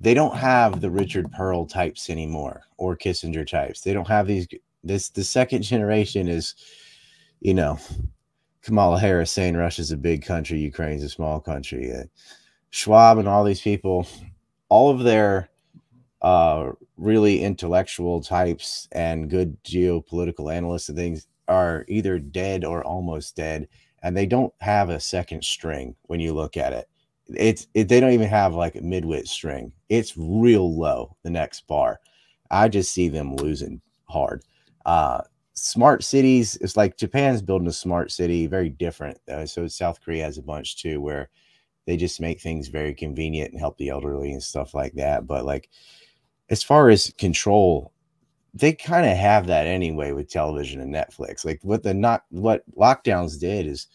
they 0.00 0.14
don't 0.14 0.36
have 0.36 0.80
the 0.80 0.90
Richard 0.90 1.30
Perle 1.32 1.66
types 1.66 2.08
anymore 2.08 2.62
or 2.78 2.96
Kissinger 2.96 3.46
types. 3.46 3.82
They 3.82 3.92
don't 3.92 4.08
have 4.08 4.26
these. 4.26 4.48
This 4.82 5.10
the 5.10 5.24
second 5.24 5.62
generation 5.62 6.28
is, 6.28 6.54
you 7.40 7.52
know, 7.52 7.78
Kamala 8.62 8.98
Harris 8.98 9.30
saying 9.30 9.56
Russia's 9.56 9.92
a 9.92 9.96
big 9.96 10.24
country, 10.24 10.58
Ukraine's 10.58 11.04
a 11.04 11.08
small 11.08 11.40
country. 11.40 11.92
Uh, 11.92 12.04
Schwab 12.70 13.18
and 13.18 13.28
all 13.28 13.44
these 13.44 13.60
people, 13.60 14.06
all 14.68 14.90
of 14.90 15.00
their 15.00 15.48
uh, 16.22 16.72
really 16.96 17.42
intellectual 17.42 18.20
types 18.20 18.88
and 18.92 19.30
good 19.30 19.56
geopolitical 19.64 20.52
analysts 20.52 20.88
and 20.88 20.96
things 20.96 21.26
are 21.48 21.84
either 21.88 22.18
dead 22.18 22.64
or 22.64 22.84
almost 22.84 23.36
dead, 23.36 23.68
and 24.02 24.16
they 24.16 24.26
don't 24.26 24.52
have 24.60 24.88
a 24.90 25.00
second 25.00 25.44
string 25.44 25.94
when 26.02 26.20
you 26.20 26.32
look 26.34 26.56
at 26.56 26.72
it. 26.72 26.88
It's 27.28 27.66
it, 27.74 27.88
they 27.88 28.00
don't 28.00 28.12
even 28.12 28.28
have 28.28 28.54
like 28.54 28.76
a 28.76 28.80
midwit 28.80 29.26
string. 29.26 29.72
It's 29.88 30.16
real 30.16 30.76
low 30.76 31.16
the 31.22 31.30
next 31.30 31.66
bar. 31.66 32.00
I 32.50 32.68
just 32.68 32.92
see 32.92 33.08
them 33.08 33.36
losing 33.36 33.80
hard. 34.04 34.44
Uh, 34.84 35.22
smart 35.54 36.04
cities, 36.04 36.56
it's 36.60 36.76
like 36.76 36.96
Japan's 36.96 37.42
building 37.42 37.66
a 37.66 37.72
smart 37.72 38.12
city, 38.12 38.46
very 38.46 38.68
different. 38.68 39.18
Uh, 39.28 39.46
so 39.46 39.66
South 39.66 40.00
Korea 40.00 40.24
has 40.24 40.38
a 40.38 40.42
bunch 40.42 40.80
too, 40.80 41.00
where 41.00 41.30
they 41.86 41.96
just 41.96 42.20
make 42.20 42.40
things 42.40 42.68
very 42.68 42.94
convenient 42.94 43.52
and 43.52 43.60
help 43.60 43.76
the 43.78 43.88
elderly 43.88 44.32
and 44.32 44.42
stuff 44.42 44.74
like 44.74 44.92
that. 44.94 45.26
But 45.26 45.44
like 45.44 45.68
as 46.50 46.62
far 46.62 46.90
as 46.90 47.12
control, 47.18 47.92
they 48.56 48.72
kind 48.72 49.06
of 49.06 49.16
have 49.16 49.46
that 49.46 49.66
anyway 49.66 50.12
with 50.12 50.30
television 50.30 50.80
and 50.80 50.94
Netflix. 50.94 51.44
Like 51.44 51.60
what 51.62 51.82
the 51.82 51.92
not 51.92 52.24
what 52.30 52.62
lockdowns 52.74 53.38
did 53.38 53.66
is 53.66 53.86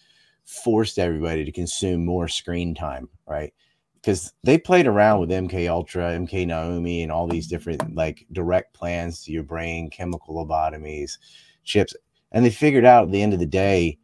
forced 0.45 0.99
everybody 0.99 1.43
to 1.43 1.51
consume 1.51 2.05
more 2.05 2.27
screen 2.27 2.75
time, 2.75 3.09
right? 3.25 3.53
Because 3.95 4.33
they 4.43 4.59
played 4.59 4.85
around 4.85 5.19
with 5.19 5.31
MK 5.31 5.67
Ultra, 5.67 6.11
MK 6.11 6.45
Naomi, 6.45 7.01
and 7.01 7.11
all 7.11 7.27
these 7.27 7.47
different 7.47 7.95
like 7.95 8.25
direct 8.31 8.73
plans 8.73 9.23
to 9.23 9.31
your 9.31 9.43
brain, 9.43 9.89
chemical 9.89 10.35
lobotomies, 10.35 11.17
chips, 11.63 11.95
and 12.31 12.45
they 12.45 12.51
figured 12.51 12.85
out 12.85 13.05
at 13.05 13.11
the 13.11 13.21
end 13.21 13.33
of 13.33 13.39
the 13.39 13.45
day, 13.47 13.97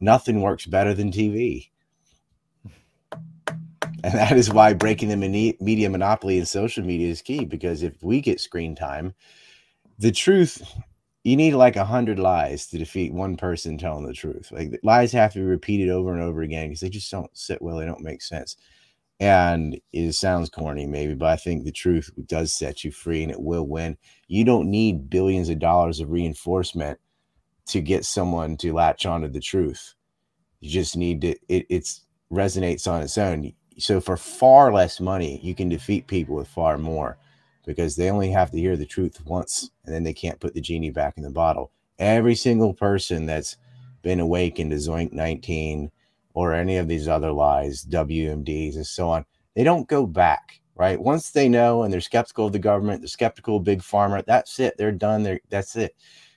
nothing 0.00 0.40
works 0.40 0.66
better 0.66 0.92
than 0.92 1.12
TV. 1.12 1.70
And 4.04 4.14
that 4.14 4.36
is 4.36 4.52
why 4.52 4.74
breaking 4.74 5.08
the 5.08 5.54
media 5.60 5.90
monopoly 5.90 6.38
in 6.38 6.46
social 6.46 6.84
media 6.84 7.08
is 7.08 7.22
key 7.22 7.44
because 7.44 7.82
if 7.82 8.00
we 8.02 8.20
get 8.20 8.40
screen 8.40 8.76
time, 8.76 9.14
the 9.98 10.12
truth, 10.12 10.62
you 11.24 11.36
need 11.36 11.54
like 11.54 11.76
a 11.76 11.84
hundred 11.84 12.18
lies 12.18 12.66
to 12.68 12.78
defeat 12.78 13.12
one 13.12 13.36
person 13.36 13.78
telling 13.78 14.06
the 14.06 14.12
truth. 14.12 14.50
Like 14.52 14.78
lies 14.82 15.12
have 15.12 15.32
to 15.32 15.40
be 15.40 15.44
repeated 15.44 15.90
over 15.90 16.12
and 16.12 16.22
over 16.22 16.42
again 16.42 16.68
because 16.68 16.80
they 16.80 16.88
just 16.88 17.10
don't 17.10 17.36
sit 17.36 17.60
well, 17.60 17.78
they 17.78 17.86
don't 17.86 18.02
make 18.02 18.22
sense. 18.22 18.56
And 19.20 19.80
it 19.92 20.12
sounds 20.12 20.48
corny, 20.48 20.86
maybe, 20.86 21.14
but 21.14 21.28
I 21.28 21.36
think 21.36 21.64
the 21.64 21.72
truth 21.72 22.10
does 22.26 22.52
set 22.52 22.84
you 22.84 22.92
free 22.92 23.24
and 23.24 23.32
it 23.32 23.40
will 23.40 23.66
win. 23.66 23.96
You 24.28 24.44
don't 24.44 24.70
need 24.70 25.10
billions 25.10 25.48
of 25.48 25.58
dollars 25.58 25.98
of 25.98 26.10
reinforcement 26.10 27.00
to 27.66 27.80
get 27.80 28.04
someone 28.04 28.56
to 28.58 28.72
latch 28.72 29.06
onto 29.06 29.28
the 29.28 29.40
truth. 29.40 29.94
You 30.60 30.70
just 30.70 30.96
need 30.96 31.20
to, 31.22 31.36
it 31.48 31.66
it's 31.68 32.02
resonates 32.30 32.86
on 32.90 33.02
its 33.02 33.18
own 33.18 33.52
so 33.78 34.00
for 34.00 34.16
far 34.16 34.72
less 34.72 35.00
money, 35.00 35.40
you 35.42 35.54
can 35.54 35.68
defeat 35.68 36.06
people 36.06 36.34
with 36.36 36.48
far 36.48 36.78
more 36.78 37.16
because 37.68 37.96
they 37.96 38.10
only 38.10 38.30
have 38.30 38.50
to 38.50 38.58
hear 38.58 38.78
the 38.78 38.86
truth 38.86 39.20
once 39.26 39.70
and 39.84 39.94
then 39.94 40.02
they 40.02 40.14
can't 40.14 40.40
put 40.40 40.54
the 40.54 40.60
genie 40.60 40.88
back 40.88 41.18
in 41.18 41.22
the 41.22 41.28
bottle. 41.28 41.70
Every 41.98 42.34
single 42.34 42.72
person 42.72 43.26
that's 43.26 43.58
been 44.00 44.20
awakened 44.20 44.70
to 44.70 44.78
Zoink 44.78 45.12
19 45.12 45.90
or 46.32 46.54
any 46.54 46.78
of 46.78 46.88
these 46.88 47.08
other 47.08 47.30
lies, 47.30 47.84
WMDs 47.84 48.76
and 48.76 48.86
so 48.86 49.10
on, 49.10 49.26
they 49.54 49.64
don't 49.64 49.86
go 49.86 50.06
back, 50.06 50.62
right? 50.76 50.98
Once 50.98 51.30
they 51.30 51.46
know 51.46 51.82
and 51.82 51.92
they're 51.92 52.00
skeptical 52.00 52.46
of 52.46 52.54
the 52.54 52.58
government, 52.58 53.02
they're 53.02 53.08
skeptical 53.08 53.58
of 53.58 53.64
big 53.64 53.80
pharma, 53.80 54.24
that's 54.24 54.58
it. 54.58 54.74
They're 54.78 54.90
done. 54.90 55.22
They're, 55.22 55.40
that's 55.50 55.76
it. 55.76 55.94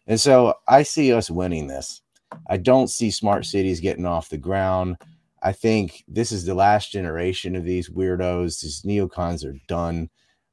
And 0.07 0.19
so 0.19 0.55
I 0.67 0.83
see 0.83 1.13
us 1.13 1.31
winning 1.31 1.67
this. 1.67 2.01
I 2.49 2.57
don't 2.57 2.89
see 2.89 3.09
smart 3.09 3.45
cities 3.45 3.79
getting 3.79 4.05
off 4.05 4.27
the 4.27 4.37
ground. 4.37 4.97
I 5.41 5.53
think 5.53 6.03
this 6.09 6.33
is 6.33 6.43
the 6.43 6.55
last 6.55 6.91
generation 6.91 7.55
of 7.55 7.63
these 7.63 7.89
weirdos. 7.89 8.61
These 8.61 8.81
neocons 8.81 9.45
are 9.45 9.57
done. 9.69 10.09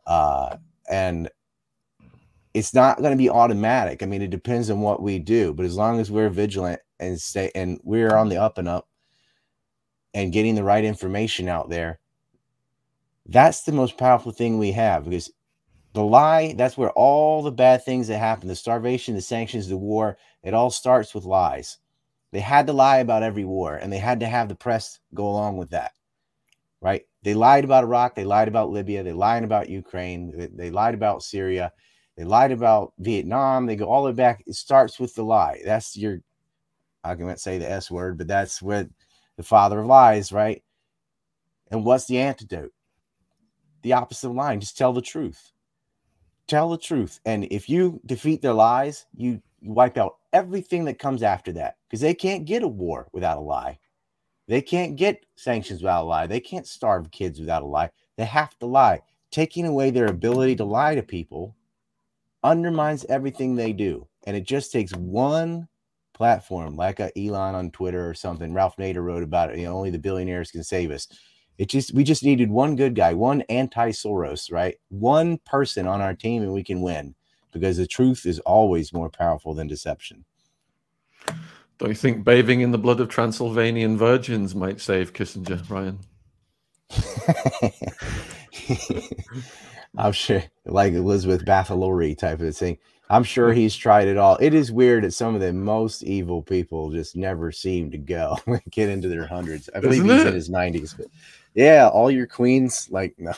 Uh, 0.07 0.59
and 0.89 1.29
it's 2.55 2.75
not 2.75 2.99
going 2.99 3.13
to 3.13 3.17
be 3.17 3.31
automatic. 3.31 4.03
I 4.03 4.07
mean, 4.07 4.23
it 4.23 4.31
depends 4.31 4.71
on 4.71 4.81
what 4.81 5.03
we 5.03 5.19
do, 5.19 5.55
but 5.55 5.67
as 5.67 5.77
long 5.77 6.01
as 6.01 6.11
we're 6.11 6.31
vigilant 6.31 6.81
and 6.99 7.21
stay 7.21 7.51
and 7.55 7.81
we're 7.85 8.17
on 8.17 8.29
the 8.29 8.37
up 8.37 8.59
and 8.59 8.69
up 8.69 8.89
and 10.15 10.33
getting 10.33 10.55
the 10.55 10.65
right 10.65 10.85
information 10.85 11.49
out 11.49 11.69
there, 11.69 12.01
that's 13.27 13.63
the 13.63 13.73
most 13.73 13.99
powerful 13.99 14.33
thing 14.33 14.59
we 14.59 14.73
have 14.73 15.05
because 15.05 15.31
the 15.93 16.03
lie, 16.03 16.55
that's 16.57 16.77
where 16.77 16.91
all 16.91 17.43
the 17.43 17.53
bad 17.53 17.85
things 17.85 18.09
that 18.09 18.19
happen, 18.19 18.49
the 18.49 18.57
starvation, 18.57 19.15
the 19.15 19.21
sanctions, 19.21 19.69
the 19.69 19.77
war, 19.77 20.17
it 20.43 20.55
all 20.55 20.71
starts 20.71 21.15
with 21.15 21.25
lies. 21.25 21.79
They 22.33 22.41
had 22.41 22.67
to 22.67 22.73
lie 22.73 22.99
about 22.99 23.23
every 23.23 23.45
war 23.45 23.77
and 23.77 23.93
they 23.93 23.99
had 23.99 24.21
to 24.21 24.27
have 24.27 24.49
the 24.49 24.55
press 24.55 24.99
go 25.15 25.29
along 25.29 25.57
with 25.57 25.71
that. 25.71 25.93
Right? 26.81 27.08
They 27.23 27.35
lied 27.35 27.65
about 27.65 27.85
Iraq, 27.85 28.15
they 28.15 28.25
lied 28.25 28.49
about 28.49 28.71
Libya, 28.71 29.03
they 29.03 29.13
lied 29.13 29.45
about 29.45 29.69
Ukraine, 29.69 30.33
they, 30.37 30.47
they 30.47 30.71
lied 30.71 30.95
about 30.95 31.23
Syria, 31.23 31.73
they 32.19 32.25
lied 32.25 32.51
about 32.51 32.95
Vietnam. 32.99 33.65
They 33.67 33.77
go 33.77 33.89
all 33.89 34.03
the 34.03 34.11
way 34.11 34.15
back. 34.15 34.43
It 34.45 34.55
starts 34.55 34.99
with 34.99 35.15
the 35.15 35.23
lie. 35.23 35.61
That's 35.65 35.97
your 35.97 36.19
I 37.05 37.15
can't 37.15 37.39
say 37.39 37.59
the 37.59 37.71
S 37.71 37.93
word, 37.93 38.19
but 38.19 38.27
that's 38.27 38.61
where 38.61 38.89
the 39.37 39.45
father 39.45 39.79
of 39.79 39.87
lies, 39.87 40.33
right? 40.33 40.63
And 41.71 41.85
what's 41.85 42.07
the 42.07 42.19
antidote? 42.19 42.73
The 43.83 43.93
opposite 43.93 44.29
of 44.29 44.35
lying. 44.35 44.59
Just 44.59 44.77
tell 44.77 44.93
the 44.93 45.01
truth. 45.01 45.53
Tell 46.49 46.71
the 46.71 46.79
truth. 46.79 47.21
And 47.25 47.45
if 47.53 47.69
you 47.69 48.01
defeat 48.05 48.43
their 48.43 48.53
lies, 48.53 49.07
you, 49.15 49.41
you 49.61 49.73
wipe 49.73 49.97
out 49.97 50.17
everything 50.33 50.87
that 50.87 50.99
comes 50.99 51.23
after 51.23 51.53
that 51.53 51.77
because 51.89 52.01
they 52.01 52.15
can't 52.15 52.47
get 52.47 52.65
a 52.65 52.69
war 52.69 53.07
without 53.13 53.39
a 53.39 53.43
lie. 53.43 53.79
They 54.49 54.63
can't 54.63 54.97
get 54.97 55.25
sanctions 55.37 55.83
without 55.83 56.05
a 56.05 56.07
lie. 56.07 56.27
They 56.27 56.41
can't 56.41 56.67
starve 56.67 57.11
kids 57.11 57.39
without 57.39 57.63
a 57.63 57.67
lie. 57.67 57.91
They 58.17 58.25
have 58.25 58.59
to 58.59 58.67
lie. 58.67 59.03
Taking 59.31 59.67
away 59.67 59.91
their 59.91 60.07
ability 60.07 60.57
to 60.57 60.65
lie 60.65 60.95
to 60.95 61.03
people 61.03 61.55
undermines 62.43 63.05
everything 63.11 63.55
they 63.55 63.75
do. 63.75 64.09
And 64.27 64.37
it 64.37 64.47
just 64.47 64.73
takes 64.73 64.93
one 64.97 65.69
platform 66.15 66.77
like 66.77 66.99
a 66.99 67.17
Elon 67.17 67.55
on 67.55 67.71
Twitter 67.71 68.09
or 68.09 68.15
something. 68.15 68.55
Ralph 68.55 68.77
Nader 68.77 69.05
wrote 69.05 69.23
about 69.23 69.51
it. 69.51 69.59
You 69.59 69.67
know, 69.67 69.77
only 69.77 69.91
the 69.91 69.99
billionaires 69.99 70.51
can 70.51 70.65
save 70.65 70.91
us. 70.91 71.09
It 71.59 71.69
just 71.69 71.93
we 71.93 72.05
just 72.05 72.25
needed 72.25 72.51
one 72.51 72.75
good 72.75 72.95
guy, 72.95 73.13
one 73.13 73.43
anti-Soros, 73.43 74.51
right? 74.51 74.77
One 74.89 75.39
person 75.45 75.87
on 75.87 76.01
our 76.01 76.15
team, 76.15 76.43
and 76.43 76.53
we 76.53 76.65
can 76.65 76.81
win 76.81 77.15
because 77.53 77.77
the 77.77 77.87
truth 77.87 78.27
is 78.27 78.39
always 78.41 78.93
more 78.93 79.11
powerful 79.11 79.55
than 79.55 79.67
deception. 79.67 80.25
Don't 81.79 81.91
you 81.91 81.95
think 81.95 82.25
bathing 82.25 82.61
in 82.61 82.73
the 82.73 82.79
blood 82.79 83.01
of 83.01 83.09
Transylvanian 83.09 83.97
virgins 83.97 84.55
might 84.55 84.81
save 84.81 85.13
Kissinger, 85.13 85.69
Ryan? 85.71 86.01
I'm 89.97 90.13
sure, 90.13 90.43
like 90.65 90.93
Elizabeth 90.93 91.45
Bathory 91.45 92.19
type 92.19 92.41
of 92.41 92.57
thing. 92.57 92.79
I'm 93.11 93.25
sure 93.25 93.53
he's 93.53 93.75
tried 93.75 94.09
it 94.09 94.19
all. 94.19 94.37
It 94.41 94.55
is 94.55 94.71
weird 94.71 95.05
that 95.05 95.15
some 95.15 95.35
of 95.35 95.41
the 95.41 95.53
most 95.53 96.03
evil 96.03 96.43
people 96.43 96.91
just 96.91 97.17
never 97.17 97.51
seem 97.51 97.91
to 97.93 97.99
go 97.99 98.37
get 98.71 98.91
into 98.91 99.09
their 99.09 99.27
hundreds. 99.27 99.71
I 99.75 99.81
believe 99.81 100.05
Isn't 100.05 100.17
he's 100.17 100.25
it? 100.25 100.29
in 100.29 100.35
his 100.35 100.51
90s, 100.51 100.97
but 100.97 101.07
yeah, 101.55 101.89
all 101.89 102.11
your 102.11 102.27
queens, 102.27 102.89
like 102.91 103.15
no. 103.19 103.33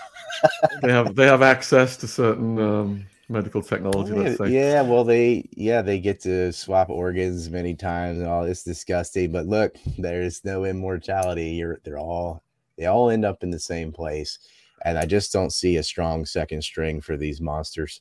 they 0.83 0.91
have 0.91 1.15
they 1.15 1.27
have 1.27 1.43
access 1.43 1.97
to 1.99 2.09
certain 2.09 2.59
um, 2.59 3.07
medical 3.31 3.63
technology. 3.63 4.13
yeah, 4.13 4.19
Let's 4.21 4.39
say. 4.39 4.49
yeah, 4.51 4.83
well, 4.83 5.05
they 5.05 5.49
yeah 5.53 5.83
they 5.83 6.01
get 6.01 6.21
to 6.23 6.53
swap 6.53 6.91
organs 6.91 7.49
many 7.49 7.75
times 7.75 8.19
and 8.19 8.27
all. 8.27 8.45
It's 8.45 8.65
disgusting, 8.65 9.33
but 9.33 9.47
look, 9.47 9.77
there's 9.99 10.45
no 10.45 10.65
immortality. 10.65 11.51
You're 11.51 11.81
they're 11.85 11.99
all 11.99 12.43
they 12.77 12.87
all 12.87 13.11
end 13.11 13.25
up 13.25 13.43
in 13.43 13.51
the 13.51 13.59
same 13.59 13.93
place, 13.93 14.39
and 14.85 14.99
I 14.99 15.07
just 15.07 15.33
don't 15.33 15.53
see 15.53 15.77
a 15.77 15.83
strong 15.83 16.27
second 16.27 16.63
string 16.63 17.01
for 17.01 17.17
these 17.17 17.41
monsters. 17.41 18.01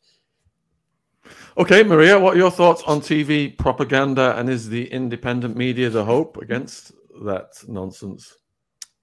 Okay, 1.57 1.83
Maria, 1.83 2.19
what 2.19 2.35
are 2.35 2.39
your 2.39 2.51
thoughts 2.51 2.81
on 2.83 3.01
TV 3.01 3.55
propaganda 3.57 4.37
and 4.37 4.49
is 4.49 4.69
the 4.69 4.91
independent 4.91 5.55
media 5.55 5.89
the 5.89 6.05
hope 6.05 6.37
against 6.37 6.91
that 7.23 7.51
nonsense? 7.67 8.37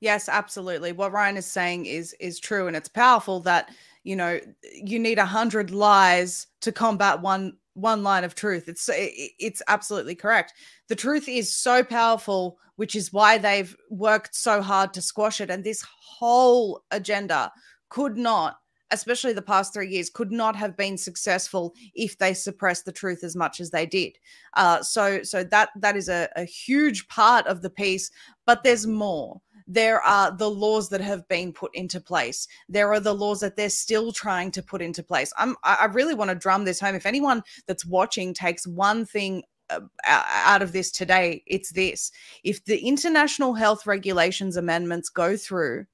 Yes, 0.00 0.28
absolutely. 0.28 0.92
What 0.92 1.12
Ryan 1.12 1.36
is 1.36 1.46
saying 1.46 1.86
is 1.86 2.14
is 2.20 2.38
true, 2.38 2.66
and 2.66 2.76
it's 2.76 2.88
powerful 2.88 3.40
that 3.40 3.70
you 4.06 4.14
know 4.14 4.38
you 4.62 4.98
need 5.00 5.18
a 5.18 5.26
hundred 5.26 5.72
lies 5.72 6.46
to 6.60 6.70
combat 6.70 7.20
one 7.20 7.54
one 7.74 8.02
line 8.02 8.24
of 8.24 8.34
truth. 8.34 8.68
It's 8.68 8.88
it's 8.92 9.62
absolutely 9.68 10.14
correct. 10.14 10.54
The 10.88 10.96
truth 10.96 11.28
is 11.28 11.54
so 11.54 11.82
powerful, 11.82 12.58
which 12.76 12.94
is 12.94 13.12
why 13.12 13.36
they've 13.36 13.76
worked 13.90 14.34
so 14.34 14.62
hard 14.62 14.94
to 14.94 15.02
squash 15.02 15.40
it. 15.40 15.50
And 15.50 15.64
this 15.64 15.84
whole 16.00 16.84
agenda 16.92 17.52
could 17.88 18.16
not, 18.16 18.58
especially 18.92 19.32
the 19.32 19.42
past 19.42 19.74
three 19.74 19.88
years, 19.88 20.08
could 20.08 20.30
not 20.30 20.54
have 20.54 20.76
been 20.76 20.96
successful 20.96 21.74
if 21.94 22.16
they 22.16 22.32
suppressed 22.32 22.84
the 22.84 22.92
truth 22.92 23.24
as 23.24 23.34
much 23.34 23.60
as 23.60 23.70
they 23.70 23.86
did. 23.86 24.16
Uh, 24.54 24.82
so 24.82 25.22
so 25.24 25.42
that 25.42 25.70
that 25.80 25.96
is 25.96 26.08
a, 26.08 26.28
a 26.36 26.44
huge 26.44 27.08
part 27.08 27.44
of 27.48 27.60
the 27.60 27.70
piece. 27.70 28.12
But 28.46 28.62
there's 28.62 28.86
more 28.86 29.42
there 29.66 30.00
are 30.00 30.30
the 30.30 30.50
laws 30.50 30.88
that 30.90 31.00
have 31.00 31.26
been 31.28 31.52
put 31.52 31.74
into 31.74 32.00
place. 32.00 32.46
There 32.68 32.92
are 32.92 33.00
the 33.00 33.14
laws 33.14 33.40
that 33.40 33.56
they're 33.56 33.68
still 33.68 34.12
trying 34.12 34.50
to 34.52 34.62
put 34.62 34.82
into 34.82 35.02
place. 35.02 35.32
I'm 35.36 35.56
i 35.64 35.86
really 35.86 36.14
want 36.14 36.30
to 36.30 36.34
drum 36.34 36.64
this 36.64 36.80
home. 36.80 36.94
If 36.94 37.06
anyone 37.06 37.42
that's 37.66 37.84
watching 37.86 38.34
takes 38.34 38.66
one 38.66 39.04
thing 39.04 39.42
uh, 39.68 39.80
out 40.06 40.62
of 40.62 40.72
this 40.72 40.90
today 40.90 41.42
it's 41.46 41.72
this. 41.72 42.12
If 42.44 42.64
the 42.64 42.78
international 42.78 43.54
health 43.54 43.86
regulations 43.86 44.56
amendments 44.56 45.08
go 45.08 45.36
through 45.36 45.86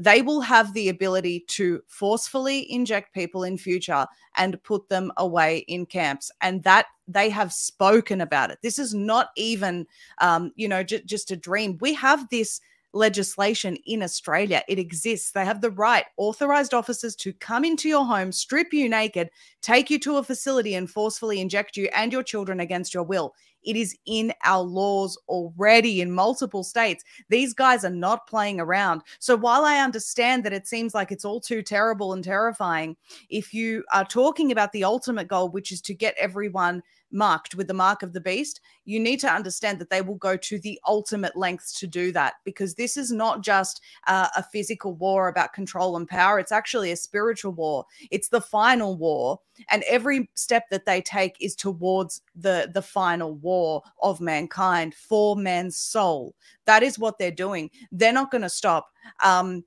they 0.00 0.22
will 0.22 0.40
have 0.40 0.72
the 0.72 0.88
ability 0.88 1.44
to 1.46 1.82
forcefully 1.86 2.70
inject 2.72 3.12
people 3.12 3.44
in 3.44 3.58
future 3.58 4.06
and 4.36 4.62
put 4.62 4.88
them 4.88 5.12
away 5.18 5.58
in 5.68 5.84
camps 5.84 6.30
and 6.40 6.62
that 6.62 6.86
they 7.06 7.28
have 7.28 7.52
spoken 7.52 8.22
about 8.22 8.50
it. 8.50 8.58
This 8.62 8.78
is 8.78 8.94
not 8.94 9.28
even 9.36 9.86
um, 10.18 10.52
you 10.56 10.68
know 10.68 10.82
j- 10.82 11.02
just 11.04 11.30
a 11.30 11.36
dream. 11.36 11.76
We 11.80 11.92
have 11.94 12.28
this 12.30 12.60
legislation 12.92 13.76
in 13.86 14.02
Australia. 14.02 14.62
It 14.68 14.78
exists. 14.78 15.32
They 15.32 15.44
have 15.44 15.60
the 15.60 15.70
right, 15.70 16.04
authorized 16.16 16.74
officers 16.74 17.14
to 17.16 17.32
come 17.32 17.64
into 17.64 17.88
your 17.88 18.04
home, 18.04 18.32
strip 18.32 18.72
you 18.72 18.88
naked, 18.88 19.30
take 19.62 19.90
you 19.90 19.98
to 20.00 20.16
a 20.16 20.22
facility, 20.22 20.74
and 20.74 20.90
forcefully 20.90 21.40
inject 21.40 21.76
you 21.76 21.88
and 21.94 22.12
your 22.12 22.22
children 22.22 22.60
against 22.60 22.94
your 22.94 23.04
will. 23.04 23.34
It 23.62 23.76
is 23.76 23.96
in 24.06 24.32
our 24.44 24.62
laws 24.62 25.18
already 25.28 26.00
in 26.00 26.10
multiple 26.12 26.64
states. 26.64 27.04
These 27.28 27.52
guys 27.52 27.84
are 27.84 27.90
not 27.90 28.26
playing 28.26 28.58
around. 28.58 29.02
So 29.18 29.36
while 29.36 29.64
I 29.64 29.80
understand 29.80 30.44
that 30.44 30.52
it 30.52 30.66
seems 30.66 30.94
like 30.94 31.12
it's 31.12 31.24
all 31.24 31.40
too 31.40 31.62
terrible 31.62 32.12
and 32.12 32.24
terrifying, 32.24 32.96
if 33.28 33.52
you 33.52 33.84
are 33.92 34.04
talking 34.04 34.50
about 34.50 34.72
the 34.72 34.84
ultimate 34.84 35.28
goal, 35.28 35.50
which 35.50 35.72
is 35.72 35.82
to 35.82 35.94
get 35.94 36.14
everyone 36.18 36.82
marked 37.12 37.54
with 37.54 37.66
the 37.66 37.74
mark 37.74 38.02
of 38.02 38.12
the 38.12 38.20
beast, 38.20 38.60
you 38.84 39.00
need 39.00 39.20
to 39.20 39.32
understand 39.32 39.78
that 39.78 39.90
they 39.90 40.02
will 40.02 40.16
go 40.16 40.36
to 40.36 40.58
the 40.58 40.78
ultimate 40.86 41.36
lengths 41.36 41.78
to 41.80 41.86
do 41.86 42.12
that 42.12 42.34
because 42.44 42.74
this 42.74 42.96
is 42.96 43.10
not 43.10 43.42
just 43.42 43.80
uh, 44.06 44.28
a 44.36 44.42
physical 44.42 44.94
war 44.94 45.28
about 45.28 45.52
control 45.52 45.96
and 45.96 46.08
power. 46.08 46.38
It's 46.38 46.52
actually 46.52 46.92
a 46.92 46.96
spiritual 46.96 47.52
war. 47.52 47.84
It's 48.10 48.28
the 48.28 48.40
final 48.40 48.96
war, 48.96 49.40
and 49.70 49.82
every 49.84 50.30
step 50.34 50.64
that 50.70 50.86
they 50.86 51.02
take 51.02 51.36
is 51.40 51.54
towards 51.54 52.22
the 52.34 52.70
the 52.72 52.82
final 52.82 53.34
war 53.34 53.82
of 54.02 54.20
mankind 54.20 54.94
for 54.94 55.36
man's 55.36 55.76
soul. 55.76 56.34
That 56.66 56.82
is 56.82 56.98
what 56.98 57.18
they're 57.18 57.30
doing. 57.30 57.70
They're 57.92 58.12
not 58.12 58.30
going 58.30 58.42
to 58.42 58.48
stop. 58.48 58.90
Um, 59.22 59.64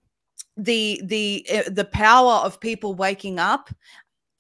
the 0.57 1.01
the 1.05 1.45
uh, 1.51 1.69
the 1.69 1.85
power 1.85 2.33
of 2.33 2.59
people 2.59 2.93
waking 2.93 3.39
up 3.39 3.69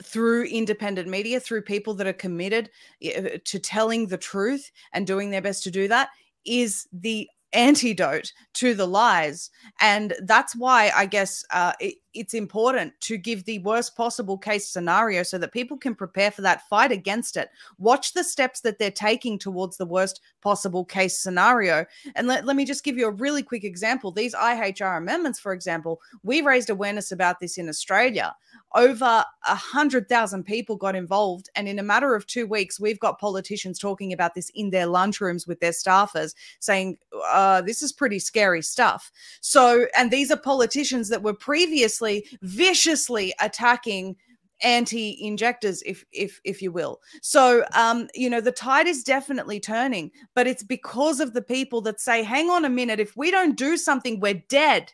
through 0.03 0.45
independent 0.45 1.07
media, 1.07 1.39
through 1.39 1.61
people 1.61 1.93
that 1.95 2.07
are 2.07 2.13
committed 2.13 2.69
uh, 3.05 3.37
to 3.43 3.59
telling 3.59 4.07
the 4.07 4.17
truth 4.17 4.71
and 4.91 5.07
doing 5.07 5.29
their 5.29 5.41
best 5.41 5.63
to 5.63 5.71
do 5.71 5.87
that, 5.87 6.09
is 6.45 6.87
the 6.91 7.29
antidote 7.53 8.33
to 8.53 8.73
the 8.73 8.87
lies. 8.87 9.49
And 9.79 10.13
that's 10.23 10.55
why 10.55 10.91
I 10.95 11.05
guess 11.05 11.43
uh, 11.51 11.73
it, 11.79 11.95
it's 12.13 12.33
important 12.33 12.93
to 13.01 13.17
give 13.17 13.45
the 13.45 13.59
worst 13.59 13.95
possible 13.95 14.37
case 14.37 14.67
scenario 14.67 15.23
so 15.23 15.37
that 15.37 15.51
people 15.51 15.77
can 15.77 15.95
prepare 15.95 16.31
for 16.31 16.41
that 16.41 16.67
fight 16.67 16.91
against 16.91 17.37
it. 17.37 17.49
Watch 17.77 18.13
the 18.13 18.23
steps 18.23 18.61
that 18.61 18.79
they're 18.79 18.91
taking 18.91 19.37
towards 19.37 19.77
the 19.77 19.85
worst 19.85 20.21
possible 20.41 20.85
case 20.85 21.17
scenario. 21.17 21.85
And 22.15 22.27
let, 22.27 22.45
let 22.45 22.55
me 22.55 22.65
just 22.65 22.83
give 22.83 22.97
you 22.97 23.07
a 23.07 23.11
really 23.11 23.43
quick 23.43 23.63
example. 23.63 24.11
These 24.11 24.35
IHR 24.35 24.97
amendments, 24.97 25.39
for 25.39 25.53
example, 25.53 26.01
we 26.23 26.41
raised 26.41 26.69
awareness 26.69 27.11
about 27.11 27.39
this 27.39 27.57
in 27.57 27.69
Australia 27.69 28.35
over 28.75 29.23
a 29.47 29.55
hundred 29.55 30.09
thousand 30.09 30.43
people 30.43 30.75
got 30.75 30.95
involved 30.95 31.49
and 31.55 31.67
in 31.67 31.77
a 31.77 31.83
matter 31.83 32.15
of 32.15 32.25
two 32.25 32.47
weeks 32.47 32.79
we've 32.79 32.99
got 32.99 33.19
politicians 33.19 33.77
talking 33.77 34.11
about 34.13 34.33
this 34.33 34.49
in 34.55 34.71
their 34.71 34.87
lunchrooms 34.87 35.47
with 35.47 35.59
their 35.59 35.71
staffers 35.71 36.33
saying 36.59 36.97
uh, 37.31 37.61
this 37.61 37.83
is 37.83 37.91
pretty 37.91 38.17
scary 38.17 38.61
stuff 38.61 39.11
so 39.41 39.85
and 39.95 40.09
these 40.09 40.31
are 40.31 40.37
politicians 40.37 41.09
that 41.09 41.21
were 41.21 41.33
previously 41.33 42.02
viciously 42.41 43.33
attacking 43.39 44.15
anti-injectors 44.63 45.83
if 45.85 46.05
if 46.11 46.39
if 46.43 46.61
you 46.61 46.71
will. 46.71 46.99
So 47.21 47.65
um 47.75 48.07
you 48.15 48.29
know 48.29 48.41
the 48.41 48.51
tide 48.51 48.87
is 48.87 49.03
definitely 49.03 49.59
turning 49.59 50.11
but 50.35 50.47
it's 50.47 50.63
because 50.63 51.19
of 51.19 51.33
the 51.33 51.41
people 51.41 51.81
that 51.81 51.99
say 51.99 52.23
hang 52.23 52.49
on 52.49 52.65
a 52.65 52.69
minute 52.69 52.99
if 52.99 53.15
we 53.15 53.29
don't 53.29 53.57
do 53.57 53.77
something 53.77 54.19
we're 54.19 54.41
dead. 54.49 54.91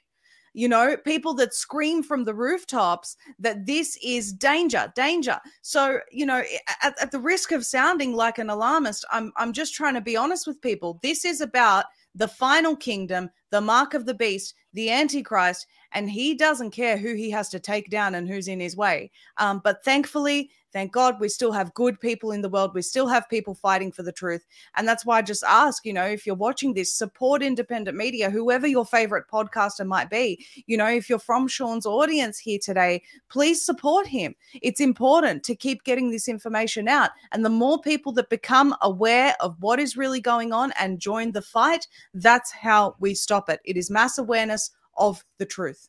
You 0.53 0.67
know 0.67 0.97
people 0.97 1.35
that 1.35 1.53
scream 1.53 2.01
from 2.01 2.23
the 2.23 2.33
rooftops 2.33 3.15
that 3.37 3.65
this 3.65 3.97
is 4.03 4.33
danger 4.33 4.91
danger. 4.95 5.39
So 5.61 5.99
you 6.11 6.25
know 6.25 6.43
at, 6.81 6.99
at, 6.99 7.11
the 7.11 7.19
risk 7.19 7.51
of 7.51 7.65
sounding 7.65 8.15
like 8.15 8.39
an 8.39 8.49
alarmist 8.49 9.05
i'm 9.11 9.31
i'm 9.37 9.53
just 9.53 9.75
trying 9.75 9.93
to 9.93 10.01
be 10.01 10.17
honest 10.17 10.47
with 10.47 10.61
people. 10.61 10.99
This 11.03 11.25
is 11.25 11.41
about 11.41 11.85
the 12.15 12.27
final 12.27 12.75
kingdom 12.75 13.29
the 13.51 13.61
mark 13.61 13.93
of 13.93 14.05
the 14.05 14.13
beast 14.13 14.53
the 14.73 14.89
antichrist 14.89 15.67
and 15.91 16.09
he 16.09 16.35
doesn't 16.35 16.71
care 16.71 16.97
who 16.97 17.15
he 17.15 17.31
has 17.31 17.49
to 17.49 17.59
take 17.59 17.89
down 17.89 18.13
and 18.13 18.27
who's 18.27 18.47
in 18.47 18.59
his 18.59 18.77
way. 18.77 19.09
Um, 19.37 19.59
but 19.63 19.83
thankfully 19.83 20.51
thank 20.71 20.91
god 20.91 21.19
we 21.19 21.27
still 21.27 21.51
have 21.51 21.73
good 21.73 21.99
people 21.99 22.31
in 22.31 22.43
the 22.43 22.49
world. 22.49 22.75
We 22.75 22.83
still 22.83 23.07
have 23.07 23.27
people 23.27 23.55
fighting 23.55 23.91
for 23.91 24.03
the 24.03 24.11
truth. 24.11 24.45
And 24.75 24.87
that's 24.87 25.03
why 25.03 25.17
i 25.17 25.21
just 25.23 25.43
ask 25.43 25.83
you 25.83 25.93
know 25.93 26.05
if 26.05 26.27
you're 26.27 26.35
watching 26.35 26.75
this 26.75 26.93
support 26.93 27.41
independent 27.41 27.97
media 27.97 28.29
whoever 28.29 28.67
your 28.67 28.85
favorite 28.85 29.25
podcaster 29.31 29.83
might 29.83 30.11
be. 30.11 30.45
You 30.67 30.77
know 30.77 30.87
if 30.87 31.09
you're 31.09 31.17
from 31.17 31.47
sean's 31.47 31.87
audience 31.87 32.37
here 32.37 32.59
today 32.61 33.01
please 33.29 33.65
support 33.65 34.05
him. 34.05 34.35
It's 34.61 34.79
important 34.79 35.43
to 35.45 35.55
keep 35.55 35.83
getting 35.83 36.11
this 36.11 36.27
information 36.27 36.87
out. 36.87 37.09
And 37.31 37.43
the 37.43 37.49
more 37.49 37.81
people 37.81 38.11
that 38.13 38.29
become 38.29 38.75
aware 38.81 39.35
of 39.39 39.55
what 39.59 39.79
is 39.79 39.97
really 39.97 40.21
going 40.21 40.53
on 40.53 40.71
and 40.79 40.99
join 40.99 41.31
the 41.31 41.41
fight 41.41 41.87
that's 42.13 42.51
how 42.51 42.95
we 42.99 43.15
stop 43.15 43.38
it 43.47 43.59
it 43.63 43.77
is 43.77 43.89
mass 43.89 44.17
awareness 44.17 44.71
of 44.97 45.23
the 45.37 45.45
truth 45.45 45.87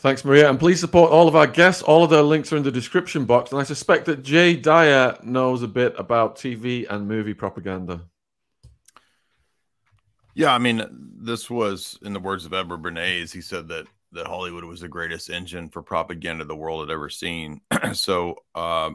Thanks, 0.00 0.24
Maria. 0.24 0.48
And 0.48 0.58
please 0.58 0.80
support 0.80 1.12
all 1.12 1.28
of 1.28 1.36
our 1.36 1.46
guests. 1.46 1.82
All 1.82 2.02
of 2.02 2.08
their 2.08 2.22
links 2.22 2.50
are 2.54 2.56
in 2.56 2.62
the 2.62 2.72
description 2.72 3.26
box. 3.26 3.52
And 3.52 3.60
I 3.60 3.64
suspect 3.64 4.06
that 4.06 4.22
Jay 4.22 4.56
Dyer 4.56 5.18
knows 5.22 5.62
a 5.62 5.68
bit 5.68 5.94
about 5.98 6.36
TV 6.36 6.86
and 6.88 7.06
movie 7.06 7.34
propaganda. 7.34 8.00
Yeah, 10.32 10.54
I 10.54 10.58
mean, 10.58 10.82
this 11.20 11.50
was, 11.50 11.98
in 12.00 12.14
the 12.14 12.18
words 12.18 12.46
of 12.46 12.54
Edward 12.54 12.80
Bernays, 12.80 13.30
he 13.30 13.42
said 13.42 13.68
that 13.68 13.88
that 14.12 14.26
Hollywood 14.26 14.64
was 14.64 14.80
the 14.80 14.88
greatest 14.88 15.30
engine 15.30 15.68
for 15.68 15.82
propaganda 15.82 16.44
the 16.44 16.56
world 16.56 16.88
had 16.88 16.92
ever 16.92 17.08
seen. 17.08 17.60
so, 17.92 18.36
uh, 18.54 18.90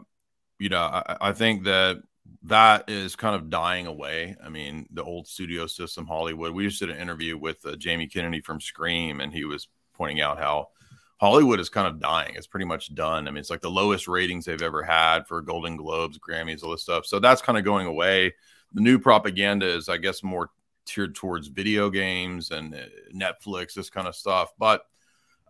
you 0.60 0.70
know, 0.70 0.82
I, 0.82 1.18
I 1.22 1.32
think 1.32 1.66
that 1.66 2.02
that 2.44 2.90
is 2.90 3.16
kind 3.16 3.36
of 3.36 3.50
dying 3.50 3.88
away. 3.88 4.36
I 4.44 4.50
mean, 4.50 4.88
the 4.92 5.04
old 5.04 5.28
studio 5.28 5.68
system, 5.68 6.06
Hollywood. 6.06 6.54
We 6.54 6.68
just 6.68 6.80
did 6.80 6.92
an 6.92 6.98
interview 6.98 7.38
with 7.38 7.66
uh, 7.66 7.76
Jamie 7.76 8.08
Kennedy 8.08 8.42
from 8.42 8.62
Scream, 8.62 9.20
and 9.20 9.34
he 9.34 9.46
was 9.46 9.68
pointing 9.94 10.22
out 10.22 10.38
how 10.38 10.70
Hollywood 11.18 11.60
is 11.60 11.70
kind 11.70 11.88
of 11.88 12.00
dying. 12.00 12.36
It's 12.36 12.48
pretty 12.48 12.66
much 12.66 12.94
done. 12.94 13.28
I 13.28 13.32
mean, 13.32 13.40
it's 13.40 13.50
like 13.50 13.62
the 13.62 13.72
lowest 13.72 14.08
ratings 14.08 14.46
they've 14.46 14.62
ever 14.62 14.84
had 14.84 15.28
for 15.28 15.42
Golden 15.42 15.78
Globes, 15.78 16.20
Grammys, 16.20 16.64
all 16.64 16.72
this 16.72 16.84
stuff. 16.84 17.06
So 17.06 17.20
that's 17.20 17.42
kind 17.42 17.58
of 17.58 17.64
going 17.64 17.88
away. 17.88 18.34
The 18.74 18.82
new 18.82 19.00
propaganda 19.00 19.68
is, 19.68 19.90
I 19.90 19.98
guess, 19.98 20.22
more 20.22 20.50
tiered 20.86 21.16
towards 21.16 21.48
video 21.48 21.90
games 21.90 22.52
and 22.52 22.76
uh, 22.76 22.80
Netflix, 23.14 23.74
this 23.74 23.90
kind 23.90 24.08
of 24.08 24.16
stuff. 24.16 24.54
But 24.60 24.84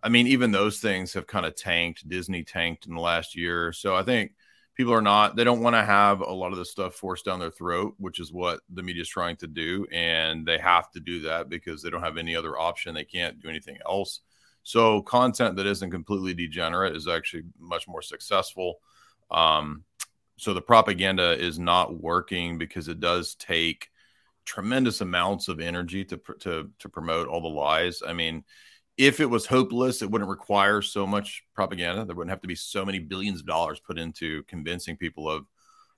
I 0.02 0.08
mean, 0.08 0.28
even 0.28 0.52
those 0.52 0.78
things 0.78 1.12
have 1.14 1.26
kind 1.26 1.44
of 1.44 1.56
tanked. 1.56 2.08
Disney 2.08 2.44
tanked 2.44 2.86
in 2.86 2.94
the 2.94 3.00
last 3.00 3.34
year. 3.34 3.72
So 3.72 3.96
I 3.96 4.02
think 4.02 4.32
people 4.76 4.92
are 4.92 5.02
not 5.02 5.34
they 5.34 5.42
don't 5.42 5.62
want 5.62 5.74
to 5.74 5.84
have 5.84 6.20
a 6.20 6.32
lot 6.32 6.52
of 6.52 6.58
this 6.58 6.70
stuff 6.70 6.94
forced 6.94 7.24
down 7.24 7.40
their 7.40 7.50
throat 7.50 7.94
which 7.98 8.20
is 8.20 8.32
what 8.32 8.60
the 8.74 8.82
media 8.82 9.02
is 9.02 9.08
trying 9.08 9.34
to 9.36 9.46
do 9.46 9.86
and 9.90 10.46
they 10.46 10.58
have 10.58 10.90
to 10.90 11.00
do 11.00 11.20
that 11.20 11.48
because 11.48 11.82
they 11.82 11.90
don't 11.90 12.02
have 12.02 12.18
any 12.18 12.36
other 12.36 12.58
option 12.58 12.94
they 12.94 13.04
can't 13.04 13.40
do 13.40 13.48
anything 13.48 13.78
else. 13.86 14.20
So 14.62 15.00
content 15.02 15.56
that 15.56 15.66
isn't 15.66 15.92
completely 15.92 16.34
degenerate 16.34 16.96
is 16.96 17.06
actually 17.06 17.44
much 17.56 17.86
more 17.86 18.02
successful. 18.02 18.80
Um, 19.30 19.84
so 20.38 20.52
the 20.52 20.60
propaganda 20.60 21.38
is 21.38 21.58
not 21.58 22.02
working 22.02 22.58
because 22.58 22.88
it 22.88 22.98
does 22.98 23.36
take 23.36 23.90
tremendous 24.44 25.00
amounts 25.00 25.48
of 25.48 25.60
energy 25.60 26.04
to 26.04 26.20
to 26.40 26.70
to 26.80 26.88
promote 26.88 27.28
all 27.28 27.40
the 27.40 27.48
lies. 27.48 28.02
I 28.06 28.12
mean 28.12 28.44
if 28.96 29.20
it 29.20 29.26
was 29.26 29.46
hopeless, 29.46 30.00
it 30.00 30.10
wouldn't 30.10 30.30
require 30.30 30.80
so 30.80 31.06
much 31.06 31.44
propaganda. 31.54 32.04
There 32.04 32.16
wouldn't 32.16 32.30
have 32.30 32.40
to 32.40 32.48
be 32.48 32.54
so 32.54 32.84
many 32.84 32.98
billions 32.98 33.40
of 33.40 33.46
dollars 33.46 33.80
put 33.80 33.98
into 33.98 34.42
convincing 34.44 34.96
people 34.96 35.30
of 35.30 35.46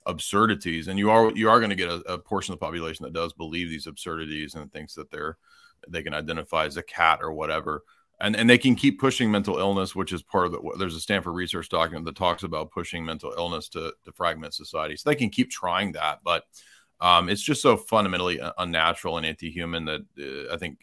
absurdities. 0.05 0.87
And 0.87 0.99
you 0.99 1.09
are 1.09 1.31
you 1.31 1.49
are 1.49 1.59
going 1.59 1.69
to 1.69 1.75
get 1.75 1.89
a, 1.89 2.13
a, 2.13 2.17
portion 2.17 2.53
of 2.53 2.59
the 2.59 2.65
population 2.65 3.03
that 3.03 3.13
does 3.13 3.31
believe 3.33 3.69
these 3.69 3.87
absurdities 3.87 4.55
and 4.55 4.71
thinks 4.71 4.95
that 4.95 5.11
they're 5.11 5.37
they 5.87 6.03
can 6.03 6.13
identify 6.13 6.65
as 6.65 6.77
a 6.77 6.83
cat 6.83 7.19
or 7.21 7.31
whatever. 7.31 7.83
And 8.19 8.35
and 8.35 8.49
they 8.49 8.57
can 8.57 8.75
keep 8.75 8.99
pushing 8.99 9.31
mental 9.31 9.59
illness, 9.59 9.95
which 9.95 10.11
is 10.11 10.21
part 10.21 10.47
of 10.47 10.51
the. 10.51 10.75
There's 10.77 10.95
a 10.95 10.99
Stanford 10.99 11.35
research 11.35 11.69
document 11.69 12.05
that 12.05 12.17
talks 12.17 12.43
about 12.43 12.71
pushing 12.71 13.05
mental 13.05 13.33
illness 13.37 13.69
to 13.69 13.93
to 14.03 14.11
fragment 14.11 14.53
society. 14.53 14.97
So 14.97 15.09
they 15.09 15.15
can 15.15 15.29
keep 15.29 15.49
trying 15.49 15.93
that, 15.93 16.19
but 16.23 16.43
um, 16.99 17.29
it's 17.29 17.41
just 17.41 17.61
so 17.61 17.77
fundamentally 17.77 18.41
unnatural 18.57 19.15
and 19.15 19.25
anti-human 19.25 19.85
that 19.85 20.01
uh, 20.19 20.53
I 20.53 20.57
think 20.57 20.79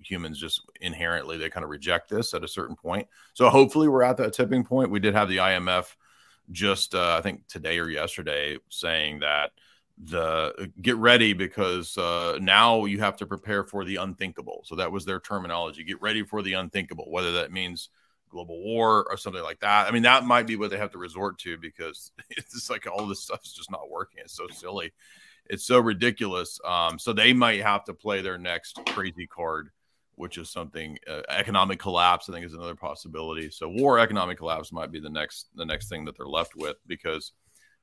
humans 0.00 0.38
just 0.38 0.62
inherently 0.80 1.36
they 1.36 1.50
kind 1.50 1.64
of 1.64 1.70
reject 1.70 2.08
this 2.08 2.34
at 2.34 2.44
a 2.44 2.48
certain 2.48 2.76
point. 2.76 3.06
So 3.34 3.48
hopefully 3.50 3.88
we're 3.88 4.02
at 4.02 4.16
that 4.18 4.32
tipping 4.32 4.64
point. 4.64 4.90
We 4.90 5.00
did 5.00 5.14
have 5.14 5.28
the 5.28 5.38
IMF 5.38 5.94
just 6.50 6.94
uh, 6.94 7.16
I 7.18 7.22
think 7.22 7.46
today 7.46 7.78
or 7.78 7.88
yesterday 7.88 8.58
saying 8.68 9.20
that 9.20 9.52
the 10.04 10.70
get 10.80 10.96
ready 10.96 11.32
because 11.32 11.96
uh, 11.98 12.38
now 12.40 12.84
you 12.84 13.00
have 13.00 13.16
to 13.16 13.26
prepare 13.26 13.64
for 13.64 13.84
the 13.84 13.96
unthinkable. 13.96 14.62
So 14.64 14.76
that 14.76 14.92
was 14.92 15.04
their 15.04 15.20
terminology. 15.20 15.84
Get 15.84 16.00
ready 16.00 16.22
for 16.22 16.42
the 16.42 16.54
unthinkable, 16.54 17.10
whether 17.10 17.32
that 17.32 17.52
means 17.52 17.90
global 18.30 18.62
war 18.62 19.06
or 19.10 19.16
something 19.16 19.42
like 19.42 19.60
that. 19.60 19.88
I 19.88 19.90
mean, 19.90 20.02
that 20.02 20.24
might 20.24 20.46
be 20.46 20.56
what 20.56 20.70
they 20.70 20.78
have 20.78 20.92
to 20.92 20.98
resort 20.98 21.38
to 21.40 21.56
because 21.58 22.12
it's 22.30 22.70
like 22.70 22.86
all 22.86 23.06
this 23.06 23.20
stuff 23.20 23.40
is 23.44 23.52
just 23.52 23.70
not 23.70 23.90
working. 23.90 24.20
It's 24.22 24.36
so 24.36 24.46
silly. 24.48 24.92
It's 25.46 25.64
so 25.64 25.80
ridiculous. 25.80 26.60
Um, 26.64 26.98
so 26.98 27.12
they 27.12 27.32
might 27.32 27.62
have 27.62 27.84
to 27.84 27.94
play 27.94 28.20
their 28.20 28.38
next 28.38 28.78
crazy 28.86 29.26
card 29.26 29.70
which 30.18 30.38
is 30.38 30.50
something 30.50 30.98
uh, 31.08 31.22
economic 31.28 31.78
collapse. 31.78 32.28
I 32.28 32.32
think 32.32 32.44
is 32.44 32.54
another 32.54 32.74
possibility. 32.74 33.50
So 33.50 33.68
war, 33.68 33.98
economic 33.98 34.38
collapse 34.38 34.72
might 34.72 34.92
be 34.92 35.00
the 35.00 35.10
next 35.10 35.48
the 35.54 35.64
next 35.64 35.88
thing 35.88 36.04
that 36.04 36.16
they're 36.16 36.26
left 36.26 36.54
with 36.56 36.76
because 36.86 37.32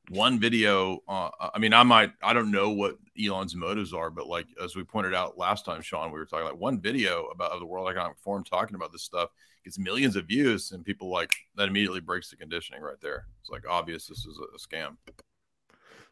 one 0.10 0.40
video. 0.40 1.00
Uh, 1.08 1.30
I 1.54 1.60
mean, 1.60 1.74
I 1.74 1.84
might 1.84 2.12
I 2.22 2.34
don't 2.34 2.52
know 2.52 2.70
what 2.70 2.98
Elon's 3.20 3.56
motives 3.56 3.94
are, 3.94 4.10
but 4.10 4.28
like 4.28 4.48
as 4.64 4.76
we 4.76 4.84
pointed 4.84 5.14
out 5.14 5.38
last 5.38 5.66
time, 5.66 5.82
Sean, 5.82 6.12
we 6.12 6.20
were 6.20 6.26
talking 6.26 6.46
like 6.46 6.60
one 6.60 6.80
video 6.80 7.26
about 7.26 7.58
the 7.60 7.66
World 7.66 7.90
Economic 7.90 8.18
Forum 8.20 8.44
talking 8.44 8.76
about 8.76 8.92
this 8.92 9.04
stuff 9.04 9.30
gets 9.66 9.80
millions 9.80 10.16
of 10.16 10.28
views, 10.28 10.72
and 10.72 10.86
people 10.86 11.10
like 11.10 11.32
that 11.56 11.68
immediately 11.68 12.00
breaks 12.00 12.30
the 12.30 12.38
conditioning 12.38 12.82
right 12.82 13.02
there. 13.02 13.26
It's 13.42 13.50
like 13.50 13.68
obvious 13.68 14.08
this 14.08 14.20
is 14.20 14.40
a, 14.40 14.56
a 14.56 14.60
scam. 14.60 14.96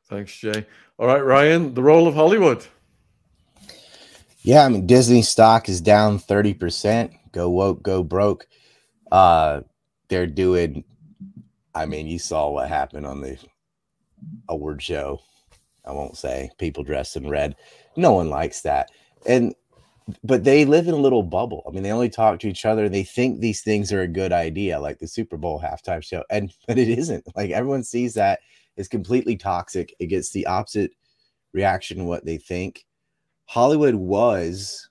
Thanks, 0.10 0.36
Jay. 0.36 0.66
All 0.98 1.08
right, 1.08 1.24
Ryan, 1.24 1.74
the 1.74 1.84
role 1.84 2.08
of 2.08 2.16
Hollywood. 2.16 2.66
Yeah, 4.44 4.66
I 4.66 4.70
mean 4.70 4.88
Disney 4.88 5.22
stock 5.22 5.70
is 5.70 5.82
down 5.82 6.20
30%. 6.20 7.14
Go 7.32 7.50
woke, 7.50 7.82
go 7.82 8.04
broke. 8.04 8.48
Uh 9.12 9.62
they're 10.10 10.28
doing 10.28 10.84
I 11.76 11.86
mean, 11.88 12.08
you 12.08 12.20
saw 12.20 12.50
what 12.52 12.70
happened 12.70 13.06
on 13.06 13.22
the 13.22 13.38
award 14.50 14.82
show. 14.82 15.22
I 15.86 15.92
won't 15.92 16.18
say 16.18 16.52
people 16.60 16.84
dressed 16.84 17.16
in 17.16 17.30
red. 17.30 17.56
No 17.98 18.14
one 18.14 18.30
likes 18.30 18.62
that. 18.62 18.90
And 19.28 19.56
but 20.24 20.44
they 20.44 20.66
live 20.66 20.88
in 20.88 20.94
a 20.94 20.98
little 20.98 21.24
bubble. 21.24 21.64
I 21.68 21.72
mean, 21.72 21.84
they 21.84 21.92
only 21.92 22.10
talk 22.10 22.40
to 22.40 22.50
each 22.50 22.66
other. 22.66 22.90
They 22.90 23.04
think 23.04 23.40
these 23.40 23.62
things 23.62 23.94
are 23.94 24.02
a 24.02 24.08
good 24.08 24.34
idea, 24.34 24.80
like 24.80 25.00
the 25.00 25.08
Super 25.08 25.38
Bowl 25.38 25.62
halftime 25.62 26.04
show. 26.04 26.24
And 26.30 26.54
but 26.68 26.78
it 26.78 26.90
isn't. 26.90 27.26
Like 27.36 27.52
everyone 27.52 27.84
sees 27.84 28.16
that 28.16 28.40
it's 28.78 28.90
completely 28.90 29.38
toxic. 29.38 29.96
It 30.00 30.08
gets 30.08 30.32
the 30.32 30.48
opposite 30.48 30.92
reaction 31.54 31.98
to 32.00 32.04
what 32.06 32.26
they 32.26 32.38
think. 32.38 32.86
Hollywood 33.46 33.96
was, 33.96 34.90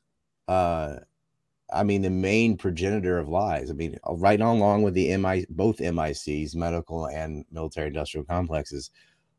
uh, 0.49 0.97
I 1.73 1.83
mean, 1.85 2.03
the 2.03 2.11
main 2.11 2.57
progenitor 2.57 3.19
of 3.19 3.29
lies. 3.29 3.71
I 3.71 3.75
mean, 3.75 3.99
uh, 4.09 4.15
right 4.15 4.41
along 4.41 4.83
with 4.83 4.95
the 4.95 5.09
MI, 5.17 5.47
both 5.51 5.81
MICs, 5.81 6.55
medical 6.55 7.07
and 7.07 7.45
military 7.51 7.89
industrial 7.89 8.25
complexes, 8.27 8.91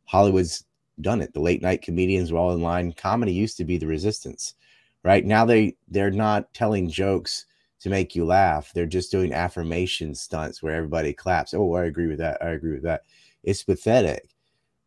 Hollywood's 0.06 0.66
done 1.02 1.22
it. 1.22 1.34
The 1.34 1.42
late 1.42 1.62
night 1.62 1.82
comedians 1.82 2.32
were 2.32 2.40
all 2.40 2.54
in 2.54 2.62
line. 2.62 2.94
Comedy 2.94 3.34
used 3.34 3.58
to 3.58 3.66
be 3.66 3.78
the 3.78 3.88
resistance, 3.88 4.56
right? 5.04 5.26
Now 5.26 5.46
they 5.46 5.78
they're 5.90 6.12
not 6.12 6.54
telling 6.54 6.90
jokes 6.90 7.46
to 7.82 7.90
make 7.90 8.16
you 8.16 8.26
laugh. 8.26 8.72
They're 8.74 8.86
just 8.86 9.12
doing 9.12 9.34
affirmation 9.34 10.16
stunts 10.16 10.64
where 10.64 10.76
everybody 10.76 11.14
claps. 11.14 11.54
Oh, 11.54 11.74
I 11.76 11.86
agree 11.86 12.08
with 12.08 12.20
that. 12.20 12.42
I 12.44 12.52
agree 12.52 12.74
with 12.74 12.84
that. 12.84 13.04
It's 13.44 13.64
pathetic, 13.64 14.30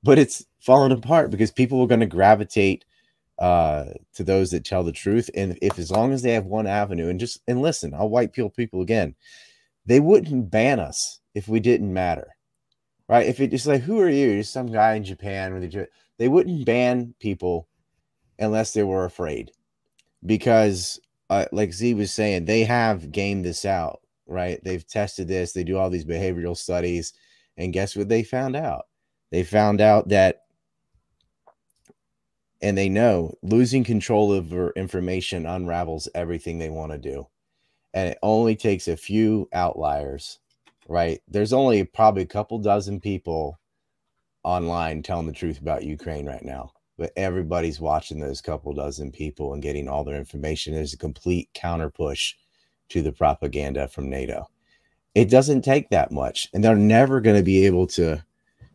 but 0.03 0.19
it's 0.19 0.45
falling 0.61 0.93
apart 0.93 1.31
because 1.31 1.51
people 1.51 1.81
are 1.83 1.87
going 1.87 2.01
to 2.01 2.07
gravitate 2.07 2.85
uh, 3.39 3.85
to 4.15 4.25
those 4.25 4.51
that 4.51 4.65
tell 4.65 4.83
the 4.83 4.93
truth. 4.93 5.29
And 5.35 5.59
if 5.61 5.79
as 5.79 5.91
long 5.91 6.13
as 6.13 6.23
they 6.23 6.33
have 6.33 6.47
one 6.47 6.67
avenue, 6.67 7.09
and 7.09 7.21
just 7.21 7.41
and 7.47 7.61
listen, 7.63 7.95
I'll 7.95 8.09
white 8.09 8.33
pill 8.33 8.51
people 8.51 8.81
again, 8.81 9.15
they 9.85 10.01
wouldn't 10.01 10.51
ban 10.51 10.81
us 10.81 11.21
if 11.35 11.49
we 11.49 11.61
didn't 11.61 11.93
matter, 11.93 12.29
right? 13.09 13.27
If 13.27 13.41
it 13.41 13.51
just 13.51 13.67
like, 13.67 13.83
who 13.83 14.01
are 14.01 14.09
you? 14.09 14.39
Just 14.39 14.53
some 14.53 14.73
guy 14.73 14.95
in 14.95 15.05
Japan, 15.05 15.89
they 16.19 16.29
wouldn't 16.29 16.65
ban 16.65 17.15
people 17.21 17.69
unless 18.39 18.73
they 18.73 18.83
were 18.83 19.05
afraid, 19.05 19.51
because 20.25 20.99
uh, 21.29 21.45
like 21.53 21.71
Zeee 21.71 21.97
was 21.97 22.13
saying, 22.13 22.45
they 22.45 22.65
have 22.65 23.13
gamed 23.13 23.45
this 23.45 23.65
out, 23.65 24.01
right? 24.27 24.59
They've 24.65 24.87
tested 24.87 25.29
this. 25.29 25.53
They 25.53 25.65
do 25.65 25.77
all 25.77 25.91
these 25.91 26.05
behavioral 26.05 26.57
studies, 26.57 27.13
and 27.57 27.73
guess 27.73 27.95
what? 27.95 28.09
They 28.09 28.23
found 28.23 28.57
out. 28.57 28.87
They 29.31 29.43
found 29.43 29.81
out 29.81 30.09
that 30.09 30.46
and 32.63 32.77
they 32.77 32.89
know 32.89 33.35
losing 33.43 33.85
control 33.85 34.33
over 34.33 34.71
information 34.77 35.47
unravels 35.47 36.09
everything 36.15 36.59
they 36.59 36.71
want 36.71 36.93
to 36.93 36.99
do 36.99 37.27
and 37.95 38.11
it 38.11 38.19
only 38.23 38.57
takes 38.57 38.89
a 38.89 38.97
few 38.97 39.49
outliers 39.53 40.39
right? 40.89 41.21
There's 41.29 41.53
only 41.53 41.85
probably 41.85 42.23
a 42.23 42.27
couple 42.27 42.59
dozen 42.59 43.01
people 43.01 43.59
online 44.45 45.03
telling 45.03 45.27
the 45.27 45.33
truth 45.33 45.61
about 45.61 45.85
ukraine 45.85 46.27
right 46.27 46.45
now 46.45 46.71
but 46.99 47.13
everybody's 47.17 47.81
watching 47.81 48.21
those 48.21 48.41
couple 48.41 48.73
dozen 48.73 49.13
people 49.13 49.53
and 49.53 49.63
getting 49.63 49.87
all 49.87 50.03
their 50.03 50.17
information. 50.17 50.73
There's 50.73 50.95
a 50.95 50.99
complete 50.99 51.51
counter 51.53 51.91
push 51.91 52.35
to 52.89 53.03
the 53.03 53.13
propaganda 53.13 53.87
from 53.89 54.09
nato. 54.09 54.49
It 55.15 55.29
doesn't 55.29 55.61
take 55.63 55.91
that 55.91 56.11
much 56.11 56.49
and 56.55 56.65
they're 56.65 56.77
never 56.77 57.21
going 57.21 57.37
to 57.37 57.43
be 57.43 57.67
able 57.67 57.87
to 57.89 58.25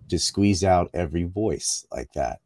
to 0.10 0.20
squeeze 0.20 0.64
out 0.64 0.90
every 0.94 1.24
voice 1.24 1.86
like 1.92 2.12
that 2.14 2.41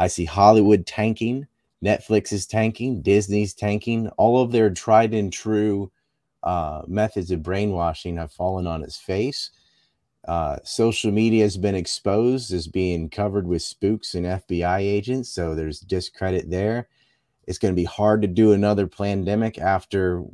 I 0.00 0.06
see 0.06 0.24
Hollywood 0.24 0.86
tanking, 0.86 1.46
Netflix 1.84 2.32
is 2.32 2.46
tanking, 2.46 3.02
Disney's 3.02 3.52
tanking. 3.52 4.08
All 4.16 4.40
of 4.40 4.50
their 4.50 4.70
tried 4.70 5.12
and 5.12 5.30
true 5.30 5.92
uh, 6.42 6.82
methods 6.86 7.30
of 7.30 7.42
brainwashing 7.42 8.16
have 8.16 8.32
fallen 8.32 8.66
on 8.66 8.82
its 8.82 8.96
face. 8.96 9.50
Uh, 10.26 10.56
social 10.64 11.12
media 11.12 11.42
has 11.44 11.58
been 11.58 11.74
exposed 11.74 12.50
as 12.50 12.66
being 12.66 13.10
covered 13.10 13.46
with 13.46 13.60
spooks 13.60 14.14
and 14.14 14.24
FBI 14.24 14.78
agents, 14.78 15.28
so 15.28 15.54
there's 15.54 15.80
discredit 15.80 16.48
there. 16.48 16.88
It's 17.46 17.58
going 17.58 17.74
to 17.74 17.80
be 17.80 17.84
hard 17.84 18.22
to 18.22 18.28
do 18.28 18.52
another 18.52 18.86
pandemic 18.86 19.58
after 19.58 20.24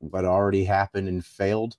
what 0.00 0.26
already 0.26 0.64
happened 0.64 1.08
and 1.08 1.24
failed. 1.24 1.78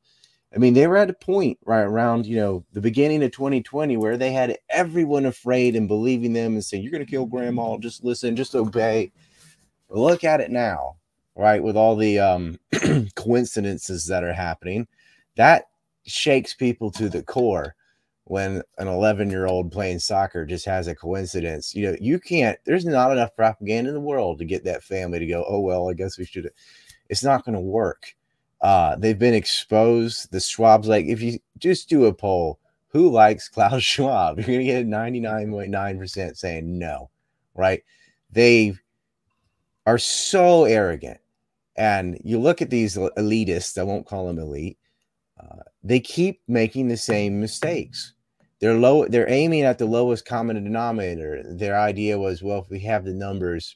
I 0.56 0.58
mean, 0.58 0.74
they 0.74 0.88
were 0.88 0.96
at 0.96 1.10
a 1.10 1.14
point 1.14 1.60
right 1.66 1.82
around, 1.82 2.26
you 2.26 2.38
know, 2.38 2.66
the 2.72 2.80
beginning 2.80 3.22
of 3.24 3.32
2020 3.32 3.98
where 3.98 4.16
they 4.16 4.32
had 4.32 4.58
everyone 4.70 5.26
afraid 5.26 5.76
and 5.76 5.88
believing 5.88 6.32
them 6.32 6.54
and 6.54 6.64
saying, 6.64 6.82
You're 6.82 6.94
going 6.94 7.06
to 7.06 7.12
kill 7.12 7.26
grandma. 7.26 7.78
Just 7.78 8.06
listen, 8.06 8.38
just 8.38 8.56
obey. 8.56 9.12
Look 9.90 10.24
at 10.24 10.40
it 10.40 10.52
now, 10.52 10.96
right? 11.36 11.62
With 11.62 11.76
all 11.76 11.98
the 11.98 12.20
um, 12.20 12.58
coincidences 13.16 14.08
that 14.08 14.24
are 14.24 14.34
happening, 14.34 14.88
that 15.36 15.66
shakes 16.06 16.54
people 16.54 16.90
to 16.92 17.10
the 17.10 17.22
core 17.22 17.76
when 18.24 18.62
an 18.78 18.88
11 18.88 19.30
year 19.30 19.48
old 19.48 19.72
playing 19.72 20.00
soccer 20.00 20.46
just 20.46 20.66
has 20.66 20.88
a 20.88 20.96
coincidence. 20.96 21.76
You 21.76 21.92
know, 21.92 21.98
you 22.00 22.18
can't, 22.18 22.58
there's 22.66 22.86
not 22.86 23.12
enough 23.12 23.36
propaganda 23.36 23.90
in 23.90 23.96
the 23.96 24.00
world 24.00 24.40
to 24.40 24.46
get 24.46 24.64
that 24.64 24.84
family 24.84 25.20
to 25.20 25.28
go, 25.28 25.46
Oh, 25.48 25.60
well, 25.60 25.90
I 25.90 25.94
guess 25.94 26.18
we 26.18 26.26
should. 26.26 26.50
It's 27.10 27.24
not 27.24 27.44
going 27.44 27.56
to 27.56 27.62
work 27.62 28.16
uh, 28.66 28.96
they've 28.96 29.20
been 29.20 29.36
exposed. 29.36 30.32
The 30.32 30.40
Schwab's 30.40 30.88
like, 30.88 31.06
if 31.06 31.22
you 31.22 31.38
just 31.60 31.88
do 31.88 32.06
a 32.06 32.14
poll, 32.14 32.60
who 32.88 33.12
likes 33.12 33.48
Klaus 33.56 33.84
Schwab? 33.84 34.40
You're 34.40 34.48
going 34.48 34.60
to 34.60 34.66
get 34.66 34.88
99.9% 34.88 36.36
saying 36.36 36.80
no, 36.80 37.12
right? 37.54 37.84
They 38.32 38.74
are 39.86 40.00
so 40.00 40.64
arrogant. 40.64 41.20
And 41.76 42.20
you 42.24 42.40
look 42.40 42.60
at 42.64 42.72
these 42.72 42.96
elitists, 42.98 43.78
I 43.78 43.84
won't 43.84 44.08
call 44.08 44.26
them 44.26 44.40
elite, 44.40 44.80
uh, 45.40 45.62
they 45.84 46.00
keep 46.00 46.42
making 46.48 46.88
the 46.88 46.98
same 46.98 47.40
mistakes. 47.40 48.14
they're 48.60 48.74
low 48.74 49.06
they're 49.08 49.30
aiming 49.30 49.62
at 49.62 49.78
the 49.78 49.86
lowest 49.86 50.26
common 50.26 50.56
denominator 50.64 51.44
their 51.56 51.78
idea 51.78 52.18
was 52.18 52.42
well 52.42 52.60
if 52.62 52.70
we 52.70 52.80
have 52.80 53.04
the 53.04 53.14
numbers 53.14 53.76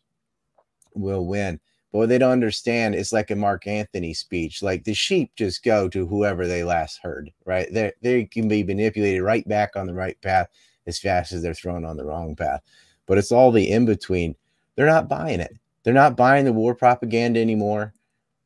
we'll 0.96 1.26
win 1.26 1.60
but 1.92 2.00
what 2.00 2.10
they 2.10 2.18
don't 2.18 2.32
understand 2.32 2.96
it's 2.96 3.14
like 3.14 3.32
a 3.32 3.36
mark 3.36 3.68
anthony 3.68 4.14
speech 4.14 4.62
like 4.62 4.84
the 4.84 4.94
sheep 4.94 5.32
just 5.36 5.64
go 5.64 5.88
to 5.88 6.08
whoever 6.08 6.48
they 6.48 6.64
last 6.64 7.00
heard 7.02 7.32
right 7.46 7.68
they 7.72 7.92
they 8.02 8.26
can 8.26 8.48
be 8.48 8.64
manipulated 8.64 9.22
right 9.22 9.48
back 9.48 9.76
on 9.76 9.88
the 9.88 9.94
right 9.94 10.20
path 10.22 10.48
as 10.88 11.00
fast 11.00 11.32
as 11.32 11.42
they're 11.42 11.54
thrown 11.54 11.86
on 11.86 11.98
the 11.98 12.06
wrong 12.06 12.36
path 12.36 12.62
but 13.06 13.18
it's 13.18 13.32
all 13.32 13.52
the 13.52 13.72
in 13.72 13.86
between 13.86 14.36
they're 14.76 14.86
not 14.86 15.10
buying 15.10 15.40
it 15.40 15.58
they're 15.84 15.94
not 15.94 16.18
buying 16.18 16.46
the 16.46 16.54
war 16.54 16.76
propaganda 16.76 17.40
anymore 17.40 17.94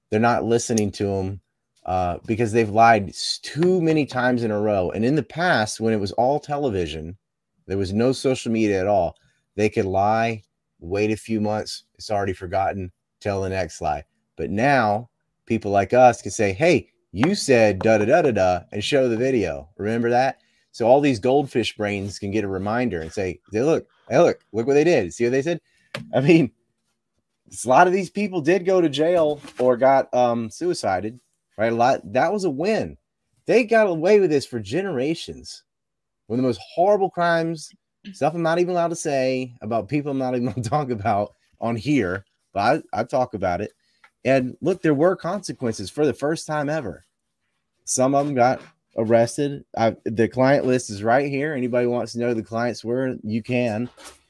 they're 0.09 0.19
not 0.19 0.43
listening 0.43 0.91
to 0.91 1.05
them 1.05 1.41
uh, 1.85 2.17
because 2.25 2.51
they've 2.51 2.69
lied 2.69 3.13
too 3.41 3.81
many 3.81 4.05
times 4.05 4.43
in 4.43 4.51
a 4.51 4.59
row. 4.59 4.91
And 4.91 5.03
in 5.03 5.15
the 5.15 5.23
past, 5.23 5.79
when 5.79 5.93
it 5.93 5.99
was 5.99 6.11
all 6.13 6.39
television, 6.39 7.17
there 7.67 7.77
was 7.77 7.93
no 7.93 8.11
social 8.11 8.51
media 8.51 8.79
at 8.79 8.87
all. 8.87 9.17
They 9.55 9.69
could 9.69 9.85
lie, 9.85 10.43
wait 10.79 11.11
a 11.11 11.17
few 11.17 11.41
months, 11.41 11.83
it's 11.95 12.09
already 12.09 12.33
forgotten, 12.33 12.91
tell 13.23 13.41
the 13.41 13.49
next 13.49 13.81
lie. 13.81 14.03
But 14.35 14.49
now, 14.49 15.09
people 15.45 15.71
like 15.71 15.93
us 15.93 16.21
can 16.21 16.31
say, 16.31 16.53
"Hey, 16.53 16.89
you 17.11 17.35
said 17.35 17.79
da 17.79 17.97
da 17.97 18.05
da 18.05 18.21
da 18.21 18.31
da," 18.31 18.59
and 18.71 18.83
show 18.83 19.07
the 19.07 19.17
video. 19.17 19.69
Remember 19.77 20.09
that? 20.09 20.39
So 20.71 20.87
all 20.87 21.01
these 21.01 21.19
goldfish 21.19 21.75
brains 21.77 22.19
can 22.19 22.31
get 22.31 22.43
a 22.43 22.47
reminder 22.47 23.01
and 23.01 23.11
say, 23.11 23.39
"Hey, 23.51 23.61
look, 23.61 23.87
hey, 24.09 24.19
look, 24.19 24.39
look 24.51 24.67
what 24.67 24.73
they 24.73 24.83
did. 24.83 25.13
See 25.13 25.23
what 25.23 25.31
they 25.31 25.41
said?" 25.41 25.61
I 26.13 26.21
mean, 26.21 26.51
a 27.65 27.69
lot 27.69 27.87
of 27.87 27.93
these 27.93 28.09
people 28.09 28.41
did 28.41 28.65
go 28.65 28.81
to 28.81 28.89
jail 28.89 29.39
or 29.59 29.77
got 29.77 30.13
um 30.13 30.49
suicided 30.49 31.19
right 31.57 31.71
a 31.71 31.75
lot 31.75 31.99
that 32.13 32.31
was 32.31 32.45
a 32.45 32.49
win 32.49 32.97
they 33.45 33.63
got 33.63 33.87
away 33.87 34.19
with 34.19 34.29
this 34.29 34.45
for 34.45 34.59
generations 34.59 35.63
one 36.27 36.39
of 36.39 36.43
the 36.43 36.47
most 36.47 36.61
horrible 36.73 37.09
crimes 37.09 37.69
stuff 38.13 38.33
i'm 38.33 38.41
not 38.41 38.59
even 38.59 38.71
allowed 38.71 38.89
to 38.89 38.95
say 38.95 39.53
about 39.61 39.87
people 39.87 40.11
i'm 40.11 40.17
not 40.17 40.35
even 40.35 40.45
going 40.51 40.61
to 40.61 40.69
talk 40.69 40.89
about 40.89 41.33
on 41.61 41.75
here 41.75 42.25
but 42.53 42.83
I, 42.93 43.01
I 43.01 43.03
talk 43.03 43.33
about 43.33 43.61
it 43.61 43.73
and 44.25 44.55
look 44.61 44.81
there 44.81 44.93
were 44.93 45.15
consequences 45.15 45.89
for 45.89 46.05
the 46.05 46.13
first 46.13 46.47
time 46.47 46.69
ever 46.69 47.03
some 47.85 48.15
of 48.15 48.25
them 48.25 48.35
got 48.35 48.61
arrested 48.97 49.65
I, 49.75 49.95
the 50.05 50.27
client 50.27 50.65
list 50.65 50.89
is 50.89 51.03
right 51.03 51.29
here 51.29 51.53
anybody 51.53 51.87
wants 51.87 52.13
to 52.13 52.19
know 52.19 52.33
the 52.33 52.43
clients 52.43 52.83
were 52.83 53.15
you 53.23 53.43
can 53.43 53.89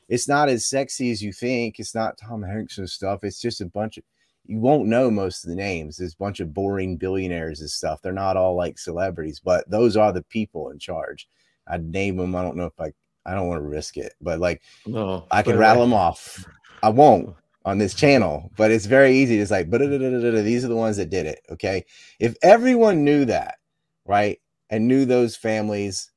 it's 0.10 0.28
not 0.28 0.50
as 0.50 0.66
sexy 0.66 1.12
as 1.12 1.22
you 1.22 1.34
think. 1.34 1.80
It's 1.80 1.96
not 1.96 2.18
Tom 2.18 2.44
Hanks 2.44 2.78
and 2.78 2.90
stuff. 2.90 3.24
It's 3.24 3.42
just 3.42 3.62
a 3.62 3.66
bunch 3.66 3.98
of 3.98 4.04
you 4.46 4.60
won't 4.60 4.88
know 4.88 5.10
most 5.10 5.44
of 5.44 5.50
the 5.50 5.56
names. 5.56 5.98
There's 5.98 6.14
a 6.14 6.18
bunch 6.18 6.42
of 6.42 6.54
boring 6.54 6.98
billionaires 6.98 7.62
and 7.62 7.70
stuff. 7.70 8.02
They're 8.02 8.12
not 8.12 8.36
all 8.36 8.56
like 8.56 8.78
celebrities, 8.78 9.40
but 9.44 9.70
those 9.70 9.96
are 9.96 10.12
the 10.12 10.24
people 10.24 10.70
in 10.72 10.80
charge. 10.80 11.28
I'd 11.68 11.90
name 11.90 12.18
them. 12.18 12.36
I 12.36 12.44
don't 12.44 12.58
know 12.58 12.66
if 12.66 12.80
I 12.80 12.92
I 13.26 13.34
don't 13.34 13.48
want 13.48 13.60
to 13.60 13.68
risk 13.68 13.98
it, 13.98 14.14
but 14.22 14.40
like 14.40 14.62
No, 14.86 15.26
I 15.32 15.42
can 15.42 15.58
rattle 15.58 15.84
them 15.84 15.94
off. 15.94 16.46
I 16.84 16.90
won't 16.90 17.34
on 17.66 17.78
this 17.78 17.94
channel, 17.94 18.52
but 18.58 18.72
it's 18.72 18.86
very 18.86 19.14
easy. 19.14 19.40
It's 19.40 19.52
like, 19.52 19.70
but 19.70 19.80
these 19.80 20.66
are 20.66 20.68
the 20.68 20.76
ones 20.76 20.98
that 20.98 21.10
did 21.10 21.26
it. 21.26 21.40
Okay. 21.50 21.86
If 22.20 22.36
everyone 22.44 23.04
knew 23.06 23.26
that, 23.26 23.56
right, 24.06 24.40
and 24.70 24.88
knew 24.88 25.06
those 25.06 25.36
families, 25.36 26.12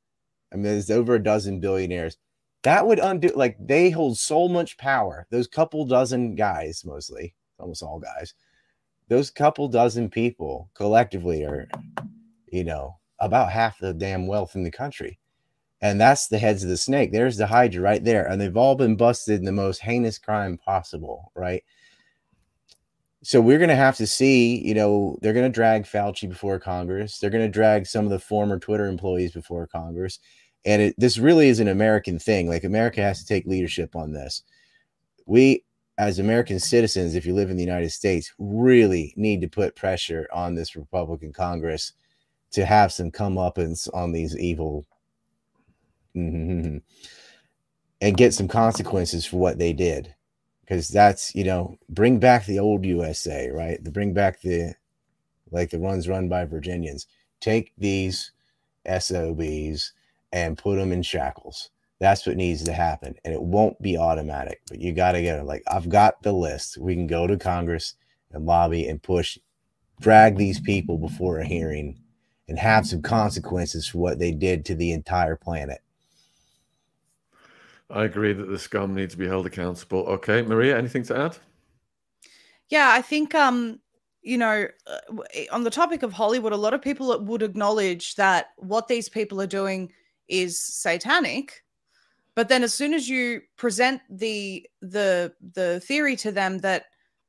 I 0.52 0.56
mean, 0.56 0.64
there's 0.64 0.90
over 0.90 1.14
a 1.14 1.22
dozen 1.22 1.60
billionaires, 1.60 2.16
that 2.62 2.86
would 2.86 2.98
undo, 2.98 3.28
like, 3.36 3.56
they 3.60 3.90
hold 3.90 4.18
so 4.18 4.48
much 4.48 4.76
power. 4.76 5.26
Those 5.30 5.46
couple 5.46 5.84
dozen 5.84 6.34
guys, 6.34 6.84
mostly, 6.84 7.34
almost 7.58 7.82
all 7.82 8.00
guys, 8.00 8.34
those 9.08 9.30
couple 9.30 9.68
dozen 9.68 10.10
people 10.10 10.68
collectively 10.74 11.44
are, 11.44 11.68
you 12.48 12.64
know, 12.64 12.98
about 13.20 13.52
half 13.52 13.78
the 13.78 13.94
damn 13.94 14.26
wealth 14.26 14.56
in 14.56 14.64
the 14.64 14.70
country 14.70 15.18
and 15.80 16.00
that's 16.00 16.28
the 16.28 16.38
heads 16.38 16.62
of 16.62 16.68
the 16.68 16.76
snake. 16.76 17.12
There's 17.12 17.36
the 17.36 17.46
Hydra 17.46 17.82
right 17.82 18.02
there, 18.02 18.26
and 18.26 18.40
they've 18.40 18.56
all 18.56 18.74
been 18.74 18.96
busted 18.96 19.38
in 19.38 19.44
the 19.44 19.52
most 19.52 19.80
heinous 19.80 20.18
crime 20.18 20.56
possible, 20.56 21.32
right? 21.34 21.62
So 23.22 23.40
we're 23.40 23.58
going 23.58 23.70
to 23.70 23.76
have 23.76 23.96
to 23.96 24.06
see, 24.06 24.64
you 24.64 24.74
know, 24.74 25.18
they're 25.20 25.32
going 25.32 25.50
to 25.50 25.54
drag 25.54 25.84
Fauci 25.84 26.28
before 26.28 26.60
Congress. 26.60 27.18
They're 27.18 27.30
going 27.30 27.44
to 27.44 27.50
drag 27.50 27.86
some 27.86 28.04
of 28.04 28.10
the 28.10 28.18
former 28.18 28.58
Twitter 28.58 28.86
employees 28.86 29.32
before 29.32 29.66
Congress, 29.66 30.18
and 30.64 30.80
it, 30.82 30.94
this 30.98 31.18
really 31.18 31.48
is 31.48 31.60
an 31.60 31.68
American 31.68 32.18
thing. 32.18 32.48
Like 32.48 32.64
America 32.64 33.02
has 33.02 33.20
to 33.20 33.26
take 33.26 33.46
leadership 33.46 33.94
on 33.94 34.12
this. 34.12 34.42
We, 35.26 35.64
as 35.98 36.18
American 36.18 36.58
citizens, 36.58 37.14
if 37.14 37.26
you 37.26 37.34
live 37.34 37.50
in 37.50 37.56
the 37.56 37.64
United 37.64 37.90
States, 37.90 38.32
really 38.38 39.12
need 39.16 39.40
to 39.42 39.48
put 39.48 39.76
pressure 39.76 40.28
on 40.32 40.54
this 40.54 40.76
Republican 40.76 41.32
Congress 41.32 41.92
to 42.52 42.64
have 42.64 42.92
some 42.92 43.10
comeuppance 43.10 43.88
on 43.92 44.12
these 44.12 44.36
evil 44.38 44.86
Mhm. 46.16 46.82
and 48.00 48.16
get 48.16 48.34
some 48.34 48.48
consequences 48.48 49.24
for 49.26 49.36
what 49.38 49.58
they 49.58 49.72
did. 49.72 50.14
Because 50.60 50.88
that's 50.88 51.34
you 51.34 51.44
know 51.44 51.76
bring 51.88 52.18
back 52.18 52.44
the 52.46 52.58
old 52.58 52.84
usa 52.84 53.50
right? 53.50 53.82
The 53.82 53.90
bring 53.90 54.12
back 54.12 54.40
the 54.40 54.74
like 55.50 55.70
the 55.70 55.78
ones 55.78 56.08
run 56.08 56.28
by 56.28 56.44
virginians. 56.46 57.06
Take 57.40 57.72
these 57.78 58.32
sobs 59.00 59.92
and 60.32 60.58
put 60.58 60.76
them 60.76 60.92
in 60.92 61.02
shackles. 61.02 61.70
That's 62.00 62.26
what 62.26 62.36
needs 62.36 62.64
to 62.64 62.72
happen. 62.72 63.16
And 63.24 63.34
it 63.34 63.42
won't 63.42 63.80
be 63.82 63.98
automatic 63.98 64.60
but 64.68 64.80
you 64.80 64.92
got 64.92 65.12
to 65.12 65.22
get 65.22 65.38
it 65.40 65.44
like 65.44 65.62
i've 65.68 65.88
got 65.88 66.22
the 66.22 66.32
list. 66.32 66.78
We 66.78 66.94
can 66.94 67.06
go 67.06 67.26
to 67.26 67.38
congress 67.38 67.94
and 68.32 68.46
lobby 68.46 68.88
and 68.88 69.02
push 69.02 69.38
drag 70.00 70.36
these 70.36 70.60
people 70.60 70.98
before 70.98 71.38
a 71.40 71.46
hearing 71.46 71.98
and 72.48 72.58
have 72.58 72.86
some 72.86 73.02
consequences 73.02 73.88
for 73.88 73.98
what 73.98 74.18
they 74.18 74.32
did 74.32 74.64
to 74.66 74.74
the 74.74 74.92
entire 74.92 75.36
planet 75.36 75.80
I 77.90 78.04
agree 78.04 78.32
that 78.32 78.48
the 78.48 78.58
scum 78.58 78.94
needs 78.94 79.14
to 79.14 79.18
be 79.18 79.28
held 79.28 79.46
accountable. 79.46 80.00
Okay, 80.06 80.42
Maria, 80.42 80.76
anything 80.76 81.04
to 81.04 81.16
add? 81.16 81.38
Yeah, 82.68 82.90
I 82.90 83.00
think 83.00 83.34
um, 83.34 83.80
you 84.22 84.36
know, 84.36 84.66
uh, 84.88 85.14
on 85.52 85.62
the 85.62 85.70
topic 85.70 86.02
of 86.02 86.12
Hollywood, 86.12 86.52
a 86.52 86.56
lot 86.56 86.74
of 86.74 86.82
people 86.82 87.16
would 87.22 87.42
acknowledge 87.42 88.16
that 88.16 88.48
what 88.56 88.88
these 88.88 89.08
people 89.08 89.40
are 89.40 89.46
doing 89.46 89.92
is 90.26 90.60
satanic. 90.60 91.62
But 92.34 92.48
then 92.48 92.64
as 92.64 92.74
soon 92.74 92.92
as 92.92 93.08
you 93.08 93.42
present 93.56 94.02
the 94.10 94.68
the 94.82 95.32
the 95.54 95.80
theory 95.80 96.16
to 96.16 96.32
them 96.32 96.58
that 96.58 96.86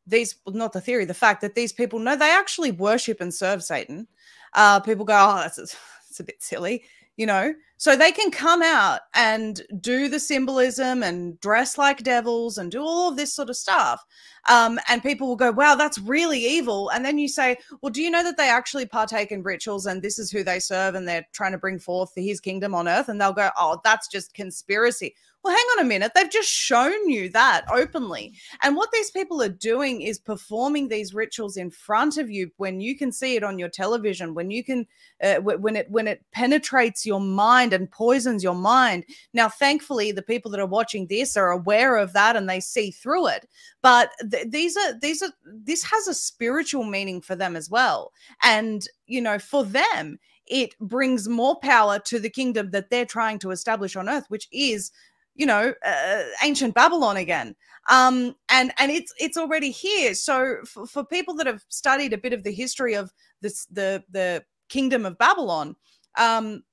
these 0.07 0.35
not 0.47 0.73
the 0.73 0.81
theory, 0.81 1.05
the 1.05 1.13
fact 1.13 1.41
that 1.41 1.53
these 1.53 1.71
people 1.71 1.99
know 1.99 2.15
they 2.15 2.31
actually 2.31 2.71
worship 2.71 3.21
and 3.21 3.31
serve 3.31 3.63
Satan, 3.63 4.07
uh, 4.53 4.79
people 4.79 5.05
go, 5.05 5.13
Oh, 5.13 5.35
that's 5.35 5.59
it's 6.09 6.19
a 6.19 6.23
bit 6.23 6.41
silly, 6.41 6.83
you 7.17 7.25
know. 7.25 7.53
So 7.79 7.95
they 7.95 8.11
can 8.11 8.31
come 8.31 8.63
out 8.63 9.01
and 9.13 9.61
do 9.79 10.09
the 10.09 10.19
symbolism 10.19 11.03
and 11.03 11.39
dress 11.41 11.77
like 11.77 12.01
devils 12.01 12.57
and 12.57 12.71
do 12.71 12.81
all 12.81 13.09
of 13.09 13.17
this 13.17 13.35
sort 13.35 13.51
of 13.51 13.55
stuff. 13.55 14.03
Um, 14.49 14.79
and 14.89 15.03
people 15.03 15.27
will 15.27 15.35
go, 15.35 15.51
wow, 15.51 15.75
that's 15.75 15.99
really 15.99 16.39
evil. 16.39 16.89
And 16.89 17.05
then 17.05 17.19
you 17.19 17.27
say, 17.27 17.57
well, 17.81 17.91
do 17.91 18.01
you 18.01 18.09
know 18.09 18.23
that 18.23 18.37
they 18.37 18.49
actually 18.49 18.87
partake 18.87 19.31
in 19.31 19.43
rituals 19.43 19.85
and 19.85 20.01
this 20.01 20.17
is 20.17 20.31
who 20.31 20.43
they 20.43 20.59
serve 20.59 20.95
and 20.95 21.07
they're 21.07 21.27
trying 21.33 21.51
to 21.51 21.59
bring 21.59 21.77
forth 21.77 22.11
his 22.15 22.39
kingdom 22.39 22.73
on 22.73 22.87
earth? 22.87 23.09
And 23.09 23.21
they'll 23.21 23.33
go, 23.33 23.49
oh, 23.57 23.79
that's 23.83 24.07
just 24.07 24.33
conspiracy. 24.33 25.13
Well, 25.43 25.55
hang 25.55 25.65
on 25.77 25.85
a 25.85 25.87
minute. 25.87 26.11
They've 26.13 26.29
just 26.29 26.49
shown 26.49 27.09
you 27.09 27.29
that 27.29 27.63
openly. 27.71 28.33
And 28.63 28.75
what 28.75 28.89
these 28.91 29.11
people 29.11 29.41
are 29.41 29.47
doing 29.47 30.01
is 30.01 30.19
performing 30.19 30.89
these 30.89 31.13
rituals 31.13 31.55
in 31.55 31.69
front 31.71 32.17
of 32.17 32.29
you 32.29 32.51
when 32.57 32.81
you 32.81 32.97
can 32.97 33.13
see 33.13 33.37
it 33.37 33.43
on 33.43 33.57
your 33.57 33.69
television, 33.69 34.33
when 34.33 34.51
you 34.51 34.61
can, 34.61 34.85
uh, 35.23 35.35
when 35.35 35.77
it 35.77 35.89
when 35.89 36.05
it 36.07 36.25
penetrates 36.33 37.05
your 37.05 37.21
mind 37.21 37.71
and 37.71 37.89
poisons 37.89 38.43
your 38.43 38.55
mind. 38.55 39.05
Now, 39.33 39.47
thankfully, 39.47 40.11
the 40.11 40.21
people 40.21 40.51
that 40.51 40.59
are 40.59 40.65
watching 40.65 41.07
this 41.07 41.37
are 41.37 41.51
aware 41.51 41.95
of 41.95 42.11
that 42.11 42.35
and 42.35 42.49
they 42.49 42.59
see 42.59 42.91
through 42.91 43.27
it. 43.27 43.47
But 43.81 44.11
th- 44.29 44.47
these 44.49 44.75
are 44.75 44.99
these 44.99 45.21
are 45.21 45.31
this 45.45 45.83
has 45.83 46.09
a 46.09 46.13
spiritual 46.13 46.83
meaning 46.83 47.21
for 47.21 47.35
them 47.35 47.55
as 47.55 47.69
well. 47.69 48.11
And 48.43 48.85
you 49.05 49.21
know, 49.21 49.39
for 49.39 49.63
them, 49.63 50.19
it 50.45 50.77
brings 50.79 51.29
more 51.29 51.57
power 51.59 51.99
to 51.99 52.19
the 52.19 52.29
kingdom 52.29 52.71
that 52.71 52.89
they're 52.89 53.05
trying 53.05 53.39
to 53.39 53.51
establish 53.51 53.95
on 53.95 54.09
earth, 54.09 54.25
which 54.27 54.47
is 54.51 54.91
you 55.37 55.45
know 55.45 55.73
uh, 55.85 56.23
ancient 56.43 56.73
babylon 56.75 57.17
again. 57.17 57.55
Um 57.89 58.35
and 58.49 58.73
and 58.77 58.91
it's 58.91 59.13
it's 59.17 59.37
already 59.37 59.71
here. 59.71 60.13
So 60.13 60.57
for, 60.65 60.85
for 60.85 61.05
people 61.05 61.33
that 61.35 61.47
have 61.47 61.63
studied 61.69 62.13
a 62.13 62.17
bit 62.17 62.33
of 62.33 62.43
the 62.43 62.51
history 62.51 62.95
of 62.95 63.11
this 63.41 63.65
the 63.67 64.03
the 64.11 64.43
kingdom 64.67 65.05
of 65.05 65.17
babylon 65.17 65.75
um 66.17 66.63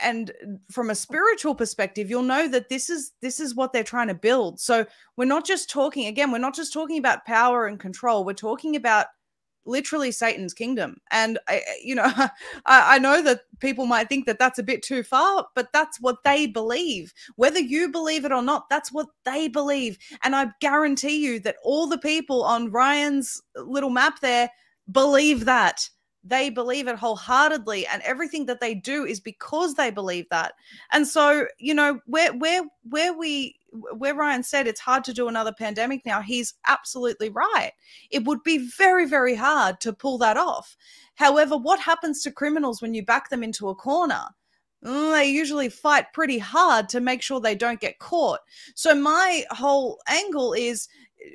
and 0.00 0.30
from 0.70 0.90
a 0.90 0.94
spiritual 0.94 1.56
perspective 1.56 2.08
you'll 2.08 2.22
know 2.22 2.46
that 2.46 2.68
this 2.68 2.88
is 2.88 3.12
this 3.20 3.40
is 3.40 3.56
what 3.56 3.72
they're 3.72 3.82
trying 3.82 4.08
to 4.08 4.14
build. 4.14 4.60
So 4.60 4.86
we're 5.16 5.24
not 5.24 5.44
just 5.44 5.68
talking 5.70 6.06
again 6.06 6.30
we're 6.30 6.38
not 6.38 6.54
just 6.54 6.72
talking 6.72 6.98
about 6.98 7.24
power 7.24 7.66
and 7.66 7.80
control. 7.80 8.24
We're 8.24 8.34
talking 8.34 8.76
about 8.76 9.06
literally 9.64 10.10
Satan's 10.12 10.54
kingdom. 10.54 10.98
And 11.10 11.38
I, 11.48 11.62
you 11.82 11.94
know, 11.94 12.04
I, 12.16 12.28
I 12.66 12.98
know 12.98 13.22
that 13.22 13.42
people 13.60 13.86
might 13.86 14.08
think 14.08 14.26
that 14.26 14.38
that's 14.38 14.58
a 14.58 14.62
bit 14.64 14.82
too 14.82 15.02
far, 15.02 15.46
but 15.54 15.68
that's 15.72 16.00
what 16.00 16.24
they 16.24 16.46
believe. 16.46 17.12
Whether 17.36 17.60
you 17.60 17.90
believe 17.90 18.24
it 18.24 18.32
or 18.32 18.42
not, 18.42 18.68
that's 18.68 18.92
what 18.92 19.06
they 19.24 19.48
believe. 19.48 19.98
And 20.22 20.34
I 20.36 20.48
guarantee 20.60 21.16
you 21.24 21.40
that 21.40 21.56
all 21.64 21.86
the 21.86 21.98
people 21.98 22.44
on 22.44 22.70
Ryan's 22.72 23.40
little 23.56 23.90
map 23.90 24.20
there 24.20 24.50
believe 24.90 25.44
that. 25.44 25.88
they 26.24 26.50
believe 26.50 26.86
it 26.88 26.96
wholeheartedly 26.96 27.86
and 27.86 28.02
everything 28.02 28.46
that 28.46 28.60
they 28.60 28.74
do 28.74 29.04
is 29.04 29.20
because 29.20 29.74
they 29.74 29.90
believe 29.90 30.26
that 30.30 30.52
and 30.92 31.06
so 31.06 31.46
you 31.58 31.74
know 31.74 31.98
where 32.06 32.32
where 32.34 32.62
where 32.84 33.12
we 33.12 33.56
where 33.72 34.14
ryan 34.14 34.42
said 34.42 34.66
it's 34.66 34.80
hard 34.80 35.02
to 35.04 35.12
do 35.12 35.28
another 35.28 35.52
pandemic 35.52 36.04
now 36.04 36.20
he's 36.20 36.54
absolutely 36.66 37.30
right. 37.30 37.72
It 38.10 38.24
would 38.24 38.42
be 38.42 38.58
very 38.58 39.06
very 39.06 39.34
hard 39.34 39.80
to 39.80 39.92
pull 39.92 40.18
that 40.18 40.36
off. 40.36 40.76
However 41.14 41.56
what 41.56 41.80
happens 41.80 42.22
to 42.22 42.30
criminals 42.30 42.82
when 42.82 42.94
you 42.94 43.04
back 43.04 43.30
them 43.30 43.42
into 43.42 43.68
a 43.68 43.74
corner? 43.74 44.24
Mm, 44.84 45.12
they 45.12 45.26
usually 45.26 45.68
fight 45.68 46.12
pretty 46.12 46.38
hard 46.38 46.88
to 46.88 47.00
make 47.00 47.22
sure 47.22 47.40
they 47.40 47.54
don't 47.54 47.80
get 47.80 48.00
caught. 48.00 48.40
So 48.74 48.94
my 48.94 49.44
whole 49.50 50.00
angle 50.08 50.54
is 50.54 50.88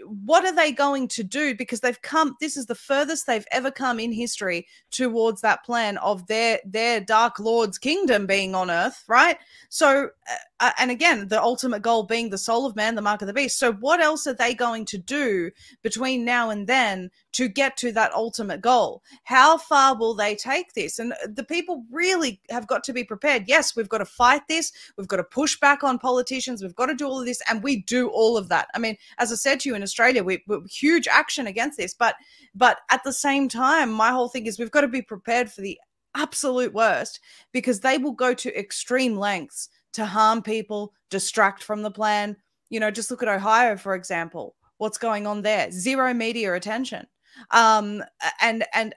what 0.05 0.45
are 0.45 0.53
they 0.53 0.71
going 0.71 1.07
to 1.07 1.23
do? 1.23 1.55
Because 1.55 1.79
they've 1.79 2.01
come 2.01 2.35
this 2.41 2.57
is 2.57 2.65
the 2.65 2.75
furthest 2.75 3.25
they've 3.25 3.47
ever 3.51 3.71
come 3.71 3.99
in 3.99 4.11
history 4.11 4.67
towards 4.91 5.41
that 5.41 5.63
plan 5.63 5.97
of 5.99 6.27
their 6.27 6.59
their 6.65 6.99
dark 6.99 7.39
lord's 7.39 7.77
kingdom 7.77 8.25
being 8.25 8.53
on 8.53 8.69
earth 8.69 9.03
right? 9.07 9.37
So 9.69 10.09
uh, 10.29 10.35
uh, 10.59 10.71
and 10.77 10.89
again 10.91 11.27
the 11.27 11.41
ultimate 11.41 11.81
goal 11.81 12.03
being 12.03 12.29
the 12.29 12.37
soul 12.37 12.65
of 12.65 12.75
man 12.75 12.95
the 12.95 13.01
mark 13.01 13.21
of 13.21 13.27
the 13.27 13.33
beast. 13.33 13.59
So 13.59 13.73
what 13.73 13.99
else 13.99 14.25
are 14.27 14.33
they 14.33 14.53
going 14.53 14.85
to 14.85 14.97
do 14.97 15.51
between 15.83 16.25
now 16.25 16.49
and 16.49 16.67
then 16.67 17.11
to 17.33 17.47
get 17.47 17.77
to 17.77 17.91
that 17.93 18.13
ultimate 18.13 18.61
goal? 18.61 19.03
How 19.23 19.57
far 19.57 19.97
will 19.97 20.15
they 20.15 20.35
take 20.35 20.73
this? 20.73 20.99
And 20.99 21.13
the 21.25 21.43
people 21.43 21.85
really 21.91 22.41
have 22.49 22.67
got 22.67 22.83
to 22.85 22.93
be 22.93 23.03
prepared. 23.03 23.43
Yes 23.47 23.75
we've 23.75 23.89
got 23.89 23.99
to 23.99 24.05
fight 24.05 24.47
this. 24.47 24.71
We've 24.97 25.07
got 25.07 25.17
to 25.17 25.23
push 25.23 25.59
back 25.59 25.83
on 25.83 25.99
politicians. 25.99 26.61
We've 26.61 26.75
got 26.75 26.87
to 26.87 26.95
do 26.95 27.07
all 27.07 27.19
of 27.19 27.25
this 27.25 27.41
and 27.49 27.61
we 27.61 27.83
do 27.83 28.09
all 28.09 28.37
of 28.37 28.49
that. 28.49 28.67
I 28.73 28.79
mean 28.79 28.97
as 29.17 29.31
i 29.31 29.35
said 29.35 29.59
to 29.61 29.69
you 29.69 29.75
in 29.75 29.83
australia 29.83 30.23
we, 30.23 30.43
we 30.47 30.59
huge 30.69 31.07
action 31.07 31.47
against 31.47 31.77
this. 31.77 31.93
But 31.93 32.15
but 32.55 32.79
at 32.89 33.03
the 33.03 33.13
same 33.13 33.47
time 33.47 33.91
my 33.91 34.09
whole 34.09 34.29
thing 34.29 34.45
is 34.45 34.57
we've 34.57 34.71
got 34.71 34.81
to 34.81 34.87
be 34.87 35.01
prepared 35.01 35.51
for 35.51 35.61
the 35.61 35.79
absolute 36.15 36.73
worst 36.73 37.19
because 37.51 37.81
they 37.81 37.97
will 37.97 38.11
go 38.11 38.33
to 38.33 38.59
extreme 38.59 39.15
lengths 39.15 39.69
to 39.97 40.05
harm 40.05 40.43
people, 40.43 40.93
distract 41.09 41.63
from 41.63 41.81
the 41.81 41.91
plan. 41.91 42.37
You 42.69 42.79
know, 42.79 42.91
just 42.91 43.09
look 43.09 43.23
at 43.23 43.29
Ohio, 43.29 43.75
for 43.75 43.95
example. 43.95 44.55
What's 44.77 44.99
going 44.99 45.25
on 45.25 45.41
there? 45.41 45.71
Zero 45.71 46.13
media 46.13 46.53
attention. 46.53 47.07
Um, 47.49 48.03
and 48.41 48.63
and 48.73 48.93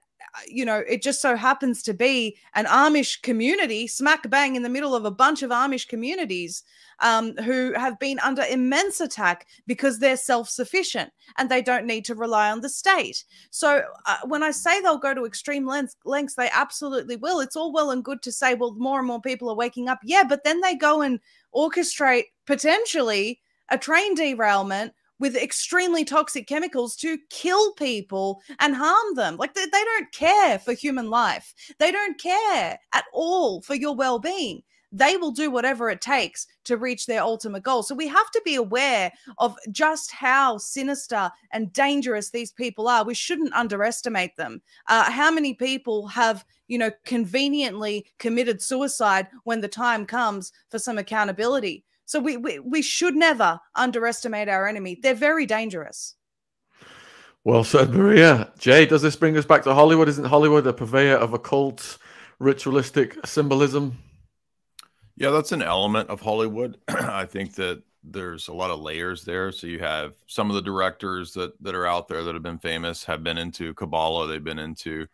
you 0.46 0.64
know, 0.64 0.82
it 0.88 1.02
just 1.02 1.20
so 1.20 1.36
happens 1.36 1.82
to 1.82 1.94
be 1.94 2.36
an 2.54 2.66
Amish 2.66 3.22
community 3.22 3.86
smack 3.86 4.28
bang 4.30 4.56
in 4.56 4.62
the 4.62 4.68
middle 4.68 4.94
of 4.94 5.04
a 5.04 5.10
bunch 5.10 5.42
of 5.42 5.50
Amish 5.50 5.88
communities 5.88 6.62
um, 7.00 7.36
who 7.38 7.72
have 7.74 7.98
been 7.98 8.18
under 8.20 8.42
immense 8.42 9.00
attack 9.00 9.46
because 9.66 9.98
they're 9.98 10.16
self 10.16 10.48
sufficient 10.48 11.10
and 11.38 11.48
they 11.48 11.62
don't 11.62 11.86
need 11.86 12.04
to 12.04 12.14
rely 12.14 12.50
on 12.50 12.60
the 12.60 12.68
state. 12.68 13.24
So 13.50 13.82
uh, 14.06 14.18
when 14.24 14.42
I 14.42 14.50
say 14.50 14.80
they'll 14.80 14.98
go 14.98 15.14
to 15.14 15.26
extreme 15.26 15.66
lengths, 15.66 15.96
lengths, 16.04 16.34
they 16.34 16.50
absolutely 16.52 17.16
will. 17.16 17.40
It's 17.40 17.56
all 17.56 17.72
well 17.72 17.90
and 17.90 18.04
good 18.04 18.22
to 18.22 18.32
say, 18.32 18.54
well, 18.54 18.74
more 18.74 18.98
and 18.98 19.08
more 19.08 19.20
people 19.20 19.48
are 19.50 19.56
waking 19.56 19.88
up. 19.88 20.00
Yeah, 20.04 20.24
but 20.28 20.44
then 20.44 20.60
they 20.60 20.74
go 20.74 21.02
and 21.02 21.20
orchestrate 21.54 22.24
potentially 22.46 23.40
a 23.70 23.78
train 23.78 24.14
derailment 24.14 24.92
with 25.20 25.36
extremely 25.36 26.04
toxic 26.04 26.48
chemicals 26.48 26.96
to 26.96 27.18
kill 27.30 27.72
people 27.74 28.40
and 28.58 28.74
harm 28.74 29.14
them. 29.14 29.36
Like 29.36 29.54
they, 29.54 29.66
they, 29.66 29.84
don't 29.84 30.12
care 30.12 30.58
for 30.58 30.72
human 30.72 31.08
life. 31.08 31.54
They 31.78 31.92
don't 31.92 32.18
care 32.18 32.78
at 32.92 33.04
all 33.12 33.62
for 33.62 33.74
your 33.74 33.94
well 33.94 34.18
being 34.18 34.62
they 34.92 35.16
will 35.16 35.30
do 35.30 35.50
whatever 35.50 35.88
it 35.88 36.00
takes 36.00 36.46
to 36.64 36.76
reach 36.76 37.06
their 37.06 37.22
ultimate 37.22 37.62
goal. 37.62 37.82
So 37.82 37.94
we 37.94 38.08
have 38.08 38.30
to 38.32 38.42
be 38.44 38.56
aware 38.56 39.12
of 39.38 39.56
just 39.70 40.10
how 40.10 40.58
sinister 40.58 41.30
and 41.52 41.72
dangerous 41.72 42.30
these 42.30 42.52
people 42.52 42.88
are. 42.88 43.04
We 43.04 43.14
shouldn't 43.14 43.54
underestimate 43.54 44.36
them. 44.36 44.62
Uh, 44.88 45.10
how 45.10 45.30
many 45.30 45.54
people 45.54 46.08
have, 46.08 46.44
you 46.68 46.78
know, 46.78 46.90
conveniently 47.04 48.06
committed 48.18 48.60
suicide 48.60 49.28
when 49.44 49.60
the 49.60 49.68
time 49.68 50.06
comes 50.06 50.52
for 50.70 50.78
some 50.78 50.98
accountability? 50.98 51.84
So 52.10 52.18
we, 52.18 52.36
we, 52.36 52.58
we 52.58 52.82
should 52.82 53.14
never 53.14 53.60
underestimate 53.76 54.48
our 54.48 54.66
enemy. 54.66 54.98
They're 55.00 55.14
very 55.14 55.46
dangerous. 55.46 56.16
Well 57.44 57.62
said, 57.62 57.94
Maria. 57.94 58.50
Jay, 58.58 58.84
does 58.84 59.02
this 59.02 59.14
bring 59.14 59.36
us 59.36 59.44
back 59.44 59.62
to 59.62 59.74
Hollywood? 59.74 60.08
Isn't 60.08 60.24
Hollywood 60.24 60.66
a 60.66 60.72
purveyor 60.72 61.18
of 61.18 61.34
occult, 61.34 61.98
ritualistic 62.40 63.16
symbolism? 63.24 63.96
Yeah, 65.18 65.30
that's 65.30 65.52
an 65.52 65.62
element 65.62 66.10
of 66.10 66.20
Hollywood. 66.20 66.78
I 66.88 67.26
think 67.26 67.54
that 67.54 67.80
there's 68.02 68.48
a 68.48 68.54
lot 68.54 68.72
of 68.72 68.80
layers 68.80 69.22
there. 69.22 69.52
So 69.52 69.68
you 69.68 69.78
have 69.78 70.14
some 70.26 70.50
of 70.50 70.56
the 70.56 70.62
directors 70.62 71.32
that 71.34 71.52
that 71.62 71.76
are 71.76 71.86
out 71.86 72.08
there 72.08 72.24
that 72.24 72.34
have 72.34 72.42
been 72.42 72.58
famous 72.58 73.04
have 73.04 73.22
been 73.22 73.38
into 73.38 73.72
Kabbalah, 73.74 74.26
they've 74.26 74.42
been 74.42 74.58
into 74.58 75.06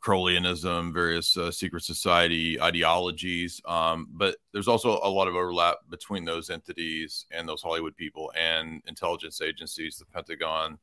Crowleyanism, 0.00 0.92
various 0.92 1.36
uh, 1.36 1.50
secret 1.50 1.82
society 1.82 2.60
ideologies. 2.60 3.60
Um, 3.66 4.08
but 4.12 4.36
there's 4.52 4.68
also 4.68 5.00
a 5.02 5.08
lot 5.08 5.28
of 5.28 5.34
overlap 5.34 5.76
between 5.90 6.24
those 6.24 6.50
entities 6.50 7.26
and 7.30 7.48
those 7.48 7.62
Hollywood 7.62 7.96
people 7.96 8.32
and 8.38 8.82
intelligence 8.86 9.40
agencies, 9.40 9.96
the 9.96 10.06
Pentagon, 10.06 10.78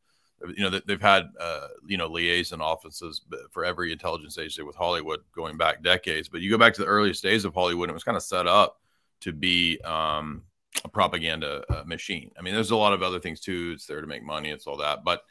you 0.56 0.64
know 0.64 0.80
they've 0.86 1.02
had 1.02 1.30
uh, 1.40 1.68
you 1.88 1.98
know 1.98 2.08
liaison 2.08 2.62
offices 2.62 3.22
for 3.52 3.66
every 3.66 3.92
intelligence 3.92 4.38
agency 4.38 4.62
with 4.62 4.76
Hollywood 4.76 5.22
going 5.34 5.58
back 5.58 5.82
decades. 5.82 6.30
But 6.30 6.42
you 6.42 6.50
go 6.50 6.58
back 6.58 6.74
to 6.76 6.82
the 6.82 6.88
earliest 6.88 7.24
days 7.24 7.46
of 7.46 7.54
Hollywood, 7.54 7.90
it 7.90 7.94
was 7.94 8.04
kind 8.04 8.18
of 8.18 8.24
set 8.24 8.48
up 8.48 8.80
to 9.22 9.34
be 9.34 9.80
um, 9.82 10.44
a 10.84 10.90
propaganda 10.90 11.64
uh, 11.70 11.84
machine. 11.86 12.32
I 12.38 12.42
mean, 12.44 12.54
there's 12.54 12.72
a 12.72 12.76
lot 12.76 12.94
of 12.94 13.02
other 13.02 13.20
things 13.20 13.40
too. 13.40 13.72
It's 13.74 13.88
there 13.88 14.02
to 14.02 14.08
make 14.08 14.24
money. 14.24 14.52
It's 14.52 14.68
all 14.68 14.78
that, 14.78 15.04
but 15.04 15.24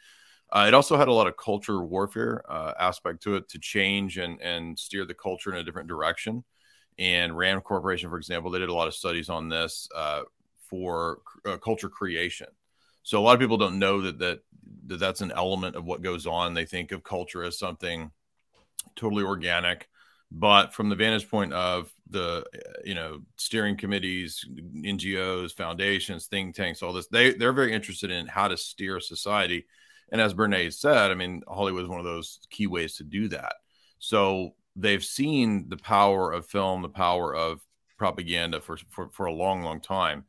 uh, 0.52 0.64
it 0.68 0.74
also 0.74 0.96
had 0.96 1.08
a 1.08 1.12
lot 1.12 1.26
of 1.26 1.36
culture 1.36 1.82
warfare 1.82 2.42
uh, 2.48 2.72
aspect 2.78 3.22
to 3.24 3.36
it 3.36 3.48
to 3.48 3.58
change 3.58 4.18
and 4.18 4.40
and 4.40 4.78
steer 4.78 5.04
the 5.04 5.14
culture 5.14 5.52
in 5.52 5.58
a 5.58 5.64
different 5.64 5.88
direction. 5.88 6.44
And 6.98 7.36
Rand 7.36 7.64
Corporation, 7.64 8.08
for 8.08 8.16
example, 8.16 8.50
they 8.50 8.58
did 8.58 8.70
a 8.70 8.74
lot 8.74 8.88
of 8.88 8.94
studies 8.94 9.28
on 9.28 9.48
this 9.48 9.88
uh, 9.94 10.22
for 10.70 11.18
uh, 11.44 11.58
culture 11.58 11.88
creation. 11.88 12.46
So 13.02 13.20
a 13.20 13.22
lot 13.22 13.34
of 13.34 13.40
people 13.40 13.58
don't 13.58 13.78
know 13.78 14.02
that 14.02 14.18
that 14.18 14.40
that 14.86 14.98
that's 14.98 15.20
an 15.20 15.32
element 15.32 15.76
of 15.76 15.84
what 15.84 16.02
goes 16.02 16.26
on. 16.26 16.54
They 16.54 16.64
think 16.64 16.92
of 16.92 17.04
culture 17.04 17.42
as 17.42 17.58
something 17.58 18.10
totally 18.94 19.24
organic, 19.24 19.88
but 20.30 20.74
from 20.74 20.88
the 20.88 20.96
vantage 20.96 21.28
point 21.28 21.52
of 21.52 21.92
the 22.08 22.44
you 22.84 22.94
know 22.94 23.20
steering 23.36 23.76
committees, 23.76 24.44
NGOs, 24.76 25.54
foundations, 25.54 26.26
think 26.26 26.54
tanks, 26.54 26.82
all 26.82 26.92
this, 26.92 27.08
they 27.08 27.34
they're 27.34 27.52
very 27.52 27.72
interested 27.72 28.10
in 28.10 28.26
how 28.26 28.48
to 28.48 28.56
steer 28.56 29.00
society. 29.00 29.66
And 30.12 30.20
as 30.20 30.34
Bernays 30.34 30.74
said, 30.74 31.10
I 31.10 31.14
mean, 31.14 31.42
Hollywood 31.48 31.82
is 31.82 31.88
one 31.88 31.98
of 31.98 32.04
those 32.04 32.38
key 32.50 32.66
ways 32.66 32.96
to 32.96 33.04
do 33.04 33.28
that. 33.28 33.54
So 33.98 34.54
they've 34.76 35.04
seen 35.04 35.68
the 35.68 35.76
power 35.76 36.32
of 36.32 36.46
film, 36.46 36.82
the 36.82 36.88
power 36.88 37.34
of 37.34 37.60
propaganda 37.98 38.60
for 38.60 38.78
for, 38.90 39.08
for 39.10 39.26
a 39.26 39.32
long, 39.32 39.62
long 39.62 39.80
time 39.80 40.24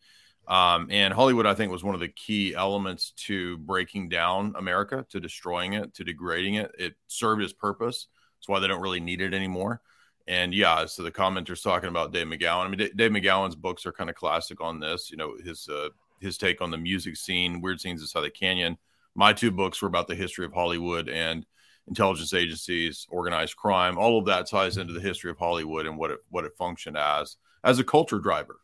um, 0.48 0.88
and 0.90 1.14
Hollywood, 1.14 1.46
I 1.46 1.54
think, 1.54 1.72
was 1.72 1.84
one 1.84 1.94
of 1.94 2.00
the 2.00 2.08
key 2.08 2.56
elements 2.56 3.12
to 3.26 3.58
breaking 3.60 4.10
down 4.10 4.54
America, 4.58 5.06
to 5.10 5.20
destroying 5.20 5.74
it, 5.74 5.94
to 5.96 6.06
degrading 6.06 6.56
it. 6.56 6.72
It 6.80 6.96
served 7.08 7.42
its 7.42 7.52
purpose. 7.52 8.08
That's 8.38 8.48
why 8.48 8.60
they 8.60 8.68
don't 8.68 8.82
really 8.82 9.02
need 9.02 9.20
it 9.20 9.34
anymore. 9.34 9.82
And 10.26 10.54
yeah, 10.54 10.86
so 10.86 11.04
the 11.04 11.12
commenters 11.12 11.62
talking 11.62 11.90
about 11.90 12.14
Dave 12.14 12.28
McGowan. 12.28 12.66
I 12.66 12.68
mean, 12.70 12.90
Dave 12.96 13.12
McGowan's 13.12 13.56
books 13.56 13.86
are 13.86 13.92
kind 13.92 14.10
of 14.10 14.16
classic 14.16 14.62
on 14.62 14.80
this. 14.80 15.12
You 15.12 15.18
know, 15.18 15.36
his 15.44 15.68
uh, 15.68 15.90
his 16.22 16.38
take 16.38 16.62
on 16.62 16.72
the 16.72 16.78
music 16.78 17.18
scene, 17.18 17.62
Weird 17.62 17.82
Scenes 17.82 18.02
Inside 18.02 18.22
the 18.22 18.30
Canyon. 18.30 18.78
My 19.18 19.34
two 19.34 19.52
books 19.52 19.82
were 19.82 19.90
about 19.90 20.08
the 20.08 20.16
history 20.16 20.46
of 20.46 20.54
Hollywood 20.54 21.10
and 21.10 21.46
intelligence 21.90 22.34
agencies, 22.34 23.06
organized 23.10 23.58
crime. 23.58 23.98
All 23.98 24.18
of 24.18 24.26
that 24.28 24.50
ties 24.50 24.78
into 24.78 24.94
the 24.94 25.02
history 25.02 25.32
of 25.32 25.38
Hollywood 25.38 25.86
and 25.86 25.98
what 25.98 26.12
it 26.12 26.20
what 26.30 26.46
it 26.46 26.56
functioned 26.58 26.98
as 26.98 27.36
as 27.66 27.80
a 27.80 27.84
culture 27.84 28.20
driver 28.20 28.62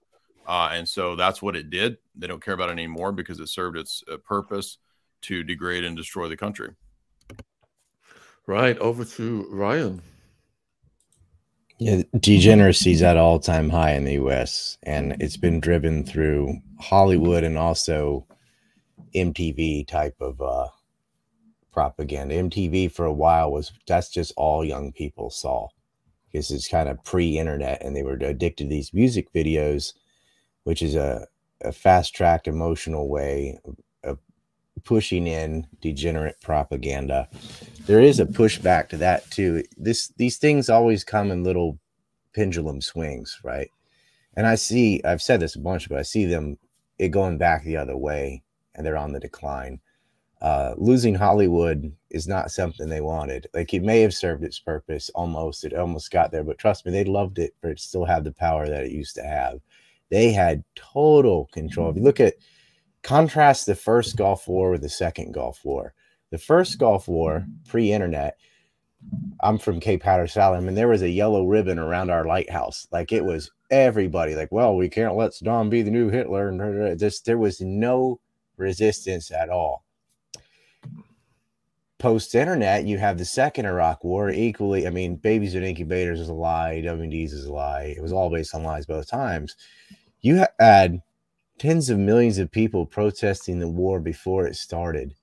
uh, 0.48 0.70
and 0.74 0.88
so 0.88 1.16
that's 1.16 1.42
what 1.42 1.56
it 1.56 1.70
did. 1.70 1.98
They 2.16 2.28
don't 2.28 2.44
care 2.44 2.54
about 2.54 2.70
it 2.70 2.74
anymore 2.74 3.12
because 3.12 3.40
it 3.40 3.50
served 3.50 3.78
its 3.78 4.04
uh, 4.12 4.18
purpose 4.18 4.78
to 5.24 5.44
degrade 5.44 5.84
and 5.84 5.96
destroy 5.96 6.28
the 6.28 6.38
country. 6.38 6.72
Right. 8.46 8.78
Over 8.80 9.06
to 9.06 9.48
Ryan. 9.50 10.02
Yeah, 11.80 12.04
degeneracy 12.20 12.92
is 12.92 13.02
at 13.02 13.18
all 13.18 13.40
time 13.40 13.70
high 13.70 13.94
in 13.94 14.06
the 14.06 14.14
US, 14.14 14.78
and 14.84 15.16
it's 15.20 15.38
been 15.38 15.60
driven 15.60 16.06
through 16.06 16.60
Hollywood 16.80 17.44
and 17.44 17.58
also 17.58 18.26
MTV 19.15 19.88
type 19.88 20.15
of 20.22 20.41
uh, 20.41 20.68
propaganda. 21.72 22.35
MTV 22.35 22.91
for 22.91 23.06
a 23.06 23.14
while 23.14 23.52
was 23.52 23.72
that's 23.88 24.10
just 24.10 24.34
all 24.38 24.64
young 24.64 24.91
people 24.91 25.30
saw 25.30 25.68
because 26.31 26.52
it's 26.52 26.68
kind 26.68 26.90
of 26.90 27.03
pre 27.03 27.38
internet 27.38 27.81
and 27.84 27.95
they 27.95 28.03
were 28.03 28.14
addicted 28.14 28.65
to 28.65 28.69
these 28.69 28.94
music 28.94 29.31
videos 29.34 29.94
which 30.64 30.81
is 30.81 30.95
a, 30.95 31.27
a 31.61 31.72
fast 31.72 32.15
tracked 32.15 32.48
emotional 32.48 33.10
way 33.10 33.60
of, 33.65 33.77
of 34.03 34.19
pushing 34.84 35.27
in 35.27 35.68
degenerate 35.81 36.40
propaganda. 36.41 37.27
There 37.85 38.02
is 38.02 38.19
a 38.19 38.26
pushback 38.26 38.90
to 38.90 38.98
that 38.98 39.30
too. 39.31 39.64
This 39.77 40.10
these 40.18 40.38
things 40.38 40.69
always 40.69 41.03
come 41.03 41.31
in 41.31 41.44
little 41.44 41.80
pendulum 42.34 42.81
swings, 42.81 43.40
right? 43.44 43.69
And 44.35 44.48
I 44.48 44.56
see 44.56 45.02
I've 45.03 45.22
said 45.22 45.40
this 45.40 45.56
a 45.56 45.60
bunch, 45.60 45.90
but 45.90 45.98
I 45.98 46.03
see 46.03 46.26
them 46.26 46.57
it 46.98 47.10
going 47.10 47.38
back 47.38 47.64
the 47.64 47.77
other 47.77 47.98
way 47.98 48.44
and 48.76 48.86
they're 48.86 48.98
on 48.98 49.14
the 49.14 49.20
decline. 49.20 49.80
uh, 50.44 50.76
losing 50.78 51.16
Hollywood 51.16 51.91
is 52.10 52.28
not 52.28 52.52
something 52.52 52.90
they 52.90 53.00
wanted. 53.00 53.48
Like 53.54 53.74
it 53.74 53.82
may 53.82 54.02
have 54.02 54.14
served 54.14 54.44
its 54.44 54.60
purpose 54.60 55.10
almost. 55.16 55.64
It 55.64 55.74
almost 55.74 56.12
got 56.12 56.32
there, 56.32 56.44
but 56.44 56.58
trust 56.58 56.86
me, 56.86 56.91
they 56.91 57.06
loved 57.06 57.40
it 57.40 57.56
for 57.62 57.70
it 57.70 57.80
still 57.80 58.04
had 58.04 58.26
the 58.26 58.34
power 58.34 58.68
that 58.68 58.84
it 58.84 58.91
used 58.91 59.16
to 59.16 59.24
have. 59.24 59.62
They 60.10 60.34
had 60.34 60.66
total 60.76 61.50
control. 61.54 61.90
If 61.90 61.95
you 61.95 62.04
look 62.04 62.20
at 62.20 62.34
contrast 63.04 63.66
the 63.66 63.74
first 63.74 64.18
Gulf 64.18 64.48
War 64.48 64.72
with 64.72 64.82
the 64.82 64.90
second 64.90 65.34
Gulf 65.34 65.64
War. 65.64 65.94
The 66.30 66.38
first 66.38 66.78
Gulf 66.78 67.08
War, 67.08 67.45
pre-internet, 67.68 68.38
I'm 69.41 69.58
from 69.58 69.80
Cape 69.80 70.04
Hatteras 70.04 70.36
and 70.36 70.78
there 70.78 70.88
was 70.90 71.04
a 71.04 71.10
yellow 71.10 71.45
ribbon 71.45 71.80
around 71.80 72.10
our 72.10 72.26
lighthouse. 72.26 72.86
Like 72.91 73.14
it 73.14 73.24
was 73.24 73.50
everybody, 73.72 74.36
like, 74.36 74.52
well, 74.52 74.76
we 74.76 74.90
can't 74.90 75.16
let 75.16 75.32
Saddam 75.32 75.70
be 75.70 75.84
the 75.84 75.91
new 75.91 76.10
Hitler. 76.10 76.50
And 76.50 77.00
just 77.00 77.26
there 77.26 77.38
was 77.38 77.62
no 77.62 78.20
resistance 78.64 79.31
at 79.31 79.49
all. 79.49 79.84
Post 81.99 82.35
internet, 82.35 82.85
you 82.85 82.98
have 82.98 83.18
the 83.18 83.26
second 83.26 83.65
Iraq 83.65 84.03
War. 84.03 84.30
Equally, 84.30 84.88
I 84.88 84.90
mean, 84.90 85.15
babies 85.15 85.56
in 85.56 85.64
incubators 85.64 86.19
is 86.19 86.30
a 86.30 86.34
lie, 86.34 86.81
WMDs 86.84 87.31
is 87.31 87.45
a 87.45 87.53
lie. 87.53 87.94
It 87.95 88.02
was 88.02 88.11
all 88.11 88.30
based 88.30 88.53
on 88.56 88.64
lies 88.64 88.85
both 88.85 89.07
times. 89.07 89.56
You 90.22 90.45
had 90.60 91.02
tens 91.60 91.90
of 91.90 91.99
millions 91.99 92.40
of 92.40 92.52
people 92.52 92.85
protesting 92.85 93.60
the 93.60 93.69
war 93.69 93.99
before 93.99 94.48
it 94.48 94.56
started 94.56 95.14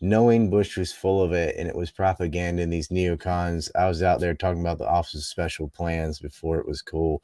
knowing 0.00 0.50
Bush 0.50 0.76
was 0.76 0.92
full 0.92 1.22
of 1.22 1.32
it 1.32 1.56
and 1.56 1.68
it 1.68 1.76
was 1.76 1.90
propaganda 1.90 2.62
and 2.62 2.72
these 2.72 2.88
neocons. 2.88 3.70
I 3.74 3.88
was 3.88 4.02
out 4.02 4.20
there 4.20 4.34
talking 4.34 4.60
about 4.60 4.78
the 4.78 4.88
Office 4.88 5.14
of 5.14 5.24
Special 5.24 5.68
Plans 5.68 6.18
before 6.18 6.58
it 6.58 6.68
was 6.68 6.82
cool. 6.82 7.22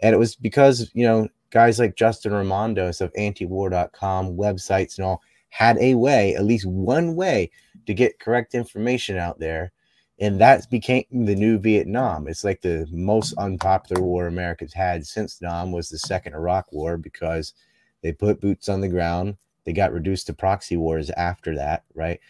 And 0.00 0.14
it 0.14 0.18
was 0.18 0.34
because, 0.34 0.90
you 0.94 1.06
know, 1.06 1.28
guys 1.54 1.78
like 1.78 1.96
Justin 1.96 2.34
Raimondo 2.34 2.84
and 2.84 2.94
stuff, 2.94 3.12
antiwar.com, 3.18 4.36
websites 4.36 4.98
and 4.98 5.06
all 5.06 5.22
had 5.48 5.78
a 5.78 5.94
way, 5.94 6.34
at 6.34 6.44
least 6.44 6.66
one 6.66 7.14
way 7.14 7.50
to 7.86 7.94
get 7.94 8.18
correct 8.20 8.54
information 8.54 9.16
out 9.16 9.38
there. 9.38 9.72
And 10.18 10.38
that 10.40 10.68
became 10.68 11.04
the 11.10 11.34
new 11.34 11.58
Vietnam. 11.58 12.28
It's 12.28 12.44
like 12.44 12.60
the 12.60 12.86
most 12.90 13.34
unpopular 13.38 14.02
war 14.02 14.26
America's 14.26 14.74
had 14.74 15.06
since 15.06 15.38
Vietnam 15.38 15.72
was 15.72 15.88
the 15.88 15.98
second 15.98 16.34
Iraq 16.34 16.72
war 16.72 16.98
because 16.98 17.54
they 18.02 18.12
put 18.12 18.40
boots 18.40 18.68
on 18.68 18.80
the 18.82 18.88
ground 18.88 19.36
they 19.64 19.72
got 19.72 19.92
reduced 19.92 20.26
to 20.26 20.34
proxy 20.34 20.76
wars 20.76 21.10
after 21.10 21.56
that, 21.56 21.84
right? 21.94 22.20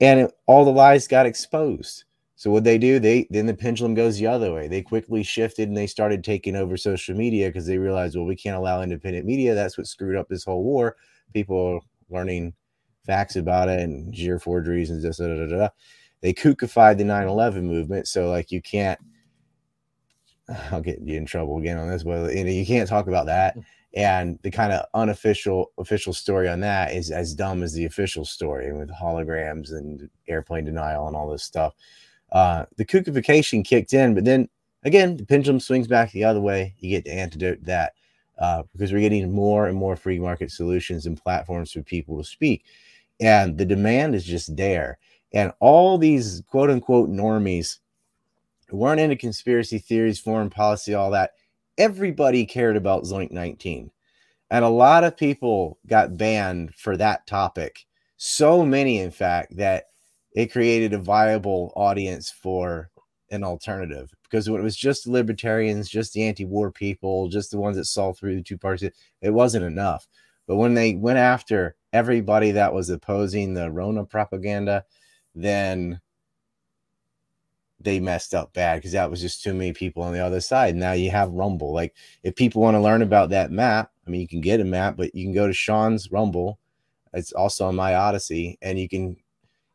And 0.00 0.20
it, 0.20 0.32
all 0.46 0.64
the 0.64 0.72
lies 0.72 1.06
got 1.06 1.26
exposed. 1.26 2.04
So 2.40 2.50
what 2.50 2.64
they 2.64 2.78
do, 2.78 2.98
they 2.98 3.26
then 3.28 3.44
the 3.44 3.52
pendulum 3.52 3.92
goes 3.92 4.16
the 4.16 4.26
other 4.26 4.50
way. 4.50 4.66
They 4.66 4.80
quickly 4.80 5.22
shifted 5.22 5.68
and 5.68 5.76
they 5.76 5.86
started 5.86 6.24
taking 6.24 6.56
over 6.56 6.74
social 6.78 7.14
media 7.14 7.48
because 7.50 7.66
they 7.66 7.76
realized, 7.76 8.16
well, 8.16 8.24
we 8.24 8.34
can't 8.34 8.56
allow 8.56 8.80
independent 8.80 9.26
media. 9.26 9.54
That's 9.54 9.76
what 9.76 9.86
screwed 9.86 10.16
up 10.16 10.26
this 10.30 10.44
whole 10.44 10.64
war. 10.64 10.96
People 11.34 11.58
are 11.58 11.80
learning 12.08 12.54
facts 13.04 13.36
about 13.36 13.68
it 13.68 13.80
and 13.80 14.16
sheer 14.16 14.38
forgeries 14.38 14.88
and 14.88 15.02
da, 15.02 15.10
da, 15.10 15.34
da, 15.34 15.54
da. 15.54 15.68
They 16.22 16.32
kookified 16.32 16.96
the 16.96 17.04
9-11 17.04 17.64
movement. 17.64 18.08
So 18.08 18.30
like 18.30 18.50
you 18.50 18.62
can't 18.62 18.98
I'll 20.72 20.80
get 20.80 20.98
you 21.02 21.18
in 21.18 21.26
trouble 21.26 21.58
again 21.58 21.76
on 21.76 21.90
this, 21.90 22.04
but 22.04 22.34
you 22.34 22.44
know, 22.44 22.50
you 22.50 22.64
can't 22.64 22.88
talk 22.88 23.06
about 23.06 23.26
that 23.26 23.58
mm. 23.58 23.64
and 23.92 24.38
the 24.40 24.50
kind 24.50 24.72
of 24.72 24.86
unofficial 24.94 25.72
official 25.76 26.14
story 26.14 26.48
on 26.48 26.60
that 26.60 26.94
is 26.94 27.10
as 27.10 27.34
dumb 27.34 27.62
as 27.62 27.74
the 27.74 27.84
official 27.84 28.24
story 28.24 28.72
with 28.72 28.88
holograms 28.90 29.72
and 29.72 30.08
airplane 30.26 30.64
denial 30.64 31.06
and 31.06 31.14
all 31.14 31.30
this 31.30 31.44
stuff 31.44 31.74
uh, 32.32 32.64
the 32.76 32.84
kookification 32.84 33.64
kicked 33.64 33.92
in 33.92 34.14
but 34.14 34.24
then 34.24 34.48
again 34.84 35.16
the 35.16 35.24
pendulum 35.24 35.60
swings 35.60 35.86
back 35.86 36.10
the 36.12 36.24
other 36.24 36.40
way 36.40 36.74
you 36.78 36.90
get 36.90 37.04
to 37.04 37.12
antidote 37.12 37.62
that 37.62 37.92
uh, 38.38 38.62
because 38.72 38.92
we're 38.92 39.00
getting 39.00 39.30
more 39.32 39.66
and 39.66 39.76
more 39.76 39.96
free 39.96 40.18
market 40.18 40.50
solutions 40.50 41.06
and 41.06 41.22
platforms 41.22 41.72
for 41.72 41.82
people 41.82 42.18
to 42.18 42.24
speak 42.24 42.64
and 43.20 43.58
the 43.58 43.64
demand 43.64 44.14
is 44.14 44.24
just 44.24 44.56
there 44.56 44.98
and 45.32 45.52
all 45.60 45.98
these 45.98 46.42
quote 46.48 46.70
unquote 46.70 47.10
normies 47.10 47.78
who 48.68 48.76
weren't 48.76 49.00
into 49.00 49.16
conspiracy 49.16 49.78
theories 49.78 50.18
foreign 50.18 50.50
policy 50.50 50.94
all 50.94 51.10
that 51.10 51.32
everybody 51.80 52.44
cared 52.44 52.76
about 52.76 53.04
Zoink 53.04 53.32
19. 53.32 53.90
And 54.50 54.64
a 54.64 54.68
lot 54.68 55.02
of 55.02 55.16
people 55.16 55.78
got 55.86 56.16
banned 56.16 56.74
for 56.74 56.96
that 56.98 57.26
topic. 57.26 57.86
So 58.18 58.64
many, 58.64 58.98
in 58.98 59.10
fact, 59.10 59.56
that 59.56 59.89
it 60.32 60.52
created 60.52 60.92
a 60.92 60.98
viable 60.98 61.72
audience 61.76 62.30
for 62.30 62.90
an 63.30 63.44
alternative 63.44 64.12
because 64.24 64.48
when 64.48 64.60
it 64.60 64.64
was 64.64 64.76
just 64.76 65.06
libertarians, 65.06 65.88
just 65.88 66.12
the 66.12 66.22
anti 66.24 66.44
war 66.44 66.70
people, 66.70 67.28
just 67.28 67.50
the 67.50 67.58
ones 67.58 67.76
that 67.76 67.84
saw 67.84 68.12
through 68.12 68.36
the 68.36 68.42
two 68.42 68.58
parties, 68.58 68.90
it 69.20 69.30
wasn't 69.30 69.64
enough. 69.64 70.06
But 70.46 70.56
when 70.56 70.74
they 70.74 70.94
went 70.94 71.18
after 71.18 71.76
everybody 71.92 72.52
that 72.52 72.72
was 72.72 72.90
opposing 72.90 73.54
the 73.54 73.70
Rona 73.70 74.04
propaganda, 74.04 74.84
then 75.34 76.00
they 77.80 77.98
messed 77.98 78.34
up 78.34 78.52
bad 78.52 78.76
because 78.76 78.92
that 78.92 79.10
was 79.10 79.20
just 79.20 79.42
too 79.42 79.54
many 79.54 79.72
people 79.72 80.02
on 80.02 80.12
the 80.12 80.24
other 80.24 80.40
side. 80.40 80.76
Now 80.76 80.92
you 80.92 81.10
have 81.10 81.30
Rumble. 81.30 81.72
Like 81.72 81.94
if 82.22 82.36
people 82.36 82.62
want 82.62 82.74
to 82.74 82.80
learn 82.80 83.02
about 83.02 83.30
that 83.30 83.50
map, 83.50 83.90
I 84.06 84.10
mean, 84.10 84.20
you 84.20 84.28
can 84.28 84.40
get 84.40 84.60
a 84.60 84.64
map, 84.64 84.96
but 84.96 85.14
you 85.14 85.24
can 85.24 85.32
go 85.32 85.46
to 85.46 85.52
Sean's 85.52 86.10
Rumble. 86.12 86.58
It's 87.12 87.32
also 87.32 87.66
on 87.66 87.76
my 87.76 87.94
Odysee, 87.94 88.58
and 88.62 88.78
you 88.78 88.88
can 88.88 89.16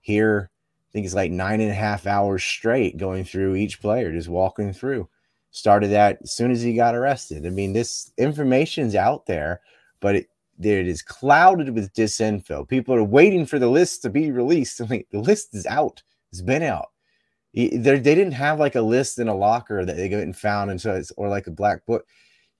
hear. 0.05 0.51
I 0.89 0.91
think 0.93 1.05
it's 1.05 1.15
like 1.15 1.31
nine 1.31 1.61
and 1.61 1.71
a 1.71 1.75
half 1.75 2.07
hours 2.07 2.43
straight 2.43 2.97
going 2.97 3.25
through 3.25 3.55
each 3.55 3.81
player, 3.81 4.11
just 4.13 4.29
walking 4.29 4.73
through. 4.73 5.09
Started 5.51 5.89
that 5.89 6.19
as 6.23 6.33
soon 6.33 6.51
as 6.51 6.61
he 6.61 6.75
got 6.75 6.95
arrested. 6.95 7.45
I 7.45 7.49
mean, 7.49 7.73
this 7.73 8.11
information's 8.17 8.95
out 8.95 9.25
there, 9.25 9.61
but 10.01 10.15
it, 10.15 10.27
it 10.61 10.87
is 10.87 11.01
clouded 11.01 11.73
with 11.75 11.93
disinfo. 11.93 12.67
People 12.67 12.95
are 12.95 13.03
waiting 13.03 13.45
for 13.45 13.59
the 13.59 13.69
list 13.69 14.01
to 14.03 14.09
be 14.09 14.31
released. 14.31 14.81
I 14.83 14.87
mean, 14.87 15.05
the 15.11 15.19
list 15.19 15.55
is 15.55 15.65
out. 15.65 16.03
It's 16.31 16.41
been 16.41 16.63
out 16.63 16.89
They 17.53 17.69
they 17.69 17.99
didn't 17.99 18.33
have 18.33 18.59
like 18.59 18.75
a 18.75 18.81
list 18.81 19.19
in 19.19 19.27
a 19.29 19.35
locker 19.35 19.85
that 19.85 19.97
they 19.97 20.09
go 20.09 20.19
and 20.19 20.35
found 20.35 20.71
and 20.71 20.81
so 20.81 20.93
it's 20.95 21.11
or 21.17 21.29
like 21.29 21.47
a 21.47 21.51
black 21.51 21.85
book 21.85 22.05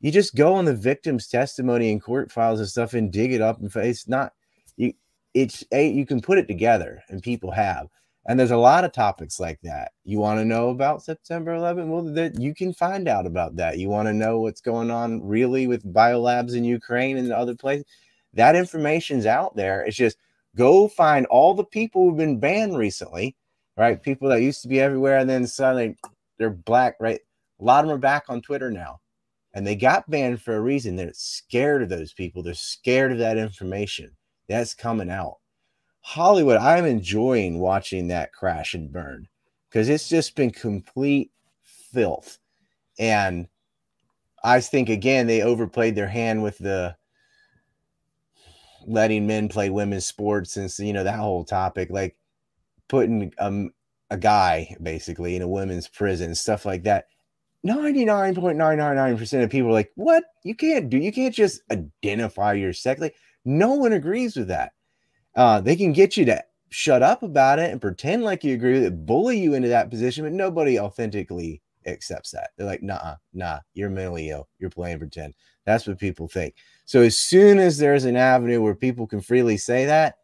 you 0.02 0.12
just 0.12 0.36
go 0.36 0.54
on 0.56 0.66
the 0.66 0.76
victim's 0.76 1.28
testimony 1.28 1.92
and 1.92 2.02
court 2.02 2.32
files 2.32 2.60
and 2.60 2.70
stuff 2.70 2.94
and 2.94 3.12
dig 3.12 3.34
it 3.34 3.42
up 3.42 3.60
and 3.60 3.76
it's 3.76 4.08
not 4.08 4.34
you 4.78 4.94
it's 5.36 5.66
a 5.74 5.90
you 5.90 6.07
can 6.07 6.22
put 6.22 6.40
it 6.40 6.48
together 6.49 7.03
and 7.10 7.24
people 7.24 7.52
have 7.52 7.90
and 8.28 8.40
there's 8.40 8.52
a 8.52 8.57
lot 8.57 8.86
of 8.86 8.94
topics 8.94 9.40
like 9.40 9.60
that 9.64 9.94
you 10.06 10.20
want 10.20 10.40
to 10.40 10.45
know 10.45 10.72
about 10.72 11.03
september 11.03 11.56
11 11.56 11.90
well 11.91 12.03
that 12.03 12.40
you 12.41 12.56
can 12.56 12.74
find 12.74 13.10
out 13.10 13.28
about 13.28 13.57
that 13.57 13.80
you 13.80 13.90
want 13.90 14.07
to 14.07 14.14
know 14.14 14.41
what's 14.41 14.62
going 14.62 14.91
on 14.91 15.26
really 15.28 15.68
with 15.68 15.94
biolabs 15.94 16.56
in 16.56 16.66
ukraine 16.66 17.18
and 17.18 17.34
other 17.34 17.56
places 17.56 17.86
that 18.34 18.57
information's 18.57 19.28
out 19.28 19.56
there 19.57 19.84
it's 19.84 19.98
just 19.98 20.18
go 20.57 20.90
find 20.90 21.28
all 21.28 21.56
the 21.56 21.66
people 21.66 22.06
who've 22.10 22.18
been 22.18 22.40
banned 22.41 22.78
recently 22.78 23.36
right? 23.78 24.02
People 24.02 24.30
that 24.30 24.41
used 24.41 24.62
to 24.62 24.68
be 24.68 24.80
everywhere 24.80 25.18
and 25.18 25.30
then 25.30 25.48
suddenly 25.48 25.98
they're 26.38 26.49
black, 26.49 26.95
right? 26.99 27.20
A 27.60 27.64
lot 27.64 27.84
of 27.84 27.90
them 27.90 27.98
are 27.98 27.99
back 27.99 28.26
on 28.30 28.41
Twitter 28.41 28.72
now. 28.72 28.99
And 29.53 29.66
they 29.66 29.76
got 29.76 30.10
banned 30.10 30.41
for 30.41 30.56
a 30.56 30.62
reason. 30.62 30.95
They're 30.95 31.12
scared 31.14 31.84
of 31.84 31.90
those 31.90 32.14
people. 32.14 32.44
They're 32.44 32.53
scared 32.56 33.12
of 33.12 33.20
that 33.20 33.38
information 33.38 34.12
that's 34.48 34.74
coming 34.74 35.10
out. 35.10 35.38
Hollywood, 36.02 36.58
I'm 36.58 36.86
enjoying 36.86 37.60
watching 37.60 38.08
that 38.10 38.32
crash 38.32 38.74
and 38.74 38.92
burn 38.92 39.28
because 39.70 39.90
it's 39.90 40.08
just 40.08 40.36
been 40.36 40.52
complete 40.52 41.32
filth. 41.64 42.38
And 43.00 43.48
I 44.44 44.62
think 44.62 44.90
again 44.90 45.28
they 45.28 45.42
overplayed 45.42 45.96
their 45.96 46.08
hand 46.08 46.44
with 46.44 46.58
the 46.60 46.96
letting 48.86 49.26
men 49.26 49.50
play 49.50 49.72
women's 49.72 50.06
sports 50.06 50.58
and 50.58 50.72
you 50.78 50.94
know 50.94 51.04
that 51.04 51.20
whole 51.20 51.44
topic. 51.44 51.90
Like 51.90 52.16
putting 52.88 53.34
um, 53.40 53.72
a 54.10 54.18
guy 54.18 54.76
basically 54.82 55.36
in 55.36 55.42
a 55.42 55.48
women's 55.48 55.88
prison, 55.88 56.36
stuff 56.36 56.66
like 56.66 56.84
that. 56.84 57.08
99.999% 57.66 59.44
of 59.44 59.50
people 59.50 59.70
are 59.70 59.74
like, 59.74 59.92
what? 59.96 60.24
You 60.44 60.54
can't 60.54 60.90
do, 60.90 60.98
you 60.98 61.12
can't 61.12 61.34
just 61.34 61.62
identify 61.72 62.54
your 62.54 62.74
sex. 62.74 63.02
Like, 63.02 63.16
no 63.46 63.74
one 63.74 63.94
agrees 63.94 64.36
with 64.36 64.48
that. 64.50 64.74
Uh, 65.36 65.62
they 65.62 65.76
can 65.76 65.94
get 65.94 66.18
you 66.18 66.26
to 66.26 66.44
shut 66.70 67.02
up 67.02 67.24
about 67.24 67.60
it 67.60 67.72
and 67.72 67.80
pretend 67.80 68.24
like 68.24 68.44
you 68.44 68.54
agree 68.54 68.74
with 68.74 68.84
it, 68.84 69.06
bully 69.06 69.40
you 69.40 69.54
into 69.54 69.70
that 69.70 69.90
position, 69.90 70.24
but 70.24 70.34
nobody 70.34 70.80
authentically 70.80 71.62
accepts 71.86 72.32
that. 72.32 72.50
They're 72.58 72.68
like, 72.68 72.84
nah, 72.84 73.16
nah, 73.34 73.60
you're 73.74 73.90
mentally 73.90 74.30
ill. 74.30 74.48
You're 74.60 74.70
playing 74.70 75.00
pretend. 75.00 75.36
That's 75.66 75.88
what 75.88 76.00
people 76.00 76.28
think. 76.28 76.56
So 76.86 77.02
as 77.02 77.18
soon 77.18 77.60
as 77.60 77.78
there's 77.78 78.06
an 78.06 78.18
avenue 78.18 78.62
where 78.62 78.76
people 78.76 79.08
can 79.08 79.22
freely 79.22 79.58
say 79.58 79.86
that, 79.86 80.18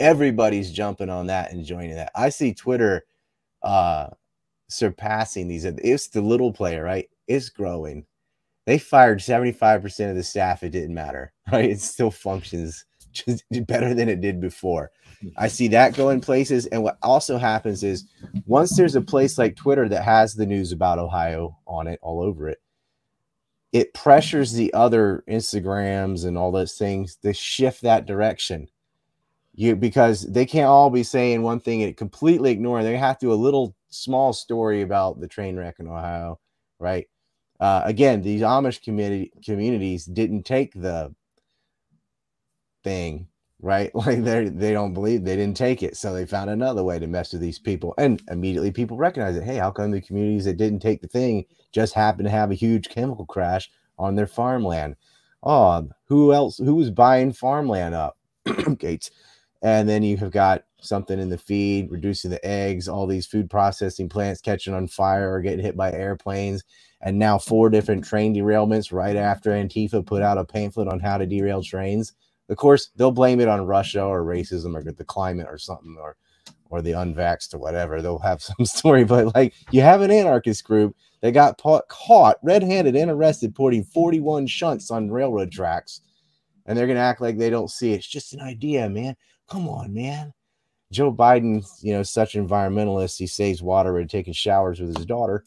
everybody's 0.00 0.72
jumping 0.72 1.10
on 1.10 1.28
that 1.28 1.52
and 1.52 1.64
joining 1.64 1.96
that. 1.96 2.12
I 2.14 2.28
see 2.28 2.52
Twitter 2.52 3.04
uh 3.62 4.08
surpassing 4.68 5.48
these. 5.48 5.64
It's 5.64 6.08
the 6.08 6.20
little 6.20 6.52
player, 6.52 6.82
right? 6.82 7.08
It's 7.28 7.48
growing. 7.48 8.06
They 8.66 8.78
fired 8.78 9.20
75% 9.20 10.10
of 10.10 10.16
the 10.16 10.22
staff. 10.22 10.62
It 10.62 10.70
didn't 10.70 10.94
matter, 10.94 11.32
right? 11.52 11.70
It 11.70 11.80
still 11.80 12.10
functions 12.10 12.84
just 13.12 13.44
better 13.66 13.94
than 13.94 14.08
it 14.08 14.20
did 14.20 14.40
before. 14.40 14.90
I 15.38 15.48
see 15.48 15.68
that 15.68 15.96
going 15.96 16.20
places. 16.20 16.66
And 16.66 16.82
what 16.82 16.98
also 17.02 17.38
happens 17.38 17.82
is 17.82 18.06
once 18.46 18.76
there's 18.76 18.96
a 18.96 19.00
place 19.02 19.38
like 19.38 19.56
Twitter 19.56 19.88
that 19.88 20.04
has 20.04 20.34
the 20.34 20.46
news 20.46 20.72
about 20.72 20.98
Ohio 20.98 21.58
on 21.66 21.86
it, 21.86 21.98
all 22.02 22.22
over 22.22 22.48
it, 22.48 22.58
it 23.72 23.94
pressures 23.94 24.52
the 24.52 24.72
other 24.74 25.24
Instagrams 25.28 26.26
and 26.26 26.38
all 26.38 26.52
those 26.52 26.74
things 26.78 27.16
to 27.16 27.32
shift 27.34 27.82
that 27.82 28.06
direction 28.06 28.68
You 29.54 29.76
because 29.76 30.22
they 30.22 30.46
can't 30.46 30.68
all 30.68 30.90
be 30.90 31.02
saying 31.04 31.42
one 31.42 31.60
thing 31.60 31.82
and 31.82 31.96
completely 31.96 32.52
ignoring. 32.52 32.84
They 32.84 32.96
have 32.96 33.18
to 33.18 33.26
do 33.26 33.32
a 33.32 33.34
little 33.34 33.76
small 33.90 34.32
story 34.32 34.82
about 34.82 35.20
the 35.20 35.28
train 35.28 35.56
wreck 35.56 35.76
in 35.80 35.88
Ohio, 35.88 36.40
right? 36.78 37.08
Uh, 37.64 37.80
again, 37.86 38.20
these 38.20 38.42
Amish 38.42 38.82
community 38.82 39.32
communities 39.42 40.04
didn't 40.04 40.42
take 40.42 40.74
the 40.74 41.14
thing, 42.82 43.26
right? 43.62 43.90
Like 43.94 44.22
they 44.22 44.50
they 44.50 44.72
don't 44.74 44.92
believe 44.92 45.24
they 45.24 45.36
didn't 45.36 45.56
take 45.56 45.82
it, 45.82 45.96
so 45.96 46.12
they 46.12 46.26
found 46.26 46.50
another 46.50 46.84
way 46.84 46.98
to 46.98 47.06
mess 47.06 47.32
with 47.32 47.40
these 47.40 47.58
people, 47.58 47.94
and 47.96 48.20
immediately 48.30 48.70
people 48.70 48.98
recognize 48.98 49.34
it. 49.36 49.44
Hey, 49.44 49.56
how 49.56 49.70
come 49.70 49.92
the 49.92 50.02
communities 50.02 50.44
that 50.44 50.58
didn't 50.58 50.80
take 50.80 51.00
the 51.00 51.08
thing 51.08 51.46
just 51.72 51.94
happen 51.94 52.24
to 52.24 52.30
have 52.30 52.50
a 52.50 52.54
huge 52.54 52.90
chemical 52.90 53.24
crash 53.24 53.70
on 53.98 54.14
their 54.14 54.26
farmland? 54.26 54.96
Oh, 55.42 55.88
who 56.08 56.34
else? 56.34 56.58
Who 56.58 56.74
was 56.74 56.90
buying 56.90 57.32
farmland 57.32 57.94
up? 57.94 58.18
Gates, 58.78 59.10
and 59.62 59.88
then 59.88 60.02
you 60.02 60.18
have 60.18 60.32
got 60.32 60.64
something 60.82 61.18
in 61.18 61.30
the 61.30 61.38
feed, 61.38 61.90
reducing 61.90 62.30
the 62.30 62.44
eggs, 62.46 62.88
all 62.88 63.06
these 63.06 63.26
food 63.26 63.48
processing 63.48 64.10
plants 64.10 64.42
catching 64.42 64.74
on 64.74 64.86
fire 64.86 65.32
or 65.32 65.40
getting 65.40 65.64
hit 65.64 65.76
by 65.78 65.90
airplanes, 65.90 66.62
and 67.04 67.18
now 67.18 67.38
four 67.38 67.68
different 67.68 68.02
train 68.02 68.34
derailments 68.34 68.90
right 68.90 69.14
after 69.14 69.50
Antifa 69.50 70.04
put 70.04 70.22
out 70.22 70.38
a 70.38 70.44
pamphlet 70.44 70.88
on 70.88 70.98
how 70.98 71.18
to 71.18 71.26
derail 71.26 71.62
trains. 71.62 72.14
Of 72.48 72.56
course, 72.56 72.90
they'll 72.96 73.10
blame 73.10 73.40
it 73.40 73.48
on 73.48 73.66
Russia 73.66 74.02
or 74.02 74.24
racism 74.24 74.74
or 74.74 74.82
the 74.82 75.04
climate 75.04 75.46
or 75.48 75.58
something 75.58 75.96
or 76.00 76.16
or 76.70 76.80
the 76.82 76.92
unvaxxed 76.92 77.54
or 77.54 77.58
whatever. 77.58 78.00
They'll 78.00 78.18
have 78.18 78.42
some 78.42 78.64
story, 78.64 79.04
but 79.04 79.34
like 79.34 79.54
you 79.70 79.82
have 79.82 80.00
an 80.00 80.10
anarchist 80.10 80.64
group 80.64 80.96
that 81.20 81.32
got 81.32 81.60
caught 81.88 82.36
red-handed 82.42 82.96
and 82.96 83.10
arrested 83.10 83.54
putting 83.54 83.84
41 83.84 84.46
shunts 84.46 84.90
on 84.90 85.10
railroad 85.10 85.52
tracks, 85.52 86.00
and 86.66 86.76
they're 86.76 86.86
gonna 86.86 87.00
act 87.00 87.20
like 87.20 87.36
they 87.36 87.50
don't 87.50 87.70
see 87.70 87.92
it. 87.92 87.96
It's 87.96 88.06
just 88.06 88.32
an 88.32 88.40
idea, 88.40 88.88
man. 88.88 89.14
Come 89.46 89.68
on, 89.68 89.92
man. 89.92 90.32
Joe 90.90 91.12
Biden, 91.12 91.66
you 91.82 91.92
know, 91.92 92.02
such 92.02 92.32
environmentalist, 92.32 93.18
he 93.18 93.26
saves 93.26 93.62
water 93.62 93.98
and 93.98 94.08
taking 94.08 94.32
showers 94.32 94.80
with 94.80 94.96
his 94.96 95.04
daughter. 95.04 95.44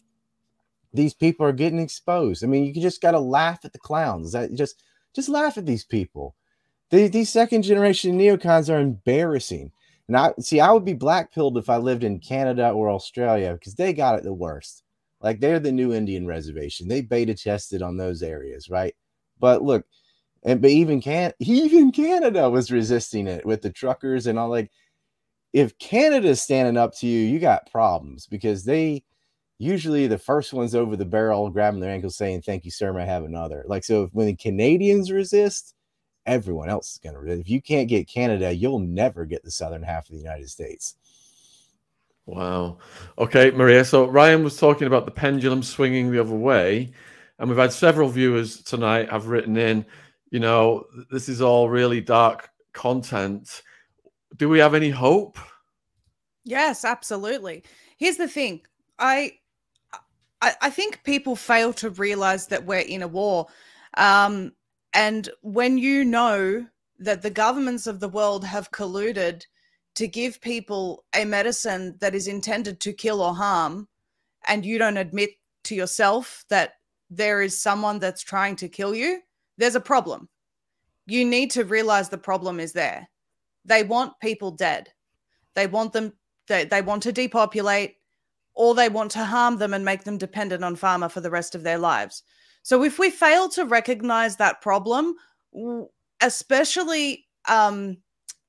These 0.94 1.14
people 1.14 1.46
are 1.46 1.54
getting 1.54 1.80
exposed. 1.80 2.44
I 2.44 2.48
mean, 2.48 2.66
you 2.66 2.82
just 2.82 3.02
got 3.02 3.12
to 3.12 3.20
laugh 3.20 3.60
at 3.66 3.74
the 3.74 3.80
clowns. 3.80 4.32
That 4.32 4.54
just 4.54 4.84
just 5.14 5.30
laugh 5.30 5.58
at 5.58 5.66
these 5.66 5.84
people. 5.84 6.36
These, 6.90 7.30
second 7.30 7.64
generation 7.64 8.18
neocons 8.18 8.74
are 8.74 8.80
embarrassing. 8.80 9.72
And 10.08 10.16
I 10.16 10.34
see, 10.40 10.62
I 10.62 10.72
would 10.72 10.86
be 10.86 10.94
black 10.94 11.34
blackpilled 11.34 11.58
if 11.58 11.70
I 11.70 11.78
lived 11.78 12.04
in 12.04 12.20
Canada 12.20 12.70
or 12.70 12.90
Australia 12.90 13.54
because 13.54 13.76
they 13.76 13.92
got 13.92 14.18
it 14.18 14.24
the 14.24 14.34
worst. 14.34 14.84
Like 15.20 15.40
they're 15.40 15.60
the 15.60 15.72
new 15.72 15.94
Indian 15.94 16.26
reservation. 16.26 16.88
They 16.88 17.02
beta 17.02 17.34
tested 17.34 17.82
on 17.82 17.98
those 17.98 18.24
areas, 18.24 18.70
right? 18.70 18.96
But 19.40 19.64
look, 19.64 19.86
and 20.44 20.62
but 20.62 20.72
even 20.72 21.02
can 21.02 21.34
even 21.40 21.92
Canada 21.92 22.50
was 22.50 22.72
resisting 22.72 23.28
it 23.28 23.46
with 23.46 23.62
the 23.62 23.72
truckers 23.72 24.28
and 24.28 24.40
all 24.40 24.50
like 24.50 24.72
if 25.54 25.78
Canada's 25.80 26.42
standing 26.42 26.78
up 26.78 26.96
to 26.98 27.08
you, 27.08 27.20
you 27.20 27.40
got 27.40 27.72
problems 27.72 28.28
because 28.28 28.64
they 28.64 29.04
usually 29.58 30.08
the 30.08 30.18
first 30.18 30.54
ones 30.54 30.76
over 30.76 30.96
the 30.96 31.06
barrel 31.06 31.50
grabbing 31.50 31.80
their 31.80 31.92
ankles 31.92 32.16
saying, 32.16 32.42
Thank 32.42 32.66
you, 32.66 32.72
sir, 32.72 32.98
I 32.98 33.06
have 33.06 33.24
another. 33.24 33.64
Like 33.68 33.84
so 33.84 34.10
when 34.14 34.28
the 34.28 34.36
Canadians 34.36 35.12
resist, 35.12 35.74
everyone 36.26 36.70
else 36.70 36.94
is 36.94 37.00
gonna 37.00 37.20
resist. 37.20 37.42
If 37.42 37.50
you 37.50 37.62
can't 37.62 37.90
get 37.90 38.08
Canada, 38.08 38.54
you'll 38.54 38.80
never 38.80 39.26
get 39.26 39.44
the 39.44 39.52
southern 39.52 39.84
half 39.84 40.10
of 40.10 40.12
the 40.12 40.22
United 40.22 40.50
States. 40.50 40.96
Wow. 42.26 42.80
Okay, 43.18 43.52
Maria. 43.52 43.86
So 43.86 44.06
Ryan 44.06 44.44
was 44.44 44.58
talking 44.58 44.88
about 44.88 45.06
the 45.06 45.12
pendulum 45.12 45.64
swinging 45.64 46.12
the 46.12 46.20
other 46.20 46.36
way, 46.36 46.92
and 47.40 47.50
we've 47.50 47.58
had 47.58 47.72
several 47.72 48.10
viewers 48.10 48.62
tonight 48.64 49.10
have 49.10 49.28
written 49.28 49.56
in 49.56 49.86
you 50.32 50.40
know, 50.40 50.86
this 51.12 51.30
is 51.30 51.42
all 51.42 51.70
really 51.70 52.02
dark 52.02 52.50
content. 52.74 53.62
Do 54.36 54.50
we 54.50 54.60
have 54.60 54.74
any 54.74 54.90
hope? 54.90 55.38
Yes, 56.44 56.86
absolutely. 56.86 57.64
Here's 57.98 58.18
the 58.18 58.28
thing. 58.28 58.62
I 59.00 59.34
I, 60.42 60.54
I 60.62 60.70
think 60.70 61.04
people 61.04 61.36
fail 61.36 61.74
to 61.74 61.90
realize 61.90 62.48
that 62.48 62.66
we're 62.66 62.80
in 62.80 63.02
a 63.02 63.08
war. 63.08 63.48
Um, 63.96 64.54
and 64.94 65.30
when 65.42 65.78
you 65.78 66.04
know 66.04 66.68
that 67.00 67.22
the 67.22 67.30
governments 67.30 67.88
of 67.88 68.00
the 68.00 68.10
world 68.10 68.44
have 68.44 68.72
colluded 68.72 69.44
to 69.96 70.08
give 70.08 70.42
people 70.42 71.06
a 71.16 71.26
medicine 71.26 71.96
that 72.00 72.16
is 72.16 72.28
intended 72.28 72.80
to 72.82 72.94
kill 72.94 73.22
or 73.22 73.34
harm, 73.34 73.88
and 74.48 74.66
you 74.66 74.78
don't 74.78 74.98
admit 74.98 75.32
to 75.64 75.76
yourself 75.76 76.46
that 76.50 76.74
there 77.10 77.42
is 77.42 77.60
someone 77.60 78.00
that's 78.00 78.22
trying 78.24 78.56
to 78.58 78.70
kill 78.70 78.94
you, 78.94 79.22
there's 79.58 79.76
a 79.76 79.82
problem. 79.82 80.30
You 81.06 81.26
need 81.26 81.52
to 81.52 81.64
realize 81.64 82.10
the 82.10 82.18
problem 82.18 82.60
is 82.60 82.74
there. 82.74 83.10
They 83.66 83.84
want 83.84 84.20
people 84.22 84.52
dead. 84.52 84.90
They 85.56 85.68
want 85.68 85.94
them, 85.94 86.14
they, 86.48 86.66
they 86.66 86.82
want 86.82 87.04
to 87.04 87.12
depopulate 87.12 87.97
or 88.58 88.74
they 88.74 88.90
want 88.90 89.12
to 89.12 89.24
harm 89.24 89.58
them 89.58 89.72
and 89.72 89.86
make 89.86 90.04
them 90.04 90.18
dependent 90.18 90.64
on 90.64 90.76
pharma 90.76 91.10
for 91.12 91.22
the 91.22 91.30
rest 91.30 91.54
of 91.54 91.62
their 91.62 91.78
lives. 91.78 92.24
So 92.64 92.84
if 92.84 92.98
we 92.98 93.12
fail 93.12 93.48
to 93.50 93.66
recognize 93.66 94.36
that 94.38 94.62
problem, 94.62 95.16
especially 96.22 97.28
um, 97.48 97.98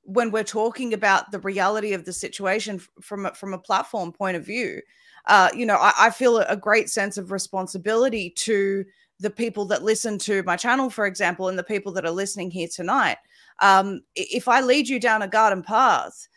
when 0.05 0.31
we're 0.31 0.45
talking 0.45 0.95
about 0.95 1.31
the 1.31 1.39
reality 1.41 1.93
of 1.93 2.07
the 2.07 2.15
situation 2.15 2.81
from 3.03 3.27
a, 3.27 3.35
from 3.35 3.53
a 3.53 3.59
platform 3.59 4.11
point 4.11 4.39
of 4.39 4.47
view, 4.47 4.81
uh, 5.27 5.51
you 5.55 5.67
know, 5.67 5.77
I, 5.77 5.93
I 5.99 6.11
feel 6.11 6.39
a 6.39 6.57
great 6.57 6.89
sense 6.89 7.19
of 7.19 7.31
responsibility 7.31 8.31
to 8.31 8.87
the 9.21 9.31
people 9.31 9.67
that 9.67 9.83
listen 9.83 10.17
to 10.21 10.43
my 10.45 10.57
channel, 10.57 10.89
for 10.89 11.05
example, 11.05 11.49
and 11.49 11.59
the 11.59 11.63
people 11.63 11.93
that 11.93 12.07
are 12.07 12.11
listening 12.11 12.51
here 12.51 12.69
tonight. 12.75 13.19
Um, 13.61 14.01
if 14.15 14.49
I 14.49 14.63
lead 14.63 14.89
you 14.89 14.99
down 14.99 15.21
a 15.21 15.29
garden 15.29 15.63
path 15.63 16.29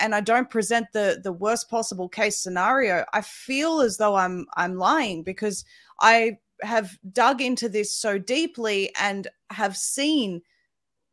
and 0.00 0.14
I 0.14 0.20
don't 0.20 0.50
present 0.50 0.86
the 0.92 1.20
the 1.22 1.32
worst 1.32 1.68
possible 1.70 2.08
case 2.08 2.36
scenario, 2.36 3.04
I 3.12 3.20
feel 3.20 3.80
as 3.80 3.96
though 3.96 4.16
I'm 4.16 4.46
I'm 4.56 4.76
lying 4.76 5.22
because 5.22 5.64
I 6.00 6.38
have 6.62 6.96
dug 7.12 7.40
into 7.40 7.68
this 7.68 7.92
so 7.92 8.18
deeply 8.18 8.94
and 9.00 9.28
have 9.50 9.76
seen 9.76 10.40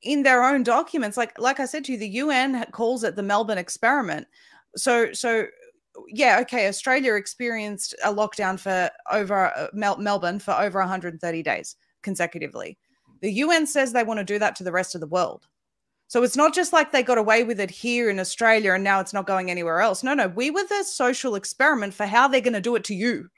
in 0.04 0.24
their 0.24 0.44
own 0.44 0.64
documents 0.64 1.18
like 1.18 1.38
like 1.40 1.60
I 1.60 1.66
said 1.66 1.86
to 1.86 1.92
you 1.92 1.98
the 1.98 2.08
UN 2.08 2.66
calls 2.72 3.04
it 3.04 3.16
the 3.16 3.24
Melbourne 3.24 3.58
experiment 3.58 4.28
so 4.76 5.12
so 5.14 5.48
yeah, 6.08 6.40
okay, 6.42 6.68
Australia 6.68 7.16
experienced 7.16 7.96
a 8.04 8.14
lockdown 8.14 8.60
for 8.60 8.90
over 9.12 9.48
uh, 9.56 9.68
Mel- 9.74 9.98
Melbourne 9.98 10.40
for 10.40 10.54
over 10.54 10.80
130 10.80 11.44
days 11.44 11.76
consecutively. 12.02 12.78
The 13.22 13.32
UN 13.34 13.68
says 13.68 13.94
they 13.94 14.04
want 14.04 14.20
to 14.20 14.24
do 14.24 14.40
that 14.40 14.56
to 14.58 14.64
the 14.64 14.72
rest 14.72 14.96
of 14.96 15.02
the 15.02 15.08
world. 15.08 15.48
So 16.12 16.24
it's 16.24 16.36
not 16.36 16.54
just 16.54 16.74
like 16.74 16.92
they 16.92 17.04
got 17.04 17.18
away 17.18 17.46
with 17.46 17.58
it 17.62 17.72
here 17.72 18.10
in 18.10 18.20
Australia 18.20 18.74
and 18.74 18.84
now 18.84 19.00
it's 19.00 19.14
not 19.14 19.28
going 19.28 19.50
anywhere 19.50 19.80
else. 19.80 20.04
No, 20.04 20.14
no, 20.14 20.28
we 20.28 20.52
were 20.52 20.66
the 20.68 20.84
social 20.84 21.36
experiment 21.36 21.94
for 21.94 22.06
how 22.06 22.28
they're 22.28 22.42
going 22.42 22.52
to 22.52 22.60
do 22.60 22.76
it 22.76 22.84
to 22.86 22.94
you 22.94 23.30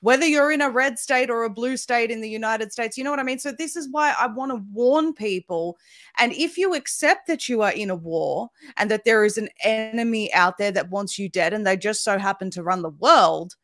whether 0.00 0.26
you're 0.26 0.50
in 0.50 0.60
a 0.60 0.70
red 0.70 0.98
state 0.98 1.30
or 1.30 1.44
a 1.44 1.50
blue 1.50 1.76
state 1.76 2.10
in 2.10 2.20
the 2.20 2.28
United 2.28 2.72
States. 2.72 2.96
You 2.96 3.04
know 3.04 3.10
what 3.10 3.18
I 3.18 3.24
mean? 3.24 3.38
So, 3.38 3.52
this 3.52 3.76
is 3.76 3.88
why 3.90 4.14
I 4.18 4.26
want 4.26 4.52
to 4.52 4.64
warn 4.72 5.12
people. 5.12 5.76
And 6.18 6.32
if 6.32 6.56
you 6.56 6.74
accept 6.74 7.26
that 7.26 7.48
you 7.48 7.62
are 7.62 7.72
in 7.72 7.90
a 7.90 7.96
war 7.96 8.48
and 8.76 8.90
that 8.90 9.04
there 9.04 9.24
is 9.24 9.38
an 9.38 9.48
enemy 9.64 10.32
out 10.34 10.58
there 10.58 10.72
that 10.72 10.90
wants 10.90 11.18
you 11.18 11.28
dead 11.28 11.52
and 11.52 11.66
they 11.66 11.76
just 11.76 12.04
so 12.04 12.18
happen 12.18 12.50
to 12.52 12.62
run 12.62 12.82
the 12.82 12.90
world, 12.90 13.54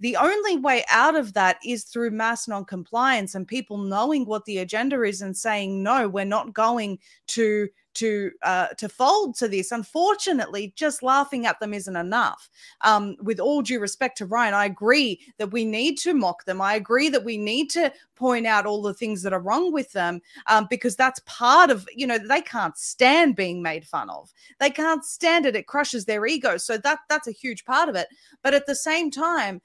the 0.00 0.16
only 0.16 0.56
way 0.56 0.84
out 0.90 1.14
of 1.14 1.32
that 1.34 1.58
is 1.64 1.84
through 1.84 2.10
mass 2.10 2.48
non-compliance 2.48 3.34
and 3.34 3.46
people 3.46 3.78
knowing 3.78 4.26
what 4.26 4.44
the 4.44 4.58
agenda 4.58 5.02
is 5.02 5.22
and 5.22 5.36
saying 5.36 5.82
no 5.82 6.08
we're 6.08 6.24
not 6.24 6.52
going 6.52 6.98
to 7.28 7.68
to 7.94 8.30
uh, 8.42 8.68
to 8.78 8.88
fold 8.88 9.36
to 9.36 9.48
this. 9.48 9.72
Unfortunately, 9.72 10.72
just 10.76 11.02
laughing 11.02 11.46
at 11.46 11.60
them 11.60 11.74
isn't 11.74 11.96
enough. 11.96 12.50
Um, 12.82 13.16
with 13.20 13.40
all 13.40 13.62
due 13.62 13.80
respect 13.80 14.18
to 14.18 14.26
Ryan, 14.26 14.54
I 14.54 14.66
agree 14.66 15.20
that 15.38 15.52
we 15.52 15.64
need 15.64 15.98
to 15.98 16.14
mock 16.14 16.44
them. 16.44 16.60
I 16.60 16.74
agree 16.74 17.08
that 17.08 17.24
we 17.24 17.38
need 17.38 17.70
to 17.70 17.92
point 18.16 18.46
out 18.46 18.66
all 18.66 18.82
the 18.82 18.94
things 18.94 19.22
that 19.22 19.32
are 19.32 19.40
wrong 19.40 19.72
with 19.72 19.92
them 19.92 20.20
um, 20.46 20.66
because 20.70 20.96
that's 20.96 21.20
part 21.26 21.70
of 21.70 21.88
you 21.94 22.06
know 22.06 22.18
they 22.18 22.40
can't 22.40 22.76
stand 22.76 23.36
being 23.36 23.62
made 23.62 23.86
fun 23.86 24.10
of. 24.10 24.32
They 24.60 24.70
can't 24.70 25.04
stand 25.04 25.46
it. 25.46 25.56
It 25.56 25.66
crushes 25.66 26.04
their 26.04 26.26
ego. 26.26 26.56
So 26.56 26.78
that 26.78 27.00
that's 27.08 27.28
a 27.28 27.32
huge 27.32 27.64
part 27.64 27.88
of 27.88 27.96
it. 27.96 28.08
But 28.42 28.54
at 28.54 28.66
the 28.66 28.74
same 28.74 29.10
time 29.10 29.60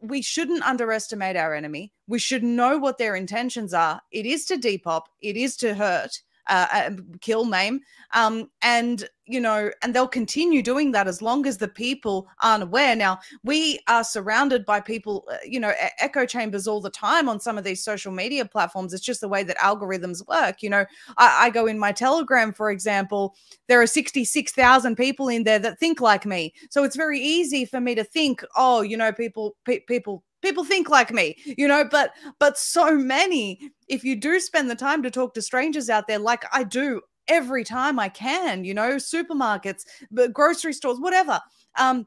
we 0.00 0.22
shouldn't 0.22 0.62
underestimate 0.62 1.36
our 1.36 1.54
enemy. 1.54 1.92
We 2.06 2.18
should 2.18 2.42
know 2.42 2.78
what 2.78 2.98
their 2.98 3.14
intentions 3.14 3.74
are. 3.74 4.00
It 4.10 4.26
is 4.26 4.44
to 4.46 4.56
depop, 4.56 5.02
it 5.20 5.36
is 5.36 5.56
to 5.58 5.74
hurt, 5.74 6.22
uh, 6.48 6.66
uh 6.72 6.90
kill, 7.20 7.44
name. 7.44 7.80
um, 8.12 8.50
and 8.62 9.08
you 9.30 9.38
know, 9.38 9.70
and 9.82 9.94
they'll 9.94 10.08
continue 10.08 10.60
doing 10.60 10.90
that 10.90 11.06
as 11.06 11.22
long 11.22 11.46
as 11.46 11.56
the 11.56 11.68
people 11.68 12.26
aren't 12.42 12.64
aware. 12.64 12.96
Now, 12.96 13.20
we 13.44 13.78
are 13.86 14.02
surrounded 14.02 14.66
by 14.66 14.80
people, 14.80 15.28
uh, 15.30 15.36
you 15.46 15.60
know, 15.60 15.72
echo 16.00 16.26
chambers 16.26 16.66
all 16.66 16.80
the 16.80 16.90
time 16.90 17.28
on 17.28 17.38
some 17.38 17.56
of 17.56 17.62
these 17.62 17.84
social 17.84 18.10
media 18.10 18.44
platforms. 18.44 18.92
It's 18.92 19.04
just 19.04 19.20
the 19.20 19.28
way 19.28 19.44
that 19.44 19.56
algorithms 19.58 20.26
work. 20.26 20.62
You 20.62 20.70
know, 20.70 20.84
I, 21.16 21.46
I 21.46 21.50
go 21.50 21.66
in 21.66 21.78
my 21.78 21.92
Telegram, 21.92 22.52
for 22.52 22.72
example, 22.72 23.36
there 23.68 23.80
are 23.80 23.86
66,000 23.86 24.96
people 24.96 25.28
in 25.28 25.44
there 25.44 25.60
that 25.60 25.78
think 25.78 26.00
like 26.00 26.26
me. 26.26 26.52
So 26.70 26.82
it's 26.82 26.96
very 26.96 27.20
easy 27.20 27.64
for 27.64 27.80
me 27.80 27.94
to 27.94 28.02
think, 28.02 28.44
oh, 28.56 28.80
you 28.82 28.96
know, 28.96 29.12
people, 29.12 29.56
pe- 29.64 29.80
people 29.80 30.24
people 30.42 30.64
think 30.64 30.88
like 30.88 31.10
me 31.12 31.36
you 31.44 31.68
know 31.68 31.84
but 31.84 32.12
but 32.38 32.56
so 32.58 32.96
many 32.96 33.72
if 33.88 34.04
you 34.04 34.16
do 34.16 34.40
spend 34.40 34.70
the 34.70 34.74
time 34.74 35.02
to 35.02 35.10
talk 35.10 35.34
to 35.34 35.42
strangers 35.42 35.90
out 35.90 36.06
there 36.06 36.18
like 36.18 36.44
i 36.52 36.64
do 36.64 37.00
every 37.30 37.64
time 37.64 37.98
I 37.98 38.08
can, 38.08 38.64
you 38.64 38.74
know, 38.74 38.96
supermarkets, 38.96 39.84
but 40.10 40.34
grocery 40.34 40.74
stores, 40.74 40.98
whatever. 40.98 41.40
Um, 41.78 42.06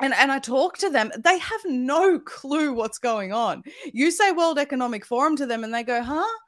and 0.00 0.14
and 0.14 0.30
I 0.30 0.38
talk 0.38 0.78
to 0.78 0.90
them, 0.90 1.10
they 1.18 1.38
have 1.38 1.60
no 1.64 2.20
clue 2.20 2.72
what's 2.72 2.98
going 2.98 3.32
on. 3.32 3.64
You 3.92 4.12
say 4.12 4.30
World 4.30 4.58
Economic 4.58 5.04
Forum 5.04 5.34
to 5.36 5.46
them, 5.46 5.64
and 5.64 5.74
they 5.74 5.82
go, 5.82 6.02
"Huh?" 6.02 6.38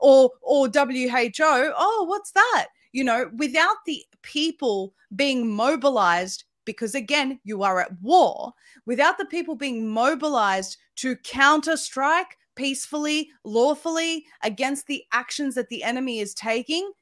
Or 0.00 0.30
or 0.42 0.68
WHO, 0.68 1.32
"Oh, 1.40 2.04
what's 2.06 2.32
that?" 2.32 2.66
You 2.92 3.04
know, 3.04 3.30
without 3.36 3.76
the 3.86 4.04
people 4.22 4.92
being 5.16 5.50
mobilized, 5.50 6.44
because 6.68 6.94
again, 6.94 7.40
you 7.44 7.62
are 7.62 7.80
at 7.80 7.98
war. 8.02 8.52
Without 8.84 9.16
the 9.16 9.24
people 9.24 9.54
being 9.54 9.88
mobilized 9.88 10.76
to 10.96 11.16
counter 11.16 11.78
strike 11.78 12.36
peacefully, 12.56 13.30
lawfully 13.42 14.26
against 14.42 14.86
the 14.86 15.02
actions 15.12 15.54
that 15.54 15.70
the 15.70 15.82
enemy 15.82 16.20
is 16.20 16.34
taking, 16.34 16.92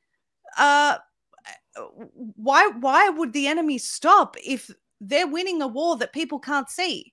uh, 0.57 0.99
why 2.37 2.69
why 2.79 3.09
would 3.09 3.33
the 3.33 3.49
enemy 3.49 3.77
stop 3.77 4.37
if 4.47 4.71
they're 5.01 5.27
winning 5.27 5.61
a 5.61 5.67
war 5.67 5.97
that 5.97 6.13
people 6.13 6.39
can't 6.39 6.71
see 6.71 7.13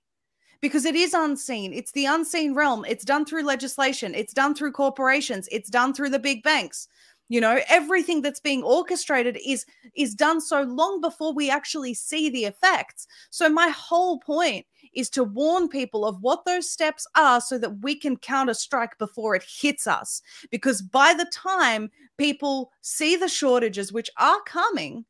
because 0.60 0.84
it 0.84 0.94
is 0.94 1.12
unseen. 1.12 1.74
It's 1.74 1.90
the 1.90 2.06
unseen 2.06 2.54
realm. 2.54 2.84
It's 2.88 3.04
done 3.04 3.24
through 3.24 3.42
legislation, 3.42 4.14
it's 4.14 4.32
done 4.32 4.54
through 4.54 4.72
corporations, 4.72 5.48
it's 5.50 5.68
done 5.68 5.92
through 5.92 6.10
the 6.10 6.20
big 6.20 6.44
banks. 6.44 6.86
You 7.28 7.40
know, 7.40 7.60
everything 7.68 8.20
that's 8.20 8.40
being 8.40 8.62
orchestrated 8.62 9.38
is 9.44 9.64
is 9.94 10.14
done 10.14 10.40
so 10.40 10.62
long 10.62 11.00
before 11.00 11.32
we 11.32 11.50
actually 11.50 11.94
see 11.94 12.28
the 12.28 12.44
effects. 12.44 13.06
So 13.30 13.48
my 13.48 13.68
whole 13.68 14.18
point 14.18 14.66
is 14.94 15.08
to 15.10 15.24
warn 15.24 15.68
people 15.68 16.04
of 16.04 16.20
what 16.20 16.44
those 16.44 16.70
steps 16.70 17.06
are 17.16 17.40
so 17.40 17.58
that 17.58 17.82
we 17.82 17.94
can 17.96 18.16
counter 18.16 18.54
strike 18.54 18.98
before 18.98 19.34
it 19.34 19.44
hits 19.44 19.86
us. 19.86 20.20
Because 20.50 20.82
by 20.82 21.14
the 21.14 21.26
time 21.32 21.90
people 22.18 22.72
see 22.82 23.16
the 23.16 23.28
shortages, 23.28 23.92
which 23.92 24.10
are 24.18 24.40
coming, 24.46 25.04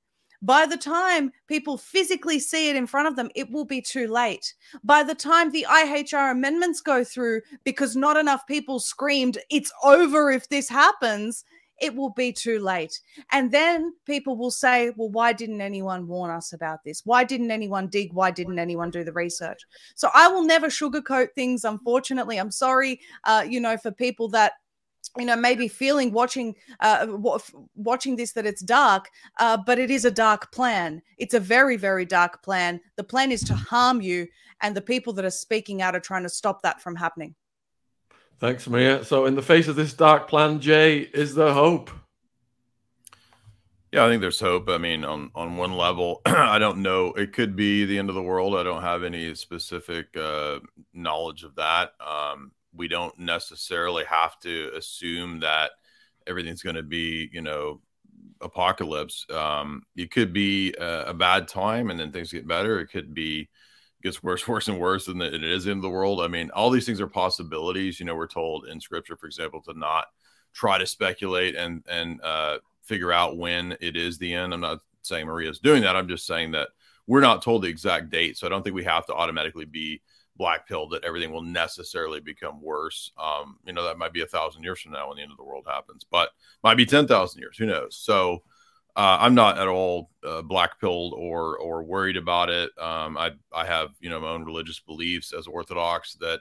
by 0.45 0.67
the 0.67 0.77
time 0.77 1.33
people 1.49 1.79
physically 1.79 2.39
see 2.39 2.69
it 2.69 2.77
in 2.77 2.87
front 2.87 3.09
of 3.09 3.17
them, 3.17 3.31
it 3.35 3.51
will 3.51 3.65
be 3.65 3.81
too 3.81 4.07
late. 4.07 4.55
By 4.85 5.03
the 5.03 5.15
time 5.15 5.51
the 5.51 5.67
IHR 5.69 6.31
amendments 6.31 6.83
go 6.83 7.03
through, 7.03 7.41
because 7.65 7.97
not 7.97 8.19
enough 8.19 8.47
people 8.47 8.79
screamed, 8.79 9.39
it's 9.51 9.73
over 9.83 10.31
if 10.31 10.49
this 10.51 10.69
happens, 10.69 11.45
it 11.81 11.95
will 11.95 12.11
be 12.11 12.33
too 12.33 12.59
late. 12.61 13.01
And 13.33 13.51
then 13.51 13.95
people 14.07 14.37
will 14.37 14.51
say, 14.51 14.93
well, 14.97 15.11
why 15.11 15.33
didn't 15.33 15.61
anyone 15.61 16.07
warn 16.07 16.31
us 16.31 16.53
about 16.53 16.85
this? 16.85 17.03
Why 17.05 17.25
didn't 17.25 17.51
anyone 17.51 17.89
dig? 17.89 18.13
Why 18.13 18.31
didn't 18.31 18.59
anyone 18.59 18.91
do 18.91 19.05
the 19.05 19.13
research? 19.13 19.61
So 19.95 20.09
I 20.15 20.29
will 20.29 20.45
never 20.45 20.69
sugarcoat 20.69 21.29
things, 21.35 21.65
unfortunately. 21.65 22.39
I'm 22.39 22.51
sorry, 22.51 23.01
uh, 23.25 23.45
you 23.49 23.61
know, 23.61 23.77
for 23.77 23.91
people 23.91 24.29
that 24.31 24.53
you 25.19 25.27
know 25.27 25.37
maybe 25.37 25.69
feeling 25.69 26.13
watching 26.13 26.55
uh 26.81 27.07
watching 27.75 28.17
this 28.17 28.33
that 28.33 28.47
it's 28.47 28.63
dark 28.63 29.11
uh 29.39 29.57
but 29.67 29.79
it 29.79 29.91
is 29.91 30.05
a 30.05 30.11
dark 30.11 30.51
plan 30.51 31.03
it's 31.19 31.35
a 31.35 31.41
very 31.41 31.77
very 31.77 32.05
dark 32.07 32.43
plan 32.43 32.81
the 32.97 33.05
plan 33.05 33.31
is 33.31 33.43
to 33.43 33.55
harm 33.55 34.01
you 34.01 34.27
and 34.63 34.75
the 34.75 34.81
people 34.81 35.13
that 35.13 35.25
are 35.25 35.31
speaking 35.31 35.83
out 35.83 35.95
are 35.95 36.01
trying 36.01 36.23
to 36.23 36.29
stop 36.29 36.63
that 36.63 36.81
from 36.81 36.97
happening 36.97 37.35
thanks 38.39 38.69
maria. 38.69 39.05
So 39.05 39.27
in 39.27 39.35
the 39.35 39.43
face 39.43 39.69
of 39.69 39.77
this 39.77 39.93
dark 39.95 40.29
plan 40.29 40.61
jay 40.61 40.99
is 40.99 41.35
there 41.35 41.53
hope? 41.53 41.91
Yeah 43.93 44.05
i 44.05 44.09
think 44.09 44.21
there's 44.21 44.41
hope. 44.41 44.69
I 44.69 44.79
mean 44.79 45.05
on 45.05 45.31
on 45.35 45.57
one 45.57 45.77
level 45.77 46.21
i 46.27 46.59
don't 46.59 46.79
know. 46.79 47.13
It 47.13 47.33
could 47.33 47.57
be 47.57 47.85
the 47.85 47.99
end 47.99 48.09
of 48.09 48.15
the 48.15 48.23
world. 48.23 48.57
I 48.57 48.63
don't 48.63 48.83
have 48.83 49.03
any 49.05 49.35
specific 49.35 50.17
uh 50.17 50.61
knowledge 50.93 51.45
of 51.45 51.55
that. 51.57 51.93
Um 52.01 52.53
we 52.77 52.89
don't 52.89 53.17
necessarily 53.19 54.05
have 54.05 54.39
to 54.41 54.71
assume 54.77 55.41
that 55.41 55.71
everything's 56.27 56.63
going 56.63 56.77
to 56.77 56.83
be, 56.83 57.31
you 57.33 57.41
know, 57.41 57.81
apocalypse. 58.41 59.27
Um, 59.31 59.83
it 59.97 60.11
could 60.11 60.33
be 60.33 60.75
a, 60.79 61.05
a, 61.07 61.15
bad 61.15 61.49
time 61.49 61.91
and 61.91 61.99
then 61.99 62.13
things 62.13 62.33
get 62.33 62.49
better. 62.49 62.81
It 62.81 62.89
could 62.89 63.15
be 63.15 63.49
gets 64.05 64.23
worse, 64.23 64.47
worse 64.49 64.69
and 64.69 64.79
worse 64.79 65.07
than 65.07 65.21
it 65.21 65.43
is 65.43 65.67
in 65.67 65.81
the 65.81 65.91
world. 65.91 66.21
I 66.21 66.29
mean, 66.29 66.51
all 66.51 66.71
these 66.71 66.87
things 66.87 67.01
are 67.01 67.09
possibilities. 67.09 67.99
You 67.99 68.07
know, 68.07 68.15
we're 68.15 68.29
told 68.29 68.67
in 68.67 68.81
scripture, 68.81 69.17
for 69.17 69.27
example, 69.27 69.61
to 69.63 69.77
not 69.77 70.07
try 70.53 70.79
to 70.79 70.87
speculate 70.87 71.57
and 71.57 71.83
and 71.89 72.21
uh, 72.23 72.59
figure 72.83 73.11
out 73.11 73.37
when 73.37 73.77
it 73.81 73.97
is 73.97 74.19
the 74.19 74.33
end. 74.33 74.55
I'm 74.55 74.61
not 74.61 74.79
saying 75.03 75.27
Maria's 75.27 75.59
doing 75.59 75.83
that. 75.83 75.97
I'm 75.97 76.09
just 76.09 76.27
saying 76.27 76.53
that 76.53 76.69
we're 77.07 77.21
not 77.21 77.43
told 77.43 77.63
the 77.63 77.69
exact 77.69 78.11
date, 78.11 78.39
so 78.39 78.47
I 78.47 78.51
don't 78.51 78.63
think 78.63 78.77
we 78.77 78.85
have 78.85 79.07
to 79.07 79.15
automatically 79.15 79.65
be 79.65 80.01
black 80.37 80.67
pill 80.67 80.89
that 80.89 81.05
everything 81.05 81.33
will 81.33 81.43
necessarily 81.43 82.21
become 82.21 82.61
worse. 82.61 83.13
Um, 83.19 83.59
you 83.67 83.73
know, 83.73 83.85
that 83.85 83.99
might 83.99 84.13
be 84.13 84.23
a 84.23 84.27
thousand 84.27 84.65
years 84.65 84.81
from 84.81 84.93
now 84.93 85.09
when 85.09 85.17
the 85.17 85.23
end 85.23 85.31
of 85.31 85.37
the 85.37 85.45
world 85.45 85.65
happens, 85.67 86.05
but 86.11 86.31
might 86.63 86.77
be 86.77 86.87
10,000 86.87 87.41
years. 87.41 87.57
Who 87.57 87.67
knows? 87.67 87.97
So, 87.97 88.43
uh, 88.97 89.19
I'm 89.21 89.35
not 89.35 89.59
at 89.59 89.67
all 89.67 90.11
uh, 90.25 90.43
black 90.43 90.81
pilled 90.81 91.15
or 91.15 91.59
or 91.59 91.83
worried 91.83 92.17
about 92.17 92.49
it. 92.49 92.71
Um, 92.79 93.17
I 93.19 93.33
I 93.53 93.67
have 93.67 93.91
you 94.01 94.11
know 94.11 94.21
my 94.21 94.29
own 94.29 94.45
religious 94.45 94.81
beliefs 94.81 95.33
as 95.33 95.47
Orthodox 95.47 96.15
that 96.15 96.41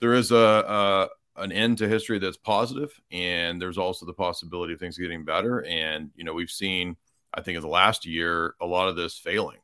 there 0.00 0.14
is 0.14 0.30
a, 0.30 0.36
a 0.36 1.08
an 1.42 1.52
end 1.52 1.78
to 1.78 1.88
history 1.88 2.18
that's 2.18 2.36
positive, 2.36 2.90
and 3.10 3.60
there's 3.60 3.78
also 3.78 4.04
the 4.04 4.12
possibility 4.12 4.74
of 4.74 4.80
things 4.80 4.98
getting 4.98 5.24
better. 5.24 5.64
And 5.64 6.10
you 6.14 6.24
know 6.24 6.34
we've 6.34 6.50
seen 6.50 6.96
I 7.32 7.40
think 7.40 7.56
in 7.56 7.62
the 7.62 7.68
last 7.68 8.04
year 8.04 8.54
a 8.60 8.66
lot 8.66 8.88
of 8.88 8.96
this 8.96 9.18
failing. 9.18 9.58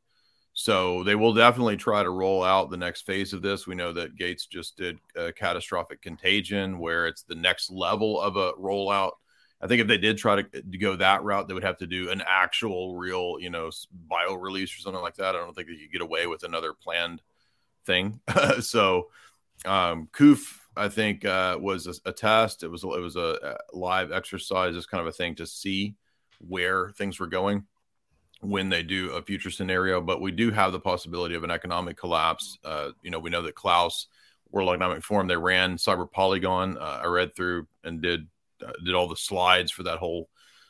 So 0.54 1.02
they 1.02 1.16
will 1.16 1.34
definitely 1.34 1.76
try 1.76 2.04
to 2.04 2.10
roll 2.10 2.44
out 2.44 2.70
the 2.70 2.76
next 2.76 3.02
phase 3.02 3.32
of 3.32 3.42
this. 3.42 3.66
We 3.66 3.74
know 3.74 3.92
that 3.92 4.16
Gates 4.16 4.46
just 4.46 4.76
did 4.76 4.98
a 5.16 5.32
catastrophic 5.32 6.00
contagion, 6.00 6.78
where 6.78 7.08
it's 7.08 7.22
the 7.22 7.34
next 7.34 7.70
level 7.70 8.20
of 8.20 8.36
a 8.36 8.52
rollout. 8.52 9.12
I 9.60 9.66
think 9.66 9.80
if 9.80 9.88
they 9.88 9.98
did 9.98 10.18
try 10.18 10.42
to, 10.42 10.42
to 10.42 10.78
go 10.78 10.96
that 10.96 11.22
route, 11.22 11.48
they 11.48 11.54
would 11.54 11.64
have 11.64 11.78
to 11.78 11.86
do 11.86 12.10
an 12.10 12.22
actual, 12.26 12.96
real, 12.96 13.36
you 13.40 13.50
know, 13.50 13.70
bio 13.92 14.34
release 14.34 14.76
or 14.76 14.80
something 14.80 15.02
like 15.02 15.16
that. 15.16 15.34
I 15.34 15.38
don't 15.38 15.54
think 15.54 15.68
they 15.68 15.76
could 15.76 15.92
get 15.92 16.02
away 16.02 16.26
with 16.26 16.42
another 16.42 16.72
planned 16.74 17.22
thing. 17.86 18.20
so, 18.60 19.08
um, 19.64 20.08
Kuf, 20.12 20.58
I 20.76 20.88
think, 20.88 21.24
uh, 21.24 21.58
was 21.60 21.86
a, 21.86 21.94
a, 22.08 22.12
test. 22.12 22.62
It 22.62 22.68
was 22.68 22.84
it 22.84 22.88
was 22.88 23.16
a, 23.16 23.38
a 23.72 23.76
live 23.76 24.12
exercise, 24.12 24.74
this 24.74 24.86
kind 24.86 25.00
of 25.00 25.06
a 25.06 25.12
thing 25.12 25.34
to 25.36 25.46
see 25.46 25.94
where 26.38 26.90
things 26.90 27.18
were 27.18 27.26
going 27.26 27.64
when 28.44 28.68
they 28.68 28.82
do 28.82 29.10
a 29.12 29.22
future 29.22 29.50
scenario, 29.50 30.00
but 30.00 30.20
we 30.20 30.30
do 30.30 30.50
have 30.50 30.72
the 30.72 30.80
possibility 30.80 31.34
of 31.34 31.44
an 31.44 31.50
economic 31.50 31.96
collapse. 31.96 32.58
Uh, 32.64 32.90
you 33.02 33.10
know, 33.10 33.18
we 33.18 33.30
know 33.30 33.42
that 33.42 33.54
Klaus, 33.54 34.06
World 34.50 34.68
Economic 34.68 35.02
Forum, 35.02 35.26
they 35.26 35.36
ran 35.36 35.76
Cyber 35.76 36.10
Polygon. 36.10 36.76
Uh, 36.76 37.00
I 37.02 37.06
read 37.06 37.34
through 37.34 37.66
and 37.82 38.02
did 38.02 38.20
uh, 38.22 38.24
did 38.84 38.94
all 38.94 39.08
the 39.08 39.16
slides 39.16 39.70
for 39.70 39.82
that 39.84 39.98
whole 39.98 40.28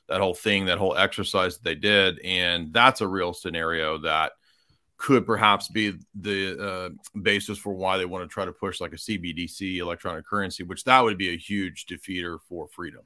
that 0.08 0.20
whole 0.20 0.34
thing, 0.34 0.66
that 0.66 0.78
whole 0.78 0.96
exercise 0.96 1.56
that 1.56 1.64
they 1.64 1.74
did, 1.74 2.18
and 2.20 2.72
that's 2.72 3.00
a 3.00 3.08
real 3.08 3.32
scenario 3.32 3.98
that 3.98 4.32
could 4.96 5.26
perhaps 5.26 5.68
be 5.68 5.94
the 6.14 6.58
uh, 6.62 7.18
basis 7.20 7.58
for 7.58 7.72
why 7.72 7.98
they 7.98 8.04
want 8.04 8.22
to 8.22 8.32
try 8.32 8.44
to 8.44 8.52
push 8.52 8.80
like 8.80 8.92
a 8.92 8.96
CBDC 8.96 9.78
electronic 9.78 10.26
currency, 10.26 10.62
which 10.62 10.84
that 10.84 11.00
would 11.00 11.18
be 11.18 11.30
a 11.30 11.38
huge 11.38 11.86
defeater 11.86 12.38
for 12.48 12.68
freedom. 12.68 13.02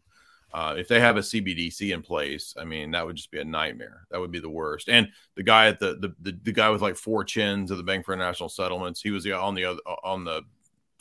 Uh, 0.53 0.75
if 0.79 0.89
they 0.89 0.99
have 0.99 1.17
a 1.17 1.21
CBDC 1.21 1.93
in 1.93 2.03
place, 2.03 2.55
I 2.59 2.65
mean, 2.65 2.91
that 2.93 3.05
would 3.05 3.17
just 3.17 3.31
be 3.31 3.41
a 3.41 3.45
nightmare. 3.45 4.07
That 4.11 4.21
would 4.21 4.31
be 4.31 4.41
the 4.41 4.49
worst. 4.49 4.89
And 4.89 5.09
the 5.35 5.43
guy 5.43 5.67
at 5.67 5.79
the 5.79 5.97
the, 5.97 6.15
the, 6.21 6.39
the 6.43 6.53
guy 6.53 6.71
with 6.71 6.81
like 6.81 6.97
four 6.97 7.23
chins 7.23 7.71
of 7.71 7.77
the 7.77 7.83
Bank 7.83 8.07
for 8.07 8.15
International 8.15 8.49
Settlements, 8.49 9.03
he 9.03 9.11
was 9.11 9.27
on 9.27 9.55
the 9.55 9.65
other, 9.67 9.81
on 10.03 10.25
the 10.25 10.43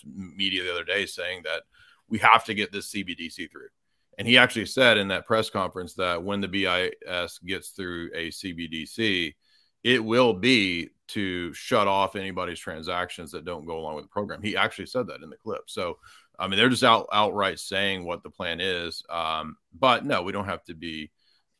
media 0.03 0.63
the 0.63 0.71
other 0.71 0.83
day 0.83 1.05
saying 1.05 1.43
that 1.43 1.63
we 2.09 2.17
have 2.19 2.45
to 2.45 2.53
get 2.53 2.71
this 2.71 2.91
CBDC 2.91 3.51
through. 3.51 3.67
And 4.17 4.27
he 4.27 4.37
actually 4.37 4.65
said 4.65 4.97
in 4.97 5.09
that 5.09 5.27
press 5.27 5.49
conference 5.49 5.93
that 5.95 6.23
when 6.23 6.41
the 6.41 6.47
BIS 6.47 7.39
gets 7.39 7.69
through 7.69 8.09
a 8.15 8.29
CBDC, 8.29 9.35
it 9.83 10.03
will 10.03 10.33
be 10.33 10.89
to 11.09 11.53
shut 11.53 11.87
off 11.87 12.15
anybody's 12.15 12.59
transactions 12.59 13.31
that 13.31 13.45
don't 13.45 13.65
go 13.65 13.77
along 13.77 13.95
with 13.95 14.05
the 14.05 14.09
program. 14.09 14.41
He 14.41 14.57
actually 14.57 14.87
said 14.87 15.07
that 15.07 15.21
in 15.21 15.29
the 15.29 15.37
clip. 15.37 15.61
So 15.67 15.97
I 16.39 16.47
mean, 16.47 16.57
they're 16.57 16.69
just 16.69 16.83
out 16.83 17.07
outright 17.11 17.59
saying 17.59 18.05
what 18.05 18.23
the 18.23 18.29
plan 18.29 18.59
is. 18.59 19.03
Um, 19.09 19.57
but 19.77 20.05
no, 20.05 20.21
we 20.21 20.31
don't 20.31 20.45
have 20.45 20.63
to 20.65 20.75
be. 20.75 21.11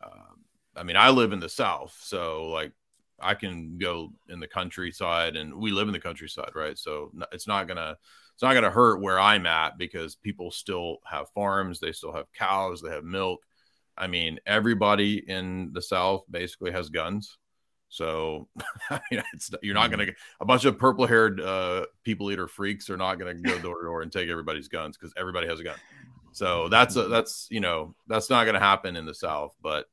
Uh, 0.04 0.36
I 0.76 0.84
mean, 0.84 0.98
I 0.98 1.10
live 1.10 1.34
in 1.34 1.40
the 1.40 1.50
South, 1.50 1.98
so 2.00 2.48
like 2.48 2.72
I 3.20 3.34
can 3.34 3.78
go 3.80 4.14
in 4.30 4.40
the 4.40 4.48
countryside, 4.48 5.36
and 5.36 5.56
we 5.56 5.72
live 5.72 5.88
in 5.88 5.94
the 5.94 6.00
countryside, 6.00 6.52
right? 6.54 6.78
So 6.78 7.12
it's 7.32 7.48
not 7.48 7.68
gonna 7.68 7.98
it's 8.38 8.44
not 8.44 8.54
gonna 8.54 8.70
hurt 8.70 9.02
where 9.02 9.20
I'm 9.20 9.48
at 9.48 9.80
because 9.80 10.16
people 10.16 10.52
still 10.52 10.98
have 11.04 11.28
farms, 11.32 11.80
they 11.80 11.92
still 11.92 12.14
have 12.14 12.32
cows, 12.34 12.84
they 12.84 12.92
have 12.92 13.04
milk. 13.04 13.42
I 13.98 14.06
mean, 14.06 14.38
everybody 14.46 15.28
in 15.28 15.72
the 15.74 15.82
South 15.82 16.22
basically 16.30 16.70
has 16.70 16.90
guns. 16.90 17.40
So 17.90 18.48
I 18.92 19.00
mean, 19.10 19.24
you're 19.64 19.74
not 19.74 19.90
going 19.90 20.06
to 20.06 20.14
a 20.40 20.46
bunch 20.46 20.66
of 20.66 20.78
purple 20.78 21.08
haired 21.08 21.42
uh, 21.42 21.88
people 22.04 22.32
eater 22.32 22.48
freaks 22.48 22.92
are 22.92 22.98
not 22.98 23.16
going 23.16 23.38
to 23.38 23.42
go 23.42 23.58
door 23.58 23.80
to 23.80 23.86
door 23.88 24.04
and 24.04 24.12
take 24.12 24.30
everybody's 24.30 24.68
guns 24.68 24.98
because 24.98 25.16
everybody 25.18 25.48
has 25.48 25.60
a 25.60 25.64
gun. 25.64 25.78
So 26.32 26.70
that's 26.70 26.96
a, 26.96 27.08
that's 27.08 27.48
you 27.50 27.60
know 27.60 27.96
that's 28.06 28.30
not 28.30 28.44
going 28.44 28.54
to 28.54 28.60
happen 28.60 28.96
in 28.96 29.08
the 29.08 29.16
South. 29.16 29.56
But 29.64 29.88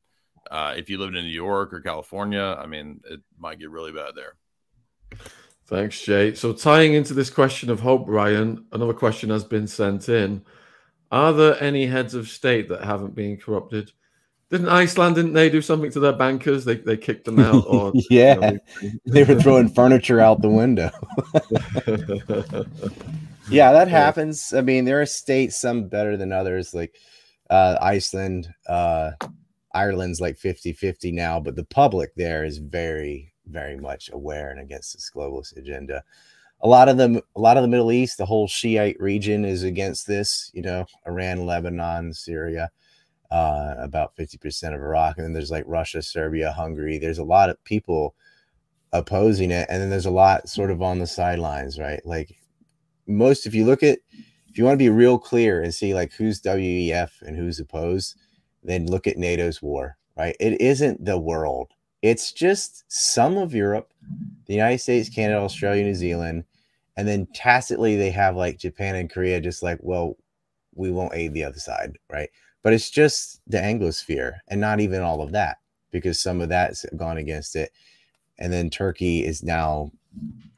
uh, 0.51 0.75
if 0.77 0.91
you 0.91 0.99
lived 0.99 1.17
in 1.17 1.25
New 1.25 1.31
York 1.31 1.73
or 1.73 1.81
California, 1.81 2.59
I 2.61 2.67
mean, 2.67 3.01
it 3.09 3.21
might 3.39 3.59
get 3.59 3.71
really 3.71 3.93
bad 3.93 4.13
there. 4.15 4.35
Thanks, 5.67 6.01
Jay. 6.03 6.35
So 6.35 6.53
tying 6.53 6.95
into 6.95 7.15
this 7.15 7.31
question 7.31 7.71
of 7.71 7.81
hope, 7.81 8.05
Ryan, 8.07 8.67
another 8.73 8.93
question 8.93 9.31
has 9.31 9.45
been 9.45 9.67
sent 9.67 10.09
in. 10.09 10.43
Are 11.11 11.33
there 11.33 11.63
any 11.63 11.87
heads 11.87 12.15
of 12.15 12.29
state 12.29 12.69
that 12.69 12.85
haven't 12.85 13.15
been 13.15 13.37
corrupted? 13.37 13.93
Didn't 14.51 14.69
Iceland? 14.69 15.17
Didn't 15.17 15.33
they 15.33 15.51
do 15.51 15.63
something 15.63 15.91
to 15.93 16.01
their 16.01 16.13
bankers? 16.13 16.65
They 16.65 16.77
they 16.77 16.97
kicked 16.97 17.25
them 17.25 17.41
out. 17.41 17.65
Or 17.69 17.93
yeah, 18.11 18.35
you 18.35 18.41
know, 18.41 18.93
they 19.07 19.25
were 19.25 19.41
throwing 19.41 19.69
furniture 19.69 20.21
out 20.21 20.43
the 20.43 20.49
window. 20.49 20.91
yeah, 23.51 23.73
that 23.73 23.89
happens. 23.89 24.53
I 24.53 24.61
mean, 24.61 24.85
there 24.85 25.01
are 25.01 25.07
states, 25.07 25.61
some 25.61 25.89
better 25.89 26.17
than 26.17 26.31
others, 26.31 26.75
like 26.75 26.95
uh, 27.51 27.79
Iceland, 27.81 28.49
uh, 28.69 29.13
Ireland's 29.75 30.21
like 30.21 30.39
50 30.39 30.73
50 30.73 31.13
now, 31.13 31.41
but 31.41 31.57
the 31.57 31.65
public 31.65 32.15
there 32.15 32.45
is 32.45 32.59
very, 32.59 33.34
very 33.47 33.77
much 33.77 34.11
aware 34.13 34.51
and 34.51 34.61
against 34.61 34.95
this 34.95 35.11
globalist 35.15 35.57
agenda. 35.57 36.03
A 36.61 36.69
lot 36.69 36.89
of 36.89 36.97
them, 36.97 37.21
a 37.37 37.41
lot 37.41 37.57
of 37.57 37.63
the 37.63 37.69
Middle 37.69 37.93
East, 37.93 38.17
the 38.17 38.27
whole 38.27 38.49
Shiite 38.49 38.99
region 39.01 39.45
is 39.45 39.65
against 39.65 40.07
this, 40.07 40.51
you 40.55 40.63
know, 40.63 40.87
Iran, 41.07 41.45
Lebanon, 41.45 42.13
Syria, 42.13 42.71
uh, 43.31 43.75
about 43.79 44.17
50% 44.17 44.75
of 44.75 44.81
Iraq. 44.81 45.19
And 45.19 45.27
then 45.27 45.33
there's 45.33 45.51
like 45.51 45.65
Russia, 45.67 46.01
Serbia, 46.01 46.53
Hungary. 46.53 46.99
There's 46.99 47.19
a 47.19 47.25
lot 47.25 47.51
of 47.51 47.63
people 47.65 48.15
opposing 48.93 49.51
it. 49.51 49.67
And 49.69 49.83
then 49.83 49.91
there's 49.91 50.07
a 50.07 50.11
lot 50.11 50.49
sort 50.49 50.71
of 50.71 50.81
on 50.81 51.01
the 51.01 51.07
sidelines, 51.07 51.79
right? 51.79 52.01
Like 52.07 52.37
most, 53.07 53.47
if 53.47 53.55
you 53.55 53.67
look 53.67 53.83
at, 53.83 53.99
if 54.49 54.57
you 54.57 54.65
want 54.65 54.75
to 54.75 54.85
be 54.85 54.89
real 54.89 55.19
clear 55.19 55.63
and 55.63 55.75
see 55.75 55.95
like 55.95 56.13
who's 56.13 56.41
WEF 56.41 57.11
and 57.23 57.37
who's 57.37 57.59
opposed, 57.59 58.17
then 58.63 58.87
look 58.87 59.07
at 59.07 59.19
NATO's 59.19 59.61
war, 59.61 59.97
right? 60.17 60.37
It 60.41 60.61
isn't 60.61 61.05
the 61.05 61.19
world. 61.19 61.73
It's 62.05 62.33
just 62.33 62.85
some 62.87 63.39
of 63.39 63.55
Europe, 63.55 63.91
the 64.45 64.53
United 64.53 64.77
States, 64.77 65.09
Canada, 65.09 65.39
Australia, 65.41 65.85
New 65.85 65.95
Zealand, 65.95 66.45
and 66.99 67.09
then 67.09 67.27
tacitly 67.35 67.97
they 67.97 68.11
have 68.11 68.37
like 68.37 68.59
Japan 68.59 68.95
and 68.95 69.09
Korea 69.09 69.41
just 69.41 69.63
like, 69.63 69.79
well, 69.81 70.19
we 70.75 70.91
won't 70.91 71.15
aid 71.15 71.33
the 71.33 71.45
other 71.45 71.59
side, 71.59 71.97
right? 72.13 72.29
But 72.63 72.75
it's 72.75 72.91
just 72.91 73.41
the 73.47 73.57
Anglosphere 73.57 74.35
and 74.49 74.61
not 74.61 74.81
even 74.81 75.01
all 75.01 75.23
of 75.23 75.33
that 75.33 75.57
because 75.93 76.21
some 76.21 76.43
of 76.43 76.51
that's 76.51 76.85
gone 76.95 77.17
against 77.17 77.57
it. 77.57 77.73
And 78.39 78.53
then 78.53 78.69
Turkey 78.69 79.25
is 79.25 79.43
now 79.43 79.91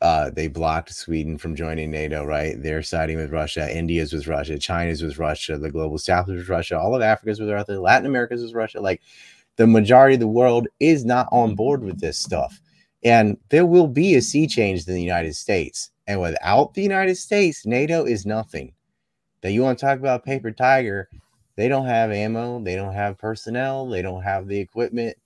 uh, 0.01 0.31
they 0.31 0.49
blocked 0.49 0.93
Sweden 0.93 1.39
from 1.39 1.55
joining 1.55 1.93
NATO, 1.93 2.25
right? 2.25 2.61
They're 2.61 2.83
siding 2.83 3.19
with 3.19 3.31
Russia. 3.31 3.75
India's 3.75 4.13
with 4.13 4.27
Russia. 4.27 4.59
China's 4.59 5.01
with 5.01 5.19
Russia. 5.19 5.59
The 5.59 5.71
global 5.71 5.99
south 5.99 6.29
is 6.29 6.39
with 6.39 6.49
Russia. 6.49 6.77
All 6.77 6.97
of 6.97 7.03
Africa's 7.03 7.39
with 7.39 7.51
Russia. 7.51 7.81
Latin 7.81 8.07
America's 8.07 8.43
with 8.43 8.53
Russia. 8.53 8.81
Like 8.81 9.01
the 9.57 9.67
majority 9.67 10.15
of 10.15 10.21
the 10.21 10.29
world 10.29 10.69
is 10.81 11.05
not 11.05 11.29
on 11.33 11.49
mm-hmm. 11.49 11.57
board 11.57 11.83
with 11.83 12.01
this 12.01 12.19
stuff. 12.19 12.61
And 13.05 13.37
there 13.51 13.67
will 13.67 13.87
be 13.87 14.15
a 14.15 14.23
sea 14.23 14.47
change 14.47 14.87
in 14.87 14.95
the 14.95 15.03
United 15.03 15.35
States. 15.37 15.91
And 16.07 16.21
without 16.21 16.75
the 16.75 16.83
United 16.83 17.17
States, 17.17 17.67
NATO 17.67 18.05
is 18.05 18.27
nothing. 18.27 18.73
That 19.43 19.53
you 19.53 19.63
want 19.63 19.79
to 19.79 19.85
talk 19.85 19.99
about 19.99 20.25
paper 20.25 20.51
tiger, 20.51 21.09
they 21.57 21.69
don't 21.69 21.87
have 21.87 22.11
ammo, 22.11 22.61
they 22.63 22.75
don't 22.75 22.95
have 22.95 23.19
personnel, 23.19 23.89
they 23.89 24.03
don't 24.03 24.23
have 24.23 24.49
the 24.49 24.59
equipment 24.59 25.17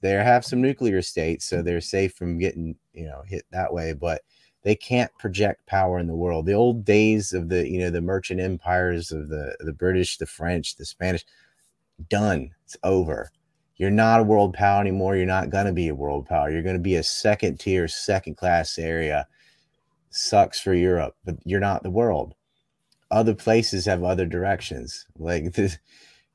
they 0.00 0.12
have 0.12 0.44
some 0.44 0.62
nuclear 0.62 1.02
states, 1.02 1.44
so 1.44 1.62
they're 1.62 1.80
safe 1.80 2.14
from 2.14 2.38
getting 2.38 2.76
you 2.92 3.06
know 3.06 3.22
hit 3.26 3.44
that 3.50 3.72
way, 3.72 3.92
but 3.92 4.22
they 4.62 4.76
can't 4.76 5.10
project 5.18 5.66
power 5.66 5.98
in 5.98 6.06
the 6.06 6.14
world. 6.14 6.46
The 6.46 6.52
old 6.52 6.84
days 6.84 7.32
of 7.32 7.48
the 7.48 7.68
you 7.68 7.80
know 7.80 7.90
the 7.90 8.00
merchant 8.00 8.40
empires 8.40 9.10
of 9.10 9.28
the 9.28 9.56
the 9.60 9.72
British, 9.72 10.18
the 10.18 10.26
French, 10.26 10.76
the 10.76 10.84
Spanish, 10.84 11.24
done. 12.08 12.50
It's 12.64 12.76
over. 12.84 13.30
You're 13.82 13.90
not 13.90 14.20
a 14.20 14.22
world 14.22 14.54
power 14.54 14.80
anymore. 14.80 15.16
You're 15.16 15.26
not 15.26 15.50
going 15.50 15.66
to 15.66 15.72
be 15.72 15.88
a 15.88 15.94
world 15.96 16.26
power. 16.26 16.48
You're 16.48 16.62
going 16.62 16.76
to 16.76 16.80
be 16.80 16.94
a 16.94 17.02
second 17.02 17.58
tier, 17.58 17.88
second 17.88 18.36
class 18.36 18.78
area. 18.78 19.26
Sucks 20.10 20.60
for 20.60 20.72
Europe, 20.72 21.16
but 21.24 21.34
you're 21.44 21.58
not 21.58 21.82
the 21.82 21.90
world. 21.90 22.34
Other 23.10 23.34
places 23.34 23.84
have 23.86 24.04
other 24.04 24.24
directions. 24.24 25.04
Like 25.18 25.52
this, 25.54 25.78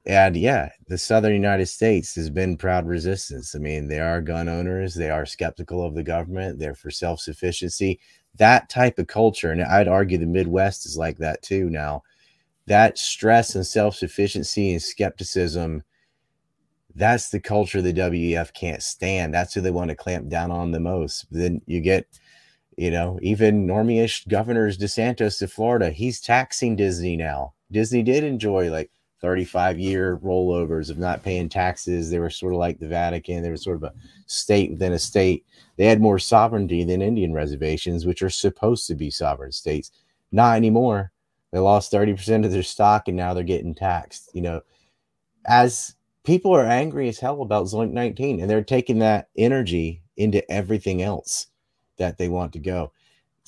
and 0.06 0.36
yeah, 0.36 0.72
the 0.90 0.98
southern 0.98 1.32
United 1.32 1.68
States 1.68 2.16
has 2.16 2.30
been 2.30 2.58
proud 2.58 2.86
resistance. 2.86 3.56
I 3.56 3.60
mean, 3.60 3.88
they 3.88 4.02
are 4.02 4.22
gun 4.22 4.50
owners, 4.50 4.94
they 4.94 5.10
are 5.10 5.26
skeptical 5.26 5.86
of 5.86 5.96
the 5.96 6.04
government, 6.04 6.60
they're 6.60 6.76
for 6.76 6.92
self 6.92 7.22
sufficiency. 7.22 8.02
That 8.36 8.68
type 8.68 9.00
of 9.00 9.08
culture, 9.08 9.54
and 9.54 9.64
I'd 9.64 9.88
argue 9.88 10.18
the 10.18 10.26
Midwest 10.26 10.86
is 10.86 10.98
like 10.98 11.18
that 11.20 11.42
too 11.44 11.70
now. 11.70 12.04
That 12.66 12.98
stress 12.98 13.56
and 13.56 13.66
self 13.66 13.96
sufficiency 13.96 14.74
and 14.74 14.84
skepticism, 14.84 15.84
that's 16.98 17.30
the 17.30 17.40
culture 17.40 17.82
the 17.82 17.94
WEF 17.94 18.54
can't 18.54 18.82
stand. 18.82 19.34
That's 19.34 19.54
who 19.54 19.62
they 19.62 19.72
want 19.72 19.90
to 19.92 19.96
clamp 19.96 20.30
down 20.30 20.52
on 20.52 20.72
the 20.72 20.80
most. 20.80 21.28
Then 21.30 21.62
you 21.68 21.80
get, 21.80 22.08
you 22.76 22.90
know, 22.90 23.20
even 23.22 23.68
normie-ish 23.68 24.26
governors 24.26 24.80
DeSantis 24.80 25.42
of 25.44 25.52
Florida, 25.52 25.92
he's 25.92 26.20
taxing 26.20 26.76
Disney 26.76 27.16
now. 27.16 27.54
Disney 27.72 28.02
did 28.02 28.24
enjoy 28.24 28.72
like 28.72 28.90
35 29.22 29.78
year 29.78 30.18
rollovers 30.18 30.90
of 30.90 30.98
not 30.98 31.24
paying 31.24 31.50
taxes. 31.50 32.10
They 32.10 32.20
were 32.20 32.32
sort 32.32 32.54
of 32.54 32.60
like 32.60 32.80
the 32.80 32.88
Vatican. 32.88 33.44
They 33.44 33.52
were 33.52 33.58
sort 33.58 33.78
of 33.78 33.84
a 33.84 33.94
state 34.26 34.72
within 34.72 34.94
a 34.94 35.00
state. 35.00 35.46
They 35.76 35.86
had 35.86 36.02
more 36.02 36.18
sovereignty 36.18 36.84
than 36.84 37.04
Indian 37.04 37.34
reservations, 37.34 38.08
which 38.08 38.24
are 38.24 38.30
supposed 38.30 38.88
to 38.88 38.96
be 38.96 39.12
sovereign 39.12 39.52
states. 39.52 39.92
Not 40.32 40.56
anymore. 40.56 41.12
They 41.52 41.60
lost 41.60 41.92
30% 41.92 42.44
of 42.44 42.52
their 42.52 42.64
stock 42.64 43.08
and 43.08 43.16
now 43.16 43.36
they're 43.36 43.44
getting 43.44 43.76
taxed. 43.76 44.32
You 44.34 44.42
know, 44.42 44.62
as 45.46 45.96
people 46.28 46.54
are 46.54 46.66
angry 46.66 47.08
as 47.08 47.20
hell 47.20 47.42
about 47.42 47.68
Zoink 47.68 47.92
19 47.92 48.42
and 48.42 48.50
they're 48.50 48.62
taking 48.62 49.00
that 49.00 49.30
energy 49.38 50.02
into 50.18 50.52
everything 50.52 51.02
else 51.02 51.48
that 51.96 52.18
they 52.18 52.28
want 52.28 52.52
to 52.52 52.60
go. 52.60 52.92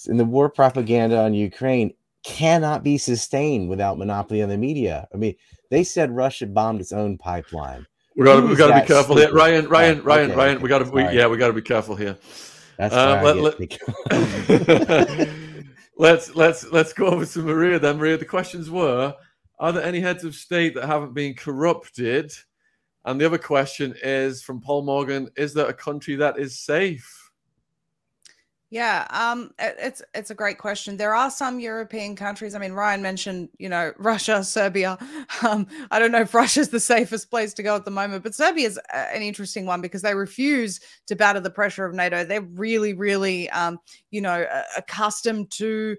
And 0.07 0.17
the 0.17 0.23
war 0.23 0.49
propaganda 0.49 1.19
on 1.19 1.33
Ukraine, 1.33 1.93
cannot 2.23 2.83
be 2.83 2.97
sustained 2.97 3.69
without 3.69 3.97
monopoly 3.97 4.41
on 4.41 4.49
the 4.49 4.57
media. 4.57 5.07
I 5.13 5.17
mean, 5.17 5.35
they 5.69 5.83
said 5.83 6.11
Russia 6.11 6.45
bombed 6.47 6.81
its 6.81 6.91
own 6.91 7.17
pipeline. 7.17 7.85
We 8.15 8.25
got 8.25 8.41
to 8.41 8.47
we 8.47 8.55
got 8.55 8.75
to 8.75 8.81
be 8.81 8.87
careful 8.87 9.15
here, 9.15 9.31
Ryan. 9.31 9.67
Ryan, 9.67 9.99
oh, 9.99 10.03
Ryan, 10.03 10.31
okay, 10.31 10.37
Ryan. 10.37 10.55
Okay. 10.55 10.63
We 10.63 10.69
got 10.69 10.79
to 10.79 10.91
we, 10.91 11.03
yeah, 11.03 11.27
we 11.27 11.37
got 11.37 11.47
to 11.47 11.53
be 11.53 11.61
careful 11.61 11.95
here. 11.95 12.17
That's 12.77 12.93
uh, 12.93 13.21
let, 13.23 13.37
let, 13.37 15.29
let's 15.97 16.35
let's 16.35 16.65
let's 16.71 16.91
go 16.91 17.07
over 17.07 17.25
to 17.25 17.39
Maria 17.39 17.79
then. 17.79 17.97
Maria, 17.97 18.17
the 18.17 18.25
questions 18.25 18.69
were: 18.69 19.15
Are 19.59 19.71
there 19.71 19.83
any 19.83 20.01
heads 20.01 20.25
of 20.25 20.35
state 20.35 20.75
that 20.75 20.85
haven't 20.85 21.13
been 21.13 21.35
corrupted? 21.35 22.33
And 23.05 23.19
the 23.19 23.25
other 23.25 23.37
question 23.37 23.95
is 24.03 24.41
from 24.41 24.61
Paul 24.61 24.83
Morgan: 24.83 25.29
Is 25.37 25.53
there 25.53 25.67
a 25.67 25.73
country 25.73 26.15
that 26.17 26.37
is 26.39 26.59
safe? 26.59 27.29
Yeah, 28.71 29.07
um, 29.09 29.51
it's 29.57 30.03
it's 30.13 30.29
a 30.29 30.35
great 30.35 30.59
question. 30.59 30.95
There 30.95 31.15
are 31.15 31.31
some 31.31 31.59
European 31.59 32.15
countries. 32.15 32.53
I 32.53 32.59
mean, 32.59 32.73
Ryan 32.73 33.01
mentioned, 33.01 33.49
you 33.57 33.67
know, 33.67 33.93
Russia, 33.97 34.43
Serbia. 34.43 34.97
Um, 35.41 35.67
I 35.89 35.99
don't 35.99 36.11
know 36.11 36.21
if 36.21 36.33
Russia's 36.33 36.67
the 36.67 36.81
safest 36.81 37.29
place 37.29 37.53
to 37.53 37.63
go 37.63 37.73
at 37.75 37.85
the 37.85 37.91
moment, 37.91 38.23
but 38.23 38.35
Serbia 38.35 38.67
is 38.67 38.77
an 38.93 39.21
interesting 39.21 39.65
one 39.65 39.79
because 39.79 40.01
they 40.01 40.13
refuse 40.13 40.81
to 41.07 41.15
to 41.15 41.39
the 41.39 41.49
pressure 41.49 41.85
of 41.85 41.93
NATO. 41.93 42.25
They're 42.25 42.41
really, 42.41 42.93
really, 42.93 43.49
um, 43.51 43.79
you 44.11 44.19
know, 44.19 44.45
accustomed 44.75 45.49
to 45.51 45.95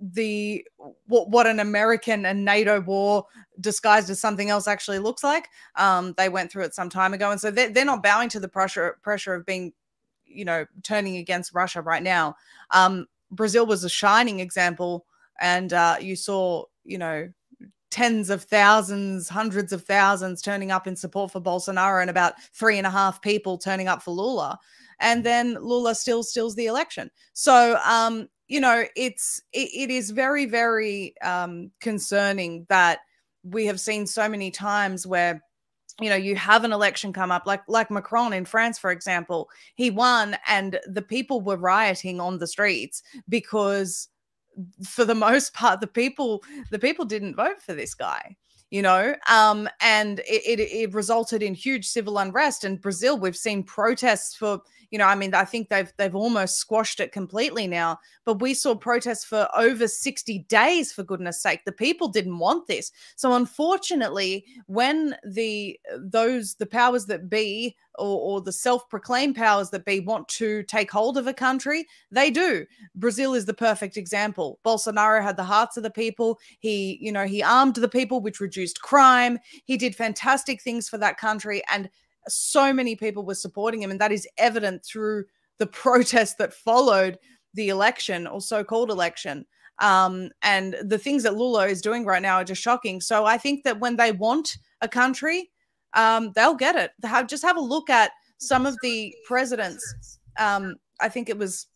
the 0.00 0.64
what, 1.06 1.28
what 1.30 1.46
an 1.46 1.60
American 1.60 2.24
and 2.24 2.44
NATO 2.44 2.80
war 2.80 3.26
disguised 3.60 4.10
as 4.10 4.20
something 4.20 4.50
else 4.50 4.68
actually 4.68 4.98
looks 4.98 5.24
like. 5.24 5.48
Um, 5.76 6.14
they 6.16 6.28
went 6.28 6.52
through 6.52 6.64
it 6.64 6.74
some 6.74 6.88
time 6.88 7.14
ago, 7.14 7.30
and 7.30 7.40
so 7.40 7.50
they're, 7.50 7.70
they're 7.70 7.84
not 7.84 8.02
bowing 8.02 8.28
to 8.30 8.40
the 8.40 8.48
pressure 8.48 8.98
pressure 9.02 9.34
of 9.34 9.46
being 9.46 9.72
you 10.24 10.44
know 10.44 10.66
turning 10.82 11.16
against 11.16 11.54
Russia 11.54 11.82
right 11.82 12.02
now. 12.02 12.36
Um, 12.70 13.06
Brazil 13.30 13.66
was 13.66 13.84
a 13.84 13.88
shining 13.88 14.40
example, 14.40 15.06
and 15.40 15.72
uh, 15.72 15.96
you 16.00 16.16
saw 16.16 16.64
you 16.84 16.98
know 16.98 17.28
tens 17.90 18.30
of 18.30 18.44
thousands, 18.44 19.28
hundreds 19.28 19.72
of 19.72 19.82
thousands 19.82 20.42
turning 20.42 20.70
up 20.70 20.86
in 20.86 20.94
support 20.94 21.32
for 21.32 21.40
Bolsonaro, 21.40 22.00
and 22.00 22.10
about 22.10 22.34
three 22.52 22.78
and 22.78 22.86
a 22.86 22.90
half 22.90 23.20
people 23.20 23.58
turning 23.58 23.88
up 23.88 24.02
for 24.02 24.12
Lula, 24.12 24.58
and 25.00 25.24
then 25.24 25.54
Lula 25.54 25.94
still 25.94 26.22
steals 26.22 26.54
the 26.54 26.66
election. 26.66 27.10
So 27.32 27.80
um, 27.84 28.28
you 28.48 28.60
know 28.60 28.84
it's 28.96 29.40
it, 29.52 29.68
it 29.74 29.90
is 29.90 30.10
very 30.10 30.46
very 30.46 31.14
um, 31.22 31.70
concerning 31.80 32.66
that 32.68 33.00
we 33.44 33.66
have 33.66 33.78
seen 33.78 34.06
so 34.06 34.28
many 34.28 34.50
times 34.50 35.06
where 35.06 35.42
you 36.00 36.08
know 36.08 36.16
you 36.16 36.34
have 36.34 36.64
an 36.64 36.72
election 36.72 37.12
come 37.12 37.30
up 37.30 37.46
like 37.46 37.62
like 37.68 37.90
macron 37.90 38.32
in 38.32 38.44
france 38.44 38.78
for 38.78 38.90
example 38.90 39.48
he 39.74 39.90
won 39.90 40.36
and 40.46 40.80
the 40.86 41.02
people 41.02 41.40
were 41.40 41.56
rioting 41.56 42.20
on 42.20 42.38
the 42.38 42.46
streets 42.46 43.02
because 43.28 44.08
for 44.84 45.04
the 45.04 45.14
most 45.26 45.54
part 45.54 45.80
the 45.80 45.86
people 45.86 46.42
the 46.70 46.78
people 46.78 47.04
didn't 47.04 47.36
vote 47.36 47.62
for 47.62 47.74
this 47.74 47.94
guy 47.94 48.36
you 48.70 48.82
know? 48.82 49.14
Um 49.30 49.68
and 49.80 50.20
it, 50.20 50.60
it, 50.60 50.60
it 50.60 50.92
resulted 50.92 51.42
in 51.42 51.54
huge 51.54 51.86
civil 51.86 52.18
unrest. 52.18 52.64
In 52.64 52.76
brazil 52.76 53.18
we've 53.18 53.34
seen 53.34 53.62
protests 53.62 54.36
for 54.36 54.60
you 54.90 54.98
know, 54.98 55.06
I 55.06 55.14
mean, 55.14 55.34
I 55.34 55.44
think 55.44 55.68
they've 55.68 55.92
they've 55.96 56.14
almost 56.14 56.56
squashed 56.56 57.00
it 57.00 57.12
completely 57.12 57.66
now. 57.66 57.98
But 58.24 58.40
we 58.40 58.54
saw 58.54 58.74
protests 58.74 59.24
for 59.24 59.48
over 59.56 59.86
60 59.86 60.40
days, 60.48 60.92
for 60.92 61.02
goodness 61.02 61.42
sake. 61.42 61.64
The 61.64 61.72
people 61.72 62.08
didn't 62.08 62.38
want 62.38 62.66
this. 62.66 62.90
So 63.16 63.34
unfortunately, 63.34 64.44
when 64.66 65.16
the 65.24 65.78
those 65.98 66.54
the 66.54 66.66
powers 66.66 67.06
that 67.06 67.28
be 67.28 67.76
or, 67.98 68.20
or 68.20 68.40
the 68.40 68.52
self-proclaimed 68.52 69.34
powers 69.34 69.70
that 69.70 69.84
be 69.84 70.00
want 70.00 70.28
to 70.28 70.62
take 70.64 70.90
hold 70.90 71.18
of 71.18 71.26
a 71.26 71.34
country, 71.34 71.86
they 72.10 72.30
do. 72.30 72.64
Brazil 72.94 73.34
is 73.34 73.44
the 73.44 73.54
perfect 73.54 73.96
example. 73.96 74.58
Bolsonaro 74.64 75.22
had 75.22 75.36
the 75.36 75.44
hearts 75.44 75.76
of 75.76 75.82
the 75.82 75.90
people. 75.90 76.38
He, 76.60 76.98
you 77.00 77.12
know, 77.12 77.26
he 77.26 77.42
armed 77.42 77.74
the 77.74 77.88
people, 77.88 78.20
which 78.20 78.40
reduced 78.40 78.80
crime. 78.82 79.38
He 79.64 79.76
did 79.76 79.96
fantastic 79.96 80.62
things 80.62 80.88
for 80.88 80.98
that 80.98 81.18
country, 81.18 81.62
and 81.70 81.90
so 82.28 82.72
many 82.72 82.96
people 82.96 83.24
were 83.24 83.34
supporting 83.34 83.82
him, 83.82 83.90
and 83.90 84.00
that 84.00 84.12
is 84.12 84.28
evident 84.38 84.84
through 84.84 85.24
the 85.58 85.66
protests 85.66 86.34
that 86.34 86.54
followed 86.54 87.18
the 87.54 87.68
election 87.68 88.26
or 88.26 88.40
so-called 88.40 88.90
election. 88.90 89.46
Um, 89.80 90.30
and 90.42 90.76
the 90.82 90.98
things 90.98 91.22
that 91.22 91.36
Lula 91.36 91.66
is 91.66 91.80
doing 91.80 92.04
right 92.04 92.22
now 92.22 92.36
are 92.36 92.44
just 92.44 92.62
shocking. 92.62 93.00
So 93.00 93.24
I 93.24 93.38
think 93.38 93.64
that 93.64 93.78
when 93.78 93.96
they 93.96 94.12
want 94.12 94.56
a 94.80 94.88
country, 94.88 95.50
um, 95.94 96.32
they'll 96.34 96.54
get 96.54 96.76
it. 96.76 96.90
Have, 97.04 97.28
just 97.28 97.44
have 97.44 97.56
a 97.56 97.60
look 97.60 97.88
at 97.88 98.10
some 98.38 98.66
of 98.66 98.76
the 98.82 99.14
presidents. 99.24 100.18
Um, 100.38 100.76
I 101.00 101.08
think 101.08 101.28
it 101.28 101.38
was 101.38 101.66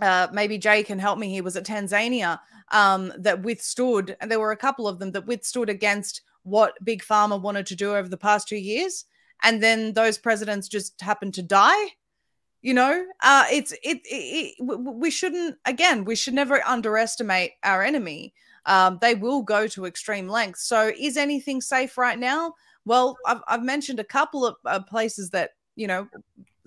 uh, 0.00 0.28
maybe 0.32 0.58
Jay 0.58 0.82
can 0.82 0.98
help 0.98 1.18
me. 1.18 1.28
He 1.28 1.40
was 1.40 1.56
at 1.56 1.64
Tanzania 1.64 2.38
um, 2.70 3.12
that 3.18 3.42
withstood, 3.42 4.16
and 4.20 4.30
there 4.30 4.40
were 4.40 4.52
a 4.52 4.56
couple 4.56 4.86
of 4.86 4.98
them 4.98 5.12
that 5.12 5.26
withstood 5.26 5.68
against 5.68 6.22
what 6.42 6.74
Big 6.84 7.02
Pharma 7.02 7.40
wanted 7.40 7.66
to 7.66 7.76
do 7.76 7.94
over 7.94 8.08
the 8.08 8.16
past 8.16 8.48
two 8.48 8.56
years. 8.56 9.04
And 9.42 9.62
then 9.62 9.92
those 9.92 10.18
presidents 10.18 10.68
just 10.68 11.00
happen 11.00 11.32
to 11.32 11.42
die. 11.42 11.86
You 12.60 12.74
know, 12.74 13.06
uh, 13.22 13.44
it's 13.52 13.72
it, 13.72 14.00
it, 14.04 14.54
it 14.58 14.64
We 14.64 15.10
shouldn't 15.10 15.56
again. 15.64 16.04
We 16.04 16.16
should 16.16 16.34
never 16.34 16.60
underestimate 16.66 17.52
our 17.62 17.82
enemy. 17.82 18.34
Um, 18.66 18.98
they 19.00 19.14
will 19.14 19.42
go 19.42 19.68
to 19.68 19.86
extreme 19.86 20.28
lengths. 20.28 20.64
So, 20.64 20.90
is 20.98 21.16
anything 21.16 21.60
safe 21.60 21.96
right 21.96 22.18
now? 22.18 22.54
Well, 22.84 23.16
I've, 23.24 23.42
I've 23.46 23.62
mentioned 23.62 24.00
a 24.00 24.04
couple 24.04 24.44
of 24.44 24.56
uh, 24.66 24.80
places 24.80 25.30
that 25.30 25.50
you 25.76 25.86
know 25.86 26.08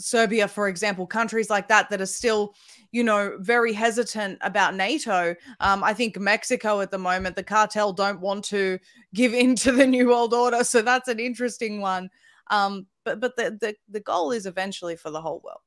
Serbia, 0.02 0.48
for 0.48 0.68
example, 0.68 1.06
countries 1.06 1.50
like 1.50 1.68
that 1.68 1.90
that 1.90 2.02
are 2.02 2.06
still, 2.06 2.56
you 2.92 3.04
know, 3.04 3.38
very 3.40 3.74
hesitant 3.74 4.40
about 4.42 4.76
NATO. 4.76 5.36
Um, 5.60 5.84
I 5.84 5.94
think 5.94 6.20
Mexico 6.20 6.82
at 6.82 6.92
the 6.92 6.98
moment, 6.98 7.36
the 7.36 7.44
cartel 7.44 7.94
don't 7.94 8.20
want 8.20 8.44
to 8.46 8.80
give 9.14 9.34
in 9.34 9.56
to 9.58 9.72
the 9.72 9.88
New 9.88 10.10
World 10.10 10.34
Order. 10.34 10.64
So 10.64 10.82
that's 10.82 11.08
an 11.08 11.20
interesting 11.20 11.82
one. 11.82 12.10
Um, 12.52 12.86
but 13.04 13.20
but 13.20 13.36
the, 13.36 13.58
the, 13.60 13.76
the 13.90 14.00
goal 14.00 14.32
is 14.32 14.46
eventually 14.46 14.96
for 14.96 15.10
the 15.10 15.22
whole 15.22 15.42
world. 15.44 15.62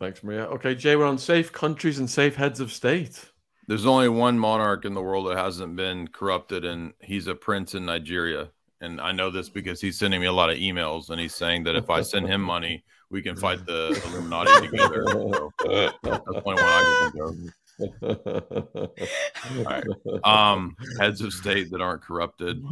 Thanks, 0.00 0.22
Maria. 0.24 0.46
Okay, 0.46 0.74
Jay, 0.74 0.96
we're 0.96 1.06
on 1.06 1.18
safe 1.18 1.52
countries 1.52 1.98
and 1.98 2.08
safe 2.08 2.34
heads 2.34 2.60
of 2.60 2.72
state. 2.72 3.24
There's 3.66 3.84
only 3.84 4.08
one 4.08 4.38
monarch 4.38 4.84
in 4.84 4.94
the 4.94 5.02
world 5.02 5.28
that 5.28 5.36
hasn't 5.36 5.76
been 5.76 6.08
corrupted, 6.08 6.64
and 6.64 6.94
he's 7.00 7.26
a 7.26 7.34
prince 7.34 7.74
in 7.74 7.84
Nigeria. 7.84 8.48
And 8.80 9.00
I 9.00 9.12
know 9.12 9.30
this 9.30 9.48
because 9.48 9.80
he's 9.80 9.98
sending 9.98 10.20
me 10.20 10.26
a 10.26 10.32
lot 10.32 10.50
of 10.50 10.56
emails, 10.56 11.10
and 11.10 11.20
he's 11.20 11.34
saying 11.34 11.64
that 11.64 11.76
if 11.76 11.90
I 11.90 12.00
send 12.00 12.28
him 12.28 12.40
money, 12.40 12.84
we 13.10 13.22
can 13.22 13.36
fight 13.36 13.66
the 13.66 14.00
Illuminati 14.06 14.68
together. 14.68 15.04
So 15.08 15.50
that's 15.60 15.94
the 16.02 16.42
only 16.46 16.62
one 16.62 16.64
I 16.64 17.10
can 17.14 17.52
All 18.02 19.64
right. 19.64 19.84
Um, 20.24 20.76
heads 20.98 21.20
of 21.20 21.32
state 21.32 21.70
that 21.70 21.80
aren't 21.80 22.02
corrupted. 22.02 22.62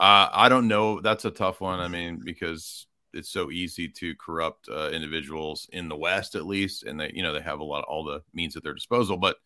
Uh, 0.00 0.28
I 0.32 0.48
don't 0.48 0.66
know. 0.66 1.00
That's 1.00 1.26
a 1.26 1.30
tough 1.30 1.60
one. 1.60 1.78
I 1.78 1.88
mean, 1.88 2.20
because 2.24 2.86
it's 3.12 3.28
so 3.28 3.50
easy 3.50 3.88
to 3.88 4.14
corrupt 4.16 4.68
uh, 4.68 4.90
individuals 4.90 5.68
in 5.72 5.88
the 5.88 5.96
West, 5.96 6.34
at 6.34 6.46
least, 6.46 6.84
and 6.84 6.98
they, 6.98 7.12
you 7.14 7.22
know, 7.22 7.32
they 7.34 7.40
have 7.40 7.60
a 7.60 7.64
lot 7.64 7.80
of 7.80 7.84
all 7.84 8.04
the 8.04 8.22
means 8.32 8.56
at 8.56 8.62
their 8.62 8.74
disposal. 8.74 9.16
But 9.16 9.36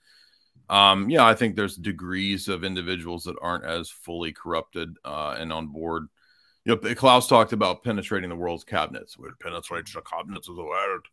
um, 0.70 1.10
yeah, 1.10 1.26
I 1.26 1.34
think 1.34 1.56
there's 1.56 1.76
degrees 1.76 2.48
of 2.48 2.62
individuals 2.62 3.24
that 3.24 3.36
aren't 3.42 3.64
as 3.64 3.90
fully 3.90 4.32
corrupted 4.32 4.96
uh, 5.04 5.36
and 5.38 5.52
on 5.52 5.66
board 5.66 6.08
you 6.64 6.74
know, 6.74 6.94
Klaus 6.94 7.28
talked 7.28 7.52
about 7.52 7.84
penetrating 7.84 8.30
the 8.30 8.36
world's 8.36 8.64
cabinets. 8.64 9.18
We 9.18 9.28
penetrate 9.40 9.86
the 9.92 10.00
cabinets 10.00 10.48
of 10.48 10.56
the 10.56 10.64
world. 10.64 11.06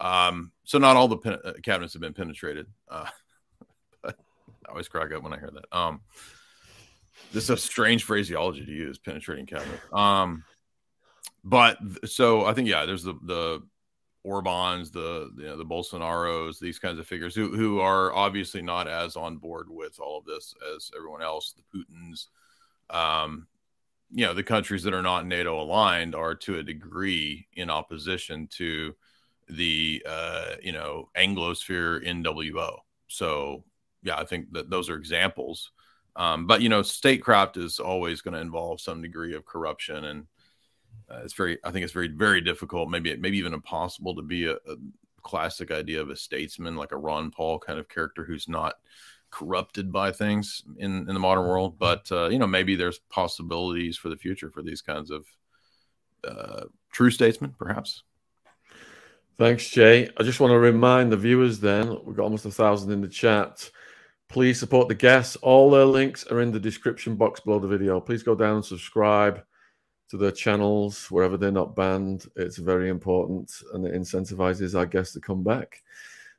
Um, 0.00 0.52
so 0.64 0.78
not 0.78 0.96
all 0.96 1.08
the 1.08 1.18
pen- 1.18 1.38
uh, 1.44 1.52
cabinets 1.62 1.92
have 1.92 2.02
been 2.02 2.14
penetrated. 2.14 2.66
Uh, 2.88 3.06
I 4.04 4.12
always 4.68 4.88
crack 4.88 5.12
up 5.12 5.22
when 5.22 5.32
I 5.32 5.38
hear 5.38 5.50
that. 5.52 5.76
Um, 5.76 6.00
this 7.32 7.44
is 7.44 7.50
a 7.50 7.56
strange 7.56 8.04
phraseology 8.04 8.64
to 8.64 8.72
use, 8.72 8.98
penetrating 8.98 9.46
cabinet. 9.46 9.80
Um, 9.92 10.44
but 11.44 11.78
so 12.04 12.44
I 12.44 12.54
think 12.54 12.68
yeah, 12.68 12.84
there's 12.84 13.04
the 13.04 13.14
the 13.22 13.62
Orbans, 14.26 14.92
the 14.92 15.30
you 15.36 15.44
know, 15.44 15.56
the 15.56 15.64
Bolsonaros, 15.64 16.58
these 16.58 16.78
kinds 16.78 16.98
of 16.98 17.06
figures 17.06 17.34
who 17.34 17.56
who 17.56 17.80
are 17.80 18.12
obviously 18.12 18.62
not 18.62 18.88
as 18.88 19.16
on 19.16 19.38
board 19.38 19.68
with 19.70 19.98
all 20.00 20.18
of 20.18 20.24
this 20.24 20.54
as 20.74 20.90
everyone 20.96 21.22
else. 21.22 21.54
The 21.54 21.62
Putins, 21.78 22.26
um, 22.90 23.46
you 24.10 24.26
know 24.26 24.34
the 24.34 24.42
countries 24.42 24.82
that 24.82 24.94
are 24.94 25.02
not 25.02 25.26
NATO 25.26 25.60
aligned 25.60 26.14
are 26.14 26.34
to 26.34 26.58
a 26.58 26.62
degree 26.62 27.46
in 27.54 27.70
opposition 27.70 28.48
to 28.52 28.94
the 29.48 30.02
uh, 30.06 30.56
you 30.62 30.72
know 30.72 31.10
Anglosphere 31.16 32.06
NWO. 32.06 32.78
So 33.06 33.64
yeah, 34.02 34.18
I 34.18 34.24
think 34.24 34.52
that 34.52 34.70
those 34.70 34.88
are 34.88 34.96
examples. 34.96 35.70
Um, 36.18 36.48
but 36.48 36.60
you 36.60 36.68
know, 36.68 36.82
statecraft 36.82 37.56
is 37.56 37.78
always 37.78 38.20
going 38.20 38.34
to 38.34 38.40
involve 38.40 38.80
some 38.80 39.00
degree 39.00 39.34
of 39.34 39.46
corruption, 39.46 40.04
and 40.04 40.26
uh, 41.08 41.20
it's 41.22 41.32
very 41.32 41.58
I 41.62 41.70
think 41.70 41.84
it's 41.84 41.92
very 41.92 42.08
very 42.08 42.40
difficult, 42.40 42.90
maybe 42.90 43.16
maybe 43.16 43.38
even 43.38 43.54
impossible 43.54 44.16
to 44.16 44.22
be 44.22 44.46
a, 44.46 44.54
a 44.54 44.76
classic 45.22 45.70
idea 45.70 46.02
of 46.02 46.10
a 46.10 46.16
statesman 46.16 46.74
like 46.76 46.90
a 46.90 46.96
Ron 46.96 47.30
Paul 47.30 47.60
kind 47.60 47.78
of 47.78 47.88
character 47.88 48.24
who's 48.24 48.48
not 48.48 48.74
corrupted 49.30 49.92
by 49.92 50.10
things 50.10 50.64
in 50.78 51.08
in 51.08 51.14
the 51.14 51.20
modern 51.20 51.46
world. 51.46 51.78
But 51.78 52.10
uh, 52.10 52.28
you 52.30 52.40
know 52.40 52.48
maybe 52.48 52.74
there's 52.74 52.98
possibilities 53.10 53.96
for 53.96 54.08
the 54.08 54.16
future 54.16 54.50
for 54.50 54.62
these 54.62 54.82
kinds 54.82 55.12
of 55.12 55.24
uh, 56.26 56.64
true 56.90 57.12
statesmen 57.12 57.54
perhaps. 57.56 58.02
Thanks 59.38 59.70
jay. 59.70 60.10
I 60.16 60.24
just 60.24 60.40
want 60.40 60.50
to 60.50 60.58
remind 60.58 61.12
the 61.12 61.16
viewers 61.16 61.60
then 61.60 61.96
we've 62.04 62.16
got 62.16 62.24
almost 62.24 62.44
a 62.44 62.50
thousand 62.50 62.90
in 62.90 63.02
the 63.02 63.06
chat 63.06 63.70
please 64.28 64.58
support 64.58 64.88
the 64.88 64.94
guests 64.94 65.36
all 65.36 65.70
their 65.70 65.84
links 65.84 66.26
are 66.26 66.40
in 66.40 66.52
the 66.52 66.60
description 66.60 67.16
box 67.16 67.40
below 67.40 67.58
the 67.58 67.68
video 67.68 68.00
please 68.00 68.22
go 68.22 68.34
down 68.34 68.56
and 68.56 68.64
subscribe 68.64 69.42
to 70.10 70.16
their 70.16 70.32
channels 70.32 71.10
wherever 71.10 71.36
they're 71.36 71.50
not 71.50 71.76
banned 71.76 72.26
it's 72.36 72.56
very 72.56 72.88
important 72.88 73.50
and 73.74 73.86
it 73.86 73.94
incentivizes 73.94 74.78
our 74.78 74.86
guests 74.86 75.12
to 75.12 75.20
come 75.20 75.42
back 75.42 75.82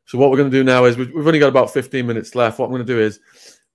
so 0.09 0.17
what 0.17 0.31
we're 0.31 0.37
going 0.37 0.49
to 0.49 0.57
do 0.57 0.63
now 0.63 0.85
is 0.85 0.97
we've, 0.97 1.15
only 1.15 1.37
got 1.37 1.49
about 1.49 1.71
15 1.71 2.03
minutes 2.03 2.33
left. 2.33 2.57
What 2.57 2.65
I'm 2.65 2.71
going 2.71 2.83
to 2.83 2.93
do 2.93 2.99
is 2.99 3.19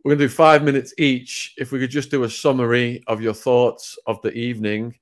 we're 0.02 0.10
going 0.10 0.18
to 0.18 0.24
do 0.24 0.28
five 0.28 0.64
minutes 0.64 0.92
each. 0.98 1.54
If 1.56 1.70
we 1.70 1.78
could 1.78 1.90
just 1.92 2.10
do 2.10 2.24
a 2.24 2.28
summary 2.28 3.04
of 3.06 3.20
your 3.22 3.34
thoughts 3.34 3.96
of 4.08 4.20
the 4.20 4.32
evening. 4.32 4.96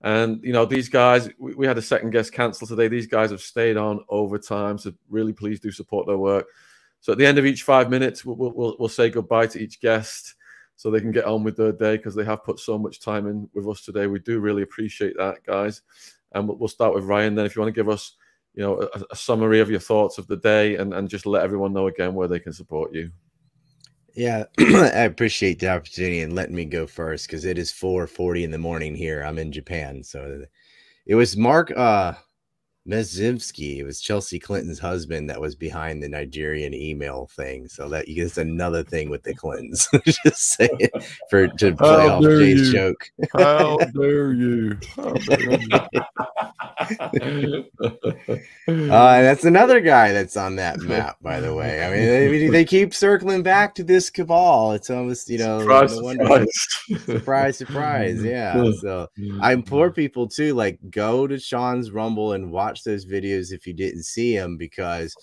And, 0.00 0.42
you 0.42 0.54
know, 0.54 0.64
these 0.64 0.88
guys, 0.88 1.28
we, 1.38 1.54
we 1.54 1.66
had 1.66 1.76
a 1.76 1.82
second 1.82 2.12
guest 2.12 2.32
cancel 2.32 2.66
today. 2.66 2.88
These 2.88 3.06
guys 3.06 3.30
have 3.32 3.42
stayed 3.42 3.76
on 3.76 4.02
overtime. 4.08 4.78
So 4.78 4.94
really 5.10 5.34
please 5.34 5.60
do 5.60 5.70
support 5.70 6.06
their 6.06 6.16
work. 6.16 6.46
So 7.02 7.12
at 7.12 7.18
the 7.18 7.26
end 7.26 7.36
of 7.36 7.44
each 7.44 7.64
five 7.64 7.90
minutes, 7.90 8.24
we'll, 8.24 8.36
we'll, 8.36 8.76
we'll 8.78 8.88
say 8.88 9.10
goodbye 9.10 9.48
to 9.48 9.60
each 9.60 9.80
guest 9.80 10.36
so 10.76 10.90
they 10.90 11.00
can 11.00 11.10
get 11.10 11.24
on 11.24 11.42
with 11.42 11.56
their 11.56 11.72
day 11.72 11.96
because 11.96 12.14
they 12.14 12.24
have 12.24 12.44
put 12.44 12.60
so 12.60 12.78
much 12.78 13.00
time 13.00 13.26
in 13.26 13.48
with 13.54 13.68
us 13.68 13.84
today. 13.84 14.06
We 14.06 14.20
do 14.20 14.40
really 14.40 14.62
appreciate 14.62 15.16
that, 15.18 15.44
guys. 15.44 15.82
And 16.32 16.48
we'll, 16.48 16.68
start 16.68 16.94
with 16.94 17.04
Ryan 17.04 17.34
then. 17.34 17.44
If 17.44 17.54
you 17.54 17.60
want 17.60 17.74
to 17.74 17.78
give 17.78 17.90
us 17.90 18.14
you 18.54 18.62
know, 18.62 18.88
a, 18.94 19.02
a, 19.10 19.16
summary 19.16 19.60
of 19.60 19.70
your 19.70 19.80
thoughts 19.80 20.16
of 20.16 20.26
the 20.28 20.36
day 20.36 20.76
and, 20.76 20.94
and 20.94 21.08
just 21.08 21.26
let 21.26 21.42
everyone 21.42 21.72
know 21.72 21.88
again 21.88 22.14
where 22.14 22.28
they 22.28 22.38
can 22.38 22.52
support 22.52 22.94
you. 22.94 23.10
Yeah, 24.14 24.44
I 24.58 25.04
appreciate 25.04 25.58
the 25.58 25.70
opportunity 25.70 26.20
and 26.20 26.34
letting 26.34 26.54
me 26.54 26.66
go 26.66 26.86
first 26.86 27.26
because 27.26 27.44
it 27.44 27.58
is 27.58 27.72
4:40 27.72 28.44
in 28.44 28.50
the 28.50 28.58
morning 28.58 28.94
here. 28.94 29.22
I'm 29.22 29.38
in 29.38 29.52
Japan, 29.52 30.02
so 30.02 30.42
it 31.06 31.14
was 31.14 31.36
Marc 31.36 31.70
uh 31.76 32.12
Mezvinsky, 32.86 33.78
it 33.78 33.84
was 33.84 34.00
Chelsea 34.00 34.40
Clinton's 34.40 34.80
husband 34.80 35.30
that 35.30 35.40
was 35.40 35.54
behind 35.54 36.02
the 36.02 36.08
Nigerian 36.08 36.74
email 36.74 37.28
thing. 37.36 37.68
So 37.68 37.88
that 37.90 38.08
you 38.08 38.16
get 38.16 38.36
another 38.38 38.82
thing 38.82 39.08
with 39.08 39.22
the 39.22 39.34
Clintons. 39.34 39.88
Just 40.04 40.54
say 40.54 40.68
it 40.80 40.90
for 41.30 41.46
to 41.46 41.76
play 41.76 42.08
How 42.08 42.16
off 42.16 42.22
Jay's 42.24 42.68
you. 42.68 42.72
joke. 42.72 43.10
How 43.36 43.76
dare 43.76 44.32
you? 44.32 44.78
How 44.96 45.12
dare 45.12 45.60
you? 47.38 47.64
uh, 47.80 49.22
that's 49.22 49.44
another 49.44 49.80
guy 49.80 50.10
that's 50.10 50.36
on 50.36 50.56
that 50.56 50.80
map, 50.80 51.16
by 51.22 51.38
the 51.38 51.54
way. 51.54 51.84
I 51.84 51.90
mean, 51.90 52.06
they, 52.06 52.48
they 52.48 52.64
keep 52.64 52.94
circling 52.94 53.44
back 53.44 53.76
to 53.76 53.84
this 53.84 54.10
cabal. 54.10 54.72
It's 54.72 54.90
almost, 54.90 55.30
you 55.30 55.38
know, 55.38 55.60
surprise, 55.60 55.94
surprise. 55.94 56.48
surprise, 57.04 57.58
surprise. 57.58 58.24
Yeah. 58.24 58.72
So 58.80 59.08
I 59.40 59.52
implore 59.52 59.92
people 59.92 60.26
to 60.30 60.52
like 60.54 60.80
go 60.90 61.28
to 61.28 61.38
Sean's 61.38 61.92
Rumble 61.92 62.32
and 62.32 62.50
watch 62.50 62.71
those 62.80 63.04
videos 63.04 63.52
if 63.52 63.66
you 63.66 63.74
didn't 63.74 64.04
see 64.04 64.36
them 64.36 64.56
because 64.56 65.14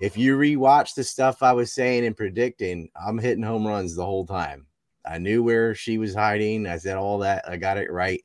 if 0.00 0.16
you 0.16 0.36
rewatch 0.36 0.94
the 0.94 1.04
stuff 1.04 1.42
I 1.42 1.52
was 1.52 1.72
saying 1.72 2.04
and 2.04 2.16
predicting, 2.16 2.88
I'm 3.00 3.18
hitting 3.18 3.42
home 3.42 3.66
runs 3.66 3.94
the 3.94 4.04
whole 4.04 4.26
time. 4.26 4.66
I 5.06 5.18
knew 5.18 5.42
where 5.42 5.74
she 5.74 5.98
was 5.98 6.14
hiding. 6.14 6.66
I 6.66 6.78
said 6.78 6.96
all 6.96 7.18
that. 7.18 7.48
I 7.48 7.56
got 7.56 7.78
it 7.78 7.90
right. 7.90 8.22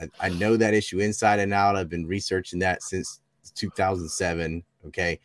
I, 0.00 0.08
I 0.20 0.28
know 0.30 0.56
that 0.56 0.74
issue 0.74 1.00
inside 1.00 1.38
and 1.38 1.52
out. 1.52 1.76
I've 1.76 1.90
been 1.90 2.06
researching 2.06 2.58
that 2.60 2.82
since 2.82 3.20
2007. 3.54 4.64
Okay. 4.86 5.20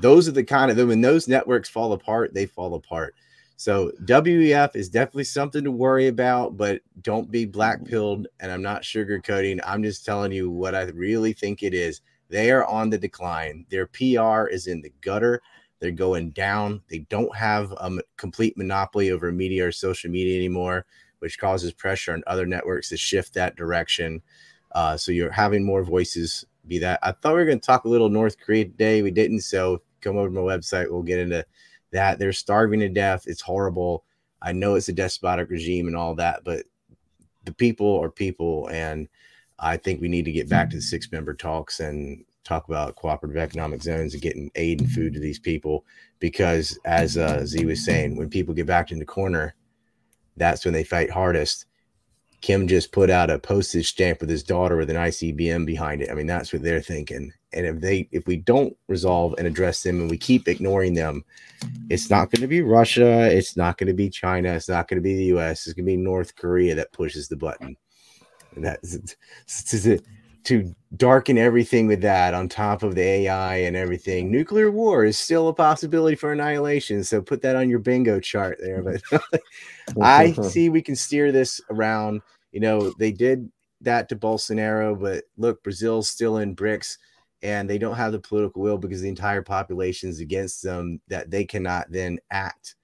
Those 0.00 0.28
are 0.28 0.32
the 0.32 0.44
kind 0.44 0.70
of 0.70 0.76
them 0.76 0.88
when 0.88 1.00
those 1.00 1.28
networks 1.28 1.68
fall 1.68 1.92
apart, 1.92 2.34
they 2.34 2.46
fall 2.46 2.74
apart. 2.74 3.14
So 3.56 3.90
WEF 4.04 4.76
is 4.76 4.90
definitely 4.90 5.24
something 5.24 5.64
to 5.64 5.70
worry 5.70 6.08
about, 6.08 6.58
but 6.58 6.82
don't 7.00 7.30
be 7.30 7.46
black 7.46 7.82
pilled. 7.84 8.28
And 8.40 8.52
I'm 8.52 8.62
not 8.62 8.82
sugarcoating. 8.82 9.60
I'm 9.64 9.82
just 9.82 10.04
telling 10.04 10.32
you 10.32 10.50
what 10.50 10.74
I 10.74 10.82
really 10.82 11.32
think 11.32 11.62
it 11.62 11.72
is. 11.72 12.02
They 12.28 12.50
are 12.50 12.64
on 12.64 12.90
the 12.90 12.98
decline. 12.98 13.66
Their 13.70 13.86
PR 13.86 14.46
is 14.46 14.66
in 14.66 14.80
the 14.80 14.92
gutter. 15.00 15.42
They're 15.78 15.90
going 15.90 16.30
down. 16.30 16.82
They 16.88 17.00
don't 17.10 17.34
have 17.36 17.72
a 17.72 17.98
complete 18.16 18.56
monopoly 18.56 19.10
over 19.10 19.30
media 19.30 19.66
or 19.66 19.72
social 19.72 20.10
media 20.10 20.36
anymore, 20.36 20.86
which 21.20 21.38
causes 21.38 21.72
pressure 21.72 22.12
on 22.12 22.22
other 22.26 22.46
networks 22.46 22.88
to 22.88 22.96
shift 22.96 23.34
that 23.34 23.56
direction. 23.56 24.22
Uh, 24.72 24.96
so 24.96 25.12
you're 25.12 25.30
having 25.30 25.64
more 25.64 25.84
voices 25.84 26.44
be 26.66 26.78
that. 26.80 26.98
I 27.02 27.12
thought 27.12 27.34
we 27.34 27.40
were 27.40 27.44
going 27.44 27.60
to 27.60 27.66
talk 27.66 27.84
a 27.84 27.88
little 27.88 28.08
North 28.08 28.38
Korea 28.38 28.64
today. 28.64 29.02
We 29.02 29.10
didn't. 29.10 29.40
So 29.40 29.82
come 30.00 30.16
over 30.16 30.28
to 30.28 30.34
my 30.34 30.40
website. 30.40 30.90
We'll 30.90 31.02
get 31.02 31.20
into 31.20 31.44
that. 31.92 32.18
They're 32.18 32.32
starving 32.32 32.80
to 32.80 32.88
death. 32.88 33.24
It's 33.26 33.40
horrible. 33.40 34.04
I 34.42 34.52
know 34.52 34.74
it's 34.74 34.88
a 34.88 34.92
despotic 34.92 35.50
regime 35.50 35.86
and 35.86 35.96
all 35.96 36.14
that, 36.16 36.44
but 36.44 36.64
the 37.44 37.54
people 37.54 38.00
are 38.02 38.10
people. 38.10 38.68
And 38.68 39.08
I 39.58 39.76
think 39.76 40.00
we 40.00 40.08
need 40.08 40.24
to 40.26 40.32
get 40.32 40.48
back 40.48 40.70
to 40.70 40.76
the 40.76 40.82
six 40.82 41.10
member 41.10 41.34
talks 41.34 41.80
and 41.80 42.24
talk 42.44 42.68
about 42.68 42.96
cooperative 42.96 43.36
economic 43.36 43.82
zones 43.82 44.14
and 44.14 44.22
getting 44.22 44.50
aid 44.54 44.80
and 44.80 44.90
food 44.90 45.12
to 45.14 45.20
these 45.20 45.38
people. 45.38 45.84
Because 46.18 46.78
as 46.84 47.16
uh, 47.16 47.40
Zeee 47.40 47.66
was 47.66 47.84
saying, 47.84 48.16
when 48.16 48.30
people 48.30 48.54
get 48.54 48.66
backed 48.66 48.92
in 48.92 48.98
the 48.98 49.04
corner, 49.04 49.54
that's 50.36 50.64
when 50.64 50.74
they 50.74 50.84
fight 50.84 51.10
hardest. 51.10 51.66
Kim 52.42 52.68
just 52.68 52.92
put 52.92 53.10
out 53.10 53.30
a 53.30 53.38
postage 53.38 53.88
stamp 53.88 54.20
with 54.20 54.28
his 54.28 54.42
daughter 54.42 54.76
with 54.76 54.90
an 54.90 54.96
ICBM 54.96 55.66
behind 55.66 56.02
it. 56.02 56.10
I 56.10 56.14
mean, 56.14 56.26
that's 56.26 56.52
what 56.52 56.62
they're 56.62 56.82
thinking. 56.82 57.32
And 57.52 57.66
if 57.66 57.80
they 57.80 58.08
if 58.12 58.26
we 58.26 58.36
don't 58.36 58.76
resolve 58.88 59.34
and 59.38 59.46
address 59.46 59.82
them 59.82 60.00
and 60.02 60.10
we 60.10 60.18
keep 60.18 60.46
ignoring 60.46 60.94
them, 60.94 61.24
it's 61.88 62.10
not 62.10 62.30
going 62.30 62.42
to 62.42 62.46
be 62.46 62.60
Russia, 62.60 63.26
it's 63.34 63.56
not 63.56 63.78
going 63.78 63.88
to 63.88 63.94
be 63.94 64.10
China, 64.10 64.52
it's 64.52 64.68
not 64.68 64.86
going 64.86 64.98
to 64.98 65.02
be 65.02 65.16
the 65.16 65.36
US, 65.36 65.66
it's 65.66 65.74
going 65.74 65.86
to 65.86 65.90
be 65.90 65.96
North 65.96 66.36
Korea 66.36 66.74
that 66.74 66.92
pushes 66.92 67.26
the 67.26 67.36
button. 67.36 67.76
And 68.56 68.64
that's 68.64 68.98
to, 69.82 70.00
to 70.44 70.74
darken 70.96 71.38
everything 71.38 71.86
with 71.86 72.00
that 72.02 72.34
on 72.34 72.48
top 72.48 72.82
of 72.82 72.94
the 72.94 73.02
AI 73.02 73.56
and 73.56 73.76
everything. 73.76 74.30
Nuclear 74.30 74.70
war 74.70 75.04
is 75.04 75.18
still 75.18 75.48
a 75.48 75.54
possibility 75.54 76.16
for 76.16 76.32
annihilation. 76.32 77.04
So 77.04 77.20
put 77.22 77.42
that 77.42 77.56
on 77.56 77.68
your 77.68 77.78
bingo 77.78 78.20
chart 78.20 78.58
there. 78.60 78.82
But 78.82 79.02
I 80.00 80.32
see 80.42 80.68
we 80.68 80.82
can 80.82 80.96
steer 80.96 81.32
this 81.32 81.60
around. 81.70 82.22
You 82.52 82.60
know, 82.60 82.92
they 82.98 83.12
did 83.12 83.50
that 83.82 84.08
to 84.08 84.16
Bolsonaro, 84.16 84.98
but 84.98 85.24
look, 85.36 85.62
Brazil's 85.62 86.08
still 86.08 86.38
in 86.38 86.56
BRICS 86.56 86.96
and 87.42 87.68
they 87.68 87.78
don't 87.78 87.96
have 87.96 88.12
the 88.12 88.18
political 88.18 88.62
will 88.62 88.78
because 88.78 89.02
the 89.02 89.08
entire 89.08 89.42
population 89.42 90.08
is 90.08 90.20
against 90.20 90.62
them 90.62 91.00
that 91.08 91.30
they 91.30 91.44
cannot 91.44 91.86
then 91.90 92.18
act 92.30 92.74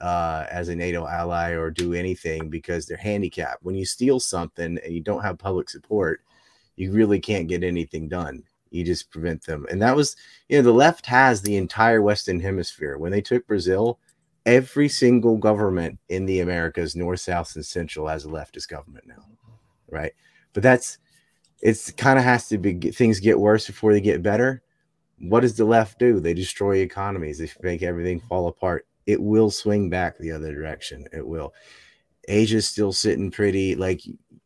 uh, 0.00 0.46
as 0.50 0.68
a 0.68 0.74
NATO 0.74 1.06
ally 1.06 1.50
or 1.50 1.70
do 1.70 1.94
anything 1.94 2.48
because 2.48 2.86
they're 2.86 2.96
handicapped. 2.96 3.62
When 3.62 3.74
you 3.74 3.84
steal 3.84 4.20
something 4.20 4.78
and 4.82 4.94
you 4.94 5.00
don't 5.00 5.22
have 5.22 5.38
public 5.38 5.68
support, 5.68 6.22
you 6.76 6.92
really 6.92 7.20
can't 7.20 7.48
get 7.48 7.62
anything 7.62 8.08
done. 8.08 8.42
You 8.70 8.84
just 8.84 9.10
prevent 9.10 9.44
them. 9.44 9.66
And 9.70 9.82
that 9.82 9.96
was, 9.96 10.16
you 10.48 10.56
know, 10.56 10.62
the 10.62 10.72
left 10.72 11.06
has 11.06 11.42
the 11.42 11.56
entire 11.56 12.00
Western 12.02 12.40
Hemisphere. 12.40 12.96
When 12.98 13.12
they 13.12 13.20
took 13.20 13.46
Brazil, 13.46 13.98
every 14.46 14.88
single 14.88 15.36
government 15.36 15.98
in 16.08 16.24
the 16.24 16.40
Americas, 16.40 16.96
North, 16.96 17.20
South, 17.20 17.54
and 17.56 17.66
Central, 17.66 18.08
has 18.08 18.24
a 18.24 18.28
leftist 18.28 18.68
government 18.68 19.06
now. 19.06 19.26
Right. 19.90 20.12
But 20.52 20.62
that's, 20.62 20.98
it's 21.60 21.90
kind 21.90 22.18
of 22.18 22.24
has 22.24 22.48
to 22.48 22.58
be 22.58 22.74
things 22.92 23.20
get 23.20 23.38
worse 23.38 23.66
before 23.66 23.92
they 23.92 24.00
get 24.00 24.22
better. 24.22 24.62
What 25.18 25.40
does 25.40 25.56
the 25.56 25.66
left 25.66 25.98
do? 25.98 26.20
They 26.20 26.32
destroy 26.32 26.76
economies, 26.76 27.38
they 27.38 27.50
make 27.60 27.82
everything 27.82 28.20
fall 28.20 28.48
apart. 28.48 28.86
It 29.06 29.20
will 29.20 29.50
swing 29.50 29.90
back 29.90 30.18
the 30.18 30.32
other 30.32 30.54
direction. 30.54 31.06
It 31.12 31.26
will. 31.26 31.52
Asia's 32.28 32.68
still 32.68 32.92
sitting 32.92 33.30
pretty. 33.30 33.74
Like, 33.74 34.02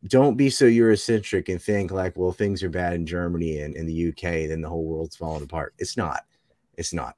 don't 0.07 0.37
be 0.37 0.49
so 0.49 0.65
Eurocentric 0.65 1.49
and 1.49 1.61
think 1.61 1.91
like, 1.91 2.15
well, 2.15 2.31
things 2.31 2.63
are 2.63 2.69
bad 2.69 2.93
in 2.93 3.05
Germany 3.05 3.59
and 3.59 3.75
in 3.75 3.85
the 3.85 4.09
UK, 4.09 4.47
then 4.49 4.61
the 4.61 4.69
whole 4.69 4.85
world's 4.85 5.15
falling 5.15 5.43
apart. 5.43 5.73
It's 5.77 5.97
not. 5.97 6.23
It's 6.77 6.93
not. 6.93 7.15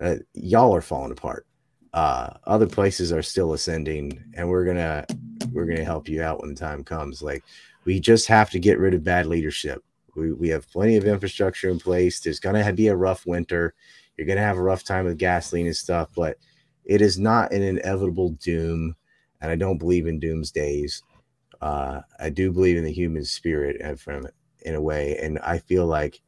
Uh, 0.00 0.16
y'all 0.34 0.74
are 0.74 0.80
falling 0.80 1.12
apart. 1.12 1.46
Uh, 1.92 2.34
other 2.44 2.66
places 2.66 3.12
are 3.12 3.22
still 3.22 3.54
ascending, 3.54 4.22
and 4.34 4.48
we're 4.48 4.66
gonna 4.66 5.06
we're 5.52 5.64
gonna 5.64 5.84
help 5.84 6.08
you 6.08 6.22
out 6.22 6.40
when 6.40 6.50
the 6.50 6.60
time 6.60 6.84
comes. 6.84 7.22
Like, 7.22 7.42
we 7.84 8.00
just 8.00 8.26
have 8.26 8.50
to 8.50 8.58
get 8.58 8.78
rid 8.78 8.92
of 8.92 9.02
bad 9.02 9.26
leadership. 9.26 9.82
We 10.14 10.32
we 10.32 10.48
have 10.48 10.70
plenty 10.70 10.96
of 10.96 11.06
infrastructure 11.06 11.70
in 11.70 11.78
place. 11.78 12.20
There's 12.20 12.40
gonna 12.40 12.70
be 12.72 12.88
a 12.88 12.96
rough 12.96 13.24
winter. 13.26 13.74
You're 14.16 14.26
gonna 14.26 14.40
have 14.40 14.58
a 14.58 14.62
rough 14.62 14.84
time 14.84 15.06
with 15.06 15.16
gasoline 15.16 15.66
and 15.66 15.76
stuff, 15.76 16.08
but 16.14 16.36
it 16.86 17.02
is 17.02 17.18
not 17.18 17.52
an 17.52 17.62
inevitable 17.62 18.30
doom 18.30 18.96
and 19.40 19.50
I 19.50 19.56
don't 19.56 19.78
believe 19.78 20.06
in 20.06 20.20
doomsdays. 20.20 21.02
Uh, 21.60 22.00
I 22.18 22.30
do 22.30 22.52
believe 22.52 22.76
in 22.76 22.84
the 22.84 22.92
human 22.92 23.24
spirit 23.24 23.98
from 23.98 24.26
in 24.62 24.74
a 24.74 24.80
way, 24.80 25.16
and 25.18 25.38
I 25.40 25.58
feel 25.58 25.86
like 25.86 26.20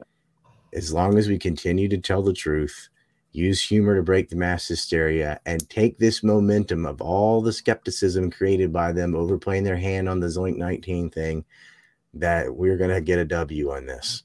as 0.72 0.92
long 0.92 1.18
as 1.18 1.28
we 1.28 1.38
continue 1.38 1.88
to 1.88 1.98
tell 1.98 2.22
the 2.22 2.32
truth, 2.32 2.88
use 3.32 3.62
humor 3.62 3.96
to 3.96 4.02
break 4.02 4.28
the 4.28 4.36
mass 4.36 4.68
hysteria, 4.68 5.40
and 5.44 5.68
take 5.68 5.98
this 5.98 6.22
momentum 6.22 6.86
of 6.86 7.00
all 7.00 7.40
the 7.40 7.52
skepticism 7.52 8.30
created 8.30 8.72
by 8.72 8.92
them 8.92 9.14
overplaying 9.14 9.64
their 9.64 9.76
hand 9.76 10.08
on 10.08 10.20
the 10.20 10.28
Zoink 10.28 10.56
19 10.56 11.10
thing, 11.10 11.44
that 12.14 12.54
we're 12.54 12.76
gonna 12.76 13.00
get 13.00 13.18
a 13.18 13.24
W 13.24 13.70
on 13.72 13.86
this. 13.86 14.22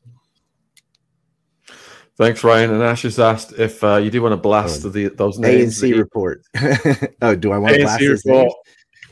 Thanks, 2.24 2.42
Ryan. 2.42 2.72
And 2.72 2.82
Ash 2.82 3.02
has 3.02 3.20
asked 3.20 3.52
if 3.60 3.84
uh, 3.84 3.98
you 3.98 4.10
do 4.10 4.22
want 4.22 4.32
to 4.32 4.38
blast 4.38 4.86
oh, 4.86 4.90
the, 4.90 5.10
those 5.10 5.38
names. 5.40 5.82
ANC 5.82 5.98
report. 5.98 6.42
oh, 7.22 7.36
do 7.36 7.52
I 7.52 7.58
want 7.58 7.76
to 7.76 7.82
blast 7.82 8.02
report? 8.02 8.54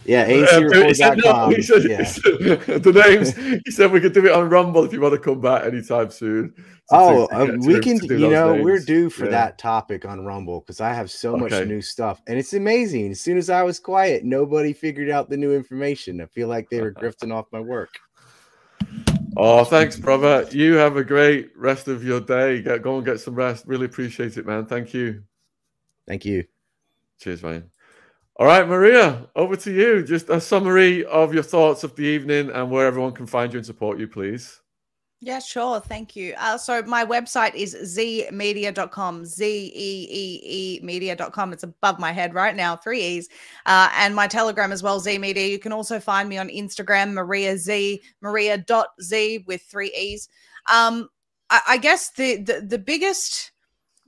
Yeah, 0.06 0.30
ACReport.com. 0.30 1.54
He 1.54 1.62
said, 1.62 1.84
yeah. 1.84 2.04
said, 2.06 2.24
the 2.84 2.94
names. 2.94 3.36
He 3.66 3.72
said 3.72 3.92
we 3.92 4.00
could 4.00 4.14
do 4.14 4.26
it 4.26 4.32
on 4.32 4.50
Rumble 4.50 4.86
if 4.86 4.94
you 4.94 5.02
want 5.02 5.14
to 5.14 5.20
come 5.20 5.42
back 5.42 5.66
anytime 5.66 6.10
soon. 6.10 6.54
Oh, 6.90 7.26
uh, 7.34 7.58
we 7.60 7.82
can. 7.82 7.98
you 7.98 8.30
know, 8.30 8.54
names. 8.54 8.64
we're 8.64 8.80
due 8.80 9.10
for 9.10 9.26
yeah. 9.26 9.32
that 9.32 9.58
topic 9.58 10.06
on 10.06 10.24
Rumble 10.26 10.62
because 10.62 10.80
I 10.80 10.94
have 10.94 11.12
so 11.12 11.34
okay. 11.34 11.56
much 11.58 11.68
new 11.68 11.82
stuff, 11.82 12.22
and 12.28 12.40
it's 12.40 12.54
amazing. 12.54 13.12
As 13.12 13.20
soon 13.20 13.38
as 13.38 13.50
I 13.50 13.62
was 13.62 13.78
quiet, 13.78 14.24
nobody 14.24 14.72
figured 14.72 15.10
out 15.10 15.30
the 15.30 15.38
new 15.38 15.54
information. 15.54 16.22
I 16.22 16.28
feel 16.28 16.48
like 16.48 16.70
they 16.70 16.80
were 16.80 16.94
grifting 16.94 17.34
off 17.34 17.48
my 17.52 17.60
work. 17.60 17.90
Oh, 19.38 19.64
thanks, 19.64 19.98
brother. 19.98 20.48
You 20.52 20.74
have 20.76 20.98
a 20.98 21.04
great 21.04 21.52
rest 21.56 21.88
of 21.88 22.04
your 22.04 22.20
day. 22.20 22.62
Get, 22.62 22.82
go 22.82 22.98
and 22.98 23.06
get 23.06 23.20
some 23.20 23.36
rest. 23.36 23.66
Really 23.66 23.86
appreciate 23.86 24.38
it, 24.38 24.46
man. 24.46 24.66
Thank 24.66 24.94
you. 24.94 25.24
Thank 26.08 26.26
you. 26.26 26.46
Cheers, 27.20 27.42
man. 27.44 27.70
All 28.38 28.48
right, 28.48 28.68
Maria, 28.68 29.30
over 29.36 29.56
to 29.56 29.72
you. 29.72 30.04
Just 30.04 30.30
a 30.30 30.42
summary 30.42 31.06
of 31.06 31.34
your 31.34 31.44
thoughts 31.44 31.84
of 31.84 31.96
the 31.96 32.04
evening 32.04 32.50
and 32.50 32.72
where 32.72 32.88
everyone 32.88 33.14
can 33.14 33.28
find 33.28 33.54
you 33.54 33.60
and 33.60 33.66
support 33.66 34.00
you, 34.00 34.08
please. 34.08 34.61
Yeah, 35.24 35.38
sure. 35.38 35.80
Thank 35.80 36.16
you. 36.16 36.34
Uh, 36.36 36.58
so 36.58 36.82
my 36.82 37.06
website 37.06 37.54
is 37.54 37.76
zeeemedia.com, 37.76 39.24
Z-E-E-E 39.24 40.80
media.com. 40.84 41.54
It's 41.54 41.62
above 41.62 42.00
my 42.00 42.12
head 42.12 42.34
right 42.34 42.56
now, 42.56 42.76
three 42.76 43.04
E's. 43.04 43.30
Uh, 43.68 43.90
and 43.96 44.16
my 44.16 44.26
telegram 44.26 44.72
as 44.72 44.82
well, 44.82 45.00
Zeee 45.00 45.20
Media. 45.20 45.46
You 45.46 45.60
can 45.60 45.74
also 45.74 46.00
find 46.00 46.28
me 46.28 46.40
on 46.40 46.50
Instagram, 46.50 47.14
Maria 47.14 47.54
Zeee, 47.54 48.02
maria.zeee 48.22 49.46
with 49.46 49.62
three 49.62 49.94
E's. 49.96 50.28
Um, 50.72 51.08
I, 51.52 51.62
I 51.70 51.78
guess 51.78 52.10
the, 52.14 52.38
the, 52.38 52.62
the 52.62 52.80
biggest 52.80 53.52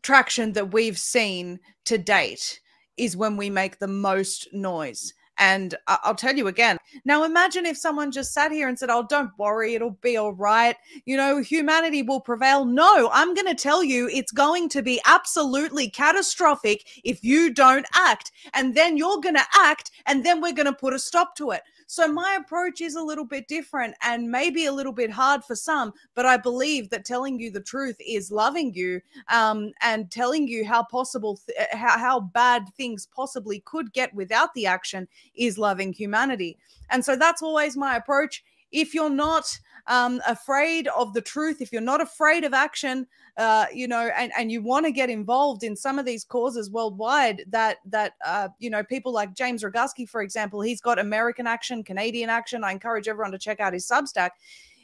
traction 0.01 0.53
that 0.53 0.73
we've 0.73 0.97
seen 0.97 1.59
to 1.85 1.99
date 1.99 2.59
is 2.97 3.15
when 3.15 3.37
we 3.37 3.51
make 3.51 3.77
the 3.77 3.87
most 3.87 4.47
noise. 4.51 5.13
And 5.37 5.75
I'll 5.87 6.15
tell 6.15 6.35
you 6.35 6.47
again. 6.47 6.77
Now, 7.05 7.23
imagine 7.23 7.65
if 7.65 7.77
someone 7.77 8.11
just 8.11 8.33
sat 8.33 8.51
here 8.51 8.67
and 8.67 8.77
said, 8.77 8.89
Oh, 8.89 9.05
don't 9.09 9.31
worry, 9.37 9.73
it'll 9.73 9.97
be 10.01 10.17
all 10.17 10.33
right. 10.33 10.75
You 11.05 11.17
know, 11.17 11.39
humanity 11.39 12.03
will 12.03 12.21
prevail. 12.21 12.65
No, 12.65 13.09
I'm 13.11 13.33
going 13.33 13.47
to 13.47 13.55
tell 13.55 13.83
you 13.83 14.07
it's 14.09 14.31
going 14.31 14.69
to 14.69 14.81
be 14.81 15.01
absolutely 15.05 15.89
catastrophic 15.89 16.85
if 17.03 17.23
you 17.23 17.53
don't 17.53 17.87
act. 17.93 18.31
And 18.53 18.75
then 18.75 18.97
you're 18.97 19.21
going 19.21 19.35
to 19.35 19.45
act, 19.55 19.91
and 20.05 20.25
then 20.25 20.41
we're 20.41 20.53
going 20.53 20.65
to 20.67 20.73
put 20.73 20.93
a 20.93 20.99
stop 20.99 21.35
to 21.37 21.51
it. 21.51 21.63
So 21.93 22.07
my 22.07 22.39
approach 22.41 22.81
is 22.81 22.95
a 22.95 23.03
little 23.03 23.23
bit 23.23 23.47
different 23.47 23.93
and 24.01 24.31
maybe 24.31 24.65
a 24.65 24.71
little 24.71 24.91
bit 24.91 25.11
hard 25.11 25.43
for 25.43 25.55
some, 25.55 25.93
but 26.15 26.25
I 26.25 26.37
believe 26.37 26.89
that 26.89 27.05
telling 27.05 27.39
you 27.39 27.51
the 27.51 27.61
truth 27.61 27.97
is 27.99 28.31
loving 28.31 28.73
you 28.73 28.99
um, 29.29 29.73
and 29.79 30.09
telling 30.09 30.47
you 30.47 30.65
how 30.65 30.81
possible, 30.85 31.39
th- 31.45 31.55
eh, 31.55 31.77
how, 31.77 31.99
how 31.99 32.19
bad 32.19 32.63
things 32.77 33.07
possibly 33.15 33.59
could 33.65 33.93
get 33.93 34.11
without 34.15 34.55
the 34.55 34.65
action 34.65 35.07
is 35.35 35.59
loving 35.59 35.93
humanity. 35.93 36.57
And 36.89 37.05
so 37.05 37.15
that's 37.15 37.43
always 37.43 37.77
my 37.77 37.95
approach. 37.95 38.43
If 38.71 38.95
you're 38.95 39.11
not 39.11 39.55
um, 39.85 40.19
afraid 40.27 40.87
of 40.87 41.13
the 41.13 41.21
truth, 41.21 41.61
if 41.61 41.71
you're 41.71 41.79
not 41.79 42.01
afraid 42.01 42.43
of 42.43 42.55
action, 42.55 43.05
uh, 43.37 43.65
you 43.73 43.87
know, 43.87 44.11
and, 44.15 44.31
and 44.37 44.51
you 44.51 44.61
want 44.61 44.85
to 44.85 44.91
get 44.91 45.09
involved 45.09 45.63
in 45.63 45.75
some 45.75 45.97
of 45.97 46.05
these 46.05 46.23
causes 46.23 46.69
worldwide 46.69 47.43
that 47.47 47.77
that 47.85 48.13
uh, 48.25 48.49
you 48.59 48.69
know 48.69 48.83
people 48.83 49.11
like 49.11 49.33
James 49.33 49.63
Roguski, 49.63 50.07
for 50.07 50.21
example, 50.21 50.61
he's 50.61 50.81
got 50.81 50.99
American 50.99 51.47
Action, 51.47 51.83
Canadian 51.83 52.29
Action. 52.29 52.63
I 52.63 52.71
encourage 52.71 53.07
everyone 53.07 53.31
to 53.31 53.39
check 53.39 53.59
out 53.59 53.73
his 53.73 53.87
Substack. 53.87 54.31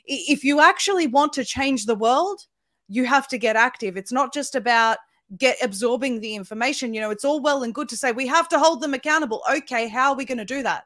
If 0.05 0.43
you 0.43 0.61
actually 0.61 1.05
want 1.05 1.33
to 1.33 1.45
change 1.45 1.85
the 1.85 1.95
world, 1.95 2.47
you 2.87 3.05
have 3.05 3.27
to 3.27 3.37
get 3.37 3.55
active. 3.55 3.97
It's 3.97 4.11
not 4.11 4.33
just 4.33 4.55
about 4.55 4.97
get 5.37 5.57
absorbing 5.61 6.19
the 6.19 6.33
information. 6.33 6.95
You 6.95 7.01
know, 7.01 7.11
it's 7.11 7.25
all 7.25 7.41
well 7.41 7.61
and 7.61 7.75
good 7.75 7.89
to 7.89 7.97
say 7.97 8.11
we 8.11 8.25
have 8.25 8.49
to 8.49 8.59
hold 8.59 8.81
them 8.81 8.95
accountable. 8.95 9.43
Okay, 9.51 9.87
how 9.87 10.11
are 10.11 10.17
we 10.17 10.25
going 10.25 10.39
to 10.39 10.45
do 10.45 10.63
that? 10.63 10.85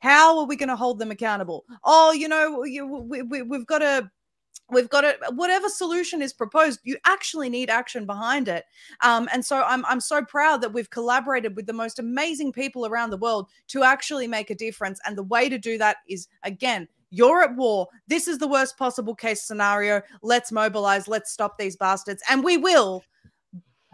How 0.00 0.38
are 0.38 0.44
we 0.44 0.56
going 0.56 0.68
to 0.68 0.76
hold 0.76 0.98
them 0.98 1.12
accountable? 1.12 1.64
Oh, 1.84 2.12
you 2.12 2.28
know, 2.28 2.58
we, 2.60 3.22
we, 3.22 3.42
we've 3.42 3.66
got 3.66 3.78
to 3.78 4.10
we've 4.70 4.88
got 4.88 5.04
it 5.04 5.18
whatever 5.34 5.68
solution 5.68 6.20
is 6.20 6.32
proposed 6.32 6.80
you 6.82 6.96
actually 7.04 7.48
need 7.48 7.70
action 7.70 8.04
behind 8.06 8.48
it. 8.48 8.64
Um, 9.02 9.28
and 9.32 9.44
so 9.44 9.62
I'm, 9.62 9.84
I'm 9.86 10.00
so 10.00 10.24
proud 10.24 10.60
that 10.62 10.72
we've 10.72 10.90
collaborated 10.90 11.54
with 11.56 11.66
the 11.66 11.72
most 11.72 11.98
amazing 11.98 12.52
people 12.52 12.86
around 12.86 13.10
the 13.10 13.16
world 13.16 13.48
to 13.68 13.84
actually 13.84 14.26
make 14.26 14.50
a 14.50 14.54
difference. 14.54 15.00
And 15.04 15.16
the 15.16 15.22
way 15.22 15.48
to 15.48 15.58
do 15.58 15.78
that 15.78 15.98
is 16.08 16.28
again 16.42 16.88
you're 17.10 17.42
at 17.42 17.56
war. 17.56 17.86
This 18.08 18.26
is 18.26 18.38
the 18.38 18.48
worst 18.48 18.76
possible 18.76 19.14
case 19.14 19.42
scenario. 19.42 20.02
Let's 20.22 20.50
mobilize. 20.50 21.06
Let's 21.06 21.30
stop 21.30 21.56
these 21.56 21.76
bastards. 21.76 22.22
And 22.28 22.42
we 22.42 22.56
will 22.56 23.02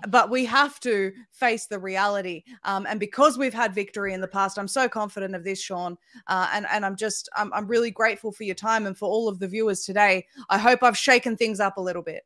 but 0.08 0.30
we 0.30 0.44
have 0.44 0.80
to 0.80 1.12
face 1.30 1.66
the 1.66 1.78
reality. 1.78 2.44
Um, 2.64 2.86
and 2.88 2.98
because 2.98 3.38
we've 3.38 3.54
had 3.54 3.74
victory 3.74 4.14
in 4.14 4.20
the 4.20 4.28
past, 4.28 4.58
I'm 4.58 4.68
so 4.68 4.88
confident 4.88 5.34
of 5.34 5.44
this, 5.44 5.60
Shaun. 5.60 5.96
Uh, 6.26 6.48
and 6.52 6.66
and 6.70 6.84
I'm 6.84 6.96
just 6.96 7.28
I'm, 7.36 7.52
I'm 7.52 7.66
really 7.66 7.90
grateful 7.90 8.32
for 8.32 8.44
your 8.44 8.54
time 8.54 8.86
and 8.86 8.96
for 8.96 9.08
all 9.08 9.28
of 9.28 9.38
the 9.38 9.48
viewers 9.48 9.84
today. 9.84 10.26
I 10.48 10.58
hope 10.58 10.82
I've 10.82 10.96
shaken 10.96 11.36
things 11.36 11.60
up 11.60 11.76
a 11.76 11.80
little 11.80 12.02
bit. 12.02 12.24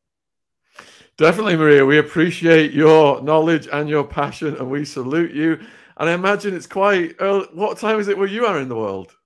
Definitely, 1.17 1.57
Maria. 1.57 1.85
We 1.85 1.99
appreciate 1.99 2.73
your 2.73 3.23
knowledge 3.23 3.69
and 3.73 3.89
your 3.89 4.05
passion, 4.05 4.57
and 4.57 4.71
we 4.71 4.85
salute 4.85 5.33
you. 5.33 5.59
And 5.97 6.11
I 6.11 6.13
imagine 6.13 6.55
it's 6.55 6.67
quite 6.67 7.17
early. 7.21 7.47
What 7.55 7.79
time 7.79 7.99
is 7.99 8.09
it 8.09 8.19
where 8.19 8.29
you 8.29 8.45
are 8.45 8.61
in 8.61 8.69
the 8.69 8.77
world? 8.77 9.17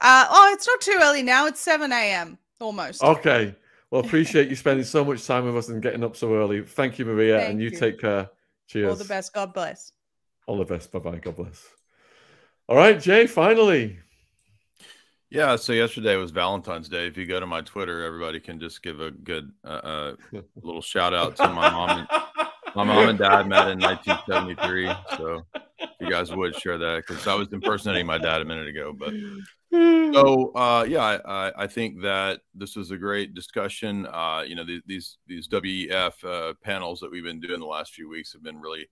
Uh, 0.00 0.26
oh, 0.30 0.50
it's 0.52 0.66
not 0.66 0.80
too 0.80 0.98
early 1.00 1.22
now. 1.22 1.46
It's 1.46 1.60
7 1.60 1.90
a.m. 1.92 2.38
almost. 2.60 3.02
Okay. 3.02 3.54
Well, 3.92 4.00
appreciate 4.00 4.48
you 4.48 4.56
spending 4.56 4.86
so 4.86 5.04
much 5.04 5.26
time 5.26 5.44
with 5.44 5.54
us 5.54 5.68
and 5.68 5.82
getting 5.82 6.02
up 6.02 6.16
so 6.16 6.34
early. 6.34 6.62
Thank 6.62 6.98
you, 6.98 7.04
Maria, 7.04 7.40
Thank 7.40 7.50
and 7.50 7.60
you, 7.60 7.68
you. 7.68 7.78
take 7.78 8.00
care. 8.00 8.30
Cheers. 8.66 8.88
All 8.88 8.96
the 8.96 9.04
best. 9.04 9.34
God 9.34 9.52
bless. 9.52 9.92
All 10.46 10.56
the 10.56 10.64
best. 10.64 10.90
Bye 10.90 10.98
bye. 11.00 11.18
God 11.18 11.36
bless. 11.36 11.62
All 12.70 12.76
right, 12.76 12.98
Jay. 12.98 13.26
Finally, 13.26 13.98
Yeah, 15.28 15.56
so 15.56 15.74
yesterday 15.74 16.16
was 16.16 16.30
Valentine's 16.30 16.88
Day. 16.88 17.06
If 17.06 17.18
you 17.18 17.26
go 17.26 17.38
to 17.38 17.46
my 17.46 17.60
Twitter, 17.60 18.02
everybody 18.02 18.40
can 18.40 18.58
just 18.58 18.82
give 18.82 19.02
a 19.02 19.10
good 19.10 19.52
uh, 19.62 19.68
uh, 19.68 20.16
little 20.62 20.80
shout 20.80 21.12
out 21.12 21.36
to 21.36 21.48
my 21.48 21.68
mom. 21.68 21.90
And, 21.98 22.08
my 22.74 22.84
mom 22.84 23.10
and 23.10 23.18
dad 23.18 23.46
met 23.46 23.68
in 23.68 23.78
1973. 23.78 24.90
So 25.18 25.42
if 25.54 25.90
you 26.00 26.08
guys 26.08 26.34
would 26.34 26.56
share 26.58 26.78
that, 26.78 27.04
because 27.06 27.26
I 27.26 27.34
was 27.34 27.52
impersonating 27.52 28.06
my 28.06 28.16
dad 28.16 28.40
a 28.40 28.46
minute 28.46 28.68
ago. 28.68 28.94
But 28.98 29.12
so 29.72 30.52
uh, 30.54 30.84
yeah, 30.88 31.18
I, 31.24 31.52
I, 31.56 31.66
think 31.66 32.02
that 32.02 32.40
this 32.54 32.76
was 32.76 32.90
a 32.90 32.96
great 32.96 33.34
discussion. 33.34 34.06
Uh, 34.06 34.44
you 34.46 34.54
know, 34.54 34.64
these 34.64 34.82
these, 34.86 35.18
these 35.26 35.48
WEF 35.48 36.24
uh, 36.24 36.54
panels 36.62 37.00
that 37.00 37.10
we've 37.10 37.24
been 37.24 37.40
doing 37.40 37.60
the 37.60 37.66
last 37.66 37.94
few 37.94 38.08
weeks 38.08 38.32
have 38.32 38.42
been 38.42 38.60
really 38.60 38.88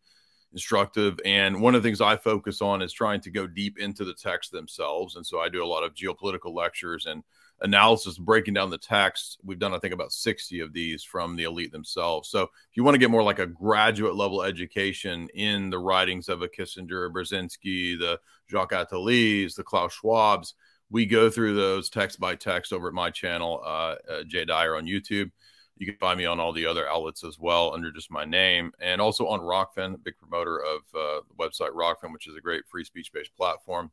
instructive. 0.52 1.20
And 1.24 1.60
one 1.60 1.74
of 1.74 1.82
the 1.82 1.86
things 1.86 2.00
I 2.00 2.16
focus 2.16 2.60
on 2.60 2.82
is 2.82 2.92
trying 2.92 3.20
to 3.22 3.30
go 3.30 3.46
deep 3.46 3.78
into 3.78 4.04
the 4.04 4.14
text 4.14 4.50
themselves. 4.50 5.16
And 5.16 5.24
so 5.24 5.40
I 5.40 5.48
do 5.48 5.62
a 5.62 5.66
lot 5.66 5.84
of 5.84 5.94
geopolitical 5.94 6.52
lectures 6.54 7.06
and 7.06 7.22
analysis, 7.62 8.18
breaking 8.18 8.54
down 8.54 8.70
the 8.70 8.78
text. 8.78 9.38
We've 9.44 9.58
done, 9.58 9.74
I 9.74 9.78
think, 9.78 9.94
about 9.94 10.12
60 10.12 10.60
of 10.60 10.72
these 10.72 11.04
from 11.04 11.36
the 11.36 11.44
elite 11.44 11.72
themselves. 11.72 12.28
So 12.28 12.42
if 12.42 12.76
you 12.76 12.84
want 12.84 12.94
to 12.94 12.98
get 12.98 13.10
more 13.10 13.22
like 13.22 13.38
a 13.38 13.46
graduate 13.46 14.16
level 14.16 14.42
education 14.42 15.28
in 15.34 15.70
the 15.70 15.78
writings 15.78 16.28
of 16.28 16.42
a 16.42 16.48
Kissinger, 16.48 17.12
Brzezinski, 17.12 17.98
the 17.98 18.18
Jacques 18.50 18.72
Attali's, 18.72 19.54
the 19.54 19.62
Klaus 19.62 19.94
Schwab's, 19.94 20.54
we 20.90 21.06
go 21.06 21.30
through 21.30 21.54
those 21.54 21.88
text 21.88 22.18
by 22.18 22.34
text 22.34 22.72
over 22.72 22.88
at 22.88 22.94
my 22.94 23.10
channel, 23.10 23.62
uh, 23.64 23.94
uh, 24.10 24.22
Jay 24.26 24.44
Dyer 24.44 24.76
on 24.76 24.86
YouTube. 24.86 25.30
You 25.76 25.86
can 25.86 25.96
find 25.96 26.18
me 26.18 26.26
on 26.26 26.40
all 26.40 26.52
the 26.52 26.66
other 26.66 26.88
outlets 26.88 27.24
as 27.24 27.38
well 27.38 27.72
under 27.72 27.90
just 27.90 28.10
my 28.10 28.24
name, 28.24 28.72
and 28.80 29.00
also 29.00 29.26
on 29.28 29.40
Rokfin, 29.40 30.02
big 30.02 30.18
promoter 30.18 30.58
of 30.58 30.80
uh, 30.94 31.20
the 31.28 31.34
website 31.38 31.70
Rokfin, 31.70 32.12
which 32.12 32.26
is 32.26 32.36
a 32.36 32.40
great 32.40 32.64
free 32.68 32.84
speech 32.84 33.12
based 33.12 33.34
platform. 33.36 33.90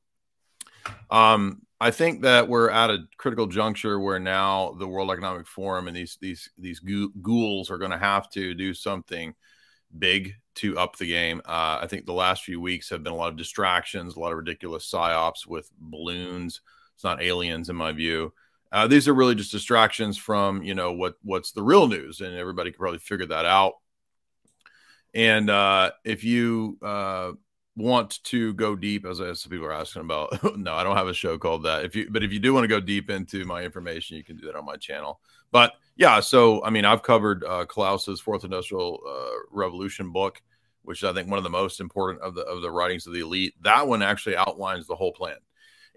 Um, 1.10 1.62
I 1.80 1.92
think 1.92 2.24
that 2.24 2.48
we're 2.48 2.70
at 2.70 2.90
a 2.90 3.06
critical 3.18 3.48
juncture 3.48 4.00
where 4.00 4.20
now 4.20 4.76
the 4.80 4.88
World 4.88 5.12
Economic 5.12 5.48
Forum 5.48 5.88
and 5.88 5.96
these 5.96 6.18
these 6.20 6.50
these 6.58 6.82
ghouls 7.22 7.70
are 7.70 7.78
going 7.78 7.92
to 7.92 7.98
have 7.98 8.30
to 8.32 8.54
do 8.54 8.74
something 8.74 9.34
big 9.98 10.34
to 10.56 10.78
up 10.78 10.98
the 10.98 11.08
game. 11.08 11.42
Uh, 11.46 11.80
I 11.82 11.88
think 11.88 12.06
the 12.06 12.14
last 12.14 12.44
few 12.44 12.60
weeks 12.60 12.90
have 12.90 13.04
been 13.04 13.14
a 13.14 13.16
lot 13.16 13.30
of 13.30 13.38
distractions, 13.38 14.16
a 14.16 14.20
lot 14.20 14.32
of 14.32 14.38
ridiculous 14.38 14.92
psyops 14.92 15.46
with 15.48 15.70
balloons. 15.80 16.62
It's 16.98 17.04
not 17.04 17.22
aliens, 17.22 17.70
in 17.70 17.76
my 17.76 17.92
view. 17.92 18.34
Uh, 18.72 18.88
these 18.88 19.08
are 19.08 19.14
really 19.14 19.36
just 19.36 19.52
distractions 19.52 20.18
from 20.18 20.64
you 20.64 20.74
know 20.74 20.94
what 20.94 21.14
what's 21.22 21.52
the 21.52 21.62
real 21.62 21.88
news, 21.88 22.22
and 22.22 22.36
everybody 22.36 22.72
can 22.72 22.80
probably 22.80 22.98
figure 22.98 23.28
that 23.28 23.46
out. 23.46 23.74
And 25.14 25.48
uh, 25.48 25.92
if 26.04 26.24
you 26.24 26.80
uh, 26.82 27.34
want 27.76 28.24
to 28.24 28.56
go 28.56 28.76
deep, 28.76 29.06
as, 29.06 29.22
as 29.22 29.42
some 29.42 29.52
people 29.52 29.68
are 29.68 29.74
asking 29.74 30.02
about, 30.02 30.44
no, 30.58 30.74
I 30.74 30.84
don't 30.84 30.98
have 30.98 31.08
a 31.08 31.14
show 31.14 31.38
called 31.38 31.66
that. 31.66 31.86
If 31.86 31.96
you, 31.96 32.08
but 32.10 32.24
if 32.24 32.34
you 32.34 32.40
do 32.40 32.52
want 32.52 32.64
to 32.64 32.68
go 32.68 32.80
deep 32.80 33.12
into 33.12 33.46
my 33.46 33.62
information, 33.62 34.18
you 34.18 34.24
can 34.24 34.36
do 34.36 34.48
that 34.48 34.56
on 34.56 34.66
my 34.66 34.76
channel. 34.76 35.22
But 35.52 35.74
yeah, 35.96 36.20
so 36.20 36.64
I 36.64 36.72
mean, 36.72 36.84
I've 36.84 37.04
covered 37.04 37.44
uh, 37.44 37.66
Klaus's 37.66 38.20
Fourth 38.20 38.44
Industrial 38.44 39.00
uh, 39.08 39.38
Revolution 39.52 40.12
book, 40.12 40.42
which 40.82 41.04
is, 41.04 41.04
I 41.04 41.14
think 41.14 41.30
one 41.30 41.38
of 41.38 41.44
the 41.44 41.52
most 41.52 41.80
important 41.80 42.24
of 42.24 42.34
the 42.34 42.42
of 42.42 42.64
the 42.64 42.72
writings 42.72 43.06
of 43.06 43.14
the 43.14 43.20
elite. 43.20 43.54
That 43.62 43.88
one 43.88 44.02
actually 44.02 44.36
outlines 44.36 44.88
the 44.88 44.96
whole 44.96 45.14
plan. 45.14 45.38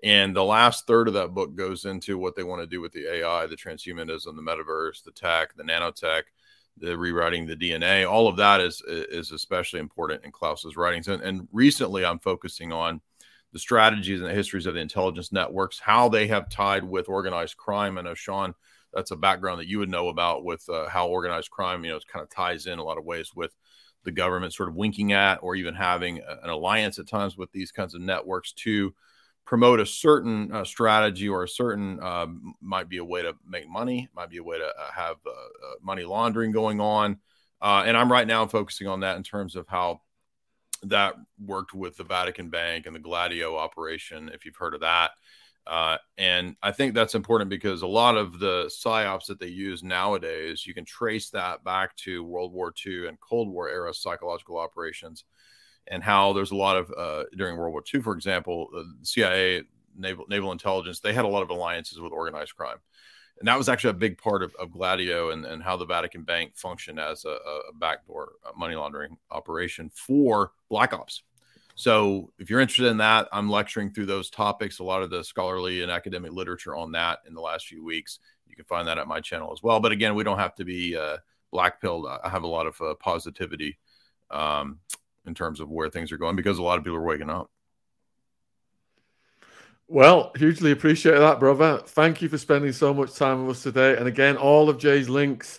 And 0.03 0.35
the 0.35 0.45
last 0.45 0.87
third 0.87 1.09
of 1.09 1.15
that 1.15 1.35
book 1.35 1.55
goes 1.55 1.85
into 1.85 2.17
what 2.17 2.35
they 2.35 2.43
want 2.43 2.63
to 2.63 2.67
do 2.67 2.81
with 2.81 2.93
the 2.93 3.07
AI, 3.07 3.47
the 3.47 3.57
transhumanism, 3.57 4.35
the 4.35 4.43
metaverse, 4.43 5.05
the 5.05 5.13
tech, 5.13 5.55
the 5.57 5.63
nanotech, 5.63 6.23
the 6.79 6.97
rewriting 6.97 7.47
the 7.47 7.57
DNA. 7.57 8.11
All 8.11 8.27
of 8.27 8.37
that 8.39 8.61
is 8.61 8.83
is 8.87 9.33
especially 9.33 9.81
important 9.81 10.25
in 10.25 10.33
Klaus's 10.33 10.77
writings. 10.77 11.09
And, 11.09 11.23
and 11.23 11.49
recently, 11.53 12.05
I'm 12.05 12.19
focusing 12.19 12.73
on 12.73 13.01
the 13.53 13.59
strategies 13.59 14.21
and 14.21 14.31
the 14.31 14.35
histories 14.35 14.67
of 14.67 14.75
the 14.75 14.81
intelligence 14.81 15.33
networks, 15.33 15.79
how 15.79 16.09
they 16.09 16.29
have 16.29 16.49
tied 16.49 16.85
with 16.85 17.09
organized 17.09 17.57
crime. 17.57 17.99
I 17.99 18.03
know 18.03 18.15
Shaun, 18.15 18.55
that's 18.95 19.11
a 19.11 19.17
background 19.17 19.61
that 19.61 19.67
you 19.67 19.79
would 19.81 19.89
know 19.89 20.09
about 20.09 20.45
with 20.45 20.67
uh, 20.69 20.89
how 20.89 21.09
organized 21.09 21.51
crime, 21.51 21.85
you 21.85 21.91
know, 21.91 22.01
kind 22.11 22.23
of 22.23 22.31
ties 22.31 22.67
in 22.67 22.79
a 22.79 22.85
lot 22.85 22.99
of 22.99 23.05
ways 23.05 23.33
with 23.35 23.55
the 24.05 24.13
government 24.13 24.55
sort 24.55 24.69
of 24.69 24.77
winking 24.77 25.13
at 25.13 25.41
or 25.43 25.57
even 25.57 25.75
having 25.75 26.19
an 26.43 26.49
alliance 26.49 26.99
at 26.99 27.07
times 27.09 27.37
with 27.37 27.53
these 27.53 27.71
kinds 27.71 27.95
of 27.95 28.01
networks 28.01 28.53
to 28.53 28.95
promote 29.51 29.81
a 29.81 29.85
certain 29.85 30.53
uh, 30.53 30.65
strategy 30.65 31.29
or 31.29 31.43
a 31.43 31.49
certain 31.49 31.99
uh, 32.01 32.25
might 32.61 32.89
be 32.89 32.99
a 32.99 33.05
way 33.05 33.21
to 33.21 33.35
make 33.45 33.69
money, 33.69 34.09
might 34.15 34.31
be 34.31 34.37
a 34.37 34.43
way 34.45 34.57
to 34.57 34.65
uh, 34.65 34.93
have 34.95 35.17
uh, 35.27 35.31
uh, 35.31 35.75
money 35.83 36.05
laundering 36.05 36.53
going 36.53 36.81
on. 36.81 37.19
Uh, 37.61 37.83
and 37.85 37.97
I'm 37.97 38.13
right 38.13 38.29
now 38.29 38.47
focusing 38.47 38.87
on 38.87 39.01
that 39.01 39.17
in 39.17 39.25
terms 39.25 39.57
of 39.57 39.67
how 39.67 40.03
that 40.85 41.17
worked 41.45 41.75
with 41.75 41.97
the 41.97 42.05
Vatican 42.05 42.49
Bank 42.49 42.87
and 42.87 42.95
the 42.95 43.01
Gladio 43.01 43.57
operation, 43.57 44.31
if 44.33 44.45
you've 44.45 44.55
heard 44.55 44.73
of 44.73 44.83
that. 44.83 45.11
and 46.17 46.55
I 46.63 46.71
think 46.71 46.95
that's 46.95 47.17
important 47.17 47.51
because 47.51 47.83
a 47.83 47.89
lot 47.89 48.17
of 48.17 48.39
the 48.39 48.71
psyops 48.73 49.27
that 49.27 49.41
they 49.41 49.49
use 49.49 49.83
nowadays, 49.83 50.65
you 50.65 50.75
can 50.75 50.85
trace 50.85 51.29
that 51.31 51.65
back 51.65 51.97
to 52.05 52.23
World 52.23 52.53
War 52.53 52.73
II 52.87 53.09
and 53.09 53.19
Cold 53.19 53.51
War 53.51 53.69
era 53.69 53.93
psychological 53.93 54.59
operations 54.59 55.25
and 55.91 56.03
how 56.03 56.33
there's 56.33 56.53
a 56.53 56.57
lot 56.57 56.77
of 56.77 56.93
uh, 56.97 57.25
during 57.37 57.57
World 57.57 57.73
War 57.73 57.83
II, 57.93 58.01
for 58.01 58.15
example, 58.15 58.69
the 58.73 58.95
CIA, 59.03 59.65
naval 59.97 60.25
naval 60.29 60.53
intelligence, 60.53 61.01
they 61.01 61.13
had 61.13 61.25
a 61.25 61.29
lot 61.29 61.43
of 61.43 61.51
alliances 61.51 62.01
with 62.01 62.13
organized 62.13 62.57
crime, 62.57 62.79
and 63.41 63.49
that 63.49 63.59
was 63.59 63.69
actually 63.69 63.91
a 63.91 63.95
big 63.95 64.17
part 64.17 64.43
of, 64.43 64.55
of 64.55 64.71
Gladio 64.71 65.31
and, 65.31 65.45
and 65.45 65.63
how 65.63 65.77
the 65.77 65.85
Vatican 65.85 66.23
Bank 66.23 66.53
functioned 66.55 67.01
as 67.01 67.25
a, 67.25 67.31
a 67.31 67.73
backdoor 67.75 68.33
money 68.57 68.77
laundering 68.77 69.19
operation 69.31 69.91
for 69.93 70.53
Black 70.71 70.95
Ops. 70.95 71.23
So, 71.75 72.31
if 72.39 72.49
you're 72.49 72.61
interested 72.61 72.87
in 72.87 72.99
that, 72.99 73.29
I'm 73.33 73.51
lecturing 73.51 73.91
through 73.91 74.07
those 74.07 74.31
topics, 74.31 74.79
a 74.79 74.85
lot 74.85 75.03
of 75.03 75.11
the 75.11 75.25
scholarly 75.25 75.83
and 75.83 75.91
academic 75.91 76.33
literature 76.33 76.77
on 76.77 76.93
that 76.93 77.21
in 77.27 77.35
the 77.35 77.41
last 77.41 77.67
few 77.67 77.85
weeks. 77.85 78.21
You 78.47 78.55
can 78.55 78.65
find 78.67 78.87
that 78.87 78.99
at 78.99 79.09
my 79.09 79.21
channel 79.21 79.53
as 79.53 79.63
well. 79.63 79.81
But 79.81 79.93
again, 79.93 80.15
we 80.15 80.23
don't 80.23 80.39
have 80.39 80.55
to 80.57 80.65
be 80.65 80.97
uh, 80.97 81.19
black 81.51 81.81
pilled. 81.81 82.07
I 82.07 82.29
have 82.29 82.43
a 82.43 82.49
lot 82.49 82.67
of 82.67 82.81
uh, 82.81 82.95
positivity 82.95 83.79
um, 84.31 84.79
in 85.27 85.35
terms 85.35 85.61
of 85.61 85.71
where 85.71 85.89
things 85.89 86.13
are 86.13 86.19
going 86.19 86.37
because 86.37 86.59
a 86.59 86.63
lot 86.63 86.79
of 86.79 86.85
people 86.85 86.97
are 86.97 87.05
waking 87.05 87.31
up. 87.31 87.51
Well, 89.89 90.31
hugely 90.37 90.71
appreciate 90.71 91.19
that, 91.19 91.41
brother. 91.41 91.83
Thank 91.85 92.23
you 92.23 92.29
for 92.29 92.39
spending 92.39 92.73
so 92.73 92.95
much 92.95 93.17
time 93.17 93.47
with 93.47 93.57
us 93.57 93.63
today. 93.65 93.97
And 93.97 94.07
again, 94.07 94.37
all 94.37 94.69
of 94.69 94.79
Jay's 94.79 95.09
links 95.09 95.59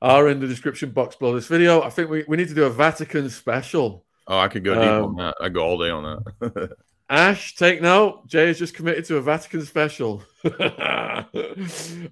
are 0.00 0.28
in 0.28 0.40
the 0.40 0.48
description 0.48 0.90
box 0.90 1.14
below 1.14 1.34
this 1.34 1.46
video. 1.46 1.80
I 1.80 1.90
think 1.90 2.10
we, 2.10 2.24
we 2.26 2.36
need 2.36 2.48
to 2.48 2.54
do 2.54 2.64
a 2.64 2.70
Vatican 2.70 3.30
special. 3.30 4.04
Oh, 4.26 4.38
I 4.38 4.48
could 4.48 4.64
go 4.64 4.74
deep 4.74 4.82
um, 4.82 5.04
on 5.04 5.16
that. 5.16 5.36
I 5.40 5.48
go 5.48 5.62
all 5.62 5.78
day 5.78 5.90
on 5.90 6.22
that. 6.40 6.76
Ash, 7.08 7.54
take 7.54 7.80
note. 7.80 8.26
Jay 8.26 8.48
has 8.48 8.58
just 8.58 8.74
committed 8.74 9.04
to 9.04 9.16
a 9.18 9.22
Vatican 9.22 9.64
special. 9.64 10.24
all 10.44 10.50
right, 10.50 11.26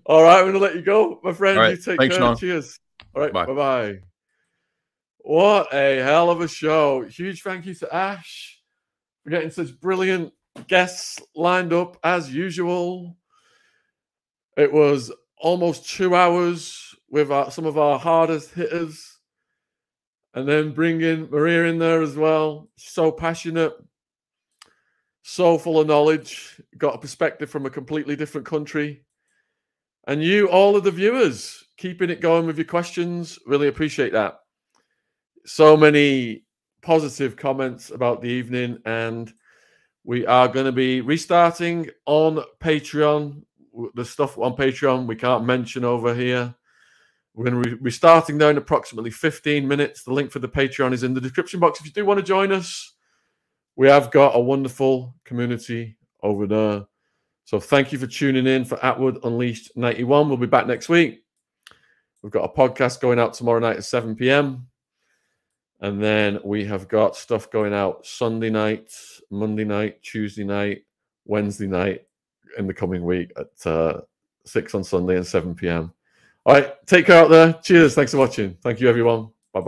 I'm 0.04 0.44
going 0.44 0.52
to 0.52 0.58
let 0.58 0.76
you 0.76 0.82
go, 0.82 1.18
my 1.24 1.32
friend. 1.32 1.58
Right. 1.58 1.70
You 1.70 1.76
take 1.76 1.98
Thanks, 1.98 2.16
care. 2.16 2.22
Shaun. 2.22 2.36
Cheers. 2.36 2.78
All 3.14 3.22
right, 3.22 3.32
bye 3.32 3.46
bye. 3.46 4.00
What 5.22 5.72
a 5.72 6.02
hell 6.02 6.30
of 6.30 6.40
a 6.40 6.48
show. 6.48 7.02
Huge 7.02 7.42
thank 7.42 7.66
you 7.66 7.74
to 7.74 7.94
Ash 7.94 8.58
for 9.22 9.30
getting 9.30 9.50
such 9.50 9.78
brilliant 9.78 10.32
guests 10.66 11.20
lined 11.34 11.72
up 11.72 11.98
as 12.02 12.32
usual. 12.32 13.16
It 14.56 14.72
was 14.72 15.12
almost 15.36 15.88
two 15.88 16.14
hours 16.14 16.94
with 17.10 17.30
our, 17.30 17.50
some 17.50 17.66
of 17.66 17.76
our 17.78 17.98
hardest 17.98 18.54
hitters. 18.54 19.18
And 20.32 20.48
then 20.48 20.72
bring 20.72 21.00
in 21.00 21.28
Maria 21.28 21.64
in 21.64 21.78
there 21.78 22.02
as 22.02 22.16
well. 22.16 22.70
So 22.76 23.10
passionate, 23.12 23.74
so 25.22 25.58
full 25.58 25.80
of 25.80 25.86
knowledge, 25.86 26.60
got 26.78 26.94
a 26.94 26.98
perspective 26.98 27.50
from 27.50 27.66
a 27.66 27.70
completely 27.70 28.16
different 28.16 28.46
country. 28.46 29.04
And 30.06 30.22
you, 30.22 30.48
all 30.48 30.76
of 30.76 30.84
the 30.84 30.90
viewers, 30.90 31.64
keeping 31.76 32.10
it 32.10 32.20
going 32.20 32.46
with 32.46 32.56
your 32.56 32.64
questions. 32.64 33.38
Really 33.44 33.68
appreciate 33.68 34.12
that. 34.12 34.38
So 35.46 35.76
many 35.76 36.44
positive 36.82 37.36
comments 37.36 37.90
about 37.90 38.22
the 38.22 38.28
evening. 38.28 38.78
And 38.84 39.32
we 40.04 40.26
are 40.26 40.48
going 40.48 40.66
to 40.66 40.72
be 40.72 41.00
restarting 41.00 41.90
on 42.06 42.42
Patreon. 42.60 43.42
The 43.94 44.04
stuff 44.04 44.36
on 44.38 44.56
Patreon 44.56 45.06
we 45.06 45.16
can't 45.16 45.44
mention 45.44 45.84
over 45.84 46.14
here. 46.14 46.54
We're 47.34 47.50
going 47.50 47.62
to 47.62 47.76
be 47.76 47.90
starting 47.90 48.36
now 48.36 48.48
in 48.48 48.56
approximately 48.56 49.10
15 49.10 49.66
minutes. 49.66 50.02
The 50.02 50.12
link 50.12 50.32
for 50.32 50.40
the 50.40 50.48
Patreon 50.48 50.92
is 50.92 51.04
in 51.04 51.14
the 51.14 51.20
description 51.20 51.60
box. 51.60 51.78
If 51.78 51.86
you 51.86 51.92
do 51.92 52.04
want 52.04 52.18
to 52.18 52.26
join 52.26 52.50
us, 52.50 52.94
we 53.76 53.88
have 53.88 54.10
got 54.10 54.36
a 54.36 54.40
wonderful 54.40 55.14
community 55.24 55.96
over 56.22 56.46
there. 56.46 56.86
So 57.44 57.60
thank 57.60 57.92
you 57.92 57.98
for 57.98 58.06
tuning 58.06 58.46
in 58.46 58.64
for 58.64 58.76
Attwood 58.78 59.24
Unleashed 59.24 59.76
91. 59.76 60.28
We'll 60.28 60.36
be 60.36 60.46
back 60.46 60.66
next 60.66 60.88
week. 60.88 61.24
We've 62.22 62.32
got 62.32 62.44
a 62.44 62.48
podcast 62.48 63.00
going 63.00 63.18
out 63.18 63.34
tomorrow 63.34 63.60
night 63.60 63.76
at 63.76 63.84
7 63.84 64.16
p.m. 64.16 64.66
And 65.80 66.02
then 66.02 66.38
we 66.44 66.64
have 66.66 66.88
got 66.88 67.16
stuff 67.16 67.50
going 67.50 67.72
out 67.72 68.04
Sunday 68.04 68.50
night, 68.50 68.92
Monday 69.30 69.64
night, 69.64 70.02
Tuesday 70.02 70.44
night, 70.44 70.82
Wednesday 71.24 71.66
night 71.66 72.02
in 72.58 72.66
the 72.66 72.74
coming 72.74 73.04
week 73.04 73.32
at 73.36 73.66
uh, 73.70 74.00
6 74.44 74.74
on 74.74 74.84
Sunday 74.84 75.16
and 75.16 75.26
7 75.26 75.54
p.m. 75.54 75.92
All 76.44 76.54
right, 76.54 76.74
take 76.86 77.06
care 77.06 77.22
out 77.22 77.30
there. 77.30 77.54
Cheers. 77.62 77.94
Thanks 77.94 78.12
for 78.12 78.18
watching. 78.18 78.56
Thank 78.62 78.80
you, 78.80 78.88
everyone. 78.88 79.30